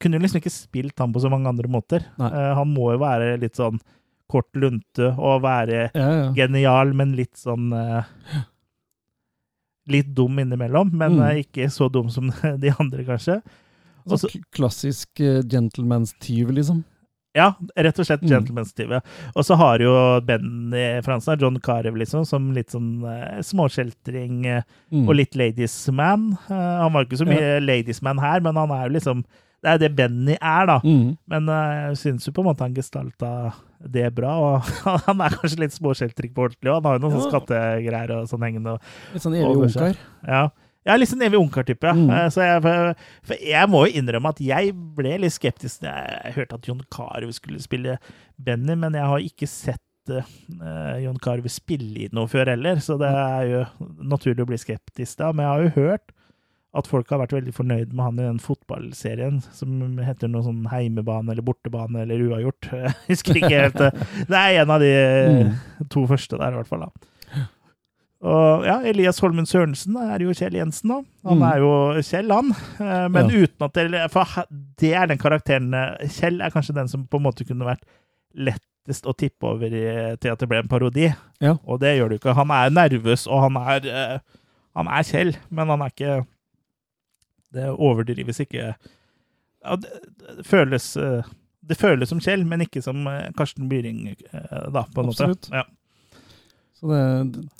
Kunne 0.01 0.19
jo 0.19 0.21
liksom 0.25 0.41
ikke 0.43 0.51
spilt 0.53 0.99
han 0.99 1.13
på 1.13 1.21
så 1.23 1.31
mange 1.31 1.47
andre 1.49 1.69
måter. 1.71 2.03
Nei. 2.19 2.27
Eh, 2.29 2.55
Han 2.59 2.69
må 2.75 2.91
jo 2.93 2.99
være 2.99 3.39
litt 3.41 3.55
sånn 3.57 3.79
kort 4.31 4.49
lunte 4.55 5.11
og 5.19 5.43
være 5.45 5.91
Ja, 5.95 6.09
ja. 6.23 6.31
genial, 6.37 6.95
men 6.97 7.17
litt 7.19 7.35
sånn 7.41 7.73
uh, 7.75 8.03
Litt 9.91 10.11
dum 10.15 10.39
innimellom, 10.39 10.93
men 10.95 11.17
Mm. 11.19 11.23
eh, 11.31 11.43
ikke 11.43 11.67
så 11.73 11.89
dum 11.91 12.11
som 12.11 12.29
de 12.63 12.71
andre, 12.79 13.03
kanskje. 13.05 13.41
Også- 14.07 14.31
så 14.31 14.41
klassisk 14.55 15.21
uh, 15.21 15.41
gentleman's-tyv, 15.43 16.53
liksom. 16.55 16.85
Ja, 17.35 17.53
rett 17.79 17.99
og 17.99 18.07
slett 18.07 18.23
Mm. 18.23 18.29
gentleman-stive. 18.31 19.01
Og 19.37 19.45
så 19.47 19.57
har 19.57 19.79
jo 19.79 20.21
Benny 20.27 21.01
Fransen, 21.03 21.39
John 21.41 21.59
Carew, 21.61 21.95
liksom, 21.95 22.25
som 22.27 22.53
litt 22.53 22.71
sånn 22.71 23.05
uh, 23.05 23.39
småskjeltring 23.41 24.47
uh, 24.59 24.63
Mm. 24.93 25.09
og 25.09 25.15
litt 25.17 25.35
ladies 25.37 25.89
man. 25.93 26.33
Eh, 26.51 26.79
han 26.83 26.93
var 26.93 27.05
ikke 27.05 27.19
så 27.23 27.27
mye 27.27 27.61
ladies 27.65 28.03
man 28.03 28.19
her, 28.19 28.41
men 28.41 28.57
han 28.57 28.71
er 28.71 28.89
jo 28.89 28.95
liksom 28.99 29.25
Det 29.61 29.69
er 29.75 29.81
det 29.83 29.91
Benny 29.99 30.37
er, 30.41 30.67
da. 30.71 30.79
Mm. 30.81 31.17
Men 31.29 31.49
eh, 31.53 31.75
jeg 31.91 31.99
syns 32.01 32.25
jo 32.29 32.33
på 32.33 32.41
en 32.41 32.49
måte 32.49 32.65
han 32.65 32.73
gestalta 32.77 33.33
det 33.93 34.07
bra. 34.17 34.33
Og 34.41 34.71
han 35.07 35.21
er 35.21 35.37
kanskje 35.37 35.61
litt 35.67 35.75
småskjeltrik 35.77 36.33
på 36.37 36.47
ordentlig 36.49 36.73
òg. 36.73 36.79
Han 36.81 36.89
har 36.89 36.97
jo 36.99 37.03
noen 37.05 37.13
Ja. 37.15 37.21
sånne 37.21 37.35
skattegreier 37.35 38.15
og 38.17 38.31
sånn 38.31 38.47
hengende. 38.49 38.79
Litt 39.13 39.27
sånn 39.27 39.37
evig 39.37 39.61
ungkar. 39.67 40.01
Ja. 40.25 40.43
Ja, 40.89 40.95
litt 40.97 41.11
sånn 41.11 41.21
evig 41.27 41.37
ungkar-type. 41.43 41.91
Mm. 41.93 42.07
Eh, 42.17 42.29
Så 42.33 42.41
jeg, 42.41 42.63
for, 42.65 42.95
for 43.29 43.43
jeg 43.51 43.69
må 43.69 43.83
jo 43.85 44.01
innrømme 44.01 44.33
at 44.33 44.41
jeg 44.41 44.73
ble 44.97 45.19
litt 45.21 45.37
skeptisk 45.37 45.83
da 45.85 45.93
jeg 46.09 46.33
hørte 46.39 46.57
at 46.57 46.69
John 46.71 46.81
Carew 46.97 47.33
skulle 47.37 47.61
spille 47.61 47.99
Benny, 48.41 48.73
men 48.81 48.97
jeg 48.97 49.05
har 49.13 49.27
ikke 49.29 49.49
sett 49.51 49.85
uh, 50.09 50.97
John 51.05 51.21
Carew 51.21 51.45
spille 51.53 52.07
i 52.07 52.09
noe 52.17 52.25
før 52.33 52.49
heller, 52.55 52.81
så 52.81 52.97
det 52.99 53.11
er 53.13 53.45
jo 53.51 53.61
naturlig 54.09 54.47
å 54.47 54.49
bli 54.49 54.59
skeptisk 54.59 55.21
da. 55.21 55.29
Men 55.37 55.45
jeg 55.45 55.53
har 55.53 55.67
jo 55.67 55.75
hørt 55.77 56.17
at 56.75 56.87
folk 56.87 57.09
har 57.11 57.19
vært 57.19 57.33
veldig 57.35 57.53
fornøyd 57.57 57.93
med 57.93 58.05
han 58.05 58.19
i 58.21 58.27
den 58.29 58.39
fotballserien 58.39 59.41
som 59.53 59.99
heter 60.07 60.29
noe 60.31 60.45
sånn 60.47 60.69
heimebane 60.71 61.33
eller 61.33 61.43
bortebane 61.43 62.05
eller 62.05 62.23
uavgjort. 62.29 62.69
Jeg 62.85 62.93
husker 63.09 63.41
ikke 63.41 63.51
helt. 63.57 63.81
det. 63.81 63.91
Er 64.31 64.61
en 64.63 64.71
av 64.71 64.81
de 64.85 64.93
to 65.91 66.05
første 66.07 66.39
der, 66.39 66.53
i 66.55 66.61
hvert 66.61 66.71
fall. 66.71 66.87
da. 66.87 67.47
Og 68.21 68.67
ja, 68.69 68.75
Elias 68.85 69.17
Holmen 69.25 69.47
Sørensen 69.49 69.95
er 69.97 70.21
jo 70.21 70.35
Kjell 70.37 70.59
Jensen, 70.59 70.91
da. 70.93 70.99
Han 71.31 71.39
Mm. 71.41 71.45
er 71.49 71.59
jo 71.63 71.71
Kjell, 72.05 72.31
han. 72.37 72.51
Eh, 72.79 73.09
Men 73.09 73.31
Ja. 73.31 73.47
uten 73.47 73.65
at 73.65 73.73
det 73.73 74.11
For 74.13 74.25
det 74.79 74.93
er 74.95 75.07
den 75.07 75.19
karakteren 75.19 75.73
eh, 75.75 76.07
Kjell 76.07 76.43
er 76.43 76.51
kanskje 76.51 76.75
den 76.75 76.87
som 76.89 77.07
på 77.09 77.17
en 77.17 77.23
måte 77.25 77.47
kunne 77.49 77.65
vært 77.65 77.81
lettest 78.37 79.07
å 79.07 79.17
tippe 79.17 79.43
over 79.49 79.71
til 80.21 80.31
at 80.31 80.39
det 80.39 80.49
ble 80.49 80.59
en 80.59 80.69
parodi. 80.69 81.09
Ja. 81.41 81.57
Og 81.67 81.81
det 81.81 81.97
gjør 81.99 82.11
det 82.11 82.21
jo 82.21 82.29
ikke. 82.29 82.35
Han 82.37 82.51
er 82.51 82.71
nervøs, 82.71 83.27
og 83.27 83.41
han 83.41 83.57
er 83.57 83.89
eh, 83.89 84.19
Han 84.77 84.87
er 84.87 85.03
Kjell, 85.03 85.35
men 85.51 85.67
han 85.69 85.81
er 85.83 85.91
ikke 85.91 86.27
Det 87.55 87.67
overdrives 87.75 88.41
ikke 88.45 88.75
ja, 89.61 89.77
det, 89.77 89.91
det 90.39 90.45
føles 90.49 90.97
eh, 90.97 91.27
Det 91.61 91.77
føles 91.79 92.09
som 92.09 92.21
Kjell, 92.23 92.45
men 92.49 92.65
ikke 92.65 92.83
som 92.85 93.03
eh, 93.11 93.29
Karsten 93.37 93.69
Byring, 93.71 94.07
eh, 94.09 94.69
da, 94.73 94.87
på 94.95 95.03
en 95.03 95.11
Absolutt. 95.13 95.51
måte. 95.51 95.63
Ja. 95.63 96.21
Så 96.81 96.89
det, 96.89 97.03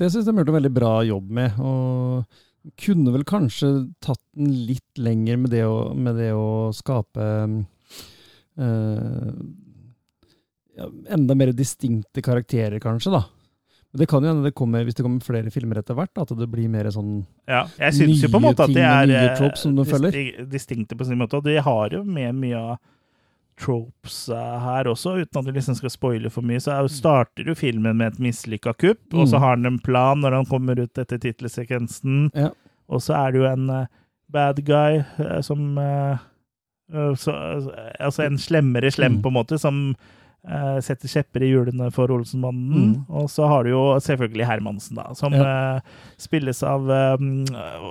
det 0.01 0.09
syns 0.09 0.25
jeg 0.25 0.33
de 0.33 0.41
gjort 0.41 0.53
en 0.55 0.57
veldig 0.57 0.73
bra 0.73 0.93
jobb 1.05 1.35
med. 1.37 1.59
Og 1.61 2.73
kunne 2.81 3.13
vel 3.13 3.25
kanskje 3.29 3.69
tatt 4.05 4.23
den 4.37 4.53
litt 4.69 5.01
lenger 5.01 5.37
med 5.41 5.53
det 5.53 5.65
å, 5.69 5.93
med 5.97 6.17
det 6.21 6.31
å 6.37 6.71
skape 6.77 7.27
øh, 8.61 9.29
ja, 10.77 10.89
enda 11.13 11.37
mer 11.37 11.53
distinkte 11.57 12.25
karakterer, 12.25 12.81
kanskje, 12.81 13.13
da. 13.17 13.23
Det 13.93 14.07
kan 14.07 14.23
jo 14.23 14.29
hende 14.31 14.45
det 14.47 14.55
kommer, 14.55 14.85
hvis 14.87 14.95
det 14.95 15.03
kommer 15.03 15.19
flere 15.21 15.51
filmer 15.51 15.81
etter 15.81 15.97
hvert, 15.99 16.13
at 16.23 16.29
det 16.39 16.47
blir 16.51 16.69
mer 16.71 16.85
sånn 16.95 17.25
Ja, 17.49 17.65
jeg 17.79 17.93
syns 17.97 18.21
jo 18.23 18.29
på 18.31 18.37
en 18.39 18.43
måte 18.47 18.63
at 18.63 18.71
ting 18.71 18.85
er 18.87 19.07
nye 19.11 19.25
eh, 19.33 19.37
tropes 19.37 19.65
som 19.65 19.75
du 19.75 19.83
følger. 19.85 20.47
distinkte 20.47 20.95
på 20.97 21.05
sin 21.09 21.19
måte. 21.19 21.35
Og 21.41 21.45
de 21.45 21.57
har 21.61 21.91
jo 21.91 22.05
med 22.05 22.35
mye 22.39 22.55
av 22.57 22.79
tropes 23.61 24.29
eh, 24.29 24.59
her 24.65 24.85
også, 24.89 25.17
uten 25.25 25.41
at 25.41 25.45
vi 25.51 25.53
liksom 25.59 25.75
skal 25.77 25.91
spoile 25.91 26.31
for 26.31 26.47
mye. 26.47 26.61
Så 26.63 26.71
er 26.73 26.87
starter 26.89 27.45
jo 27.51 27.55
filmen 27.59 27.97
med 27.99 28.13
et 28.15 28.21
mislykka 28.23 28.77
kupp, 28.79 29.03
og 29.13 29.27
så 29.27 29.37
Mm. 29.37 29.41
har 29.43 29.51
han 29.57 29.67
en 29.67 29.79
plan 29.79 30.21
når 30.21 30.33
han 30.39 30.47
kommer 30.47 30.79
ut 30.79 30.95
etter 30.97 31.19
tittelsekvensen. 31.19 32.31
Ja. 32.35 32.51
Og 32.89 33.01
så 33.03 33.15
er 33.19 33.33
det 33.33 33.41
jo 33.43 33.47
en 33.51 33.69
eh, 33.71 33.87
bad 34.31 34.65
guy 34.65 35.03
som 35.43 35.77
så, 37.17 37.33
Altså 38.01 38.23
en 38.27 38.39
slemmere 38.39 38.91
slem, 38.91 39.17
Mm. 39.19 39.23
på 39.23 39.29
en 39.29 39.35
måte, 39.35 39.59
som 39.59 39.95
setter 40.81 41.11
kjepper 41.11 41.43
i 41.45 41.51
hjulene 41.51 41.91
for 41.93 42.11
Olsenmannen. 42.15 42.95
Mm. 42.95 42.95
Og 43.21 43.27
så 43.31 43.45
har 43.51 43.67
du 43.67 43.73
jo 43.75 43.83
selvfølgelig 44.01 44.47
Hermansen, 44.49 44.97
da, 44.97 45.11
som 45.19 45.35
eh, 45.37 45.81
spilles 46.21 46.63
av 46.67 46.89
eh, 46.91 47.25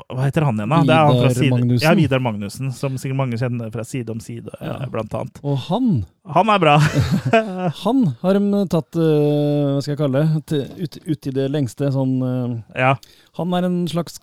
Hva 0.09 0.25
heter 0.25 0.47
han 0.47 0.57
igjen, 0.57 0.73
da? 0.73 0.79
Det 0.87 0.95
er 0.95 1.03
han 1.05 1.19
fra 1.19 1.27
Vidar 1.27 1.37
side, 1.37 1.51
Magnussen. 1.53 1.85
Ja, 1.85 1.93
Vidar 1.99 2.23
Magnussen, 2.25 2.71
som 2.75 2.97
sikkert 3.01 3.19
mange 3.21 3.39
kjenner 3.41 3.69
fra 3.73 3.85
Side 3.85 4.13
om 4.13 4.21
side, 4.23 4.53
eh, 4.59 4.67
Ja. 4.69 4.89
blant 4.89 5.13
annet. 5.13 5.41
Og 5.43 5.57
han 5.69 5.91
Han 6.29 6.49
er 6.53 6.59
bra. 6.61 6.77
Han 7.83 8.03
har 8.21 8.39
de 8.39 8.63
tatt, 8.69 8.97
uh, 8.97 9.75
hva 9.75 9.81
skal 9.81 9.93
jeg 9.93 10.01
kalle 10.01 10.23
det, 10.49 10.63
ut, 10.77 10.97
ut 11.05 11.29
i 11.29 11.35
det 11.35 11.47
lengste. 11.53 11.91
Sånn, 11.93 12.17
uh, 12.21 12.57
ja. 12.77 12.95
Han 13.39 13.53
er 13.57 13.69
en 13.69 13.83
slags 13.89 14.19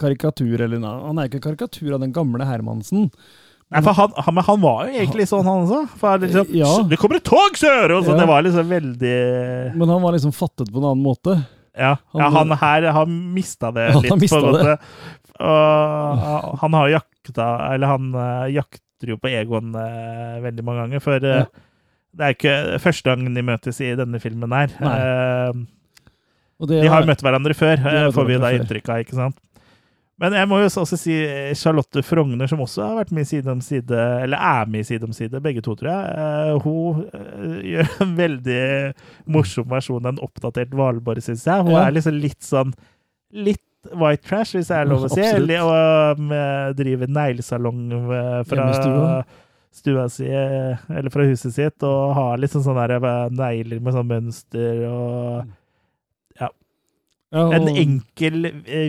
karikatur, 0.00 0.60
eller 0.60 0.82
han 0.84 1.18
er 1.18 1.30
ikke 1.30 1.40
karikatur 1.46 1.94
av 1.96 2.02
den 2.02 2.12
gamle 2.12 2.44
Hermansen. 2.44 3.10
Nei, 3.74 3.80
for 3.82 3.96
han, 3.98 4.12
han, 4.22 4.34
men 4.36 4.44
han 4.46 4.60
var 4.62 4.86
jo 4.86 4.94
egentlig 4.94 5.24
sånn, 5.26 5.42
han 5.48 5.64
også. 5.64 5.80
For 5.98 6.22
liksom, 6.22 6.52
Ja. 6.54 6.70
Det 6.86 6.98
kommer 7.02 7.18
et 7.18 7.26
tog, 7.26 7.58
sør! 7.58 7.96
Og 7.96 8.04
så 8.06 8.14
Ja. 8.14 8.20
Det 8.20 8.28
var 8.30 8.44
liksom 8.46 8.68
veldig 8.70 9.16
Men 9.74 9.88
han 9.90 10.02
var 10.04 10.14
liksom 10.14 10.34
fattet 10.36 10.70
på 10.70 10.78
en 10.78 10.86
annen 10.92 11.02
måte. 11.02 11.34
Ja, 11.76 11.96
Han- 12.14 12.22
ja 12.22 12.28
han 12.30 12.54
her 12.60 12.86
har 12.92 13.06
mista 13.10 13.72
det 13.74 13.88
litt, 14.02 14.10
Han, 14.10 14.22
måte. 14.22 14.64
det. 14.64 14.78
Og 15.42 16.58
han 16.62 16.72
har 16.78 16.88
jakta 16.94 17.48
Eller 17.74 17.86
han 17.90 18.14
eh, 18.14 18.54
jakter 18.56 19.10
jo 19.12 19.18
på 19.20 19.28
Egon 19.28 19.74
uh, 19.76 20.38
veldig 20.40 20.64
mange 20.64 20.86
ganger, 20.86 21.02
for 21.04 21.20
uh, 21.20 21.44
det 22.16 22.24
er 22.24 22.32
ikke 22.36 22.54
første 22.80 23.10
gang 23.12 23.26
de 23.34 23.42
møtes 23.44 23.80
i 23.84 23.90
denne 23.98 24.16
filmen 24.22 24.52
her. 24.56 24.70
Eh, 24.80 25.58
det 26.64 26.78
de 26.80 26.88
har 26.88 27.02
jo 27.04 27.10
møtt 27.10 27.20
hverandre 27.20 27.52
før, 27.56 27.76
eh, 27.76 28.06
får 28.14 28.28
vi 28.30 28.38
da 28.40 28.52
inntrykk 28.56 28.88
av, 28.88 29.02
ikke 29.04 29.18
sant? 29.18 29.36
Men 30.22 30.32
jeg 30.32 30.48
må 30.48 30.58
jo 30.62 30.68
også 30.70 30.96
si 30.96 31.12
eh, 31.26 31.50
Charlotte 31.58 32.00
Frogner, 32.06 32.48
som 32.48 32.62
også 32.64 32.82
har 32.86 32.94
vært 33.02 33.10
med 33.12 33.26
i 33.26 33.28
Side 33.28 33.52
om 33.52 33.60
side, 33.60 33.98
eller 34.24 34.40
er 34.40 34.70
med 34.72 34.80
i 34.80 34.88
Side 34.88 35.04
om 35.04 35.12
side, 35.12 35.42
begge 35.44 35.60
to, 35.64 35.74
tror 35.76 35.90
jeg. 35.92 36.16
Eh, 36.16 36.64
hun 36.64 37.02
eh, 37.12 37.56
gjør 37.74 37.90
en 38.06 38.14
veldig 38.16 38.60
morsom 39.36 39.68
versjon 39.68 40.04
av 40.06 40.14
en 40.14 40.22
oppdatert 40.24 40.72
Valborg, 40.76 41.20
syns 41.26 41.44
jeg. 41.44 41.66
Hun 41.68 41.74
Ja. 41.76 41.84
er 41.86 41.96
liksom 41.98 42.20
litt 42.22 42.40
sånn 42.46 42.72
Litt 43.36 43.60
white 43.92 44.22
trash, 44.24 44.54
hvis 44.56 44.68
det 44.70 44.76
er 44.78 44.86
lov 44.88 45.04
å 45.04 45.08
si. 45.10 45.20
Absolutt. 45.20 45.50
Eller, 45.50 45.66
og 45.66 46.20
um, 46.22 46.30
driver 46.78 47.10
neglesalong 47.10 47.82
fra 48.48 48.68
stua. 49.76 50.06
si, 50.08 50.24
eller 50.30 51.12
fra 51.12 51.26
huset 51.28 51.52
sitt, 51.52 51.84
og 51.84 52.14
har 52.16 52.40
sånn 52.48 52.64
sånne 52.64 52.86
der, 52.88 53.04
eh, 53.04 53.34
negler 53.36 53.82
med 53.84 53.92
sånn 53.98 54.08
mønster 54.08 54.80
og 54.88 55.50
ja, 56.40 56.48
en 57.52 57.68
enkel 57.74 58.48
eh, 58.48 58.86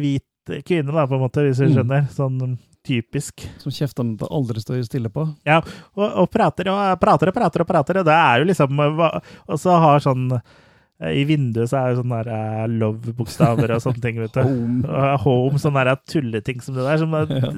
hvit 0.52 0.65
kvinne, 0.68 0.94
da, 0.95 1.06
på 1.07 1.15
en 1.18 1.24
måte, 1.26 1.44
hvis 1.45 1.57
du 1.61 1.65
Mm. 1.68 1.76
skjønner. 1.76 2.07
Sånn 2.15 2.57
typisk. 2.88 3.44
Som 3.60 3.72
kjefta 3.76 4.03
aldri 4.32 4.61
står 4.64 4.84
stille 4.88 5.10
på. 5.11 5.26
Ja, 5.45 5.57
og, 5.95 6.06
og 6.24 6.30
prater 6.32 6.69
og 6.72 6.99
prater 7.02 7.28
og 7.28 7.36
prater 7.36 7.61
og 7.61 7.68
prater, 7.68 7.99
og 7.99 8.06
det 8.07 8.14
er 8.15 8.40
jo 8.40 8.45
liksom 8.48 8.80
eh, 8.80 9.19
Og 9.49 9.60
så 9.60 9.76
har 9.80 9.99
sånn 9.99 10.32
eh, 10.38 11.11
I 11.19 11.26
vinduet 11.28 11.68
så 11.69 11.82
er 11.82 11.91
jo 11.91 11.99
sånne 12.03 12.22
der 12.24 12.32
eh, 12.64 12.68
love-bokstaver 12.80 13.76
og 13.76 13.82
sånne 13.84 14.02
ting, 14.02 14.22
vet 14.24 14.34
du. 14.34 14.41
Home. 14.41 15.18
Home, 15.26 15.60
sånne 15.60 15.84
der 15.90 15.99
tulleting 16.07 16.61
som 16.64 16.76
det 16.80 16.88
der. 16.88 16.98
Som 17.03 17.11
Ja. 17.11 17.52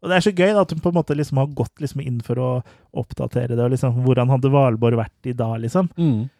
Og 0.00 0.08
det 0.08 0.16
er 0.16 0.24
så 0.24 0.32
gøy 0.32 0.54
da, 0.56 0.62
at 0.64 0.70
hun 0.72 0.80
på 0.80 0.88
en 0.88 0.94
måte 0.96 1.12
liksom 1.12 1.36
har 1.36 1.48
gått 1.52 1.76
liksom 1.84 2.00
inn 2.00 2.22
for 2.24 2.38
å 2.40 2.50
oppdatere 2.96 3.52
det, 3.52 3.60
og 3.60 3.74
liksom 3.74 3.98
hvordan 4.00 4.30
hadde 4.32 4.48
Valborg 4.48 4.96
vært 4.96 5.28
i 5.28 5.34
dag, 5.36 5.58
liksom. 5.60 5.90
Mm. 6.00 6.30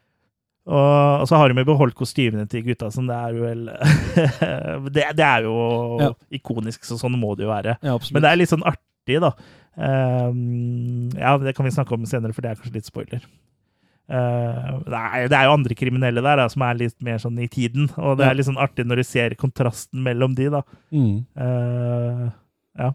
Og, 0.69 1.23
og 1.23 1.27
så 1.27 1.39
har 1.41 1.49
de 1.51 1.62
jo 1.62 1.69
beholdt 1.70 1.97
kostymene 1.99 2.45
til 2.51 2.62
gutta, 2.66 2.91
som 2.93 3.07
det 3.09 3.16
er 3.16 3.32
jo 3.35 3.47
vel 3.47 3.62
det, 4.95 5.07
det 5.16 5.24
er 5.27 5.47
jo 5.49 5.55
Ja. 6.03 6.11
ikonisk, 6.37 6.85
så 6.87 6.99
sånn 7.01 7.16
må 7.19 7.32
det 7.39 7.47
jo 7.47 7.53
være. 7.53 7.78
Ja. 7.82 7.97
Men 8.12 8.23
det 8.27 8.31
er 8.31 8.39
litt 8.43 8.53
sånn 8.53 8.66
artig, 8.69 9.20
da. 9.24 9.32
Um, 9.81 11.09
ja, 11.16 11.37
det 11.41 11.55
kan 11.57 11.65
vi 11.66 11.73
snakke 11.74 11.97
om 11.97 12.05
senere, 12.09 12.35
for 12.37 12.45
det 12.45 12.53
er 12.53 12.61
kanskje 12.61 12.77
litt 12.77 12.91
spoiler. 12.91 13.24
Eh, 14.11 14.70
nei, 14.91 15.20
det 15.31 15.37
er 15.39 15.47
jo 15.47 15.53
andre 15.55 15.74
kriminelle 15.78 16.23
der 16.24 16.41
da, 16.43 16.49
som 16.51 16.65
er 16.66 16.78
litt 16.81 16.97
mer 17.07 17.20
sånn 17.23 17.37
i 17.39 17.47
tiden, 17.51 17.87
og 17.97 18.16
det 18.19 18.27
er 18.27 18.35
litt 18.35 18.49
sånn 18.49 18.59
artig 18.61 18.82
når 18.91 19.01
du 19.01 19.07
ser 19.07 19.37
kontrasten 19.39 20.03
mellom 20.03 20.35
de, 20.39 20.49
da. 20.51 20.65
Mm. 20.91 21.12
Uh, 21.39 22.24
ja. 22.81 22.91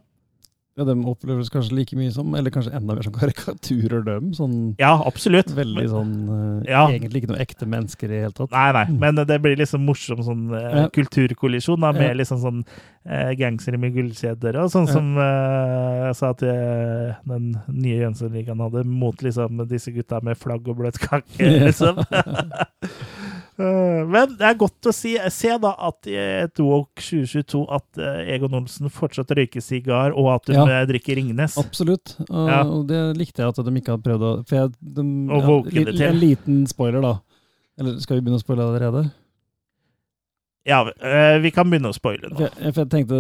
Ja, 0.76 0.84
de 0.84 0.94
oppleves 1.08 1.48
kanskje 1.54 1.72
like 1.78 1.96
mye 1.96 2.12
som, 2.12 2.34
eller 2.36 2.52
kanskje 2.52 2.74
enda 2.76 2.98
mer 2.98 3.06
som 3.06 3.14
karikaturer, 3.16 4.02
dem. 4.04 4.34
Sånn 4.36 4.56
ja, 4.82 4.90
absolutt. 5.08 5.54
veldig 5.56 5.86
sånn 5.88 6.10
eh, 6.28 6.72
Ja. 6.74 6.82
Egentlig 6.92 7.22
ikke 7.24 7.30
noe 7.32 7.40
ekte 7.46 7.68
mennesker 7.72 8.10
i 8.10 8.18
det 8.18 8.24
hele 8.26 8.36
tatt. 8.36 8.52
Nei, 8.52 8.66
nei, 8.76 8.84
men 9.00 9.22
det 9.30 9.38
blir 9.46 9.56
liksom 9.62 9.86
morsom 9.88 10.20
sånn 10.28 10.50
eh, 10.52 10.66
Ja. 10.82 10.90
kulturkollisjon 10.92 11.80
da, 11.80 11.94
med 11.96 12.10
Ja. 12.10 12.18
liksom 12.20 12.42
sånn 12.44 12.60
eh, 13.08 13.32
gangstere 13.40 13.80
med 13.80 13.96
gullkjeder 13.96 14.60
og 14.66 14.68
sånn 14.74 14.90
som 14.92 15.16
eh, 15.16 16.10
jeg 16.10 16.16
sa 16.20 16.34
at 16.36 16.44
eh, 16.44 17.16
den 17.24 17.54
nye 17.72 18.02
Jønsson-ligaen 18.04 18.60
hadde 18.68 18.84
mot 18.84 19.16
liksom 19.24 19.64
disse 19.72 19.96
gutta 19.96 20.20
med 20.22 20.36
flagg 20.38 20.68
og 20.68 20.76
bløt 20.84 21.00
kake, 21.00 21.40
liksom. 21.70 22.04
Eh, 23.58 24.02
Men 24.12 24.34
det 24.36 24.44
er 24.50 24.58
godt 24.60 24.90
å 24.90 24.94
si, 24.94 25.14
se 25.32 25.54
da 25.64 25.72
at 25.88 26.08
i 26.12 26.16
et 26.18 26.60
Walk 26.60 27.00
2022 27.00 27.62
at 27.72 28.00
eh, 28.04 28.34
Egon 28.36 28.54
Olsen 28.60 28.90
fortsatt 28.92 29.32
røyker 29.38 29.64
sigar, 29.64 30.12
og 30.16 30.28
at 30.36 30.52
hun 30.52 30.56
Ja. 30.68 30.82
eh, 30.82 30.86
drikker 30.90 31.16
Ringnes. 31.16 31.56
Absolutt. 31.58 32.16
Og, 32.30 32.50
Ja. 32.50 32.64
og 32.64 32.88
det 32.88 33.18
likte 33.18 33.44
jeg 33.44 33.48
at 33.54 33.56
de 33.64 33.72
ikke 33.80 33.96
hadde 33.96 34.04
prøvd 34.10 34.26
å 34.28 34.34
For 34.48 34.56
jeg, 34.56 34.72
de, 34.82 35.06
til. 35.96 36.08
En 36.10 36.20
liten 36.20 36.66
spoiler, 36.68 37.02
da. 37.02 37.14
Eller 37.80 38.00
skal 38.00 38.18
vi 38.20 38.22
begynne 38.26 38.40
å 38.40 38.44
spoile 38.44 38.68
allerede? 38.68 39.12
Ja, 40.66 40.80
eh, 40.98 41.36
vi 41.44 41.52
kan 41.54 41.70
begynne 41.70 41.92
å 41.92 41.94
spoile 41.94 42.26
For 42.32 42.40
nå. 42.42 42.48
jeg, 42.58 42.74
for 42.74 42.80
jeg 42.82 42.90
tenkte, 42.90 43.18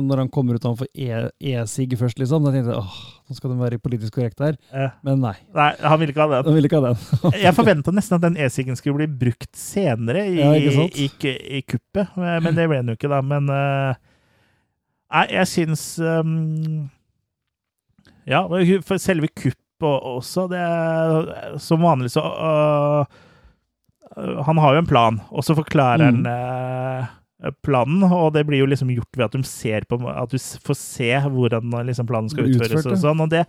Når 0.00 0.22
han 0.22 0.30
kommer 0.32 0.56
ut 0.56 0.64
og 0.64 0.70
han 0.70 0.78
får 0.80 0.88
E- 0.96 1.52
e-sig 1.52 1.92
først, 2.00 2.16
liksom, 2.22 2.46
da 2.46 2.54
tenkte 2.54 2.72
jeg 2.72 2.80
åh, 2.80 2.94
nå 3.28 3.36
skal 3.36 3.52
de 3.52 3.56
være 3.60 3.78
politisk 3.84 4.14
korrekte 4.16 4.46
her. 4.48 4.56
Eh, 4.72 4.94
Men 5.04 5.20
nei. 5.20 5.34
Nei, 5.54 5.66
han 5.84 6.00
ville 6.00 6.14
ikke 6.14 6.24
ha 6.24 6.30
den. 6.38 6.46
Han 6.48 6.56
ville 6.56 6.70
ikke 6.70 6.80
ha 6.80 6.88
den. 6.94 7.34
Jeg 7.44 7.52
forventa 7.58 7.92
nesten 7.92 8.16
at 8.16 8.24
den 8.24 8.38
e-siggen 8.40 8.78
skulle 8.80 8.96
bli 9.02 9.10
brukt 9.26 9.52
senere 9.60 10.24
i, 10.24 10.38
Ja, 10.40 10.54
i, 10.56 11.04
i, 11.04 11.34
i 11.60 11.62
kuppet, 11.68 12.16
men 12.16 12.54
det 12.56 12.64
ble 12.72 12.80
den 12.80 12.94
jo 12.94 12.96
ikke, 12.96 13.12
da. 13.12 13.20
Men 13.20 13.52
eh, 13.52 14.00
Nei, 15.10 15.26
jeg 15.34 15.48
syns 15.50 15.84
um, 16.00 16.88
Ja, 18.30 18.44
for 18.86 18.96
selve 19.02 19.28
kuppet 19.34 19.58
også, 19.82 20.44
det 20.52 20.60
er 20.60 21.56
Som 21.58 21.80
vanlig 21.82 22.10
så 22.14 22.22
øh, 22.24 23.20
Han 24.46 24.60
har 24.62 24.76
jo 24.76 24.82
en 24.82 24.90
plan, 24.90 25.20
og 25.30 25.46
så 25.46 25.56
forklarer 25.58 26.10
han 26.10 26.26
øh, 26.28 27.52
planen, 27.64 28.04
og 28.06 28.32
det 28.36 28.44
blir 28.48 28.62
jo 28.62 28.68
liksom 28.70 28.92
gjort 28.94 29.16
ved 29.16 29.26
at 29.28 29.36
de 29.36 29.42
ser 29.48 29.86
på 29.88 30.00
At 30.10 30.32
du 30.32 30.38
får 30.38 30.76
se 30.78 31.12
hvordan 31.26 31.72
liksom 31.88 32.08
planen 32.10 32.32
skal 32.32 32.50
utføres 32.50 32.86
og 32.86 32.98
sånn. 33.00 33.24
Og 33.24 33.32
det, 33.32 33.46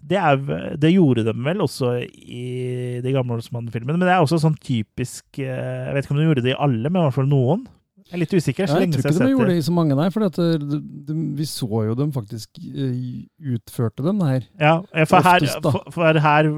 det, 0.00 0.18
er, 0.18 0.74
det 0.80 0.94
gjorde 0.94 1.26
de 1.28 1.34
vel 1.46 1.64
også 1.64 1.94
i 2.04 3.00
de 3.04 3.14
gamle 3.14 3.38
Olsmann-filmene, 3.38 3.98
men 3.98 4.06
det 4.06 4.14
er 4.14 4.22
også 4.24 4.40
sånn 4.42 4.58
typisk 4.58 5.40
eh, 5.42 5.88
Jeg 5.88 5.94
vet 5.94 6.06
ikke 6.06 6.16
om 6.16 6.22
de 6.22 6.28
gjorde 6.30 6.46
det 6.46 6.54
i 6.54 6.60
alle, 6.68 6.88
men 6.88 7.00
i 7.00 7.06
hvert 7.06 7.18
fall 7.18 7.30
noen. 7.30 7.66
Jeg 8.08 8.16
er 8.16 8.22
litt 8.22 8.32
usikker. 8.32 8.64
Så 8.68 8.78
Ja, 8.78 8.80
jeg 8.80 8.92
tror 8.94 9.02
ikke 9.02 9.08
de 9.08 9.14
setter. 9.18 9.30
gjorde 9.34 9.48
det 9.52 9.56
i 9.60 9.64
så 9.66 9.72
mange, 9.76 9.96
nei. 9.98 10.08
For 10.14 10.24
at 10.24 10.36
de, 10.40 10.80
det, 11.08 11.16
vi 11.36 11.44
så 11.48 11.68
jo 11.90 11.94
dem 11.98 12.12
faktisk 12.14 12.60
eh, 12.64 13.26
utførte 13.54 14.04
dem 14.06 14.22
her. 14.24 14.46
Ja, 14.60 14.74
for 15.10 15.26
her, 15.28 15.44
for, 15.60 15.82
for 15.92 16.20
her 16.24 16.48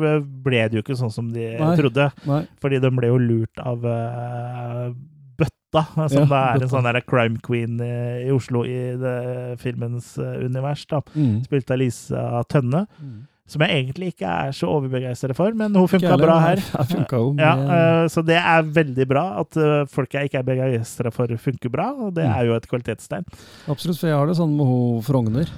ble 0.46 0.60
det 0.70 0.78
jo 0.78 0.84
ikke 0.84 0.98
sånn 1.00 1.10
som 1.14 1.32
de 1.34 1.48
Nei. 1.58 1.72
trodde. 1.80 2.06
Nei. 2.30 2.44
Fordi 2.62 2.78
de 2.84 2.92
ble 2.94 3.10
jo 3.10 3.18
lurt 3.18 3.62
av 3.66 3.82
uh, 3.82 4.92
Bøtta, 5.40 5.82
som 6.12 6.20
Ja, 6.20 6.26
da 6.30 6.40
er 6.54 6.62
en 6.66 6.70
sånn 6.70 6.86
der 6.86 7.00
crime 7.08 7.40
queen 7.42 7.80
i, 7.82 7.90
i 8.28 8.30
Oslo 8.34 8.62
i 8.68 8.78
det, 9.00 9.16
filmens 9.62 10.12
eh, 10.20 10.38
univers. 10.46 10.86
da. 10.90 11.02
Mm. 11.16 11.40
Spilt 11.48 11.70
av 11.74 11.80
Lisa 11.82 12.24
Tønne. 12.52 12.84
Mm. 13.00 13.18
Som 13.50 13.64
jeg 13.66 13.80
egentlig 13.80 14.12
ikke 14.12 14.28
er 14.30 14.52
så 14.54 14.68
overbegeistra 14.70 15.34
for, 15.34 15.50
men 15.58 15.74
hun 15.74 15.88
funka 15.90 16.14
bra 16.20 16.36
her. 16.44 16.60
Ja, 16.70 17.22
Ja, 17.40 17.54
eh, 17.76 18.04
så 18.12 18.22
det 18.22 18.36
er 18.38 18.62
veldig 18.76 19.06
bra 19.10 19.24
at 19.40 19.56
eh, 19.58 19.80
folk 19.90 20.14
jeg 20.14 20.30
ikke 20.30 20.38
er 20.38 20.46
begeistra 20.46 21.10
for, 21.14 21.26
funker 21.42 21.72
bra. 21.74 21.88
Og 22.06 22.14
det 22.14 22.28
Mm. 22.28 22.36
er 22.36 22.46
jo 22.46 22.54
et 22.54 22.68
kvalitetstegn. 22.70 23.26
Absolutt, 23.72 23.98
for 23.98 24.06
jeg 24.12 24.16
har 24.20 24.30
det 24.30 24.36
sånn 24.38 24.54
med 24.54 24.66
hun 24.70 25.02
Frogner. 25.02 25.50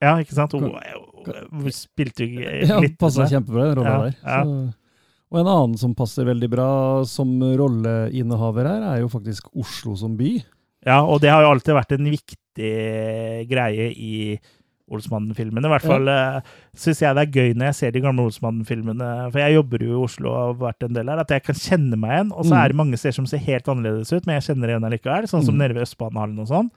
Ja, 0.00 0.16
ikke 0.20 0.34
sant? 0.36 0.52
Hun, 0.56 0.72
hun 0.72 1.70
spilte 1.72 2.24
jo 2.26 2.40
Ja, 2.68 2.80
litt 2.82 2.96
Passa 3.00 3.28
kjempebra, 3.30 3.68
den 3.70 3.78
rolla 3.82 3.92
Ja, 3.94 4.08
der. 4.08 4.16
Så, 4.48 4.74
og 5.34 5.40
en 5.40 5.48
annen 5.50 5.78
som 5.80 5.94
passer 5.98 6.24
veldig 6.28 6.48
bra 6.52 6.66
som 7.08 7.30
rolleinnehaver 7.58 8.68
her, 8.68 8.82
er 8.94 9.00
jo 9.04 9.08
faktisk 9.12 9.48
Oslo 9.58 9.96
som 9.98 10.16
by. 10.18 10.36
Ja, 10.86 11.00
og 11.04 11.20
det 11.24 11.30
har 11.32 11.42
jo 11.42 11.52
alltid 11.54 11.74
vært 11.74 11.94
en 11.96 12.10
viktig 12.12 13.48
greie 13.50 13.88
i 13.92 14.12
Olsmannen-filmene. 14.92 15.64
I 15.64 15.72
hvert 15.72 15.86
fall 15.88 16.06
ja. 16.10 16.40
syns 16.76 17.00
jeg 17.00 17.16
det 17.16 17.22
er 17.24 17.32
gøy 17.32 17.54
når 17.56 17.70
jeg 17.70 17.74
ser 17.78 17.94
de 17.94 18.02
gamle 18.04 18.26
Olsmannen-filmene, 18.28 19.08
for 19.32 19.40
jeg 19.40 19.54
jobber 19.56 19.84
jo 19.86 19.94
i 19.94 20.04
Oslo 20.04 20.28
og 20.30 20.38
har 20.42 20.58
vært 20.72 20.86
en 20.88 20.94
del 20.98 21.08
her, 21.08 21.22
at 21.24 21.30
jeg 21.34 21.42
kan 21.46 21.54
kjenne 21.54 21.96
meg 22.00 22.10
igjen. 22.18 22.32
Og 22.36 22.44
så 22.44 22.54
Mm. 22.54 22.60
er 22.64 22.68
det 22.68 22.76
mange 22.76 22.96
steder 23.00 23.14
som 23.14 23.26
ser 23.26 23.38
helt 23.38 23.64
annerledes 23.68 24.12
ut, 24.12 24.26
men 24.26 24.40
jeg 24.40 24.48
kjenner 24.50 24.66
det 24.68 24.74
igjen 24.76 24.88
allikevel, 24.90 25.28
sånn 25.30 25.44
som 25.44 25.54
Mm. 25.54 25.58
nede 25.64 25.74
ved 25.74 25.82
Østbanehallen 25.88 26.38
og 26.40 26.48
sånn. 26.48 26.70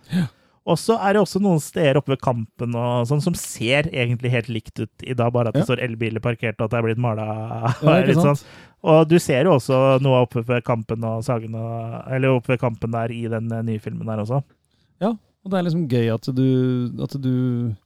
Og 0.67 0.75
så 0.75 0.97
er 0.99 1.13
det 1.13 1.21
også 1.21 1.39
noen 1.39 1.59
steder 1.63 1.95
oppe 1.95 2.09
ved 2.11 2.21
Kampen 2.21 2.75
og 2.75 3.07
sånn 3.07 3.21
som 3.23 3.33
ser 3.33 3.83
egentlig 3.83 4.31
helt 4.31 4.47
likt 4.49 4.79
ut 4.79 4.89
i 5.03 5.13
dag, 5.13 5.31
bare 5.31 5.47
at 5.47 5.53
det 5.53 5.61
Ja. 5.67 5.75
står 5.75 5.79
elbiler 5.83 6.19
parkert 6.19 6.59
og 6.59 6.65
at 6.65 6.71
det 6.71 6.77
er 6.79 6.83
blitt 6.83 6.97
mala. 6.97 7.73
Ja, 7.81 8.03
litt 8.03 8.17
sånn. 8.17 8.43
Og 8.83 9.07
du 9.07 9.17
ser 9.19 9.43
jo 9.43 9.51
også 9.55 9.99
noe 10.01 10.25
oppe 10.25 10.43
ved 10.45 10.63
Kampen 10.63 11.03
og 11.03 11.23
Sagen 11.23 11.55
og 11.55 12.03
Eller 12.11 12.29
oppe 12.29 12.47
ved 12.49 12.59
Kampen 12.59 12.91
der 12.91 13.07
i 13.11 13.27
den 13.27 13.51
eh, 13.51 13.61
nye 13.63 13.79
filmen 13.79 14.05
der 14.05 14.17
også. 14.23 14.43
Ja, 15.01 15.13
Og 15.47 15.51
det 15.53 15.59
er 15.61 15.63
liksom 15.69 15.85
gøy 15.87 16.09
at 16.11 16.25
du, 16.35 16.47
at 17.05 17.13
du 17.23 17.33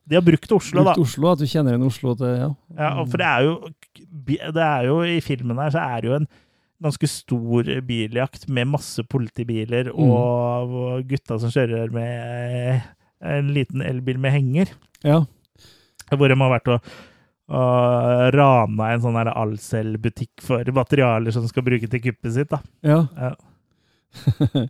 De 0.10 0.18
har 0.18 0.24
brukt 0.26 0.50
Oslo, 0.56 0.82
da. 0.88 0.96
Oslo, 0.98 1.28
at 1.30 1.44
du 1.44 1.46
kjenner 1.46 1.76
igjen 1.76 1.86
Oslo 1.86 2.16
til 2.18 2.32
Ja. 2.40 2.48
Ja, 2.74 2.90
for 3.06 3.22
det 3.22 3.28
er 3.30 3.46
jo 3.46 3.54
Det 4.26 4.64
er 4.66 4.88
jo 4.88 4.96
i 5.06 5.20
filmen 5.22 5.62
her 5.62 5.70
så 5.76 5.84
er 5.86 6.02
det 6.02 6.10
jo 6.10 6.16
en 6.18 6.26
ganske 6.82 7.06
stor 7.12 7.68
biljakt 7.86 8.48
med 8.50 8.66
masse 8.74 9.04
politibiler 9.06 9.92
Mm. 9.94 10.10
og, 10.10 10.74
og 10.74 11.04
gutta 11.06 11.38
som 11.38 11.54
kjører 11.54 11.94
med 11.94 12.82
en 13.22 13.52
liten 13.54 13.84
elbil 13.86 14.18
med 14.18 14.34
henger. 14.34 14.74
ja. 15.06 15.20
Hvor 16.10 16.28
de 16.28 16.36
har 16.42 16.50
vært 16.58 16.72
og, 16.74 16.90
og 17.54 18.34
rana 18.34 18.90
en 18.96 19.04
sånn 19.06 19.16
Alcel-butikk 19.30 20.42
for 20.42 20.66
materialer 20.74 21.32
som 21.32 21.46
skal 21.48 21.64
bruke 21.64 21.88
til 21.88 22.02
kuppet 22.02 22.34
sitt. 22.34 22.50
da. 22.50 22.60
ja. 22.82 23.06
Ja. 23.16 23.36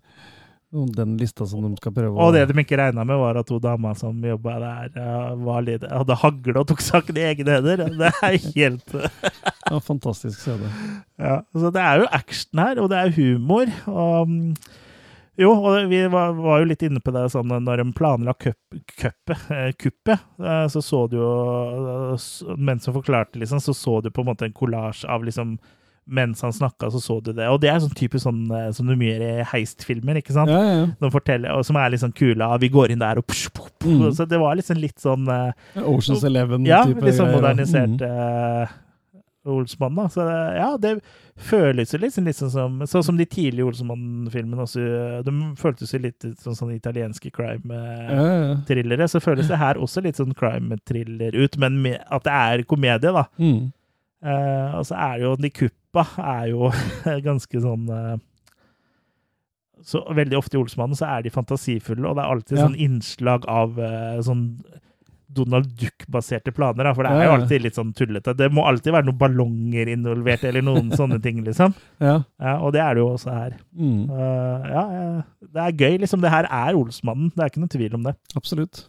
Den 0.72 1.18
lista 1.20 1.44
som 1.46 1.66
de 1.66 1.74
skal 1.76 1.92
prøve 1.92 2.16
å 2.16 2.28
Og 2.30 2.36
det 2.36 2.46
de 2.48 2.56
ikke 2.64 2.78
regna 2.80 3.04
med, 3.04 3.18
var 3.20 3.36
at 3.42 3.48
to 3.50 3.58
damer 3.60 3.98
som 4.00 4.22
jobba 4.24 4.54
der, 4.64 4.94
eh, 5.02 5.34
var 5.44 5.66
litt, 5.68 5.84
hadde 5.84 6.16
hagle 6.22 6.62
og 6.62 6.70
tok 6.70 6.80
saken 6.86 7.18
i 7.20 7.26
egne 7.34 7.58
hender. 7.58 7.84
Det 8.00 8.12
er 8.24 8.38
helt 8.56 8.96
Ja, 8.96 9.80
fantastisk 9.84 10.40
scene. 10.40 10.72
Ja, 11.22 11.42
så 11.54 11.70
det 11.76 11.82
er 11.84 12.00
jo 12.02 12.08
action 12.16 12.64
her, 12.64 12.80
og 12.82 12.88
det 12.94 12.98
er 13.02 13.12
humor. 13.18 13.68
Og, 13.92 14.32
mm, 14.32 14.56
jo, 15.44 15.52
og 15.60 15.90
vi 15.92 16.00
var, 16.12 16.32
var 16.40 16.64
jo 16.64 16.70
litt 16.72 16.88
inne 16.88 17.04
på 17.04 17.12
det 17.14 17.26
sånn 17.36 17.52
når 17.52 17.84
de 17.84 17.86
planla 18.00 18.34
kupp- 18.40 18.80
kuppet, 18.96 19.46
eh, 19.52 19.68
eh, 19.76 20.66
så 20.72 20.82
så 20.82 21.04
du 21.12 21.20
jo 21.20 21.30
eh, 22.16 22.56
Mens 22.58 22.88
hun 22.88 22.96
forklarte, 23.02 23.44
liksom, 23.44 23.60
så 23.62 23.76
så 23.76 24.00
du 24.02 24.10
på 24.10 24.24
en 24.24 24.32
måte 24.32 24.48
en 24.48 24.56
kollasj 24.56 25.04
av 25.12 25.28
liksom 25.28 25.58
Mens 26.08 26.42
han 26.42 26.52
snakka, 26.52 26.90
så 26.92 27.00
så 27.00 27.20
du 27.24 27.32
det. 27.32 27.46
Og 27.48 27.60
det 27.62 27.70
er 27.70 27.80
sånn 27.80 27.94
typisk 27.96 28.26
sånn 28.26 28.50
eh, 28.52 28.72
som 28.74 28.88
du 28.88 28.96
mye 28.98 29.14
gjør 29.14 29.22
i 29.42 29.44
heistfilmer, 29.52 30.18
ikke 30.20 30.34
sant? 30.34 30.50
Ja, 30.50 30.60
ja, 30.66 30.88
ja. 31.00 31.10
Forteller, 31.14 31.54
og 31.56 31.64
som 31.66 31.78
er 31.78 31.90
litt 31.94 32.02
sånn 32.02 32.16
kule. 32.18 32.42
ah, 32.44 32.58
Vi 32.58 32.70
går 32.74 32.92
inn 32.92 33.00
der 33.00 33.18
og 33.22 33.28
psh, 33.28 33.50
psh, 33.54 33.70
psh. 33.80 33.88
Mm. 34.02 34.12
Så 34.18 34.26
det 34.28 34.40
var 34.42 34.56
liksom 34.58 34.78
litt 34.82 35.00
sånn 35.00 35.28
uh, 35.30 35.52
Oceans 35.86 36.24
Eleven 36.28 36.66
ja, 36.66 36.84
litt 36.86 37.16
sånn 37.16 37.32
modernisert 37.32 38.02
Mm. 38.02 38.64
uh, 38.66 38.68
Olsmann, 39.46 39.96
da. 39.96 40.04
Så 40.10 40.22
ja, 40.58 40.78
det 40.78 41.00
føles 41.36 41.90
jo 41.94 41.98
sånn- 41.98 42.28
sånn 42.34 42.52
som 42.54 42.80
Sånn 42.86 43.04
som 43.04 43.18
de 43.18 43.26
tidlige 43.26 43.66
Olsmann-filmene 43.66 44.62
også. 44.62 45.24
De 45.26 45.32
føltes 45.58 45.94
jo 45.94 46.00
litt 46.00 46.20
sånn 46.44 46.54
sånn 46.58 46.76
italienske 46.76 47.32
crime-thrillere. 47.34 49.08
Så 49.10 49.22
føles 49.24 49.48
det 49.50 49.58
her 49.58 49.76
også 49.82 50.04
litt 50.06 50.18
sånn 50.20 50.34
crime-thriller 50.38 51.36
ut, 51.44 51.58
men 51.62 51.82
med, 51.82 52.02
at 52.10 52.24
det 52.28 52.34
er 52.34 52.64
komedie, 52.70 53.14
da. 53.14 53.26
Mm. 53.40 53.72
Eh, 54.22 54.76
og 54.78 54.86
så 54.86 54.94
er 55.02 55.16
det 55.18 55.24
jo 55.26 55.32
De 55.42 55.50
kuppa 55.50 56.04
er 56.22 56.52
jo 56.52 56.68
ganske 57.30 57.62
sånn 57.64 57.88
eh, 57.90 58.18
så 59.82 60.04
Veldig 60.14 60.38
ofte 60.38 60.60
i 60.60 60.62
Olsmannen 60.62 60.94
så 61.00 61.08
er 61.10 61.24
de 61.26 61.32
fantasifulle, 61.34 62.06
og 62.06 62.16
det 62.20 62.22
er 62.24 62.30
alltid 62.36 62.58
Ja. 62.60 62.68
sånn 62.68 62.78
innslag 62.78 63.48
av 63.50 63.80
eh, 63.82 64.20
sånn 64.22 64.44
Donald 65.32 65.70
Duck-baserte 65.80 66.52
planer. 66.52 66.84
Da, 66.84 66.92
for 66.94 67.08
det 67.08 67.12
er 67.16 67.24
jo 67.24 67.34
alltid 67.38 67.62
litt 67.64 67.78
sånn 67.80 67.94
tullete. 67.96 68.34
Det 68.36 68.50
må 68.52 68.66
alltid 68.68 68.92
være 68.92 69.08
noen 69.08 69.18
ballonger 69.18 69.88
involvert, 69.94 70.44
eller 70.44 70.62
noen 70.68 70.90
sånne 71.00 71.22
ting, 71.24 71.40
liksom. 71.46 71.72
Ja. 72.04 72.18
Ja, 72.36 72.58
og 72.60 72.74
det 72.76 72.82
er 72.84 72.98
det 73.00 73.00
jo 73.06 73.14
også 73.14 73.32
her. 73.32 73.56
Mm. 73.72 74.10
Ja, 74.12 74.84
det 75.56 75.64
er 75.64 75.78
gøy, 75.80 75.96
liksom. 76.04 76.20
Det 76.22 76.34
her 76.34 76.50
er 76.52 76.76
Olsmannen. 76.76 77.32
Det 77.32 77.46
er 77.46 77.54
ikke 77.54 77.64
noe 77.64 77.72
tvil 77.72 77.96
om 77.96 78.04
det. 78.10 78.14
Absolutt. 78.36 78.84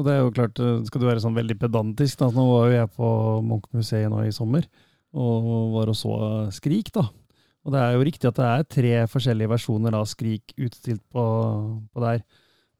Og 0.00 0.06
det 0.06 0.14
er 0.14 0.22
jo 0.22 0.32
klart, 0.32 0.60
eh, 0.64 0.82
skal 0.88 1.02
du 1.02 1.08
være 1.10 1.20
sånn 1.20 1.36
veldig 1.36 1.58
pedantisk, 1.60 2.22
da. 2.22 2.30
Nå 2.32 2.46
var 2.48 2.68
jo 2.70 2.76
jeg 2.78 2.92
på 2.96 3.08
Munch-museet 3.44 4.08
nå 4.08 4.24
i 4.24 4.32
sommer, 4.32 4.64
og 5.12 5.50
var 5.76 5.92
og 5.92 5.98
så 5.98 6.14
Skrik, 6.56 6.88
da. 6.96 7.04
Og 7.60 7.74
det 7.74 7.80
er 7.84 7.92
jo 7.92 8.04
riktig 8.08 8.28
at 8.30 8.38
det 8.38 8.46
er 8.48 8.70
tre 8.72 8.92
forskjellige 9.12 9.52
versjoner 9.52 9.96
av 9.98 10.06
Skrik 10.08 10.54
utstilt 10.56 11.02
på, 11.12 11.24
på 11.92 12.04
der. 12.06 12.22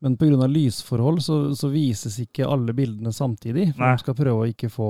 Men 0.00 0.16
pga. 0.16 0.46
lysforhold 0.48 1.20
så, 1.20 1.40
så 1.52 1.68
vises 1.68 2.16
ikke 2.22 2.48
alle 2.48 2.72
bildene 2.72 3.12
samtidig. 3.12 3.74
For 3.74 3.84
Nei. 3.84 3.90
de 3.92 4.04
skal 4.06 4.16
prøve 4.16 4.46
å 4.46 4.48
ikke 4.48 4.70
få 4.72 4.88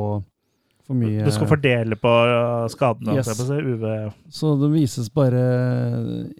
for 0.86 0.98
mye 0.98 1.26
Du 1.26 1.32
skal 1.34 1.50
fordele 1.50 1.98
på 1.98 2.12
eh, 2.28 2.68
skadene. 2.70 3.16
Yes. 3.18 3.32
på 3.34 3.58
UV. 3.58 3.88
Så 4.30 4.54
det 4.60 4.70
vises 4.76 5.10
bare 5.10 5.42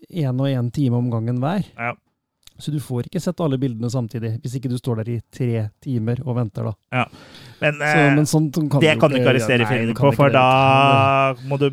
én 0.07 0.39
og 0.39 0.47
én 0.47 0.71
time 0.71 1.03
om 1.03 1.11
gangen 1.11 1.43
hver. 1.43 1.67
Ja. 1.75 1.97
Så 2.61 2.73
du 2.75 2.79
får 2.83 3.09
ikke 3.09 3.21
sett 3.23 3.41
alle 3.41 3.59
bildene 3.61 3.91
samtidig, 3.93 4.35
hvis 4.43 4.55
ikke 4.59 4.71
du 4.71 4.77
står 4.79 5.01
der 5.03 5.11
i 5.15 5.21
tre 5.33 5.63
timer 5.83 6.21
og 6.27 6.37
venter, 6.37 6.69
da. 6.71 7.05
Men, 7.61 7.75
Så, 7.81 7.89
eh, 7.89 8.15
men 8.17 8.27
sånt 8.29 8.55
kan 8.71 8.81
det 8.81 8.99
kan 9.01 9.11
du 9.11 9.17
ikke 9.19 9.33
arrestere 9.35 9.67
filmen 9.69 9.95
på, 9.97 10.13
for 10.17 10.31
da 10.31 11.35
må 11.49 11.59
du 11.59 11.69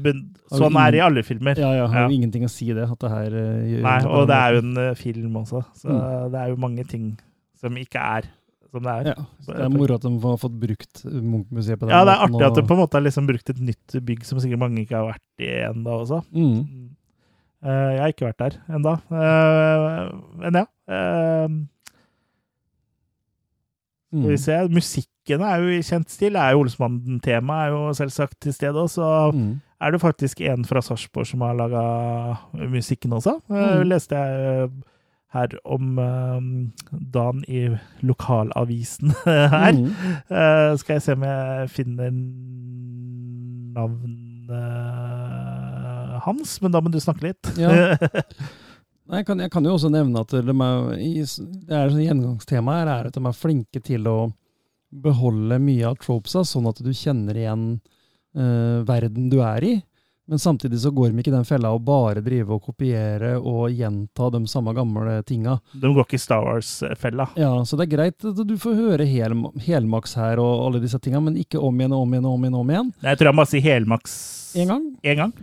Sånn 0.47 0.77
er 0.79 0.91
det 0.95 0.99
i 1.01 1.03
alle 1.03 1.23
filmer. 1.27 1.57
Ja, 1.59 1.73
ja, 1.75 1.87
har 1.91 2.05
Ja. 2.05 2.07
jo 2.07 2.15
ingenting 2.15 2.43
å 2.47 2.49
si 2.49 2.71
det, 2.71 2.87
at 2.89 2.99
det 2.99 3.09
her 3.11 3.27
eh, 3.35 3.67
gjør 3.67 3.81
Nei, 3.83 3.99
og 4.07 4.27
det 4.29 4.35
er 4.37 4.53
jo 4.53 4.59
en 4.63 4.77
eh, 4.77 4.93
film 4.95 5.33
også, 5.43 5.63
så 5.75 5.87
Mm. 5.91 6.31
det 6.31 6.39
er 6.39 6.47
jo 6.49 6.55
mange 6.55 6.87
ting 6.87 7.17
som 7.59 7.75
ikke 7.75 7.99
er 7.99 8.23
som 8.71 8.83
det 8.83 8.91
er. 8.91 9.03
Ja, 9.15 9.25
det 9.47 9.59
er 9.63 9.69
moro 9.69 9.95
at 9.95 10.01
de 10.01 10.09
har 10.19 10.37
fått 10.37 10.59
brukt 10.59 11.03
Munch-museet 11.05 11.79
på 11.79 11.87
den 11.87 11.89
Ja, 11.95 12.03
det 12.03 12.13
er 12.15 12.27
måten, 12.27 12.35
artig 12.35 12.47
at 12.47 12.55
de 12.55 12.61
på 12.67 12.73
en 12.75 12.81
måte 12.83 12.93
har 12.99 13.01
liksom 13.05 13.27
brukt 13.27 13.49
et 13.49 13.59
nytt 13.59 13.95
bygg 14.05 14.25
som 14.25 14.39
sikkert 14.39 14.59
mange 14.59 14.83
ikke 14.85 14.95
har 14.95 15.07
vært 15.13 15.39
i 15.39 15.51
ennå 15.69 15.93
også. 16.03 16.23
Mm. 16.35 16.89
Eh, 17.65 17.91
jeg 17.95 18.01
har 18.01 18.07
ikke 18.13 18.27
vært 18.27 18.39
der 18.43 18.57
ennå. 18.77 18.93
Eh, 19.11 20.11
men 20.43 20.53
ja. 20.61 20.65
eh, 20.87 21.47
skal 24.07 24.21
vi 24.23 24.35
Mm. 24.35 24.37
se. 24.39 24.57
Musikken 24.71 25.41
er 25.43 25.57
jo 25.59 25.81
kjent 25.83 26.09
stil. 26.09 26.35
Er 26.39 26.51
jo 26.53 26.61
Olsmannen-temaet 26.63 27.65
er 27.67 27.73
jo 27.73 27.93
selvsagt 27.93 28.37
til 28.41 28.53
stede 28.53 28.79
også. 28.79 28.93
Så 28.95 29.31
Mm. 29.33 29.61
er 29.81 29.91
det 29.91 30.01
faktisk 30.01 30.41
en 30.41 30.63
fra 30.65 30.81
Sarpsborg 30.81 31.25
som 31.27 31.41
har 31.41 31.53
laga 31.53 32.37
musikken 32.69 33.11
også. 33.13 33.41
Mm. 33.49 33.83
leste 33.89 34.15
jeg 34.15 34.69
her 35.33 35.47
om 35.65 35.95
dagen 37.11 37.43
i 37.47 37.67
lokalavisen 38.01 39.11
her. 39.25 39.71
Mm. 39.73 40.77
Skal 40.77 40.93
jeg 40.93 41.01
se 41.01 41.11
om 41.13 41.23
jeg 41.23 41.69
finner 41.69 42.09
navnet 43.75 44.49
hans, 46.27 46.57
men 46.63 46.73
da 46.75 46.81
må 46.83 46.91
du 46.93 46.99
snakke 47.03 47.29
litt. 47.31 47.53
Ja. 47.59 47.95
Jeg 49.07 49.23
kan, 49.23 49.39
jeg 49.39 49.47
kan 49.53 49.63
jo 49.63 49.71
også 49.77 49.87
nevne 49.87 50.19
at 50.19 50.33
de 50.35 50.41
er, 50.43 50.47
det 50.51 51.75
er 51.77 51.91
sånn 51.93 52.01
gjennomgangstema 52.03 52.73
her 52.81 52.89
er 52.91 53.05
at 53.07 53.15
de 53.15 53.21
er 53.23 53.37
flinke 53.39 53.79
til 53.79 54.03
å 54.11 54.15
beholde 54.91 55.59
mye 55.63 55.85
av 55.87 55.95
tropesa, 56.01 56.43
sånn 56.43 56.67
at 56.67 56.81
du 56.83 56.89
kjenner 56.91 57.37
igjen 57.39 57.63
eh, 58.35 58.83
verden 58.87 59.29
du 59.31 59.37
er 59.43 59.63
i. 59.63 59.75
Men 60.27 60.41
samtidig 60.43 60.81
så 60.83 60.91
går 60.91 61.13
de 61.13 61.21
ikke 61.23 61.31
i 61.31 61.35
den 61.37 61.47
fella 61.47 61.69
å 61.71 61.79
bare 61.79 62.19
drive 62.19 62.51
og 62.57 62.65
kopiere 62.65 63.37
og 63.39 63.71
gjenta 63.71 64.27
de 64.33 64.41
samme 64.51 64.73
gamle 64.75 65.21
tinga. 65.23 65.53
De 65.71 65.87
går 65.87 66.03
ikke 66.03 66.19
i 66.19 66.23
Star 66.25 66.43
Wars-fella. 66.43 67.29
Ja, 67.39 67.53
så 67.63 67.79
det 67.79 67.85
er 67.87 67.93
greit 67.93 68.27
at 68.27 68.41
du 68.43 68.57
får 68.59 68.75
høre 68.75 69.07
hel, 69.07 69.37
helmaks 69.69 70.17
her 70.19 70.41
og 70.43 70.65
alle 70.65 70.81
disse 70.83 70.99
tinga, 70.99 71.23
men 71.23 71.39
ikke 71.39 71.61
om 71.63 71.79
igjen 71.79 71.95
og 71.95 72.03
om 72.03 72.17
igjen 72.17 72.27
og 72.27 72.35
om 72.35 72.43
igjen. 72.43 72.59
om 72.59 72.75
igjen. 72.75 72.91
Jeg 73.07 73.21
tror 73.21 73.31
jeg 73.31 73.39
må 73.39 73.47
si 73.47 73.63
helmaks 73.63 74.17
En 74.59 74.73
gang. 74.73 74.85
En 75.07 75.23
gang. 75.23 75.33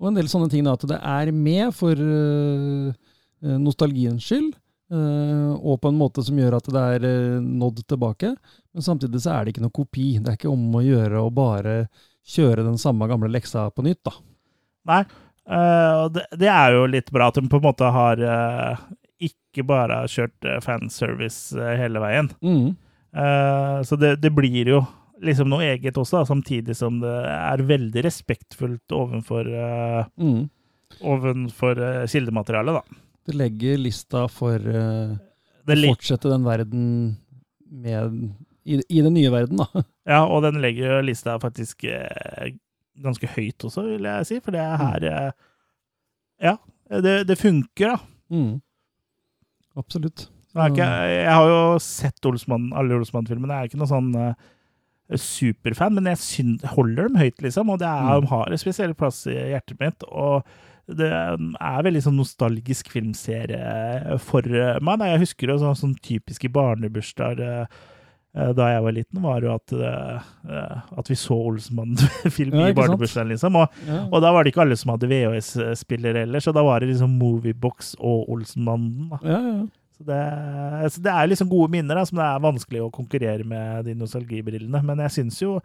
Og 0.00 0.08
en 0.08 0.16
del 0.16 0.30
sånne 0.32 0.48
ting 0.48 0.64
da, 0.64 0.74
at 0.78 0.88
det 0.88 0.96
er 0.96 1.30
med 1.36 1.74
for 1.76 1.98
øh, 2.00 2.92
nostalgiens 3.60 4.24
skyld, 4.24 4.54
øh, 4.96 5.50
og 5.60 5.80
på 5.82 5.92
en 5.92 5.98
måte 6.00 6.24
som 6.24 6.38
gjør 6.40 6.56
at 6.56 6.70
det 6.72 6.84
er 6.96 7.08
øh, 7.08 7.40
nådd 7.44 7.82
tilbake. 7.84 8.32
Men 8.72 8.86
samtidig 8.86 9.20
så 9.20 9.34
er 9.34 9.44
det 9.44 9.54
ikke 9.54 9.66
noe 9.66 9.76
kopi. 9.76 10.14
Det 10.18 10.32
er 10.32 10.38
ikke 10.40 10.52
om 10.52 10.78
å 10.78 10.84
gjøre 10.84 11.20
å 11.20 11.34
bare 11.34 11.74
kjøre 12.30 12.64
den 12.64 12.80
samme 12.80 13.08
gamle 13.10 13.28
leksa 13.32 13.68
på 13.74 13.84
nytt, 13.84 14.00
da. 14.08 14.16
Nei. 14.90 15.02
og 15.50 16.14
det, 16.14 16.22
det 16.40 16.48
er 16.48 16.72
jo 16.72 16.86
litt 16.88 17.10
bra 17.12 17.26
at 17.28 17.36
de 17.36 17.48
på 17.50 17.58
en 17.58 17.64
måte 17.66 17.88
har 17.92 18.20
ikke 19.20 19.64
bare 19.68 19.98
kjørt 20.08 20.46
fanservice 20.64 21.52
hele 21.76 22.00
veien. 22.00 22.30
Mm. 22.40 22.70
Så 23.84 23.98
det, 24.00 24.14
det 24.22 24.30
blir 24.32 24.70
jo 24.70 24.80
liksom 25.24 25.50
noe 25.52 25.66
eget 25.74 25.98
også, 26.00 26.20
da, 26.20 26.28
samtidig 26.28 26.74
som 26.78 27.00
det 27.02 27.12
er 27.30 27.62
veldig 27.68 28.04
respektfullt 28.06 28.94
overfor, 28.96 29.48
uh, 29.52 30.04
Mm. 30.20 30.46
overfor 31.06 31.78
uh, 31.80 32.06
kildematerialet, 32.10 32.80
da. 32.80 33.00
Det 33.28 33.36
legger 33.36 33.78
lista 33.78 34.24
for 34.32 34.56
uh, 34.64 35.12
å 35.16 35.76
fortsette 35.76 36.30
den 36.32 36.46
verden 36.46 36.86
med, 37.70 38.16
i, 38.64 38.80
i 38.88 39.02
den 39.04 39.14
nye 39.14 39.30
verden, 39.32 39.60
da. 39.60 39.84
Ja, 40.10 40.24
og 40.26 40.42
den 40.42 40.56
legger 40.64 41.04
lista 41.06 41.36
faktisk 41.38 41.84
eh, 41.86 42.54
ganske 42.98 43.28
høyt 43.36 43.62
også, 43.68 43.84
vil 43.92 44.08
jeg 44.08 44.26
si, 44.26 44.38
for 44.42 44.56
det 44.56 44.62
er 44.64 44.80
her 44.80 45.04
eh, 45.06 45.28
Ja, 46.48 46.54
det, 47.04 47.12
det 47.28 47.36
funker, 47.38 47.92
da. 47.92 47.98
Mm. 48.34 48.56
Absolutt. 49.78 50.24
Ikke, 50.50 50.82
jeg 50.82 51.30
har 51.30 51.46
jo 51.46 51.60
sett 51.84 52.26
Olsmann, 52.26 52.72
alle 52.74 52.96
Olsmann-filmene. 52.98 53.54
Jeg 53.60 53.68
er 53.68 53.70
ikke 53.70 53.78
noe 53.84 53.90
sånn 53.92 54.08
eh, 54.18 54.48
superfan, 55.18 55.94
men 55.94 56.04
jeg 56.04 56.58
holder 56.74 57.08
dem 57.08 57.16
høyt, 57.16 57.38
liksom. 57.42 57.70
Og 57.70 57.78
det 57.78 57.86
er, 57.88 58.02
Mm. 58.02 58.20
de 58.20 58.26
har 58.28 58.50
en 58.50 58.58
spesiell 58.58 58.94
plass 58.94 59.26
i 59.26 59.34
hjertet 59.34 59.78
mitt. 59.80 60.02
Og 60.10 60.44
det 60.88 61.10
er 61.12 61.82
veldig 61.82 62.02
sånn 62.02 62.16
nostalgisk 62.18 62.88
filmserie 62.90 64.18
for 64.18 64.42
meg. 64.42 64.98
Nei, 64.98 65.10
Jeg 65.12 65.20
husker 65.20 65.48
jo 65.48 65.58
sånn, 65.58 65.76
sånn 65.76 65.96
typiske 66.02 66.48
barnebursdager 66.50 67.66
eh, 68.32 68.52
da 68.54 68.66
jeg 68.70 68.82
var 68.82 68.92
liten, 68.92 69.22
var 69.22 69.40
jo 69.42 69.54
at, 69.54 69.72
eh, 69.72 70.20
at 70.98 71.08
vi 71.08 71.14
så 71.18 71.34
Olsenmann-film 71.50 72.54
Ja, 72.54 72.68
i 72.68 72.72
barnebursdagen, 72.72 73.28
liksom. 73.32 73.56
Og, 73.56 73.68
Ja. 73.86 74.04
og 74.12 74.20
da 74.22 74.32
var 74.32 74.44
det 74.44 74.52
ikke 74.54 74.62
alle 74.62 74.76
som 74.76 74.90
hadde 74.92 75.08
VHS-spiller 75.10 76.14
heller, 76.14 76.38
så 76.38 76.52
da 76.54 76.62
var 76.62 76.78
det 76.80 76.90
liksom 76.92 77.18
Moviebox 77.18 77.96
og 77.98 78.28
Olsenmannen. 78.30 79.10
Ja, 79.22 79.40
ja. 79.40 79.66
Så 80.00 80.06
det, 80.08 80.18
så 80.94 81.00
det 81.04 81.12
er 81.12 81.28
liksom 81.28 81.50
gode 81.50 81.68
minner 81.74 81.98
da, 82.00 82.06
som 82.08 82.16
det 82.16 82.24
er 82.24 82.40
vanskelig 82.40 82.80
å 82.86 82.92
konkurrere 82.94 83.44
med 83.44 83.84
de 83.84 83.92
nostalgibrillene. 84.00 84.80
Men 84.88 85.02
jeg 85.04 85.12
syns 85.18 85.42
jo 85.42 85.58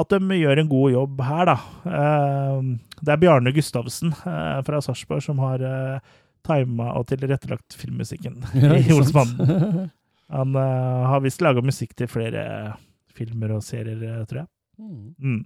at 0.00 0.14
de 0.14 0.38
gjør 0.38 0.62
en 0.62 0.70
god 0.70 0.92
jobb 0.94 1.20
her, 1.26 1.50
da. 1.50 1.56
Eh, 1.98 2.70
Det 3.02 3.12
er 3.12 3.20
Bjarne 3.20 3.52
Gustavsen 3.52 4.14
eh, 4.16 4.60
fra 4.64 4.80
Sarpsborg 4.80 5.20
som 5.26 5.42
har 5.44 5.60
eh, 5.66 6.00
tima 6.46 6.94
og 6.96 7.04
tilrettelagt 7.10 7.76
filmmusikken 7.76 8.38
Ja, 8.64 8.78
i? 8.78 8.86
Olsmannen. 8.96 9.90
Han 10.32 10.56
eh, 10.56 11.04
har 11.12 11.20
visst 11.26 11.44
laga 11.44 11.60
musikk 11.60 11.92
til 11.98 12.08
flere 12.08 12.46
filmer 13.12 13.58
og 13.58 13.64
serier, 13.66 14.24
tror 14.30 14.44
jeg. 14.46 14.50
Mm. 14.80 15.06
Mm. 15.20 15.40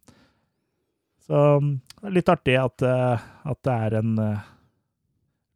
Så 1.27 1.45
mm, 1.65 1.71
det 1.99 2.13
er 2.13 2.19
litt 2.21 2.31
artig 2.31 2.59
at, 2.63 2.85
at 2.85 3.65
det 3.67 3.79
er 3.89 3.99
en 4.05 4.17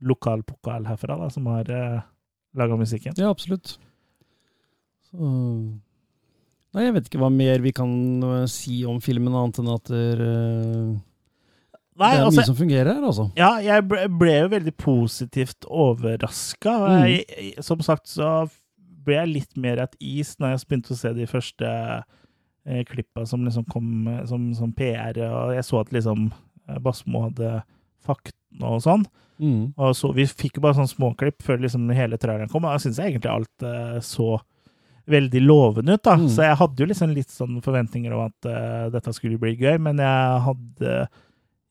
lokal 0.08 0.42
pokal 0.48 0.88
herfra 0.88 1.20
da, 1.20 1.28
som 1.30 1.46
har 1.52 1.68
laga 2.56 2.78
musikken. 2.78 3.16
Ja, 3.18 3.28
absolutt. 3.30 3.76
Så 5.08 5.18
Nei, 6.76 6.84
jeg 6.84 6.94
vet 6.98 7.06
ikke 7.08 7.20
hva 7.22 7.30
mer 7.32 7.62
vi 7.64 7.72
kan 7.72 7.92
eh, 8.22 8.46
si 8.52 8.82
om 8.86 8.98
filmen, 9.00 9.34
annet 9.34 9.60
enn 9.62 9.70
at 9.72 9.88
det 9.88 10.02
er, 10.12 10.20
eh, 10.20 10.90
Nei, 11.98 12.10
det 12.12 12.18
er 12.20 12.26
altså- 12.26 12.42
mye 12.42 12.50
som 12.50 12.58
fungerer 12.58 12.92
her, 12.92 13.06
altså. 13.08 13.24
Ja, 13.40 13.56
jeg 13.64 13.86
ble, 13.88 14.04
ble 14.20 14.34
jo 14.36 14.50
veldig 14.52 14.74
positivt 14.76 15.66
overraska. 15.66 16.74
Mm. 17.08 17.62
Som 17.64 17.80
sagt 17.82 18.06
så 18.12 18.50
ble 18.78 19.16
jeg 19.16 19.32
litt 19.32 19.56
mer 19.56 19.80
at 19.82 19.96
is 19.98 20.36
når 20.38 20.52
jeg 20.52 20.68
begynte 20.68 20.92
å 20.94 21.00
se 21.00 21.12
de 21.16 21.26
første 21.26 21.72
eh, 22.68 22.84
klippa 22.84 23.24
som 23.26 23.42
liksom 23.48 23.64
kom 23.72 24.06
eh, 24.06 24.24
som, 24.28 24.52
som 24.54 24.70
PR, 24.76 25.16
og 25.24 25.56
jeg 25.56 25.64
så 25.64 25.80
at 25.80 25.94
liksom 25.96 26.28
Basmo 26.84 27.22
hadde 27.24 27.62
fakta 28.04 28.37
og 28.62 28.82
sånn. 28.84 29.06
Mm. 29.38 29.72
Og 29.78 29.94
så, 29.94 30.10
vi 30.16 30.26
fikk 30.26 30.58
jo 30.58 30.64
bare 30.64 30.78
sånne 30.78 30.90
småklipp 30.90 31.44
før 31.46 31.60
liksom 31.62 31.86
hele 31.94 32.18
traileren 32.18 32.50
kom, 32.50 32.66
og 32.66 32.74
da 32.74 32.82
syns 32.82 32.98
jeg 32.98 33.14
egentlig 33.14 33.30
alt 33.32 33.66
eh, 33.66 33.98
så 34.04 34.36
veldig 35.08 35.40
lovende 35.44 35.96
ut. 35.96 36.04
da. 36.04 36.16
Mm. 36.18 36.26
Så 36.32 36.44
jeg 36.44 36.58
hadde 36.60 36.84
jo 36.84 36.90
liksom 36.90 37.14
litt 37.16 37.32
sånn 37.32 37.62
forventninger 37.64 38.12
om 38.14 38.26
at 38.26 38.50
eh, 38.50 38.90
dette 38.92 39.14
skulle 39.16 39.40
bli 39.40 39.54
gøy, 39.56 39.78
men 39.84 40.02
jeg 40.02 40.44
hadde 40.48 40.98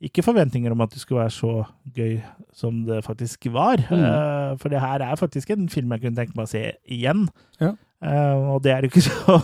ikke 0.08 0.26
forventninger 0.26 0.74
om 0.74 0.82
at 0.86 0.94
det 0.94 1.02
skulle 1.02 1.24
være 1.24 1.34
så 1.34 1.52
gøy 1.98 2.20
som 2.56 2.84
det 2.86 3.02
faktisk 3.06 3.50
var. 3.54 3.82
Mm. 3.90 4.04
Eh, 4.04 4.52
for 4.62 4.74
det 4.74 4.82
her 4.82 5.04
er 5.06 5.20
faktisk 5.20 5.52
en 5.54 5.68
film 5.74 5.94
jeg 5.94 6.06
kunne 6.06 6.20
tenke 6.20 6.38
meg 6.38 6.48
å 6.48 6.54
se 6.54 6.64
igjen. 6.86 7.26
Ja. 7.62 7.74
Eh, 8.06 8.50
og 8.54 8.62
det 8.66 8.74
er 8.74 8.86
jo 8.86 8.92
ikke 8.92 9.06
så 9.10 9.40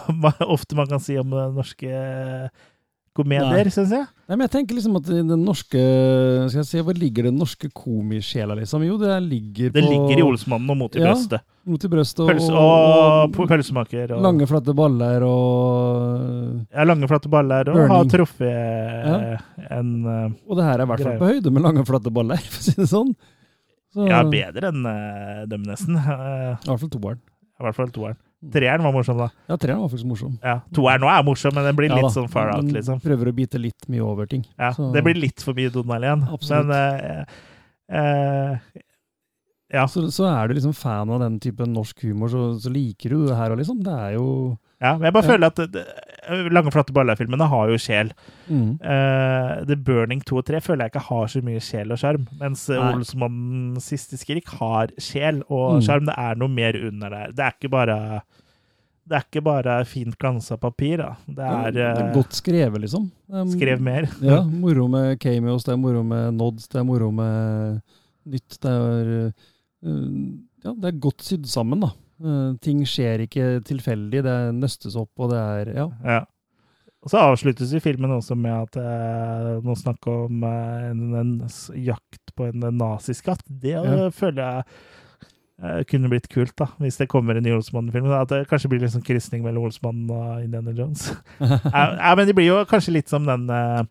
ofte 0.46 0.78
man 0.78 0.90
kan 0.90 1.02
si 1.02 1.18
om 1.22 1.34
eh, 1.34 1.54
norske 1.56 2.04
komedier, 3.18 3.69
syns 3.73 3.91
jeg. 3.94 4.06
Nei, 4.23 4.35
men 4.35 4.45
jeg 4.48 4.52
tenker 4.56 4.77
liksom 4.77 4.95
at 4.98 5.07
den 5.10 5.31
norske 5.44 5.81
Skal 6.49 6.61
jeg 6.61 6.68
si, 6.69 6.80
Hvor 6.88 6.95
ligger 6.98 7.27
den 7.27 7.35
norske 7.38 7.68
komisjela, 7.76 8.56
liksom? 8.57 8.85
Jo, 8.88 8.95
det 9.02 9.18
ligger 9.26 9.73
på 9.73 9.77
Det 9.77 9.84
ligger 9.84 10.22
i 10.22 10.23
Olsmannen 10.26 10.72
og 10.73 10.80
Mot 10.80 10.95
i 10.95 11.02
Ja, 11.03 11.11
brøstet. 11.11 11.44
Mot 11.69 11.84
i 11.85 11.91
brøstet 11.91 12.23
og, 12.23 12.31
Pølse, 12.31 12.49
og, 12.56 13.35
og 13.38 13.52
pølsemaker. 13.52 14.15
Og, 14.15 14.23
lange, 14.26 14.48
flate 14.49 14.73
baller 14.76 15.23
og 15.27 16.65
ja, 16.73 16.88
lange, 16.88 17.07
flate 17.11 17.31
baller, 17.31 17.69
og 17.72 17.77
Burning. 17.77 17.94
har 17.94 18.10
truffet 18.11 19.69
en 19.69 19.94
uh, 20.07 20.26
Og 20.48 20.60
det 20.60 20.65
her 20.68 20.81
er 20.81 20.88
i 20.88 20.91
hvert 20.91 21.06
fall 21.07 21.22
på 21.22 21.30
høyde 21.31 21.53
med 21.56 21.64
lange, 21.68 21.85
flate 21.88 22.11
baller, 22.14 22.44
for 22.52 22.60
å 22.60 22.65
si 22.68 22.76
det 22.80 22.90
sånn. 22.91 23.14
Så, 23.94 24.07
Ja, 24.10 24.23
bedre 24.26 24.73
enn 24.73 24.84
uh, 24.90 25.44
dem, 25.52 25.64
nesten. 25.69 25.99
Eh, 26.03 26.52
I 26.65 26.69
hvert 26.72 26.81
fall 26.81 26.91
toeren. 26.98 27.22
I 27.60 27.68
hvert 27.68 27.77
fall 27.77 27.91
toeren. 27.95 28.19
Treeren 28.52 28.84
var 28.84 28.91
morsom, 28.91 29.18
da. 29.18 29.30
Ja, 29.48 29.56
treeren 29.57 29.80
var 29.82 29.90
faktisk 29.94 30.07
morsom. 30.10 30.34
Ja, 30.44 30.57
Toeren 30.76 31.02
nå 31.02 31.07
er 31.07 31.24
morsom, 31.24 31.53
men 31.56 31.64
den 31.64 31.76
blir 31.78 31.88
Ja 31.90 31.95
litt 31.95 32.10
da, 32.10 32.14
sånn 32.15 32.30
far 32.32 32.49
out, 32.52 32.65
den 32.65 32.74
liksom. 32.76 32.99
Prøver 33.03 33.30
å 33.32 33.36
bite 33.36 33.61
litt 33.61 33.88
mye 33.88 34.03
over 34.03 34.26
ting. 34.28 34.44
Ja, 34.57 34.72
Så- 34.74 34.91
Det 34.94 35.03
blir 35.03 35.15
litt 35.15 35.41
for 35.41 35.53
mye 35.53 35.72
Donald 35.72 36.03
igjen. 36.03 36.24
Absolutt. 36.34 36.68
Men 36.68 36.76
uh, 36.76 37.26
uh, 37.94 38.57
ja. 39.74 39.86
Så, 39.88 40.06
så 40.11 40.28
er 40.28 40.48
du 40.48 40.56
liksom 40.56 40.74
fan 40.76 41.10
av 41.10 41.20
den 41.24 41.40
typen 41.40 41.74
norsk 41.74 42.03
humor, 42.03 42.28
så, 42.30 42.60
så 42.60 42.70
liker 42.74 43.10
du 43.15 43.28
det 43.28 43.38
her 43.38 43.52
òg, 43.56 43.61
liksom. 43.64 43.80
Det 43.84 43.94
er 43.94 44.18
jo 44.18 44.28
ja, 44.84 44.92
men 44.98 45.08
jeg 45.08 45.16
bare 45.16 45.30
føler 45.32 45.48
at 45.54 45.62
det, 45.74 45.86
Lange, 46.56 46.72
flate 46.72 46.94
baller-filmene 46.96 47.48
har 47.52 47.68
jo 47.74 47.76
sjel. 47.84 48.14
mm. 48.48 48.78
Uh, 48.80 49.64
The 49.68 49.76
Burning 49.76 50.22
2 50.24 50.38
og 50.40 50.46
3 50.48 50.62
føler 50.64 50.86
jeg 50.86 50.94
ikke 50.94 51.08
har 51.10 51.26
så 51.34 51.42
mye 51.44 51.60
sjel 51.64 51.92
og 51.92 52.00
sjarm, 52.00 52.28
mens 52.40 52.62
eh, 52.72 52.80
Olsmannens 52.94 53.90
siste 53.92 54.20
skrik 54.22 54.48
har 54.60 54.94
sjel 55.04 55.42
og 55.50 55.82
Mm. 55.84 56.06
Det 56.08 56.16
er 56.16 56.36
noe 56.40 56.48
mer 56.52 56.78
under 56.88 57.10
der. 57.12 57.34
Det 57.36 57.44
er 57.44 57.58
ikke 57.58 57.72
bare 57.74 57.98
det 59.04 59.18
er 59.18 59.26
ikke 59.28 59.42
bare 59.44 59.74
fint 59.84 60.16
glansa 60.18 60.56
papir, 60.56 61.02
da. 61.02 61.10
Det 61.28 61.44
er, 61.44 61.72
det 61.76 61.82
er 61.90 61.98
eh, 62.06 62.14
godt 62.16 62.38
skrevet, 62.40 62.80
liksom. 62.86 63.10
Er- 63.34 63.50
skrev 63.52 63.82
mer. 63.84 64.08
Ja, 64.24 64.38
moro 64.48 64.88
med 64.88 65.20
cameos, 65.20 65.66
det 65.68 65.74
er 65.74 65.82
moro 65.82 66.04
med 66.08 66.38
nods, 66.40 66.70
det 66.72 66.80
er 66.80 66.88
moro 66.88 67.10
med 67.12 67.82
nytt. 68.32 68.56
Det 68.64 68.72
er, 68.72 69.12
øh, 69.84 70.08
ja, 70.64 70.72
det 70.72 70.88
er 70.94 71.02
godt 71.04 71.20
sydd 71.28 71.46
sammen, 71.52 71.84
da. 71.84 71.92
Eh, 72.22 72.53
ting 72.61 72.84
skjer 72.88 73.23
ikke 73.26 73.48
tilfeldig, 73.65 74.22
det 74.26 74.38
nøstes 74.60 74.95
opp, 74.99 75.11
og 75.19 75.31
det 75.34 75.40
er 75.41 75.73
Ja. 75.76 75.88
Ja. 76.06 76.22
Og 77.03 77.11
så 77.11 77.19
avsluttes 77.19 77.73
jo 77.76 77.81
filmen 77.84 78.14
også 78.15 78.35
med 78.40 78.53
at 78.56 78.77
eh, 78.80 79.48
noen 79.60 79.76
snakker 79.76 80.22
om 80.30 80.44
eh, 80.48 80.85
en, 80.94 81.02
en 81.19 81.34
jakt 81.76 82.31
på 82.38 82.45
en 82.48 82.64
naziskatt. 82.80 83.41
Det 83.49 83.73
Ja. 83.76 83.81
eh, 83.84 84.10
føler 84.15 84.40
jeg 84.40 84.64
eh, 85.64 85.84
kunne 85.90 86.07
blitt 86.14 86.30
kult, 86.31 86.56
da, 86.56 86.69
hvis 86.80 86.98
det 87.02 87.10
kommer 87.11 87.35
en 87.35 87.44
ny 87.44 87.52
Olsmann-film. 87.57 88.07
At 88.15 88.30
det 88.31 88.45
kanskje 88.48 88.69
blir 88.72 88.80
litt 88.85 88.94
sånn 88.95 89.03
krysning 89.03 89.44
mellom 89.44 89.65
Olsmann 89.68 90.06
og 90.10 90.45
Indiana 90.45 90.72
Jones. 90.72 91.10
ja, 91.41 91.84
ja, 91.99 92.15
men 92.15 92.26
det 92.30 92.35
blir 92.40 92.48
jo 92.53 92.61
kanskje 92.72 92.95
litt 92.95 93.11
som 93.11 93.27
den 93.27 93.49
eh, 93.52 93.84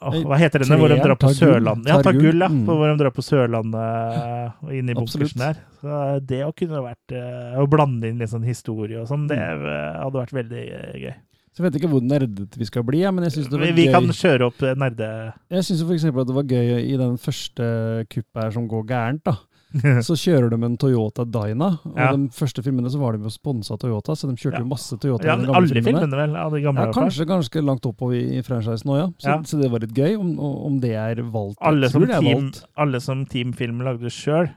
åh, 0.00 0.16
Hva 0.28 0.36
heter 0.40 0.62
den? 0.64 0.72
Hvor 0.80 0.88
de 0.92 0.98
drar 1.02 1.16
på. 1.18 1.30
Sørlandet. 1.34 1.88
Ja, 1.90 1.96
Tar 1.98 2.08
ta 2.08 2.12
gull, 2.12 2.22
gull, 2.30 2.40
ja. 2.44 2.48
mm. 2.48 2.64
Hvor 2.68 2.86
de 2.90 2.96
drar 3.02 3.14
på 3.16 3.24
Sørlandet 3.26 4.18
eh, 4.18 4.58
og 4.66 4.74
inn 4.78 4.90
i 4.92 4.96
bunkersen 4.98 5.42
der. 5.44 5.62
Så 5.80 6.02
det 6.28 6.42
å 6.46 6.52
kunne 6.56 6.82
vært 6.84 7.14
eh, 7.16 7.56
Å 7.58 7.66
blande 7.70 8.10
inn 8.12 8.18
litt 8.22 8.30
sånn 8.32 8.46
historie 8.46 9.00
og 9.02 9.08
sånn, 9.10 9.26
det 9.30 9.38
Mm. 9.38 9.64
eh, 9.66 9.98
hadde 10.04 10.22
vært 10.22 10.36
veldig 10.38 10.62
eh, 10.80 10.94
gøy. 11.06 11.14
Så 11.48 11.62
jeg 11.62 11.72
vet 11.72 11.76
ikke 11.80 11.88
hvor 11.90 12.02
nerdete 12.06 12.58
vi 12.60 12.66
skal 12.68 12.84
bli, 12.86 13.00
men 13.10 13.24
jeg 13.26 13.32
syns 13.34 13.48
det 13.50 13.58
var 13.58 13.66
Vi, 13.66 13.72
vi 13.74 13.86
gøy. 13.88 13.92
kan 13.96 14.04
kjøre 14.14 14.46
opp 14.46 14.62
eh, 14.62 14.74
nerde... 14.78 15.06
Jeg 15.50 15.64
syns 15.66 15.80
f.eks. 15.82 16.04
at 16.12 16.28
det 16.28 16.36
var 16.36 16.44
gøy 16.52 16.68
i 16.84 16.96
den 17.00 17.16
første 17.18 17.70
kuppet 18.12 18.42
her 18.44 18.52
som 18.54 18.68
går 18.70 18.84
gærent, 18.92 19.24
da. 19.26 19.34
Så 20.06 20.14
kjører 20.16 20.48
de 20.50 20.56
en 20.64 20.76
Toyota 20.80 21.26
Dyna, 21.28 21.66
og 21.84 21.96
Ja. 21.98 22.12
de 22.16 22.28
første 22.32 22.62
filmene 22.64 22.88
så 22.88 22.98
var 23.02 23.12
de 23.18 23.22
jo 23.26 23.32
sponsa 23.34 23.76
Toyota, 23.78 24.14
så 24.16 24.28
de 24.30 24.36
kjørte 24.40 24.56
Ja. 24.56 24.62
jo 24.64 24.68
masse 24.70 24.96
Toyota. 24.96 25.26
Ja, 25.28 25.36
de 25.36 25.44
gamle 25.44 25.56
alle 25.58 25.82
filmene, 25.82 26.16
vel? 26.16 26.36
Av 26.40 26.50
de 26.54 26.60
gamle. 26.64 26.86
Ja, 26.86 26.92
kanskje 26.96 27.26
ganske 27.28 27.62
langt 27.64 27.84
oppover 27.84 28.16
i 28.16 28.40
franchisen 28.46 28.88
òg, 28.88 28.98
ja. 29.02 29.06
Så, 29.18 29.28
Ja. 29.28 29.36
så 29.44 29.60
det 29.60 29.70
var 29.70 29.80
litt 29.84 29.92
gøy, 29.94 30.16
om, 30.18 30.38
om 30.40 30.80
det 30.80 30.94
er 30.96 31.20
valgt. 31.22 31.58
Alle 31.60 31.90
som, 31.90 32.06
team, 32.06 32.24
valgt. 32.24 32.64
alle 32.76 33.00
som 33.00 33.26
Team 33.26 33.52
Film 33.52 33.80
lagde 33.84 34.08
sjøl, 34.08 34.48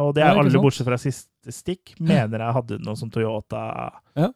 og 0.00 0.14
det 0.14 0.24
er 0.24 0.32
alle 0.38 0.50
sant? 0.50 0.62
bortsett 0.64 0.86
fra 0.88 0.96
siste 0.96 1.52
stikk, 1.52 1.94
mener 2.00 2.38
jeg 2.38 2.54
hadde 2.56 2.80
noe 2.84 2.96
som 2.96 3.10
Toyota 3.10 3.92
Ja. 4.16 4.30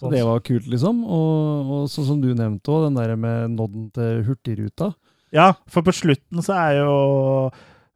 Så 0.00 0.08
det 0.10 0.24
var 0.24 0.40
kult, 0.40 0.64
liksom. 0.66 1.04
Og, 1.04 1.70
og 1.84 1.88
sånn 1.92 2.06
som 2.06 2.20
du 2.22 2.30
nevnte 2.34 2.72
òg, 2.72 2.86
den 2.88 2.94
der 2.96 3.16
med 3.20 3.50
nodden 3.52 3.90
til 3.92 4.22
Hurtigruta. 4.24 4.94
Ja, 5.30 5.52
for 5.68 5.82
på 5.82 5.92
slutten 5.92 6.40
så 6.42 6.54
er 6.56 6.78
jo 6.80 7.50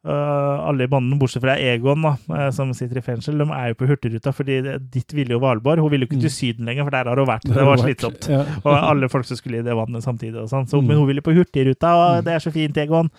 øh, 0.04 0.68
alle 0.68 0.84
i 0.84 0.86
banden, 0.86 1.18
bortsett 1.18 1.42
fra 1.42 1.56
Egon, 1.58 2.02
da, 2.02 2.14
uh, 2.28 2.50
som 2.52 2.72
sitter 2.76 2.98
i 2.98 3.04
fengsel, 3.04 3.38
de 3.38 3.46
er 3.50 3.68
jo 3.72 3.74
på 3.80 3.86
Hurtigruta, 3.88 4.30
fordi 4.32 4.60
det- 4.62 4.90
dit 4.92 5.14
ville 5.14 5.32
jo 5.32 5.38
Valborg. 5.40 5.78
Hun 5.80 5.90
ville 5.90 6.06
jo 6.06 6.10
ikke 6.12 6.20
til 6.26 6.30
Syden 6.30 6.64
lenger, 6.66 6.84
for 6.84 6.90
der 6.90 7.04
har 7.08 7.16
hun 7.16 7.26
vært. 7.26 7.44
Det 7.54 7.64
var 7.66 7.76
slitsomt. 7.76 8.28
Ja. 8.28 8.44
Og 8.64 8.90
alle 8.90 9.08
folk 9.08 9.24
som 9.24 9.36
skulle 9.36 9.58
i 9.58 9.62
det 9.62 9.74
vannet 9.76 10.02
samtidig. 10.04 10.36
og 10.42 10.48
sånn. 10.48 10.66
Så, 10.68 10.80
Mm. 10.80 10.86
Men 10.88 10.96
hun 10.98 11.06
ville 11.08 11.22
på 11.22 11.32
Hurtigruta, 11.34 11.94
og 11.94 12.24
det 12.24 12.32
er 12.34 12.38
så 12.38 12.52
fint, 12.52 12.76
Egon. 12.76 13.10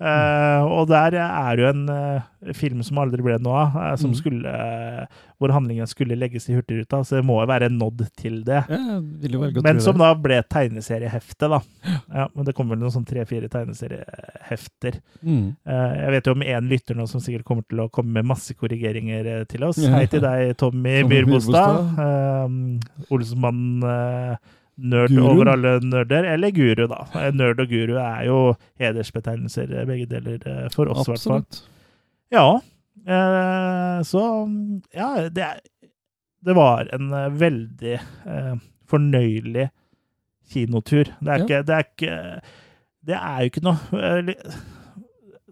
Eh, 0.00 0.62
og 0.64 0.88
der 0.90 1.16
er 1.20 1.60
jo 1.60 1.66
en 1.70 1.82
uh, 1.88 2.52
film 2.56 2.82
som 2.86 2.98
aldri 3.02 3.22
ble 3.24 3.38
noe 3.42 3.64
av, 3.66 3.74
uh, 3.76 3.96
som 4.00 4.10
Mm. 4.10 4.16
skulle, 4.18 4.52
hvor 5.38 5.52
handlingen 5.54 5.86
skulle 5.86 6.16
legges 6.18 6.48
i 6.48 6.54
Hurtigruta. 6.56 7.02
Så 7.04 7.18
det 7.18 7.24
må 7.28 7.38
jo 7.40 7.46
være 7.50 7.68
en 7.70 7.78
nod 7.78 8.02
til 8.16 8.42
det. 8.44 8.62
Ja, 8.68 9.00
Men 9.62 9.80
som 9.80 9.98
da 10.00 10.12
ble 10.14 10.42
tegneseriehefte, 10.50 11.48
da. 11.48 11.60
Ja, 12.10 12.26
men 12.34 12.44
det 12.48 12.54
kommer 12.56 12.74
vel 12.76 12.82
noen 12.84 12.94
sånn 12.94 13.06
tre-fire 13.08 13.48
tegneseriehefter. 13.52 15.00
Mm. 15.22 15.56
Jeg 15.64 16.10
vet 16.16 16.26
jo 16.26 16.32
om 16.36 16.42
én 16.42 16.68
lytter 16.70 16.98
nå 16.98 17.06
som 17.08 17.20
sikkert 17.22 17.44
kommer 17.48 17.64
til 17.68 17.84
å 17.84 17.90
komme 17.92 18.12
med 18.18 18.28
masse 18.32 18.54
korrigeringer 18.58 19.46
til 19.50 19.64
oss. 19.68 19.78
Ja. 19.80 19.94
Hei 19.96 20.06
til 20.10 20.20
deg, 20.24 20.56
Tommy 20.60 21.00
Tommy 21.02 21.20
Myrbostad. 21.22 21.94
Olsmann 23.10 23.82
eh, 23.84 24.36
nerd 24.82 25.10
Guru. 25.12 25.26
over 25.30 25.50
alle 25.52 25.72
nerder, 25.84 26.24
eller 26.34 26.50
guru, 26.56 26.86
da. 26.88 27.04
Nerd 27.32 27.60
og 27.60 27.68
guru 27.68 27.96
er 28.00 28.24
jo 28.26 28.38
hedersbetegnelser, 28.80 29.70
eh, 29.80 29.84
begge 29.88 30.06
deler, 30.10 30.38
eh, 30.46 30.68
for 30.74 30.88
oss 30.92 31.06
i 31.06 31.10
hvert 31.12 31.26
fall. 31.26 31.44
Ja. 32.32 32.46
eh, 33.06 34.00
så 34.06 34.22
ja, 34.94 35.28
det, 35.28 35.42
er- 35.44 35.60
det 36.44 36.54
var 36.56 36.88
en 36.92 37.10
veldig 37.38 37.98
fornøyelig 38.90 39.68
kinotur. 40.50 41.04
Det 41.20 41.28
er 41.28 41.38
Ja. 41.38 41.44
ikke 41.44 41.62
Det 41.66 41.74
er, 41.76 41.84
ikke, 41.84 42.40
det 43.06 43.14
er 43.16 43.38
jo 43.38 43.50
ikke 43.50 43.62
noe 43.62 44.34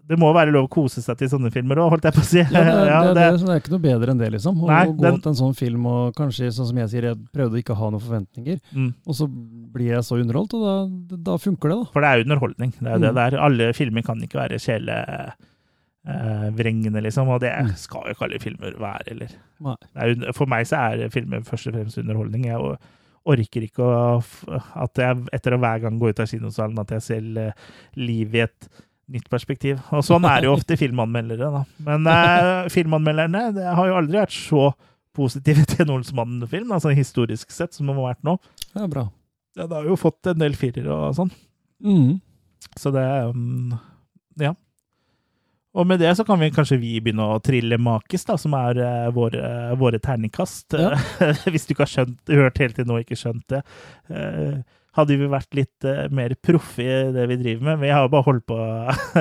Det 0.09 0.17
må 0.17 0.31
være 0.33 0.49
lov 0.51 0.65
å 0.65 0.69
kose 0.73 1.03
seg 1.05 1.17
til 1.19 1.29
sånne 1.29 1.51
filmer 1.53 1.77
òg, 1.83 1.91
holdt 1.93 2.07
jeg 2.09 2.15
på 2.15 2.21
å 2.23 2.25
si. 2.25 2.39
Ja, 2.41 2.49
det, 2.49 2.63
Ja, 2.89 2.99
det, 3.05 3.11
det- 3.13 3.25
det, 3.45 3.49
er 3.53 3.59
ikke 3.61 3.73
noe 3.75 3.83
bedre 3.83 4.13
enn 4.15 4.17
det, 4.23 4.29
liksom. 4.33 4.57
Å, 4.65 4.67
Nei, 4.71 4.79
gå 4.89 5.03
den- 5.05 5.19
til 5.21 5.29
en 5.29 5.37
sånn 5.37 5.53
film 5.59 5.85
og 5.85 6.15
kanskje, 6.17 6.49
sånn 6.55 6.69
som 6.71 6.79
jeg 6.81 6.89
sier, 6.89 7.07
jeg 7.11 7.19
prøvde 7.35 7.61
ikke 7.61 7.75
å 7.75 7.79
ha 7.83 7.89
noen 7.93 8.01
forventninger, 8.01 8.57
Mm. 8.73 8.89
og 9.05 9.13
så 9.19 9.27
blir 9.29 9.93
jeg 9.93 10.01
så 10.07 10.17
underholdt, 10.17 10.55
og 10.57 10.65
da, 11.11 11.15
da 11.29 11.37
funker 11.37 11.69
det, 11.69 11.77
da. 11.77 11.91
For 11.93 12.01
det 12.01 12.09
er 12.09 12.23
underholdning. 12.25 12.73
Det 12.79 12.87
er 12.89 12.97
jo 12.97 13.03
det 13.05 13.13
Mm. 13.13 13.19
der. 13.21 13.37
Alle 13.39 13.69
filmer 13.77 14.01
kan 14.09 14.17
ikke 14.25 14.41
være 14.41 14.57
sjele, 14.59 14.97
eh, 16.07 17.01
liksom. 17.05 17.27
Og 17.29 17.39
det 17.41 17.53
skal 17.77 18.07
jo 18.09 18.13
ikke 18.15 18.25
alle 18.29 18.39
filmer 18.41 18.73
være, 18.79 19.11
eller. 19.11 19.29
Er 19.95 20.31
For 20.33 20.45
meg 20.47 20.65
så 20.65 20.77
er 21.03 21.09
filmer 21.09 21.41
først 21.45 21.67
og 21.67 21.73
fremst 21.75 21.97
underholdning. 22.01 22.45
Jeg 22.45 22.77
orker 23.29 23.61
ikke 23.67 23.83
å 23.83 24.23
at 24.75 24.95
jeg 24.95 25.17
etter 25.33 25.51
å 25.53 25.59
hver 25.59 25.81
gang 25.83 25.99
gå 25.99 26.09
ut 26.09 26.19
av 26.19 26.25
kinosalen 26.31 26.79
at 26.79 26.89
jeg 26.89 27.01
ser 27.01 27.37
eh, 27.37 27.51
livet 27.95 28.33
i 28.35 28.39
et 28.47 28.69
nytt 29.13 29.29
perspektiv. 29.31 29.79
Og 29.95 30.03
sånn 30.05 30.27
er 30.29 30.41
det 30.41 30.49
jo 30.49 30.55
ofte 30.59 30.77
filmanmeldere, 30.79 31.49
da. 31.55 31.63
Men 31.87 32.07
eh, 32.09 32.69
filmanmelderne 32.73 33.49
det 33.57 33.67
har 33.67 33.89
jo 33.89 33.97
aldri 33.99 34.21
vært 34.21 34.35
så 34.35 34.69
positive 35.17 35.65
til 35.71 35.85
en 35.85 35.97
Olsmannen-film, 35.97 36.71
altså 36.75 36.93
historisk 36.95 37.53
sett, 37.53 37.75
som 37.75 37.89
de 37.89 37.97
har 37.97 38.11
vært 38.11 38.25
nå. 38.27 38.37
Ja, 38.75 38.87
bra. 38.89 39.09
Ja, 39.57 39.65
det 39.65 39.75
har 39.75 39.89
jo 39.89 39.99
fått 39.99 40.29
en 40.29 40.41
del 40.41 40.55
firere 40.57 40.93
og 40.93 41.15
sånn. 41.17 41.31
Mm. 41.83 42.19
Så 42.79 42.91
det 42.95 43.05
um, 43.31 43.77
Ja. 44.39 44.53
Og 45.77 45.85
med 45.85 45.99
det 46.01 46.09
så 46.17 46.23
kan 46.25 46.39
vi 46.41 46.49
kanskje 46.51 46.79
vi 46.81 46.95
begynne 46.97 47.27
å 47.29 47.41
trille 47.45 47.77
makis, 47.79 48.23
da, 48.25 48.35
som 48.41 48.55
er 48.57 48.79
uh, 48.81 49.11
våre, 49.13 49.43
våre 49.79 49.99
terningkast. 50.01 50.73
Ja. 50.73 50.95
Hvis 51.51 51.67
du 51.67 51.75
ikke 51.75 51.85
har 51.85 51.91
skjønt, 51.93 52.17
hørt 52.33 52.61
helt 52.61 52.79
til 52.79 52.87
nå 52.89 52.97
ikke 53.03 53.17
skjønt 53.19 53.45
det. 53.53 53.61
Eh, 54.09 54.57
hadde 54.97 55.17
vi 55.19 55.29
vært 55.29 55.57
litt 55.57 55.87
eh, 55.87 56.07
mer 56.13 56.33
proffe 56.41 56.85
i 56.85 57.11
det 57.15 57.27
vi 57.29 57.39
driver 57.43 57.67
med 57.71 57.83
Vi 57.83 57.91
har 57.93 58.05
jo 58.05 58.13
bare 58.15 58.27
holdt 58.27 58.47
på 58.49 58.57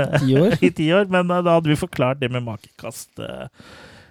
i 0.69 0.73
ti 0.75 0.89
år, 0.97 1.11
men 1.13 1.31
eh, 1.31 1.43
da 1.45 1.59
hadde 1.59 1.73
vi 1.73 1.81
forklart 1.81 2.23
det 2.23 2.33
med 2.33 2.47
makekast 2.47 3.21
eh, 3.25 3.51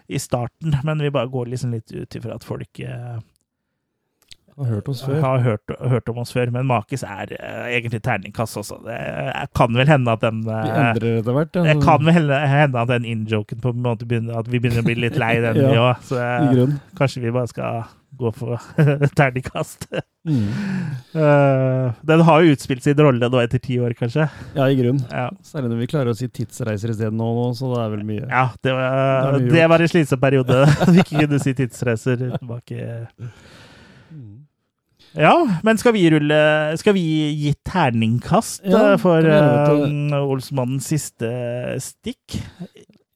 i 0.07 0.21
starten. 0.21 0.77
Men 0.87 1.01
vi 1.03 1.13
bare 1.13 1.31
går 1.31 1.49
liksom 1.51 1.73
litt 1.75 1.91
ut 1.91 2.15
ifra 2.19 2.37
at 2.37 2.45
folk 2.47 2.79
Har 2.79 4.69
hørt 4.69 4.87
oss 4.89 5.03
før. 5.03 5.19
har 5.21 5.43
hørt, 5.43 5.73
hørt 5.91 6.09
om 6.09 6.21
oss 6.23 6.31
før, 6.33 6.49
men 6.53 6.69
Makis 6.69 7.03
er 7.05 7.33
uh, 7.35 7.67
egentlig 7.67 7.99
terningkast 8.05 8.57
også. 8.57 8.79
Det 8.87 8.95
uh, 8.95 9.43
kan 9.57 9.75
vel 9.77 9.91
hende 9.91 10.15
at 10.15 10.23
den 10.23 10.39
Vi 10.47 10.55
eh, 10.55 10.79
endrer 10.85 11.19
etter 11.19 11.35
hvert. 11.35 11.51
det 11.53 11.75
kan 11.83 12.07
vel 12.07 12.15
hende, 12.15 12.39
hende 12.49 12.81
at 12.81 12.89
den 12.89 13.05
in-joken 13.05 13.61
på 13.61 13.75
en 13.75 13.83
måte 13.85 14.07
begynner, 14.07 14.39
at 14.39 14.49
vi 14.49 14.61
begynner 14.63 14.81
å 14.81 14.87
bli 14.87 14.97
litt 15.03 15.19
lei 15.19 15.35
den, 15.43 15.59
Ja, 15.61 15.69
vi 15.69 15.83
òg. 15.83 16.07
Så 16.07 16.23
I 16.23 16.97
kanskje 16.97 17.27
vi 17.27 17.35
bare 17.35 17.51
skal 17.51 17.85
gå 18.17 18.31
for 18.35 18.57
terningkast. 19.19 19.87
Mm. 20.27 20.47
Uh, 21.15 21.93
den 22.07 22.23
har 22.27 22.43
jo 22.43 22.55
utspilt 22.55 22.83
sin 22.83 22.97
rolle 22.99 23.29
nå 23.31 23.41
etter 23.43 23.61
ti 23.63 23.77
år, 23.83 23.95
kanskje. 23.97 24.27
Ja, 24.57 24.67
i 24.67 24.77
grunn. 24.79 25.01
Ja, 25.11 25.29
Særlig 25.45 25.73
når 25.73 25.83
vi 25.83 25.89
klarer 25.91 26.13
å 26.13 26.17
si 26.17 26.29
tidsreiser 26.29 26.93
isteden 26.93 27.19
nå, 27.19 27.29
så 27.57 27.73
det 27.73 27.83
er 27.83 27.93
vel 27.93 28.07
mye. 28.07 28.23
ja 28.25 28.47
det, 28.63 28.73
var, 28.77 29.37
det, 29.37 29.51
det 29.53 29.67
var 29.73 29.83
en 29.83 29.93
slitsom 29.93 30.23
periode. 30.23 30.63
At 30.81 30.91
vi 30.93 31.03
ikke 31.03 31.23
kunne 31.25 31.41
si 31.43 31.55
tidsreiser 31.57 32.23
tilbake. 32.25 32.89
Mm. 34.11 34.33
Ja, 35.17 35.33
men 35.65 35.79
skal 35.79 35.95
vi 35.95 36.03
rulle 36.11 36.37
Skal 36.77 36.93
vi 36.93 37.01
gi 37.33 37.53
terningkast 37.65 38.65
Ja, 38.67 38.91
eh, 38.91 38.97
for 39.01 39.25
eh, 39.25 40.17
Olsmannens 40.19 40.89
siste 40.91 41.29
stikk? 41.81 42.37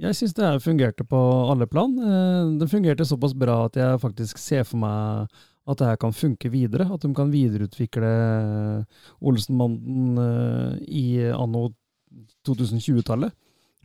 Jeg 0.02 0.18
syns 0.18 0.34
det 0.34 0.50
fungerte 0.64 1.06
på 1.06 1.20
alle 1.52 1.68
plan. 1.70 1.92
Eh, 2.02 2.58
Det 2.60 2.70
fungerte 2.72 3.06
såpass 3.06 3.36
bra 3.38 3.66
at 3.68 3.76
jeg 3.78 4.00
faktisk 4.02 4.38
ser 4.42 4.64
for 4.66 4.78
meg 4.82 5.28
at 5.70 5.78
det 5.78 5.88
her 5.88 5.98
kan 6.02 6.12
funke 6.12 6.50
videre. 6.50 6.88
At 6.92 7.02
de 7.06 7.14
kan 7.14 7.30
videreutvikle 7.32 8.86
Olsenmannen 9.22 10.18
eh, 10.18 10.80
i 10.90 11.06
anno 11.32 11.68
2020-tallet. 12.48 13.32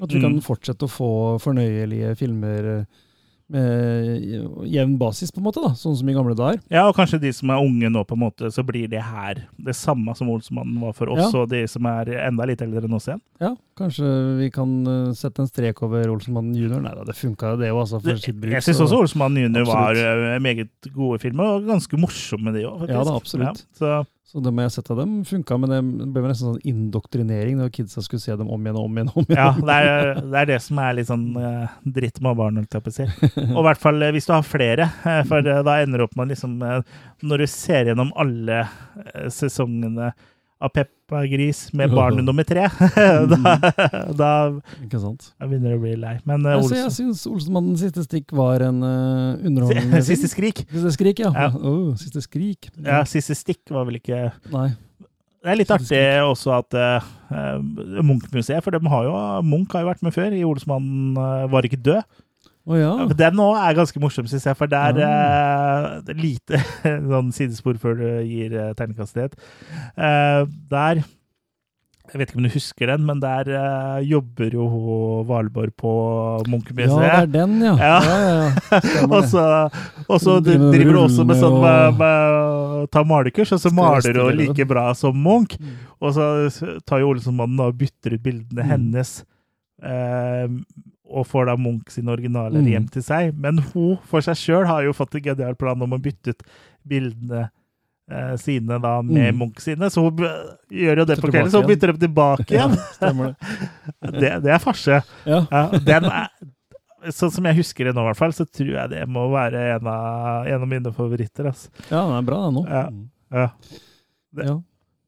At 0.01 0.11
vi 0.13 0.19
Mm. 0.19 0.23
kan 0.23 0.41
fortsette 0.41 0.85
å 0.85 0.91
få 0.93 1.11
fornøyelige 1.41 2.17
filmer 2.17 2.87
eh, 3.55 4.45
jevn 4.73 4.97
basis, 4.99 5.31
på 5.33 5.39
en 5.41 5.47
måte, 5.47 5.63
da, 5.63 5.71
sånn 5.79 5.97
som 5.99 6.09
i 6.11 6.15
gamle 6.17 6.35
dager. 6.39 6.61
Ja, 6.73 6.87
og 6.89 6.97
kanskje 6.99 7.21
de 7.23 7.33
som 7.37 7.51
er 7.55 7.63
unge 7.63 7.91
nå, 7.93 8.03
på 8.09 8.17
en 8.17 8.23
måte, 8.25 8.51
så 8.55 8.65
blir 8.67 8.89
det 8.91 9.03
her 9.07 9.45
det 9.59 9.77
samme 9.79 10.15
som 10.19 10.31
Olsmannen 10.33 10.81
var 10.83 10.93
for 10.97 11.13
oss, 11.15 11.33
Ja. 11.33 11.43
og 11.43 11.49
de 11.53 11.63
som 11.71 11.87
er 11.87 12.11
enda 12.27 12.47
litt 12.49 12.63
eldre 12.65 12.85
enn 12.89 12.95
oss 12.99 13.07
igjen. 13.09 13.21
Ja, 13.41 13.53
kanskje 13.79 14.11
vi 14.41 14.51
kan 14.51 14.75
eh, 14.87 15.13
sette 15.15 15.41
en 15.45 15.51
strek 15.51 15.83
over 15.87 16.09
Olsenmannen 16.17 16.55
junior. 16.57 16.81
Nei 16.83 16.95
da, 16.97 17.05
det 17.05 17.17
funka 17.19 17.57
det 17.61 17.71
òg, 17.73 17.85
altså, 17.87 18.03
for 18.03 18.17
sitt 18.23 18.41
bruk. 18.41 18.53
Jeg 18.57 18.63
syns 18.67 18.81
også 18.87 19.03
Olsmannen 19.05 19.47
junior 19.47 19.67
var 19.71 19.93
Absolutt. 19.95 20.35
eh, 20.35 20.43
meget 20.43 20.93
gode 20.95 21.19
filmer, 21.23 21.45
og 21.57 21.67
ganske 21.71 22.01
morsomme, 22.01 22.53
de 22.57 22.67
òg. 22.67 22.89
Ja 22.89 23.05
da, 23.05 23.15
absolutt. 23.17 23.67
så 23.77 24.05
Så 24.27 24.41
det 24.43 24.51
må 24.51 24.65
jeg 24.65 24.73
sette 24.75 24.95
dem 24.99 25.21
funka, 25.23 25.55
men 25.63 25.71
det 25.71 26.09
ble 26.11 26.25
nesten 26.27 26.49
sånn 26.49 26.65
indoktrinering 26.67 27.61
når 27.61 27.71
kidsa 27.77 28.03
skulle 28.03 28.25
se 28.25 28.35
dem 28.35 28.49
om 28.51 28.65
igjen 28.65 28.79
og 28.81 28.89
om 28.89 28.97
igjen. 28.99 29.11
om 29.15 29.23
igjen. 29.23 29.39
Ja, 29.39 29.53
det 29.69 29.77
er, 29.79 30.09
det 30.19 30.41
er 30.41 30.49
det 30.51 30.57
som 30.65 30.81
er 30.83 30.97
litt 30.99 31.11
sånn 31.13 31.27
eh, 31.39 31.77
dritt 31.99 32.19
med 32.27 32.41
barn, 32.41 32.59
holdt 32.59 32.75
jeg 32.75 32.83
på 32.83 32.91
å 32.91 32.97
si. 32.97 33.07
Og 33.47 33.61
i 33.61 33.67
hvert 33.69 33.83
fall 33.85 34.03
eh, 34.03 34.11
hvis 34.17 34.27
du 34.27 34.33
har 34.35 34.49
flere, 34.49 34.89
eh, 35.07 35.21
for 35.31 35.47
da 35.47 35.77
ender 35.79 36.03
det 36.03 36.09
opp 36.09 36.17
med 36.19 36.33
liksom 36.35 36.59
Når 36.59 37.45
du 37.45 37.47
ser 37.51 37.93
gjennom 37.93 38.11
alle 38.19 38.65
sesongene 39.33 40.11
av 40.63 40.73
Peppa 40.73 41.23
Gris 41.29 41.73
med 41.77 41.93
barn 41.99 42.23
nummer 42.25 42.47
tre, 42.49 42.67
da, 43.33 43.57
da 44.17 44.31
Ikke 44.85 45.01
sant? 45.03 45.29
begynner 45.43 45.75
det 45.75 45.79
å 45.79 45.83
bli 45.83 45.95
lei. 46.01 46.15
Men 46.29 46.47
eh, 46.47 46.57
Altså, 46.57 46.79
jeg 46.79 46.89
Olsen 46.89 46.97
syns 46.97 47.27
Olsenmannens 47.31 47.85
siste 47.85 48.07
stikk 48.07 48.33
var 48.37 48.65
en 48.67 48.81
uh, 48.85 49.37
underholdende. 49.47 50.03
Siste 50.11 50.31
skrik. 50.33 50.65
Siste 50.73 50.95
skrik, 50.97 51.23
ja. 51.27 51.31
Ja. 51.37 51.53
Oh, 51.57 51.93
siste 52.01 52.25
skrik. 52.25 52.71
Ja, 52.81 53.03
siste 53.09 53.37
stikk 53.39 53.65
var 53.75 53.89
vel 53.89 54.01
ikke 54.01 54.29
Nei. 54.55 54.71
Det 55.47 55.53
er 55.53 55.59
litt 55.61 55.71
artig 55.71 55.99
også 56.27 56.57
at 56.57 56.75
uh, 56.75 57.05
Munch-museet, 58.03 58.65
for 58.65 58.75
de 58.75 58.81
har 58.91 59.05
jo, 59.07 59.13
Munch 59.47 59.77
har 59.77 59.85
jo 59.85 59.91
vært 59.93 60.03
med 60.03 60.15
før 60.17 60.35
i 60.35 60.43
Olsmannen 60.49 61.15
uh, 61.21 61.45
var 61.53 61.69
ikke 61.69 61.79
død. 61.79 62.03
Å 62.67 62.79
ja. 62.79 62.95
Den 63.15 63.37
nå 63.39 63.51
er 63.55 63.77
ganske 63.79 64.01
morsom, 64.03 64.27
syns 64.27 64.47
jeg, 64.49 64.59
for 64.59 64.71
det 64.71 64.79
er 64.79 64.99
ja. 64.99 65.11
er 66.03 66.19
lite 66.19 66.59
sånn 67.13 67.31
sidespor 67.35 67.79
før 67.83 68.01
du 68.01 68.09
gir 68.27 68.57
uh, 68.59 68.73
terningkastighet. 68.79 69.37
ett. 69.37 69.93
Eh, 69.97 70.41
der 70.71 71.03
Jeg 72.11 72.21
vet 72.21 72.31
ikke 72.31 72.41
om 72.41 72.47
du 72.47 72.55
husker 72.55 72.91
den, 72.91 73.05
men 73.07 73.23
der 73.23 73.49
uh, 73.55 74.01
jobber 74.03 74.51
jo 74.59 74.67
Valborg 75.29 75.77
på 75.79 75.93
Ja, 76.43 76.87
det 76.91 77.13
er 77.13 77.31
den, 77.37 77.57
ja. 77.63 77.77
Ja. 77.79 77.97
ja, 78.03 78.19
ja, 78.27 78.35
ja. 78.43 79.07
Og 79.15 80.21
så, 80.23 80.39
driver 80.43 80.75
du 80.75 80.91
hun 80.91 81.01
også 81.07 81.27
med 81.27 81.39
sånn 81.39 81.61
med, 81.63 82.03
med, 82.03 82.91
ta 82.91 83.03
malekurs, 83.07 83.55
og 83.55 83.63
så 83.63 83.73
maler 83.75 84.21
hun 84.21 84.43
like 84.43 84.67
bra 84.69 84.89
som 84.99 85.15
Munch. 85.15 85.57
Mm. 85.59 85.79
Og 86.03 86.15
så 86.15 86.27
tar 86.87 87.03
jo 87.03 87.15
Olsenmannen 87.15 87.63
og 87.63 87.79
bytter 87.79 88.19
ut 88.19 88.27
bildene 88.27 88.67
Mm. 88.67 88.71
hennes, 88.71 89.25
eh, 89.83 90.47
og 91.09 91.27
får 91.27 91.47
da 91.47 91.57
Munch 91.57 91.91
sine 91.95 92.11
originaler 92.13 92.61
Mm. 92.61 92.67
hjem 92.73 92.89
til 92.91 93.03
seg. 93.03 93.35
Men 93.39 93.59
hun 93.59 93.99
for 94.05 94.21
seg 94.21 94.35
sjøl 94.37 94.67
har 94.67 94.83
jo 94.85 94.93
fått 94.93 95.15
en 95.15 95.23
genial 95.23 95.55
plan 95.55 95.81
om 95.83 95.93
å 95.95 95.99
bytte 96.03 96.35
ut 96.35 96.43
bildene 96.87 97.51
eh, 98.11 98.37
sine 98.39 98.79
da 98.83 99.03
med 99.03 99.35
Mm. 99.35 99.39
Munch 99.39 99.61
sine, 99.61 99.89
så 99.91 100.03
hun 100.05 100.17
gjør 100.71 100.99
jo 100.99 101.05
det 101.05 101.17
på 101.21 101.31
kvelden, 101.31 101.51
så 101.51 101.59
hun 101.63 101.67
bytter 101.71 101.93
dem 101.93 101.99
tilbake 101.99 102.47
igjen. 102.55 102.77
Ja, 103.01 103.13
det. 103.13 103.35
det, 104.21 104.31
det 104.45 104.53
er 104.55 104.59
farse. 104.63 105.03
Ja. 105.27 105.41
Ja, 105.51 106.29
sånn 107.11 107.31
som 107.35 107.45
jeg 107.47 107.57
husker 107.61 107.85
det 107.87 107.95
nå, 107.95 108.03
i 108.03 108.09
hvert 108.11 108.19
fall, 108.19 108.33
så 108.35 108.47
tror 108.47 108.71
jeg 108.73 108.91
det 108.91 109.03
må 109.09 109.27
være 109.31 109.77
en 109.77 109.87
av, 109.87 110.47
en 110.47 110.63
av 110.63 110.69
mine 110.71 110.93
favoritter. 110.95 111.47
Altså. 111.51 111.69
ja, 111.91 112.01
den 112.07 112.17
er 112.19 112.23
bra, 112.27 112.39
den 112.47 112.55
nå. 112.61 112.65
Ja. 112.67 112.85
Ja. 113.31 113.49
Det- 114.35 114.47
Ja. 114.47 114.57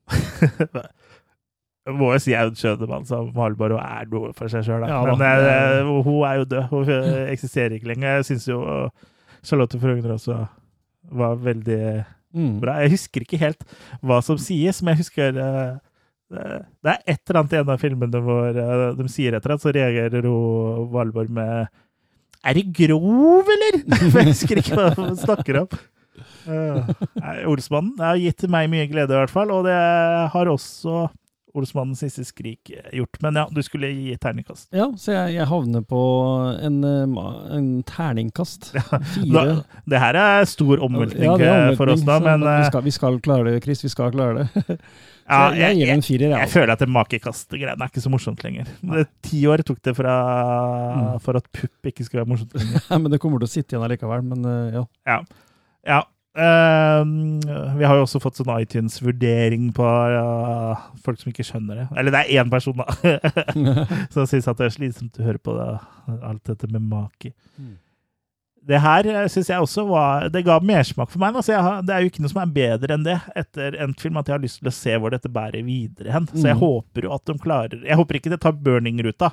Jeg 1.89 1.97
må 1.97 2.10
jo 2.12 2.20
si 2.20 2.35
Aud 2.36 2.59
Schønemann 2.60 3.06
som 3.09 3.31
Valborg 3.36 3.78
og 3.78 3.82
er 3.82 4.09
noe 4.12 4.31
for 4.36 4.52
seg 4.52 4.66
sjøl. 4.66 4.85
Ja. 4.90 5.01
Men 5.16 5.44
eh, 5.48 5.89
hun 6.05 6.20
er 6.28 6.43
jo 6.43 6.47
død. 6.52 6.66
Hun 6.74 6.93
eh, 6.93 7.24
eksisterer 7.32 7.78
ikke 7.78 7.89
lenger. 7.94 8.19
Jeg 8.20 8.28
syns 8.28 8.47
jo 8.51 8.60
Charlotte 9.47 9.81
Frogner 9.81 10.15
også 10.19 10.43
var 11.19 11.36
veldig 11.40 11.82
Mm. 12.36 12.59
bra. 12.60 12.74
Jeg 12.85 12.90
husker 12.93 13.23
ikke 13.24 13.39
helt 13.40 13.62
hva 14.05 14.19
som 14.20 14.36
sies, 14.36 14.82
men 14.85 14.93
jeg 14.93 14.98
husker 15.01 15.39
eh, 15.40 15.70
eh, 16.36 16.59
Det 16.85 16.90
er 16.93 16.98
et 17.15 17.23
eller 17.24 17.39
annet 17.40 17.55
i 17.55 17.56
en 17.62 17.70
av 17.73 17.78
filmene 17.81 18.20
hvor 18.20 18.51
eh, 18.52 18.82
de 18.98 19.06
sier 19.09 19.32
et 19.32 19.40
eller 19.40 19.55
annet, 19.55 19.65
så 19.65 19.73
reagerer 19.73 20.28
hun 20.28 20.90
Valborg 20.93 21.32
med 21.32 21.70
Er 22.44 22.59
det 22.59 22.66
grov, 22.77 23.48
eller? 23.55 23.81
Jeg 24.19 24.28
husker 24.28 24.60
ikke 24.60 24.77
hva 24.77 24.90
hun 24.98 25.16
snakker 25.16 25.62
om. 25.62 25.73
Uh, 26.44 26.85
Olsmannen 27.48 27.97
har 28.05 28.20
gitt 28.20 28.44
meg 28.52 28.69
mye 28.77 28.85
glede, 28.93 29.16
i 29.16 29.20
hvert 29.23 29.32
fall, 29.32 29.48
og 29.56 29.65
det 29.65 29.74
har 30.36 30.52
også 30.52 31.06
Olsmannens 31.56 32.02
siste 32.04 32.24
skrik 32.28 32.70
gjort. 32.92 33.18
Men 33.24 33.38
ja, 33.40 33.44
du 33.52 33.60
skulle 33.64 33.88
gi 33.94 34.16
terningkast. 34.20 34.68
Ja, 34.76 34.88
så 35.00 35.14
jeg, 35.14 35.36
jeg 35.38 35.46
havner 35.48 35.84
på 35.88 36.00
en, 36.60 36.80
eh, 36.84 37.28
en 37.56 37.68
terningkast. 37.88 38.72
Da, 38.76 39.00
Fire. 39.14 39.44
det 39.88 40.00
her 40.02 40.18
er 40.20 40.44
stor 40.50 40.82
omveltning 40.84 41.24
Ja, 41.24 41.36
er 41.38 41.44
omveltning 41.48 41.78
for 41.80 41.92
oss 41.94 42.04
da, 42.06 42.18
men 42.24 42.44
eh, 42.46 42.58
vi 42.60 42.68
skal, 42.70 42.84
vi 42.88 42.94
skal 42.98 43.20
klare 43.24 43.48
det, 43.54 43.62
Chris. 43.64 43.84
Vi 43.84 43.90
skal 43.92 44.12
klare 44.14 44.44
det. 44.44 44.48
ja, 45.28 45.40
jeg, 45.56 45.62
jeg 45.62 45.78
gir 45.80 45.94
en 45.94 46.04
firer, 46.04 46.26
jeg. 46.28 46.34
Jeg 46.36 46.44
altså. 46.48 46.58
føler 46.58 46.74
at 46.76 46.84
det 46.84 46.90
makekast-greiene 46.98 47.76
er 47.88 47.92
ikke 47.92 48.04
så 48.04 48.12
morsomt 48.12 48.44
lenger. 48.46 48.68
Det, 48.82 49.06
ti 49.28 49.40
år 49.50 49.64
tok 49.66 49.80
det 49.88 49.96
fra, 49.98 50.18
Mm. 50.88 51.18
for 51.24 51.36
at 51.38 51.48
pupp 51.52 51.88
ikke 51.90 52.04
skulle 52.06 52.22
være 52.24 52.30
morsomt 52.34 52.54
lenger. 52.56 52.86
Men 53.02 53.10
det 53.12 53.20
kommer 53.22 53.40
til 53.42 53.48
å 53.48 53.52
sitte 53.52 53.74
igjen 53.74 53.84
allikevel. 53.88 54.22
Men 54.30 54.46
eh, 54.48 54.78
ja. 54.78 54.84
Ja. 55.08 55.18
ja. 55.96 56.00
Ehm, 56.39 57.40
vi 57.78 57.85
har 57.89 57.97
jo 57.98 58.05
også 58.05 58.20
fått 58.23 58.39
sånn 58.39 58.52
iTunes-vurdering 58.60 59.73
på 59.74 59.82
uh, 59.89 60.86
folk 61.02 61.19
som 61.19 61.32
ikke 61.32 61.47
skjønner 61.48 61.81
det. 61.82 61.86
Eller 61.98 62.15
det 62.15 62.20
er 62.23 62.43
én 62.44 62.52
person, 62.52 62.78
da, 62.78 62.86
som 64.15 64.28
syns 64.31 64.47
at 64.51 64.60
det 64.60 64.69
er 64.69 64.74
slitsomt 64.77 65.19
å 65.19 65.27
høre 65.27 65.43
på 65.43 65.56
det, 65.59 65.69
alt 66.23 66.44
dette 66.47 66.70
med 66.70 66.86
maki. 66.93 67.32
Mm. 67.59 67.77
Det 68.69 68.78
her 68.85 69.06
syns 69.32 69.48
jeg 69.48 69.65
også 69.65 69.85
var 69.89 70.27
Det 70.28 70.43
ga 70.44 70.59
mersmak 70.60 71.09
for 71.09 71.23
meg. 71.23 71.36
Altså 71.40 71.56
har, 71.56 71.78
det 71.89 71.94
er 71.94 72.02
jo 72.05 72.10
ikke 72.10 72.20
noe 72.20 72.32
som 72.35 72.43
er 72.43 72.51
bedre 72.52 72.97
enn 72.98 73.06
det 73.06 73.15
etter 73.39 73.78
en 73.81 73.94
film, 73.97 74.19
at 74.20 74.28
jeg 74.28 74.36
har 74.36 74.43
lyst 74.43 74.59
til 74.60 74.69
å 74.69 74.74
se 74.77 74.97
hvor 75.01 75.15
dette 75.15 75.31
bærer 75.32 75.65
videre 75.65 76.12
hen. 76.12 76.27
Så 76.35 76.44
jeg 76.51 76.59
Mm. 76.59 76.65
håper 76.66 77.06
jo 77.09 77.15
at 77.16 77.24
de 77.31 77.39
klarer 77.40 77.81
Jeg 77.86 77.97
håper 77.97 78.19
ikke 78.19 78.31
det 78.35 78.40
tar 78.44 78.52
burning-ruta. 78.52 79.31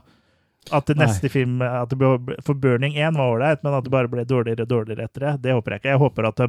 At 0.73 0.87
det 0.87 0.95
Nei. 0.97 1.05
neste 1.05 1.29
film 1.29 1.59
at 1.61 1.89
det 1.91 1.97
ble, 1.99 2.37
For 2.41 2.55
Burning 2.57 2.95
1 2.97 3.13
var 3.19 3.35
ålreit, 3.35 3.59
men 3.61 3.75
at 3.77 3.83
det 3.85 3.91
bare 3.93 4.09
ble 4.09 4.23
dårligere 4.25 4.63
og 4.65 4.71
dårligere 4.71 5.03
etter 5.05 5.19
det, 5.27 5.33
det 5.43 5.53
håper 5.53 5.75
jeg 5.75 5.81
ikke. 5.83 5.91
Jeg 5.93 6.01
håper 6.01 6.25
at 6.31 6.39
de 6.41 6.47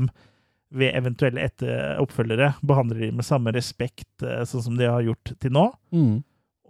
ved 0.74 0.94
eventuelle 0.98 1.44
etter 1.46 2.00
oppfølgere 2.02 2.54
behandler 2.66 3.04
de 3.06 3.10
med 3.14 3.24
samme 3.24 3.52
respekt 3.54 4.22
eh, 4.26 4.42
sånn 4.48 4.62
som 4.64 4.76
de 4.78 4.88
har 4.90 5.04
gjort 5.06 5.34
til 5.40 5.52
nå. 5.54 5.68
Mm. 5.94 6.16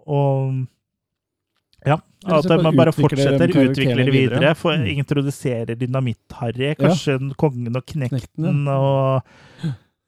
Og 0.07 0.67
ja, 1.87 1.97
at 2.27 2.49
man 2.63 2.75
bare 2.77 2.93
fortsetter, 2.95 3.51
utvikler 3.53 4.05
det 4.09 4.13
videre. 4.15 4.53
For 4.59 4.75
Mm. 4.77 4.87
introduserer 4.99 5.77
Dynamitt-Harry, 5.79 6.75
kanskje 6.79 7.19
Kongen 7.39 7.77
og 7.79 7.85
Knekten, 7.87 8.67
og 8.69 9.23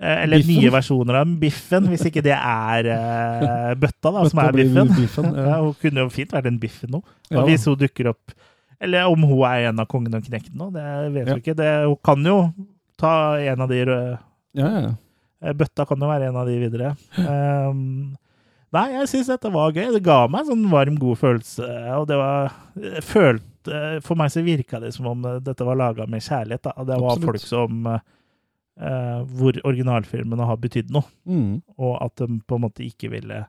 eh, 0.01 0.23
Eller 0.25 0.39
Biffen. 0.43 0.63
nye 0.63 0.71
versjoner 0.75 1.21
av 1.21 1.37
Biffen, 1.41 1.87
hvis 1.91 2.05
ikke 2.07 2.23
det 2.23 2.35
er 2.37 2.87
uh, 2.91 3.75
bøtta, 3.83 4.13
da, 4.15 4.25
som 4.31 4.39
er 4.43 4.53
Biffen. 4.53 4.89
Biffen, 4.97 5.31
ja. 5.35 5.47
ja. 5.55 5.61
Hun 5.63 5.75
kunne 5.81 6.05
jo 6.05 6.11
fint 6.15 6.33
vært 6.35 6.47
en 6.51 6.59
Biffen 6.63 6.91
nå. 6.95 7.01
Ja, 7.31 7.45
hvis 7.47 7.65
hun 7.67 7.79
dukker 7.79 8.11
opp 8.13 8.35
Eller 8.81 9.09
om 9.11 9.23
hun 9.27 9.43
er 9.49 9.69
en 9.73 9.81
av 9.83 9.89
Kongen 9.91 10.15
og 10.15 10.23
Knekten 10.27 10.55
nå, 10.59 10.69
det 10.75 10.85
vet 11.17 11.27
Ja. 11.27 11.35
vi 11.35 11.41
ikke. 11.43 11.57
Det, 11.59 11.71
hun 11.87 11.97
kan 12.05 12.23
jo 12.27 12.39
ta 12.99 13.13
en 13.41 13.65
av 13.65 13.71
de 13.71 13.83
røde 13.89 14.17
Ja, 14.59 14.69
ja. 14.69 14.81
ja. 15.43 15.53
Bøtta 15.55 15.87
kan 15.87 16.01
jo 16.03 16.09
være 16.11 16.31
en 16.33 16.39
av 16.41 16.49
de 16.49 16.57
videre. 16.59 16.95
Um, 17.23 18.17
nei, 18.75 18.87
jeg 18.97 19.11
syns 19.13 19.29
dette 19.31 19.53
var 19.55 19.71
gøy. 19.71 19.93
Det 19.95 20.01
ga 20.03 20.25
meg 20.27 20.43
en 20.43 20.49
sånn 20.51 20.65
varm, 20.73 20.97
god 20.99 21.21
følelse. 21.21 21.69
Og 21.95 22.09
det 22.11 22.19
var 22.19 22.51
følt, 23.07 23.45
For 24.03 24.19
meg 24.19 24.33
så 24.35 24.43
virka 24.43 24.81
det 24.83 24.91
som 24.97 25.07
om 25.11 25.27
eh, 25.29 25.39
dette 25.45 25.67
var 25.67 25.79
laga 25.79 26.09
med 26.11 26.25
kjærlighet. 26.25 26.65
Da. 26.67 26.73
Det 26.89 26.97
var 26.99 27.13
Absolutt. 27.13 27.29
folk 27.29 27.45
som 27.45 27.87
uh, 27.87 29.21
Hvor 29.39 29.61
originalfilmene 29.63 30.51
har 30.51 30.59
betydd 30.59 30.91
noe. 30.95 31.07
Mm. 31.29 31.61
Og 31.77 31.95
at 32.03 32.19
de 32.25 32.41
på 32.43 32.59
en 32.59 32.67
måte 32.67 32.87
ikke 32.89 33.13
ville 33.15 33.45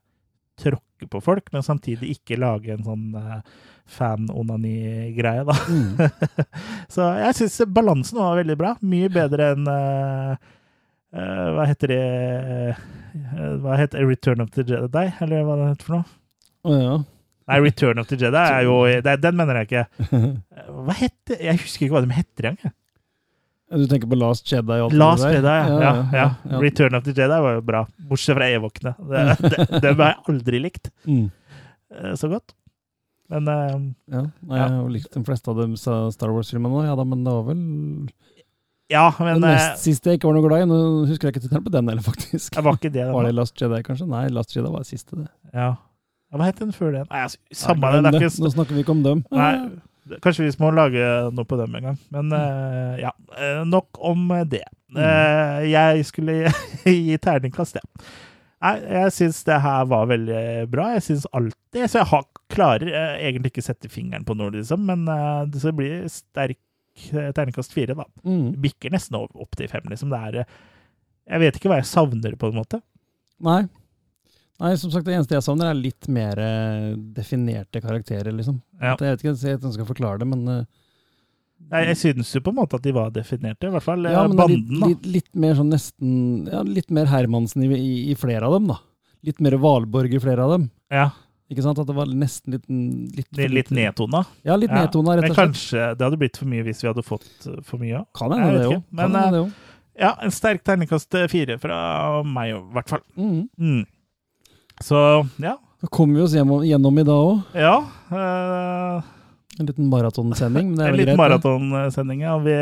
tråkke 0.59 1.09
på 1.09 1.21
folk, 1.23 1.49
men 1.55 1.65
samtidig 1.65 2.13
ikke 2.17 2.39
lage 2.39 2.73
en 2.73 2.85
sånn 2.85 3.05
uh, 3.15 3.41
fan-onani-greie, 3.89 5.45
da. 5.47 5.55
Mm. 5.69 6.39
så 6.93 7.11
jeg 7.21 7.37
syns 7.39 7.59
balansen 7.73 8.21
var 8.21 8.39
veldig 8.41 8.57
bra. 8.59 8.73
Mye 8.85 9.11
bedre 9.13 9.53
enn 9.55 9.69
uh, 9.69 10.33
uh, 11.15 11.47
Hva 11.55 11.69
heter 11.69 11.93
det 11.93 12.03
Hva 13.63 13.79
heter 13.79 14.05
Return 14.05 14.43
of 14.45 14.51
the 14.55 14.67
Jedi, 14.67 15.07
eller 15.23 15.47
hva 15.47 15.61
det 15.61 15.71
heter 15.71 15.89
for 15.89 15.99
noe? 15.99 16.11
Oh, 16.67 16.75
ja. 16.75 16.99
Nei, 17.49 17.61
Return 17.65 18.01
of 18.01 18.09
the 18.11 18.19
Jedi 18.19 18.43
er 18.43 18.67
jo 18.67 18.75
det, 18.85 19.15
Den 19.23 19.37
mener 19.39 19.61
jeg 19.61 19.69
ikke. 19.69 20.11
Hva 20.85 20.97
heter 20.99 21.41
Jeg 21.47 21.61
husker 21.63 21.87
ikke 21.87 21.95
hva 21.95 22.03
de 22.05 22.17
heter 22.19 22.51
engang. 22.51 22.75
Du 23.69 23.85
tenker 23.89 24.09
på 24.09 24.17
Last 24.17 24.49
Jedi 24.49 24.79
og 24.81 24.87
alt 24.89 24.97
Last 24.97 25.23
det 25.27 25.33
Jedi, 25.37 25.55
ja. 25.55 25.81
ja. 25.83 25.91
ja, 26.13 26.27
ja. 26.49 26.59
Return 26.61 26.95
of 26.97 27.03
the 27.05 27.13
Jedi 27.13 27.41
var 27.45 27.57
jo 27.59 27.65
bra. 27.65 27.83
Bortsett 28.09 28.37
fra 28.37 28.47
det, 28.49 29.81
det 29.83 29.91
har 29.93 29.99
jeg 30.07 30.23
aldri 30.33 30.61
likt 30.63 30.89
Mm. 31.05 31.27
eh, 31.95 32.13
så 32.17 32.29
godt. 32.31 32.55
Men 33.29 33.45
uh, 33.47 33.75
Ja, 34.09 34.23
jeg 34.25 34.61
har 34.63 34.73
jo 34.79 34.87
likt 34.89 35.13
de 35.13 35.21
fleste 35.25 35.51
av 35.51 35.59
de 35.61 35.77
Star 35.77 36.31
Wars-filmene 36.33 36.81
òg, 36.81 36.87
ja 36.89 36.95
da, 36.97 37.05
men 37.05 37.21
det 37.27 37.35
var 37.35 37.43
vel 37.51 37.59
Ja, 38.89 39.03
men 39.19 39.37
Den 39.37 39.51
eh, 39.51 39.53
nest 39.59 39.85
siste 39.85 40.09
jeg 40.09 40.17
ikke 40.19 40.31
var 40.31 40.39
noe 40.39 40.47
glad 40.47 40.63
i. 40.65 40.69
Nå 40.71 40.79
husker 41.11 41.29
jeg 41.29 41.35
ikke 41.37 41.43
tittelen 41.45 41.67
på 41.67 41.73
den 41.75 41.91
heller, 41.93 42.05
faktisk. 42.05 42.55
Det 42.57 42.65
var 42.65 42.79
ikke 42.79 42.89
det, 42.95 43.05
da. 43.07 43.13
Var 43.13 43.29
det 43.29 43.35
Last 43.37 43.61
Jedi, 43.61 43.83
kanskje? 43.85 44.09
Nei, 44.09 44.25
Last 44.33 44.55
Jedi 44.57 44.65
var 44.73 44.81
det 44.81 44.89
siste, 44.89 45.19
det. 45.21 45.29
Ja. 45.53 45.75
Hva 46.33 46.45
het 46.45 46.59
den 46.61 46.73
før 46.73 46.91
det? 46.93 47.03
Nei, 47.09 47.21
altså, 47.25 47.39
samme 47.57 47.89
Nei, 48.01 48.11
det. 48.13 48.21
er 48.21 48.41
Nå 48.41 48.51
snakker 48.53 48.77
vi 48.77 48.83
ikke 48.83 48.93
om 48.93 49.05
dem. 49.05 49.21
Nei, 49.33 49.53
kanskje 50.23 50.47
vi 50.47 50.55
må 50.61 50.71
lage 50.75 51.03
noe 51.35 51.47
på 51.47 51.57
dem 51.59 51.75
en 51.77 51.89
gang. 51.89 51.99
Men 52.13 52.33
uh, 52.33 52.95
ja, 52.99 53.13
eh, 53.37 53.61
nok 53.67 53.99
om 54.11 54.27
det. 54.49 54.65
Uh, 54.95 55.61
jeg 55.69 56.05
skulle 56.09 56.51
gi 56.85 57.17
terningkast, 57.21 57.79
ja. 57.79 58.07
Nei, 58.59 58.73
jeg 58.91 59.13
syns 59.15 59.43
det 59.47 59.59
her 59.63 59.85
var 59.87 60.09
veldig 60.09 60.41
bra. 60.71 60.89
Jeg 60.97 61.05
syns 61.05 61.27
alltid 61.31 61.85
Så 61.87 62.01
jeg 62.01 62.09
har, 62.09 62.25
klarer 62.51 62.89
uh, 62.91 63.13
egentlig 63.15 63.53
ikke 63.53 63.63
sette 63.69 63.91
fingeren 63.91 64.25
på 64.27 64.35
noe, 64.35 64.51
liksom, 64.57 64.83
men 64.89 65.05
det 65.51 65.63
så 65.63 65.73
blir 65.75 66.09
sterk 66.11 66.59
terningkast 67.09 67.71
fire, 67.71 67.95
da. 67.95 68.03
Mm. 68.27 68.57
Bikker 68.59 68.91
nesten 68.91 69.15
opp, 69.21 69.31
opp 69.39 69.55
til 69.55 69.69
fem, 69.71 69.85
liksom. 69.87 70.11
Det 70.11 70.19
er 70.19 70.39
Jeg 70.43 71.43
vet 71.45 71.59
ikke 71.59 71.71
hva 71.71 71.79
jeg 71.79 71.91
savner, 71.93 72.35
på 72.39 72.49
en 72.49 72.59
måte. 72.59 72.81
Nei. 73.45 73.61
Nei, 74.59 74.73
som 74.75 74.91
sagt, 74.91 75.05
det 75.07 75.15
eneste 75.15 75.37
jeg 75.37 75.45
savner, 75.45 75.69
er 75.71 75.77
litt 75.79 76.07
mer 76.11 76.39
eh, 76.43 76.91
definerte 77.15 77.79
karakterer, 77.83 78.33
liksom. 78.35 78.57
Ja. 78.81 78.97
Jeg 78.99 79.15
vet 79.15 79.23
ikke 79.23 79.33
om 79.35 79.69
jeg 79.69 79.75
skal 79.77 79.87
forklare 79.87 80.19
det, 80.23 80.27
men 80.27 80.65
Nei, 81.69 81.81
Jeg, 81.89 81.97
synes 81.99 82.29
jo 82.31 82.39
på 82.43 82.53
en 82.53 82.57
måte 82.61 82.77
at 82.79 82.85
de 82.85 82.91
var 82.95 83.09
definerte, 83.13 83.67
i 83.67 83.73
hvert 83.73 83.83
fall 83.83 84.05
eh, 84.07 84.13
ja, 84.15 84.23
men 84.27 84.39
er 84.39 84.51
litt, 84.51 84.67
banden. 84.67 84.79
da. 84.79 84.89
litt, 84.91 85.07
litt 85.15 85.31
mer 85.43 85.57
sånn 85.57 85.71
nesten 85.73 86.11
Ja, 86.47 86.61
litt 86.63 86.93
mer 86.95 87.09
Hermansen 87.11 87.65
i, 87.65 87.71
i, 87.75 87.95
i 88.13 88.15
flere 88.19 88.47
av 88.47 88.55
dem, 88.55 88.69
da. 88.71 88.77
Litt 89.27 89.41
mer 89.43 89.57
Valborg 89.59 90.15
i 90.15 90.21
flere 90.23 90.45
av 90.45 90.53
dem. 90.55 90.69
Ja. 90.95 91.09
Ikke 91.51 91.65
sant? 91.65 91.81
At 91.81 91.89
det 91.89 91.95
var 91.97 92.07
nesten 92.13 92.55
litt 92.55 92.67
Litt, 92.69 93.29
Litt, 93.35 93.51
litt 93.57 93.71
nedtona. 93.75 94.23
Ja, 94.47 94.55
litt 94.59 94.71
nedtona, 94.71 95.17
rett 95.17 95.25
og 95.27 95.33
slett. 95.33 95.35
Men 95.35 95.39
kanskje 95.51 95.85
det 95.97 96.07
hadde 96.07 96.19
blitt 96.21 96.39
for 96.39 96.51
mye 96.51 96.65
hvis 96.67 96.83
vi 96.85 96.89
hadde 96.91 97.03
fått 97.05 97.47
for 97.67 97.81
mye. 97.81 98.03
Kan 98.15 98.35
Jeg 98.35 98.45
hende 98.45 98.59
det 98.61 98.67
jo. 98.69 98.75
òg. 98.77 98.83
Men 99.01 99.17
det 99.17 99.41
jo. 99.41 99.45
ja, 100.05 100.11
en 100.23 100.35
sterk 100.35 100.63
terningkast 100.67 101.19
fire 101.33 101.57
fra 101.59 101.79
meg, 102.23 102.53
i 102.55 102.59
hvert 102.77 102.93
fall. 102.95 103.03
Mhm. 103.19 103.41
Mm. 103.59 103.87
Så 104.83 105.27
ja. 105.37 105.57
Da 105.81 105.87
kommer 105.87 106.19
vi 106.19 106.25
oss 106.25 106.33
gjennom, 106.35 106.63
gjennom 106.67 106.99
i 106.99 107.03
dag 107.07 107.25
òg. 107.29 107.55
Ja. 107.55 107.75
uh, 108.11 109.03
En 109.59 109.65
liten 109.67 109.87
maratonsending. 109.91 110.73
Men 110.73 110.79
det 110.79 110.87
en 110.87 110.97
liten 110.97 111.19
maratonsending, 111.19 112.21
ja. 112.21 112.37
Vi 112.43 112.55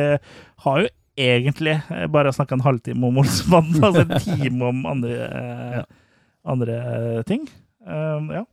har 0.66 0.82
jo 0.84 0.88
egentlig 1.18 1.80
bare 2.14 2.34
snakka 2.34 2.56
en 2.56 2.66
halvtime 2.66 3.08
om 3.08 3.18
Olsmannen, 3.18 3.84
altså 3.88 4.06
en 4.06 4.20
time 4.22 4.70
om 4.70 4.86
andre, 4.86 5.18
uh, 5.34 5.82
andre 6.46 6.78
ting. 7.30 7.48
Uh, 7.88 8.22
ja. 8.38 8.46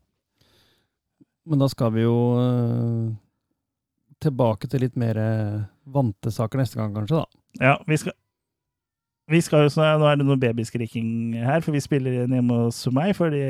Men 1.45 1.61
da 1.61 1.69
skal 1.69 1.91
vi 1.93 2.07
jo 2.07 2.17
eh, 2.41 3.09
tilbake 4.25 4.65
til 4.73 4.81
litt 4.81 4.95
mer 4.97 5.19
vante 5.93 6.31
saker 6.33 6.63
neste 6.63 6.79
gang, 6.81 6.95
kanskje, 6.97 7.21
da. 7.21 7.43
Ja, 7.61 7.75
vi 7.85 7.99
skal 8.01 8.17
vi 9.31 9.41
skal 9.41 9.65
jo, 9.65 9.73
så, 9.73 9.87
Nå 9.99 10.09
er 10.09 10.19
det 10.21 10.27
noe 10.29 10.41
babyskriking 10.41 11.39
her, 11.45 11.63
for 11.65 11.73
vi 11.77 11.83
spiller 11.83 12.25
inn 12.25 12.37
hjemme 12.37 12.67
hos 12.67 12.83
meg, 12.93 13.15
fordi 13.17 13.41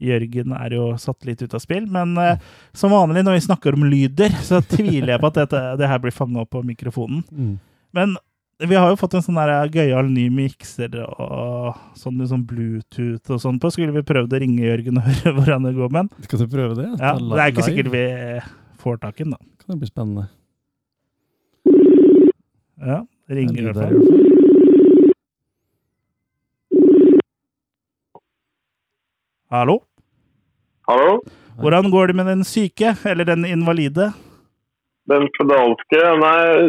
Jørgen 0.00 0.54
er 0.56 0.72
jo 0.72 0.86
satt 1.00 1.26
litt 1.28 1.42
ut 1.44 1.54
av 1.56 1.60
spill. 1.60 1.84
Men 1.92 2.16
uh, 2.16 2.40
som 2.76 2.94
vanlig 2.94 3.24
når 3.26 3.36
vi 3.36 3.44
snakker 3.44 3.76
om 3.76 3.84
lyder, 3.90 4.32
så 4.46 4.62
tviler 4.64 5.14
jeg 5.14 5.22
på 5.22 5.30
at 5.30 5.42
dette, 5.42 5.62
det 5.80 5.90
her 5.90 6.00
blir 6.00 6.14
fanga 6.16 6.44
opp 6.44 6.54
på 6.56 6.64
mikrofonen. 6.64 7.20
Mm. 7.28 7.54
Men 7.96 8.16
vi 8.60 8.76
har 8.76 8.90
jo 8.92 8.98
fått 9.00 9.16
en 9.16 9.24
sånn 9.24 9.38
der 9.40 9.70
gøyal 9.72 10.08
ny 10.12 10.26
mikser 10.32 10.96
og 11.06 11.76
sånn 11.96 12.18
liksom 12.20 12.42
Bluetooth 12.48 13.36
og 13.36 13.40
sånn 13.44 13.60
på. 13.60 13.70
Skulle 13.72 13.94
vi 13.96 14.04
prøvd 14.06 14.36
å 14.36 14.40
ringe 14.42 14.64
Jørgen 14.66 15.00
og 15.00 15.06
høre 15.08 15.36
hvordan 15.38 15.68
det 15.68 15.76
går 15.76 15.94
med 15.94 16.08
den? 16.08 16.28
Skal 16.28 16.42
du 16.42 16.50
prøve 16.56 16.76
det? 16.80 16.88
Ja, 16.96 17.14
det 17.20 17.40
er 17.40 17.54
ikke 17.54 17.68
sikkert 17.68 17.92
vi 17.94 18.04
får 18.80 19.00
tak 19.04 19.20
i 19.20 19.26
den, 19.26 19.36
da. 19.36 19.40
Kan 19.60 19.74
det 19.74 19.80
bli 19.84 19.92
spennende. 19.92 20.28
Ja, 22.80 23.02
det 23.28 23.36
ringer 23.36 23.60
i 23.60 23.68
hvert 23.68 23.80
fall. 23.84 24.28
Hallo? 29.50 29.80
Hallo? 30.86 31.16
Hvordan 31.58 31.90
går 31.90 32.06
det 32.06 32.14
med 32.16 32.26
den 32.30 32.44
syke, 32.46 32.92
eller 33.04 33.26
den 33.26 33.42
invalide? 33.44 34.12
Den 35.10 35.24
pedalske? 35.34 36.02
Nei, 36.20 36.68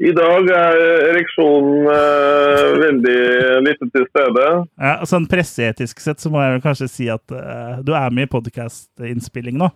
i 0.00 0.14
dag 0.16 0.48
er 0.48 0.78
ereksjonen 1.10 1.90
eh, 1.92 2.70
veldig 2.80 3.18
lite 3.66 3.88
til 3.92 4.06
stede. 4.08 4.46
Ja, 4.80 4.94
sånn 5.04 5.28
presseetisk 5.28 6.00
sett 6.00 6.24
så 6.24 6.32
må 6.32 6.40
jeg 6.40 6.54
vel 6.54 6.64
kanskje 6.64 6.88
si 6.88 7.10
at 7.12 7.36
eh, 7.36 7.82
du 7.84 7.92
er 7.92 8.08
med 8.16 8.30
i 8.30 8.32
podkastinnspilling 8.32 9.60
nå. 9.60 9.68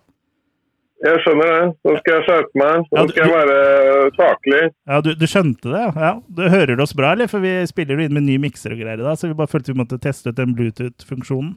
Jeg 1.05 1.21
skjønner 1.27 1.53
det. 1.53 1.69
Nå 1.85 1.95
skal 1.99 2.15
jeg 2.17 2.25
skjerpe 2.25 2.63
meg. 2.63 2.89
Nå 2.89 3.05
skal 3.11 3.21
jeg 3.21 3.35
være 3.37 4.09
saklig. 4.17 4.63
Ja, 4.89 4.99
du, 5.05 5.11
du 5.13 5.27
skjønte 5.29 5.75
det? 5.77 5.85
Ja. 5.93 6.11
Du 6.25 6.43
hører 6.49 6.73
du 6.73 6.81
oss 6.89 6.97
bra, 6.97 7.13
eller? 7.13 7.29
For 7.29 7.45
vi 7.45 7.53
spiller 7.69 8.01
jo 8.01 8.09
inn 8.09 8.17
med 8.17 8.25
ny 8.25 8.41
mikser 8.49 8.73
og 8.73 8.81
greier 8.81 8.97
i 8.97 9.05
dag, 9.05 9.13
så 9.21 9.29
vi 9.29 9.37
bare 9.37 9.53
følte 9.53 9.75
vi 9.75 9.79
måtte 9.85 10.01
teste 10.01 10.33
ut 10.33 10.41
den 10.41 10.57
Bluetooth-funksjonen. 10.57 11.53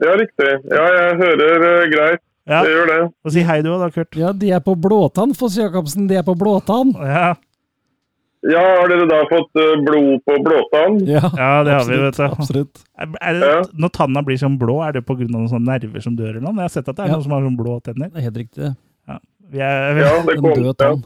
Ja, 0.00 0.16
riktig. 0.16 0.50
Ja, 0.72 0.84
jeg 0.96 1.16
hører 1.20 1.64
uh, 1.66 1.84
greit. 1.92 2.20
Ja. 2.48 2.62
Jeg 2.64 2.72
gjør 2.74 2.86
det. 2.90 2.98
Og 3.24 3.32
si 3.34 3.42
hei 3.46 3.60
du 3.62 3.68
òg, 3.74 3.80
da, 3.84 3.90
Kurt. 3.94 4.16
Ja, 4.16 4.32
de 4.32 4.50
er 4.56 4.60
på 4.64 4.74
blåtann, 4.80 5.34
Foss 5.36 5.58
Jacobsen. 5.60 6.08
De 6.10 6.16
er 6.18 6.22
på 6.26 6.34
blåtann. 6.40 6.94
Ja, 6.96 7.34
Ja, 8.40 8.60
har 8.80 8.88
dere 8.88 9.04
da 9.04 9.18
fått 9.28 9.58
eh, 9.60 9.74
blod 9.84 10.22
på 10.24 10.38
blåtann? 10.40 10.94
Ja, 11.04 11.20
ja 11.36 11.48
det 11.66 11.74
har 11.76 11.84
vi, 11.84 11.98
vet 12.00 12.16
du. 12.16 12.22
Absolutt. 12.24 12.78
Er, 12.96 13.34
det, 13.36 13.50
ja. 13.50 13.58
Når 13.84 13.90
tanna 13.92 14.22
blir 14.24 14.38
sånn 14.40 14.56
blå, 14.58 14.78
er 14.86 14.96
det 14.96 15.02
pga. 15.04 15.26
noen 15.28 15.50
sånne 15.52 15.68
nerver 15.74 16.00
som 16.00 16.16
dør 16.16 16.30
eller 16.38 16.46
noe? 16.46 16.54
Jeg 16.56 16.64
har 16.70 16.72
sett 16.78 16.88
at 16.88 16.96
det 16.96 17.04
er 17.04 17.10
Ja. 17.10 17.18
noen 17.18 17.26
som 17.26 17.34
har 17.36 17.44
sånn 17.44 17.58
blå 17.60 17.74
tenner. 17.84 18.08
Det 18.08 18.16
er 18.16 18.26
helt 18.30 18.40
riktig. 18.40 18.70
Ja, 19.12 19.18
vi 19.52 19.60
er, 19.60 19.92
vi, 19.98 20.00
Ja, 20.06 20.14
det 20.24 20.38
kom. 20.40 20.54
død 20.56 20.64
Ja. 20.70 20.72
tann. 20.80 21.04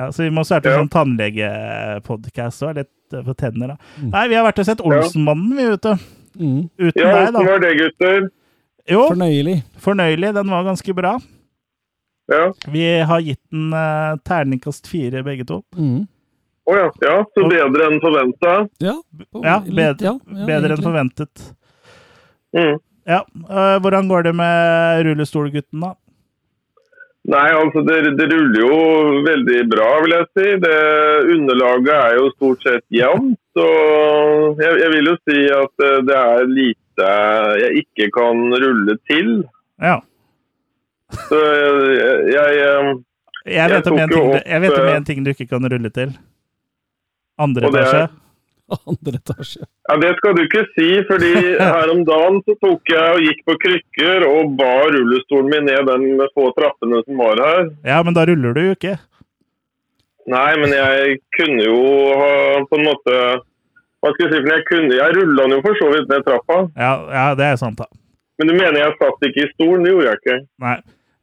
Ja, 0.00 0.06
så 0.16 0.24
vi 0.24 0.30
må 0.32 0.46
starte 0.48 0.72
Ja. 0.72 0.80
en 0.80 0.88
sånn 0.88 0.94
tannlegepodkast 0.96 2.62
òg, 2.64 2.74
litt 2.80 2.90
eh, 3.12 3.22
for 3.22 3.34
tenner. 3.34 3.74
da. 3.74 3.76
Mm. 4.00 4.10
Nei, 4.16 4.28
vi 4.28 4.34
har 4.40 4.44
vært 4.48 4.58
og 4.64 4.64
sett 4.66 4.80
Olsenmannen, 4.80 5.56
vi, 5.56 5.68
vet 5.76 5.82
du. 5.82 5.94
Mm. 6.38 6.68
Uten 6.78 6.92
Ja, 7.02 7.08
deg, 7.08 7.12
hvordan 7.12 7.34
da. 7.36 7.44
var 7.50 7.62
det, 7.64 7.72
gutter? 7.80 8.28
Jo, 8.90 9.02
Fornøyelig. 9.12 9.56
fornøyelig. 9.78 10.32
Den 10.34 10.50
var 10.50 10.64
ganske 10.66 10.94
bra. 10.96 11.12
Ja. 12.32 12.44
Vi 12.72 12.84
har 13.10 13.20
gitt 13.20 13.40
den 13.52 13.72
uh, 13.74 14.16
terningkast 14.26 14.86
fire, 14.90 15.22
begge 15.26 15.44
to. 15.46 15.60
Mm. 15.76 16.06
Å 16.70 16.76
ja. 16.78 16.88
ja. 17.02 17.16
Så 17.34 17.48
bedre 17.50 17.88
enn 17.90 18.00
forventa. 18.02 18.52
Ja, 18.82 18.94
Ja, 19.42 19.56
bedre, 19.66 20.06
ja, 20.06 20.14
ja, 20.14 20.46
bedre 20.46 20.76
enn 20.76 20.84
forventet. 20.86 21.48
Mm. 22.56 22.78
Ja, 23.10 23.24
Uh, 23.50 23.76
Hvordan 23.82 24.06
går 24.08 24.22
det 24.28 24.32
med 24.38 25.02
rullestolgutten, 25.08 25.80
da? 25.82 25.94
Nei, 27.32 27.48
altså 27.54 27.82
det, 27.86 27.96
det 28.18 28.26
ruller 28.32 28.60
jo 28.64 28.76
veldig 29.26 29.58
bra, 29.70 29.88
vil 30.02 30.14
jeg 30.16 30.26
si. 30.34 30.46
Det, 30.62 30.76
underlaget 31.34 31.92
er 31.94 32.16
jo 32.18 32.30
stort 32.36 32.64
sett 32.66 32.82
jevnt. 32.94 33.38
Så 33.52 33.66
jeg, 34.62 34.78
jeg 34.80 34.90
vil 34.94 35.10
jo 35.10 35.16
si 35.28 35.42
at 35.52 35.84
eh, 35.86 35.98
det 36.08 36.16
er 36.18 36.48
lite 36.48 36.78
jeg 37.62 37.84
ikke 37.84 38.08
kan 38.14 38.40
rulle 38.52 38.96
til. 39.08 39.30
Ja. 39.82 39.98
Så 41.28 41.38
jeg, 41.38 42.32
jeg, 42.32 42.62
eh, 42.64 42.90
Jeg 43.52 43.70
vet, 43.72 43.86
om 43.86 43.96
tok 43.96 44.00
en 44.00 44.10
jo 44.12 44.16
ting, 44.16 44.32
opp, 44.32 44.48
jeg 44.54 44.64
vet 44.64 44.78
om 44.78 44.88
eh, 44.88 44.96
en 44.96 45.06
ting 45.08 45.22
du 45.24 45.30
ikke 45.34 45.48
kan 45.50 45.68
rulle 45.74 45.92
til. 45.92 46.16
Andre 47.42 47.68
etasje. 47.68 48.02
Andre 48.88 49.18
etasje. 49.18 49.66
Ja, 49.88 49.96
Det 50.00 50.12
skal 50.16 50.36
du 50.36 50.42
ikke 50.46 50.64
si, 50.72 50.88
fordi 51.10 51.32
her 51.60 51.92
om 51.92 52.04
dagen 52.08 52.40
så 52.46 52.56
tok 52.62 52.92
jeg 52.92 53.16
og 53.16 53.24
gikk 53.26 53.42
på 53.48 53.56
krykker 53.66 54.26
og 54.28 54.54
bar 54.60 54.92
rullestolen 54.94 55.50
min 55.52 55.68
ned 55.68 55.90
den 55.90 56.22
få 56.32 56.48
trappene 56.56 57.02
som 57.04 57.20
var 57.20 57.42
her. 57.44 57.72
Ja, 57.84 58.00
men 58.06 58.16
da 58.16 58.24
ruller 58.28 58.56
du 58.56 58.62
jo 58.70 58.76
ikke. 58.78 58.96
Nei, 60.30 60.50
men 60.60 60.70
jeg 60.70 61.16
kunne 61.34 61.64
jo 61.66 61.78
ha 62.14 62.30
på 62.70 62.78
en 62.78 62.84
måte 62.86 63.14
Hva 64.02 64.10
skal 64.12 64.26
jeg 64.28 64.32
si, 64.32 64.40
for 64.44 64.50
jeg 64.54 64.64
kunne, 64.68 64.94
jeg 64.98 65.14
rulla 65.16 65.46
den 65.46 65.54
jo 65.56 65.60
for 65.64 65.78
så 65.78 65.88
vidt 65.92 66.08
ned 66.10 66.24
trappa. 66.26 66.56
Ja, 66.78 66.92
ja, 67.10 67.24
det 67.38 67.46
er 67.52 67.58
sant, 67.60 67.78
da. 67.78 67.86
Men 68.38 68.48
du 68.50 68.54
mener 68.56 68.78
jeg 68.80 68.96
satt 68.98 69.26
ikke 69.28 69.44
i 69.44 69.50
stolen? 69.52 69.84
Det 69.86 69.92
gjorde 69.92 70.08
jeg 70.10 70.20
ikke. 70.22 70.36
Nei. 70.64 70.76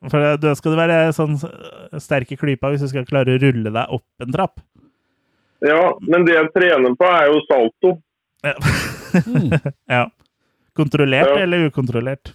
For 0.08 0.38
da 0.40 0.54
skal 0.56 0.72
du 0.72 0.78
være 0.80 1.00
sånn 1.16 1.34
sterk 2.00 2.30
i 2.32 2.38
klypa 2.40 2.70
hvis 2.72 2.86
du 2.86 2.88
skal 2.92 3.08
klare 3.10 3.36
å 3.36 3.42
rulle 3.42 3.74
deg 3.76 3.96
opp 3.98 4.24
en 4.24 4.32
trapp. 4.32 4.62
Ja, 5.68 5.82
men 6.08 6.24
det 6.24 6.38
jeg 6.38 6.52
trener 6.56 6.96
på, 6.96 7.10
er 7.12 7.28
jo 7.34 7.42
salto. 7.50 7.92
Ja. 8.48 8.54
ja. 9.98 10.06
Kontrollert 10.80 11.34
Ja. 11.36 11.42
eller 11.44 11.68
ukontrollert? 11.68 12.32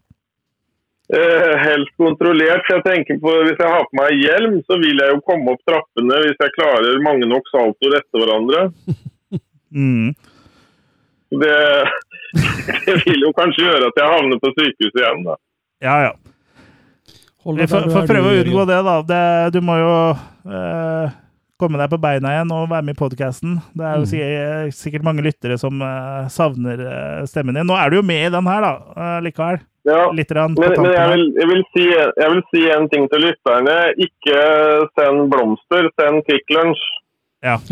Eh, 1.13 1.55
helst 1.61 1.93
kontrollert. 2.01 2.65
så 2.65 2.79
Jeg 2.79 2.85
tenker 2.87 3.19
på, 3.21 3.33
Hvis 3.45 3.59
jeg 3.61 3.69
har 3.69 3.83
på 3.91 3.99
meg 4.01 4.15
hjelm, 4.25 4.55
så 4.65 4.79
vil 4.81 4.97
jeg 5.03 5.13
jo 5.13 5.21
komme 5.29 5.53
opp 5.53 5.61
trappene 5.69 6.17
hvis 6.25 6.39
jeg 6.41 6.55
klarer 6.57 7.03
mange 7.05 7.29
nok 7.29 7.45
saltoer 7.53 7.99
etter 8.01 8.23
hverandre. 8.25 8.63
Mm. 9.75 10.13
Det, 11.35 11.55
det 12.87 12.95
vil 13.05 13.25
jo 13.27 13.33
kanskje 13.35 13.65
gjøre 13.67 13.89
at 13.91 13.97
jeg 13.99 14.07
havner 14.13 14.39
på 14.39 14.53
sykehuset 14.55 15.01
igjen. 15.01 15.25
da. 15.27 15.35
Ja, 15.83 15.97
ja. 16.05 16.13
Vi 17.59 17.67
får, 17.67 17.89
får 17.91 18.07
prøve 18.07 18.31
å 18.31 18.37
unngå 18.45 18.63
det, 18.71 18.77
da. 18.87 18.95
Det, 19.09 19.19
du 19.57 19.59
må 19.67 19.75
jo 19.81 19.91
eh, 20.15 21.11
komme 21.61 21.81
deg 21.83 21.91
på 21.91 21.99
beina 22.07 22.37
igjen 22.37 22.55
og 22.55 22.71
være 22.71 22.87
med 22.87 22.95
i 22.95 23.01
podkasten. 23.03 23.59
Det 23.75 23.85
er 23.91 23.99
jo 23.99 24.07
Mm. 24.07 24.73
sikkert 24.79 25.05
mange 25.11 25.27
lyttere 25.27 25.59
som 25.59 25.83
eh, 25.83 26.31
savner 26.31 26.79
eh, 26.87 27.27
stemmen 27.27 27.59
din. 27.59 27.67
Nå 27.67 27.75
er 27.75 27.91
du 27.91 27.99
jo 27.99 28.07
med 28.07 28.29
i 28.29 28.33
den 28.33 28.47
her, 28.47 28.63
da, 28.63 28.73
eh, 28.95 29.19
likevel. 29.27 29.59
Ja, 29.85 30.09
Litt 30.17 30.31
på 30.33 30.45
Men, 30.49 30.57
men 30.81 30.93
jeg, 30.95 31.09
vil, 31.13 31.25
jeg, 31.37 31.49
vil 31.51 31.63
si, 31.75 31.85
jeg 31.93 32.29
vil 32.33 32.43
si 32.51 32.63
en 32.73 32.87
ting 32.93 33.05
til 33.13 33.27
lytterne. 33.27 33.77
Ikke 34.01 34.39
send 34.97 35.27
blomster, 35.33 35.91
send 36.01 36.25
Kvikk 36.29 36.57
Lunsj. 36.57 36.85
Ja. 37.45 37.59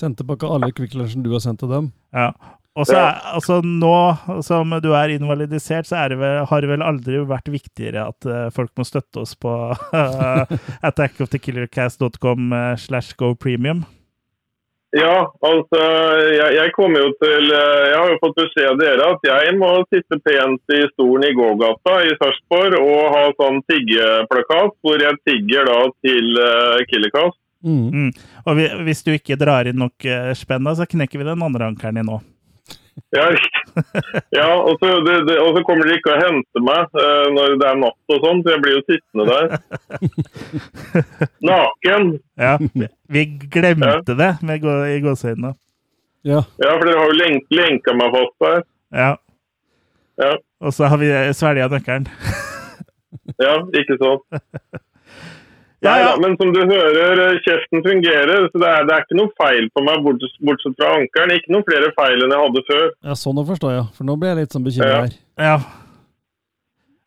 Send 0.00 0.16
tilbake 0.16 0.48
alle 0.48 0.70
Kvikk 0.72 0.94
Lunsjen 0.96 1.24
du 1.24 1.32
har 1.34 1.42
sendt 1.44 1.60
til 1.60 1.68
dem. 1.68 1.90
Ja. 2.16 2.30
Og 2.78 2.86
så 2.86 2.96
er, 2.96 3.16
altså 3.34 3.58
nå 3.66 3.92
som 4.46 4.70
du 4.80 4.92
er 4.94 5.10
invalidisert, 5.12 5.88
så 5.88 5.98
er 6.04 6.12
det 6.12 6.20
vel, 6.20 6.36
har 6.48 6.62
det 6.62 6.70
vel 6.70 6.84
aldri 6.86 7.22
vært 7.28 7.50
viktigere 7.50 8.06
at 8.12 8.28
uh, 8.30 8.46
folk 8.54 8.70
må 8.78 8.86
støtte 8.86 9.24
oss 9.24 9.34
på 9.36 9.50
uh, 9.74 10.54
attackofthekillercast.com 10.86 12.54
eh, 12.56 12.76
slash 12.80 13.18
go 13.20 13.34
premium. 13.34 13.82
Ja, 14.90 15.32
altså 15.46 15.80
jeg, 16.34 16.54
jeg 16.56 16.70
kommer 16.74 17.04
jo 17.04 17.10
til 17.22 17.52
eh, 17.54 17.82
Jeg 17.92 17.94
har 17.94 18.08
jo 18.10 18.16
fått 18.24 18.40
beskjed 18.40 18.70
av 18.72 18.80
dere 18.80 19.04
at 19.12 19.28
jeg 19.28 19.52
må 19.60 19.68
sitte 19.86 20.18
pent 20.24 20.74
i 20.74 20.80
stolen 20.96 21.28
i 21.28 21.36
gågata 21.38 21.94
i 22.08 22.16
Sarpsborg 22.18 22.74
og 22.80 23.04
ha 23.14 23.20
sånn 23.38 23.60
tiggeplakat 23.70 24.74
hvor 24.82 25.04
jeg 25.04 25.20
tigger 25.28 25.70
da 25.70 25.78
til 26.02 26.42
uh, 26.42 26.82
Killercast. 26.90 27.38
Mm. 27.62 28.10
Og 28.48 28.58
vi, 28.58 28.66
hvis 28.88 29.04
du 29.06 29.12
ikke 29.14 29.38
drar 29.38 29.70
inn 29.70 29.78
nok 29.78 30.10
uh, 30.10 30.32
spenn, 30.34 30.66
da, 30.66 30.74
så 30.74 30.88
knekker 30.90 31.22
vi 31.22 31.28
den 31.28 31.46
andre 31.46 31.70
ankeren 31.70 32.00
din 32.00 32.10
nå. 32.10 32.18
Ja, 33.14 33.30
riktig. 33.30 33.59
ja 34.38 34.48
og, 34.56 34.76
så, 34.80 34.90
det, 35.06 35.14
det, 35.28 35.36
og 35.42 35.56
så 35.56 35.62
kommer 35.66 35.88
de 35.88 35.96
ikke 35.98 36.12
og 36.14 36.22
henter 36.24 36.64
meg 36.66 36.98
uh, 36.98 37.26
når 37.34 37.56
det 37.60 37.68
er 37.70 37.80
natt 37.80 38.14
og 38.14 38.26
sånn, 38.26 38.42
så 38.44 38.54
jeg 38.54 38.62
blir 38.64 38.76
jo 38.76 38.82
sittende 38.88 39.26
der. 39.30 39.46
Naken. 41.50 42.12
Ja, 42.40 42.54
vi 43.10 43.24
glemte 43.52 44.16
det 44.18 44.30
med 44.46 44.62
gå, 44.64 44.76
i 44.90 45.00
gåseøynene. 45.04 45.54
Ja. 46.26 46.44
Ja, 46.60 46.74
for 46.74 46.84
dere 46.84 47.00
har 47.00 47.10
jo 47.10 47.16
lenk, 47.16 47.48
lenka 47.54 47.96
meg 47.96 48.12
fast 48.12 48.36
der. 48.44 48.62
Ja. 48.92 49.10
Ja. 50.20 50.36
Og 50.60 50.76
så 50.76 50.90
har 50.92 51.00
vi 51.00 51.08
svelga 51.36 51.70
nøkkelen. 51.72 52.10
Ja, 53.40 53.56
ikke 53.76 53.96
sant. 54.00 54.26
Ja, 55.80 55.94
ja. 55.96 56.08
men 56.20 56.34
som 56.36 56.50
du 56.52 56.60
hører, 56.60 57.20
eh, 57.24 57.38
kjeften 57.46 57.80
fungerer. 57.86 58.48
så 58.52 58.58
Det 58.60 58.68
er, 58.68 58.84
det 58.84 58.94
er 58.96 59.04
ikke 59.06 59.16
noe 59.20 59.30
feil 59.40 59.68
på 59.72 59.84
meg, 59.86 60.02
bortsett, 60.04 60.74
fra 60.76 60.90
ankelen. 60.98 61.32
Ikke 61.38 61.54
noen 61.54 61.64
flere 61.64 61.88
feil 61.96 62.20
enn 62.26 62.34
jeg 62.34 62.42
hadde 62.44 62.62
før. 62.68 62.86
Ja, 63.08 63.16
sånn 63.16 63.40
å 63.40 63.46
forstå, 63.48 63.70
ja. 63.72 63.84
For 63.96 64.04
nå 64.04 64.18
ble 64.20 64.28
jeg 64.34 64.40
litt 64.42 64.52
sånn 64.56 64.66
bekymra 64.66 64.90
Ja. 64.92 65.00
her. 65.06 65.16
Ja. 65.40 65.56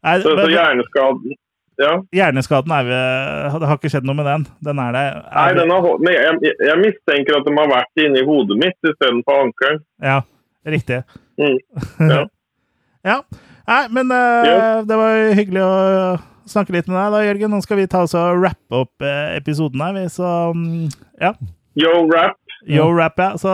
Nei, 0.03 0.17
Så, 0.25 0.33
så 0.35 0.49
hjerneskaden 0.51 1.37
Ja. 1.79 1.93
Hjerneskaden 2.13 2.71
er 2.75 2.83
vi 2.83 2.97
Det 3.59 3.67
har 3.69 3.77
ikke 3.77 3.89
skjedd 3.93 4.05
noe 4.09 4.17
med 4.17 4.25
den. 4.27 4.43
Den 4.61 4.79
er 4.83 4.91
der. 4.93 5.21
Nei, 5.33 5.53
den 5.57 5.69
har, 5.73 5.87
men 6.03 6.13
jeg, 6.13 6.53
jeg 6.67 6.77
mistenker 6.81 7.37
at 7.39 7.45
den 7.47 7.57
har 7.57 7.69
vært 7.71 8.03
inni 8.03 8.25
hodet 8.27 8.57
mitt 8.61 8.77
istedenfor 8.91 9.45
ankelen. 9.47 9.79
Ja, 10.01 10.19
riktig. 10.65 11.03
Mm. 11.37 11.57
Ja. 12.09 12.23
Ja. 13.03 13.17
Nei, 13.67 13.81
men 13.91 14.11
eh, 14.15 14.77
det 14.87 14.95
var 14.95 15.33
hyggelig 15.35 15.59
å 15.59 15.73
snakke 16.49 16.75
litt 16.75 16.87
med 16.89 16.97
deg 16.97 17.13
da, 17.15 17.21
Jørgen. 17.27 17.53
Nå 17.53 17.59
skal 17.65 17.79
vi 17.79 17.89
ta 17.91 18.03
oss 18.05 18.15
og 18.19 18.41
rappe 18.43 18.79
opp 18.83 19.05
eh, 19.05 19.35
episoden 19.37 19.83
her, 19.83 19.93
vi. 19.97 20.07
Så 20.13 20.31
mm, 20.55 20.89
ja. 21.21 21.33
Yo, 21.79 21.93
rap. 22.11 22.37
Yo, 22.69 22.87
rap, 22.95 23.19
ja. 23.19 23.29
Så 23.41 23.53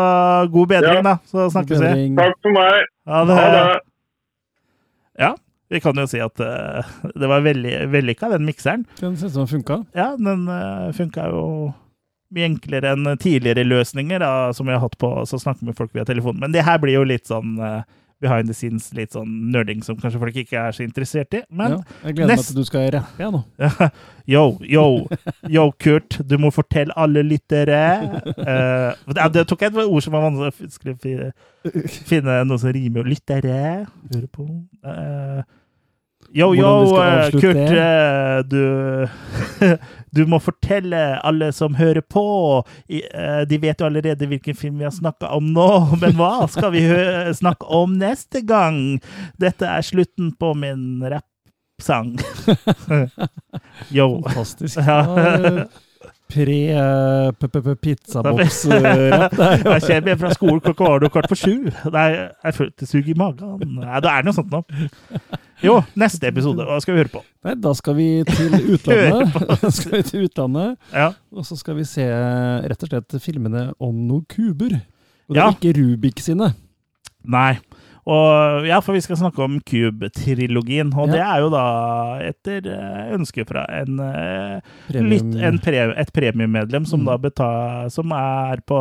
god 0.54 0.72
bedring, 0.74 1.02
Ja. 1.02 1.06
da. 1.06 1.18
Så 1.30 1.50
snakkes 1.54 1.84
vi. 1.84 2.08
Takk 2.18 2.40
for 2.44 2.56
meg. 2.56 2.90
Ha 3.10 3.22
det. 3.30 3.38
Ha 3.40 3.52
det. 3.56 3.80
Ja. 5.20 5.36
Vi 5.70 5.80
kan 5.84 6.00
jo 6.02 6.08
si 6.10 6.18
at 6.24 6.42
uh, 6.42 6.82
det 7.14 7.28
var 7.30 7.44
veldig 7.46 7.76
vellykka, 7.94 8.32
den 8.34 8.48
mikseren. 8.48 8.88
Den 8.98 9.18
ser 9.18 9.30
ut 9.30 9.36
som 9.36 9.46
den 9.46 9.52
funka. 9.52 9.84
Ja, 9.94 10.16
den 10.18 10.48
uh, 10.50 10.90
funka 10.98 11.28
jo 11.30 11.44
mye 12.34 12.46
enklere 12.50 12.94
enn 12.94 13.06
tidligere 13.22 13.66
løsninger 13.66 14.22
da, 14.22 14.32
som 14.54 14.70
vi 14.70 14.74
har 14.76 14.84
hatt 14.84 14.98
på 15.02 15.10
å 15.22 15.26
snakke 15.30 15.66
med 15.66 15.78
folk 15.78 15.94
via 15.98 16.06
telefon. 16.06 16.38
Men 16.42 16.54
det 16.54 16.66
her 16.66 16.82
blir 16.82 17.00
jo 17.00 17.06
litt 17.10 17.26
sånn 17.30 17.56
eh, 17.58 17.82
behind 18.22 18.48
the 18.50 18.54
scenes, 18.54 18.90
litt 18.94 19.14
sånn 19.16 19.30
nerding 19.54 19.84
som 19.86 19.96
kanskje 20.00 20.20
folk 20.20 20.36
ikke 20.42 20.58
er 20.60 20.72
så 20.76 20.84
interessert 20.84 21.34
i. 21.38 21.44
Men 21.50 21.72
Ja. 21.72 21.78
Jeg 22.04 22.16
gleder 22.18 22.28
meg 22.28 22.38
nest- 22.38 22.52
til 22.52 22.60
du 22.60 22.66
skal 22.68 22.90
rappe 22.92 23.20
igjen 23.24 23.38
nå. 23.38 23.44
Yo, 24.30 24.44
yo, 24.62 24.84
yo, 25.50 25.64
Kurt, 25.82 26.20
du 26.28 26.36
må 26.38 26.52
fortelle 26.54 26.94
alle 26.96 27.24
lyttere 27.26 27.80
uh, 28.28 28.92
det, 29.10 29.24
det 29.34 29.48
tok 29.50 29.64
et 29.66 29.80
ord 29.82 30.04
som 30.06 30.14
var 30.14 30.28
vanskelig 30.28 30.94
å 30.94 31.00
fi- 31.02 31.32
finne 32.12 32.44
noe 32.46 32.60
som 32.62 32.70
rimer. 32.76 33.08
Lyttere, 33.10 33.88
høre 34.14 34.28
på 34.30 34.46
Eh, 34.86 35.42
Yo, 36.32 36.54
yo, 36.54 37.02
eh, 37.02 37.32
Kurt, 37.32 37.56
eh, 37.56 38.40
du 38.46 39.08
Du 40.12 40.26
må 40.26 40.40
fortelle 40.42 41.00
alle 41.26 41.52
som 41.54 41.76
hører 41.78 42.02
på 42.02 42.24
eh, 42.90 43.42
De 43.50 43.58
vet 43.62 43.82
jo 43.82 43.88
allerede 43.88 44.30
hvilken 44.30 44.58
film 44.58 44.78
vi 44.82 44.88
har 44.88 44.94
snakka 44.94 45.32
om 45.38 45.52
nå, 45.54 45.70
men 46.02 46.18
hva 46.18 46.48
skal 46.50 46.74
vi 46.76 46.86
snakke 47.38 47.66
om 47.66 47.98
neste 48.02 48.44
gang? 48.46 49.00
Dette 49.42 49.70
er 49.70 49.86
slutten 49.86 50.32
på 50.38 50.54
min 50.58 51.02
rappsang. 51.02 52.16
Yo. 53.98 54.20
Fantastisk. 54.26 54.82
Ja. 54.86 55.68
Ja, 56.40 57.32
Pre-pizzaboks-rapp 57.42 59.34
der. 59.34 59.64
Jeg 59.66 59.82
kommer 59.82 60.10
hjem 60.12 60.20
fra 60.22 60.30
skolen 60.36 60.60
klokka 60.64 60.84
var 60.86 61.00
det 61.02 61.10
kvart 61.14 61.30
på 61.32 61.38
sju. 61.40 61.54
Nei, 61.94 62.08
jeg 62.46 62.54
følte 62.58 62.86
sug 62.90 63.08
i 63.10 63.16
magen. 63.18 63.58
Nei, 63.80 64.02
det 64.06 64.12
er 64.12 64.28
noe 64.28 64.36
sånt 64.38 64.52
nå. 64.54 64.60
Jo, 65.66 65.80
neste 66.00 66.30
episode. 66.30 66.64
Hva 66.70 66.78
skal 66.84 66.94
vi 66.96 67.02
høre 67.02 67.12
på? 67.16 67.24
Nei, 67.48 67.56
da 67.66 67.74
skal 67.76 67.98
vi 67.98 68.08
til 68.30 68.54
utlandet. 68.76 69.26
Skal 69.80 69.98
vi 69.98 70.04
til 70.12 70.28
utlandet. 70.30 70.78
Ja. 70.94 71.10
Og 71.34 71.44
så 71.50 71.58
skal 71.60 71.76
vi 71.80 71.86
se 71.90 72.06
rett 72.06 72.86
og 72.86 72.90
slett 72.94 73.18
filmene 73.24 73.70
om 73.82 73.96
noen 74.08 74.26
kuber. 74.30 74.78
Og 75.30 75.34
det 75.36 75.42
Ja. 75.42 75.50
er 75.50 75.58
ikke 75.58 75.74
Rubik 75.82 76.22
sine. 76.24 76.54
Nei. 77.30 77.58
Og 78.10 78.66
ja, 78.66 78.80
for 78.82 78.96
vi 78.98 79.02
skal 79.06 79.20
snakke 79.20 79.44
om 79.46 79.60
Cube-trilogien. 79.70 80.90
Og 80.98 81.10
Ja. 81.10 81.14
det 81.14 81.22
er 81.22 81.42
jo 81.44 81.50
da 81.54 81.66
etter 82.26 82.70
eh, 82.74 83.12
ønske 83.18 83.46
fra 83.48 83.66
en, 83.70 84.00
eh, 84.00 84.62
Premium- 84.90 85.10
litt, 85.14 85.44
en 85.46 85.60
pre, 85.62 85.84
et 85.96 86.12
premiummedlem 86.16 86.88
som 86.90 87.02
Mm. 87.02 87.06
da 87.06 87.18
betal, 87.18 87.92
som 87.92 88.12
er 88.12 88.62
på 88.66 88.80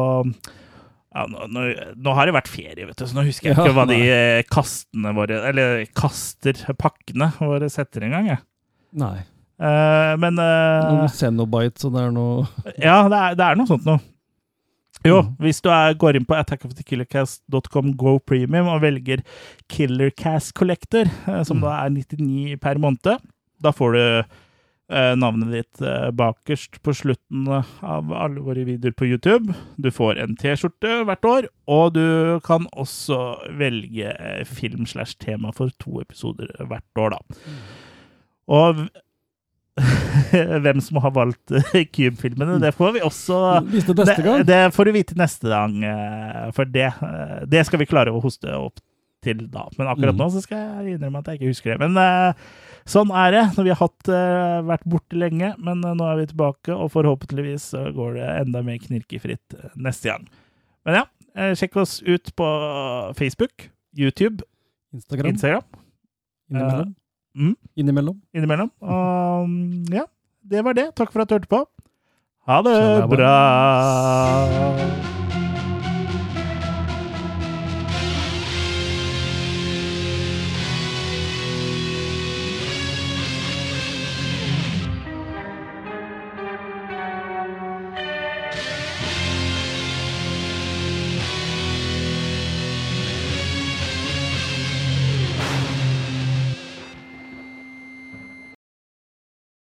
ja, 1.14 1.24
nå, 1.26 1.46
nå, 1.50 1.62
nå 1.96 2.14
har 2.14 2.26
det 2.26 2.34
vært 2.36 2.48
ferie, 2.52 2.86
vet 2.86 2.96
du, 2.96 3.04
så 3.08 3.14
nå 3.16 3.24
husker 3.26 3.48
jeg 3.50 3.56
Ja, 3.56 3.64
ikke 3.64 3.74
hva 3.74 3.86
de 3.88 4.00
eh, 4.12 4.42
kastene 4.48 5.14
våre 5.16 5.38
Eller 5.48 5.86
kaster, 5.96 6.52
pakkene 6.78 7.32
våre 7.40 7.68
setter 7.72 8.04
en 8.04 8.10
gang, 8.12 8.26
jeg. 8.28 8.38
Nei. 8.94 9.18
Uh, 9.60 10.14
men 10.22 10.38
uh, 10.38 10.84
Noen 10.92 11.08
Cenobites 11.10 11.84
og 11.84 11.92
det 11.96 12.02
er 12.04 12.12
noe 12.14 12.46
Ja, 12.78 13.08
det 13.10 13.18
er, 13.18 13.34
det 13.34 13.44
er 13.48 13.56
noe 13.58 13.66
sånt 13.66 13.84
noe. 13.88 13.98
Jo, 15.06 15.22
Mm. 15.22 15.36
hvis 15.38 15.60
du 15.62 15.68
er, 15.70 15.94
går 15.94 16.16
inn 16.16 16.24
på 16.26 16.34
attackofthekillercast.com 16.34 17.92
go 17.96 18.18
premium 18.18 18.66
og 18.68 18.80
velger 18.82 19.22
Killercast 19.70 20.54
Collector, 20.54 21.04
eh, 21.28 21.42
som 21.44 21.58
Mm. 21.58 21.62
da 21.62 21.84
er 21.84 21.90
99 21.90 22.56
per 22.60 22.74
måned, 22.78 23.20
da 23.62 23.70
får 23.70 23.92
du 23.92 24.24
eh, 24.90 25.14
navnet 25.14 25.50
ditt 25.52 25.82
eh, 25.82 26.10
bakerst 26.10 26.80
på 26.82 26.94
slutten 26.96 27.46
av 27.82 28.10
alle 28.10 28.40
våre 28.40 28.64
videoer 28.64 28.94
på 28.96 29.04
YouTube. 29.06 29.54
Du 29.78 29.90
får 29.90 30.16
en 30.18 30.34
T-skjorte 30.34 31.04
hvert 31.04 31.24
år, 31.28 31.48
og 31.68 31.92
du 31.92 32.40
kan 32.40 32.66
også 32.74 33.18
velge 33.58 34.46
film 34.46 34.86
slash 34.86 35.14
tema 35.20 35.52
for 35.52 35.68
to 35.78 36.00
episoder 36.00 36.48
hvert 36.66 36.82
år, 36.96 37.10
da. 37.10 37.18
Og 38.48 38.88
hvem 40.64 40.80
som 40.84 40.98
har 41.02 41.12
valgt 41.14 41.52
eh, 41.54 41.84
Cube-filmene, 41.92 42.58
det 42.62 42.72
får 42.76 42.92
vi 42.96 43.02
også 43.06 43.38
det. 44.08 44.16
Det, 44.48 44.58
får 44.74 44.88
du 44.88 44.92
vite 44.96 45.16
neste 45.18 45.48
gang, 45.52 45.76
eh, 45.84 46.46
for 46.56 46.64
det, 46.68 46.88
eh, 47.04 47.38
det 47.48 47.64
skal 47.68 47.82
vi 47.82 47.88
klare 47.90 48.12
å 48.14 48.20
hoste 48.22 48.50
opp 48.56 48.80
til 49.24 49.46
da. 49.50 49.64
Men 49.78 49.90
akkurat 49.90 50.14
Mm. 50.14 50.20
nå 50.22 50.28
så 50.30 50.42
skal 50.44 50.58
jeg 50.84 50.98
innrømme 50.98 51.18
at 51.22 51.30
jeg 51.32 51.40
ikke 51.40 51.50
husker 51.52 51.72
det. 51.74 51.88
Men 51.88 52.34
sånn 52.86 53.10
er 53.10 53.32
det 53.34 53.44
når 53.56 53.64
vi 53.66 53.72
har 53.74 53.80
hatt, 53.82 54.10
vært 54.68 54.84
borte 54.86 55.18
lenge. 55.18 55.54
Men 55.58 55.82
nå 55.82 56.04
er 56.06 56.20
vi 56.20 56.26
tilbake, 56.30 56.70
og 56.70 56.92
forhåpentligvis 56.94 57.72
så 57.74 57.88
går 57.96 58.14
det 58.14 58.28
enda 58.46 58.62
mer 58.62 58.78
knirkefritt 58.78 59.58
neste 59.74 60.12
gang. 60.12 60.28
Men 60.86 61.00
ja, 61.00 61.04
sjekk 61.58 61.80
oss 61.82 61.98
ut 62.06 62.30
på 62.38 62.46
Facebook, 63.18 63.66
YouTube, 63.98 64.46
Instagram. 64.94 65.34
Instagram. 65.34 65.66
Innimellom. 66.52 66.94
Mm, 67.38 67.54
Innimellom. 67.78 68.16
innimellom. 68.34 68.70
Mm, 68.82 69.84
ja, 69.94 70.08
det 70.42 70.64
var 70.66 70.74
det. 70.74 70.88
Takk 70.98 71.12
for 71.14 71.22
at 71.22 71.30
du 71.30 71.36
hørte 71.38 71.50
på. 71.52 71.60
Ha 72.48 72.58
det 72.66 72.78
bra! 73.12 73.36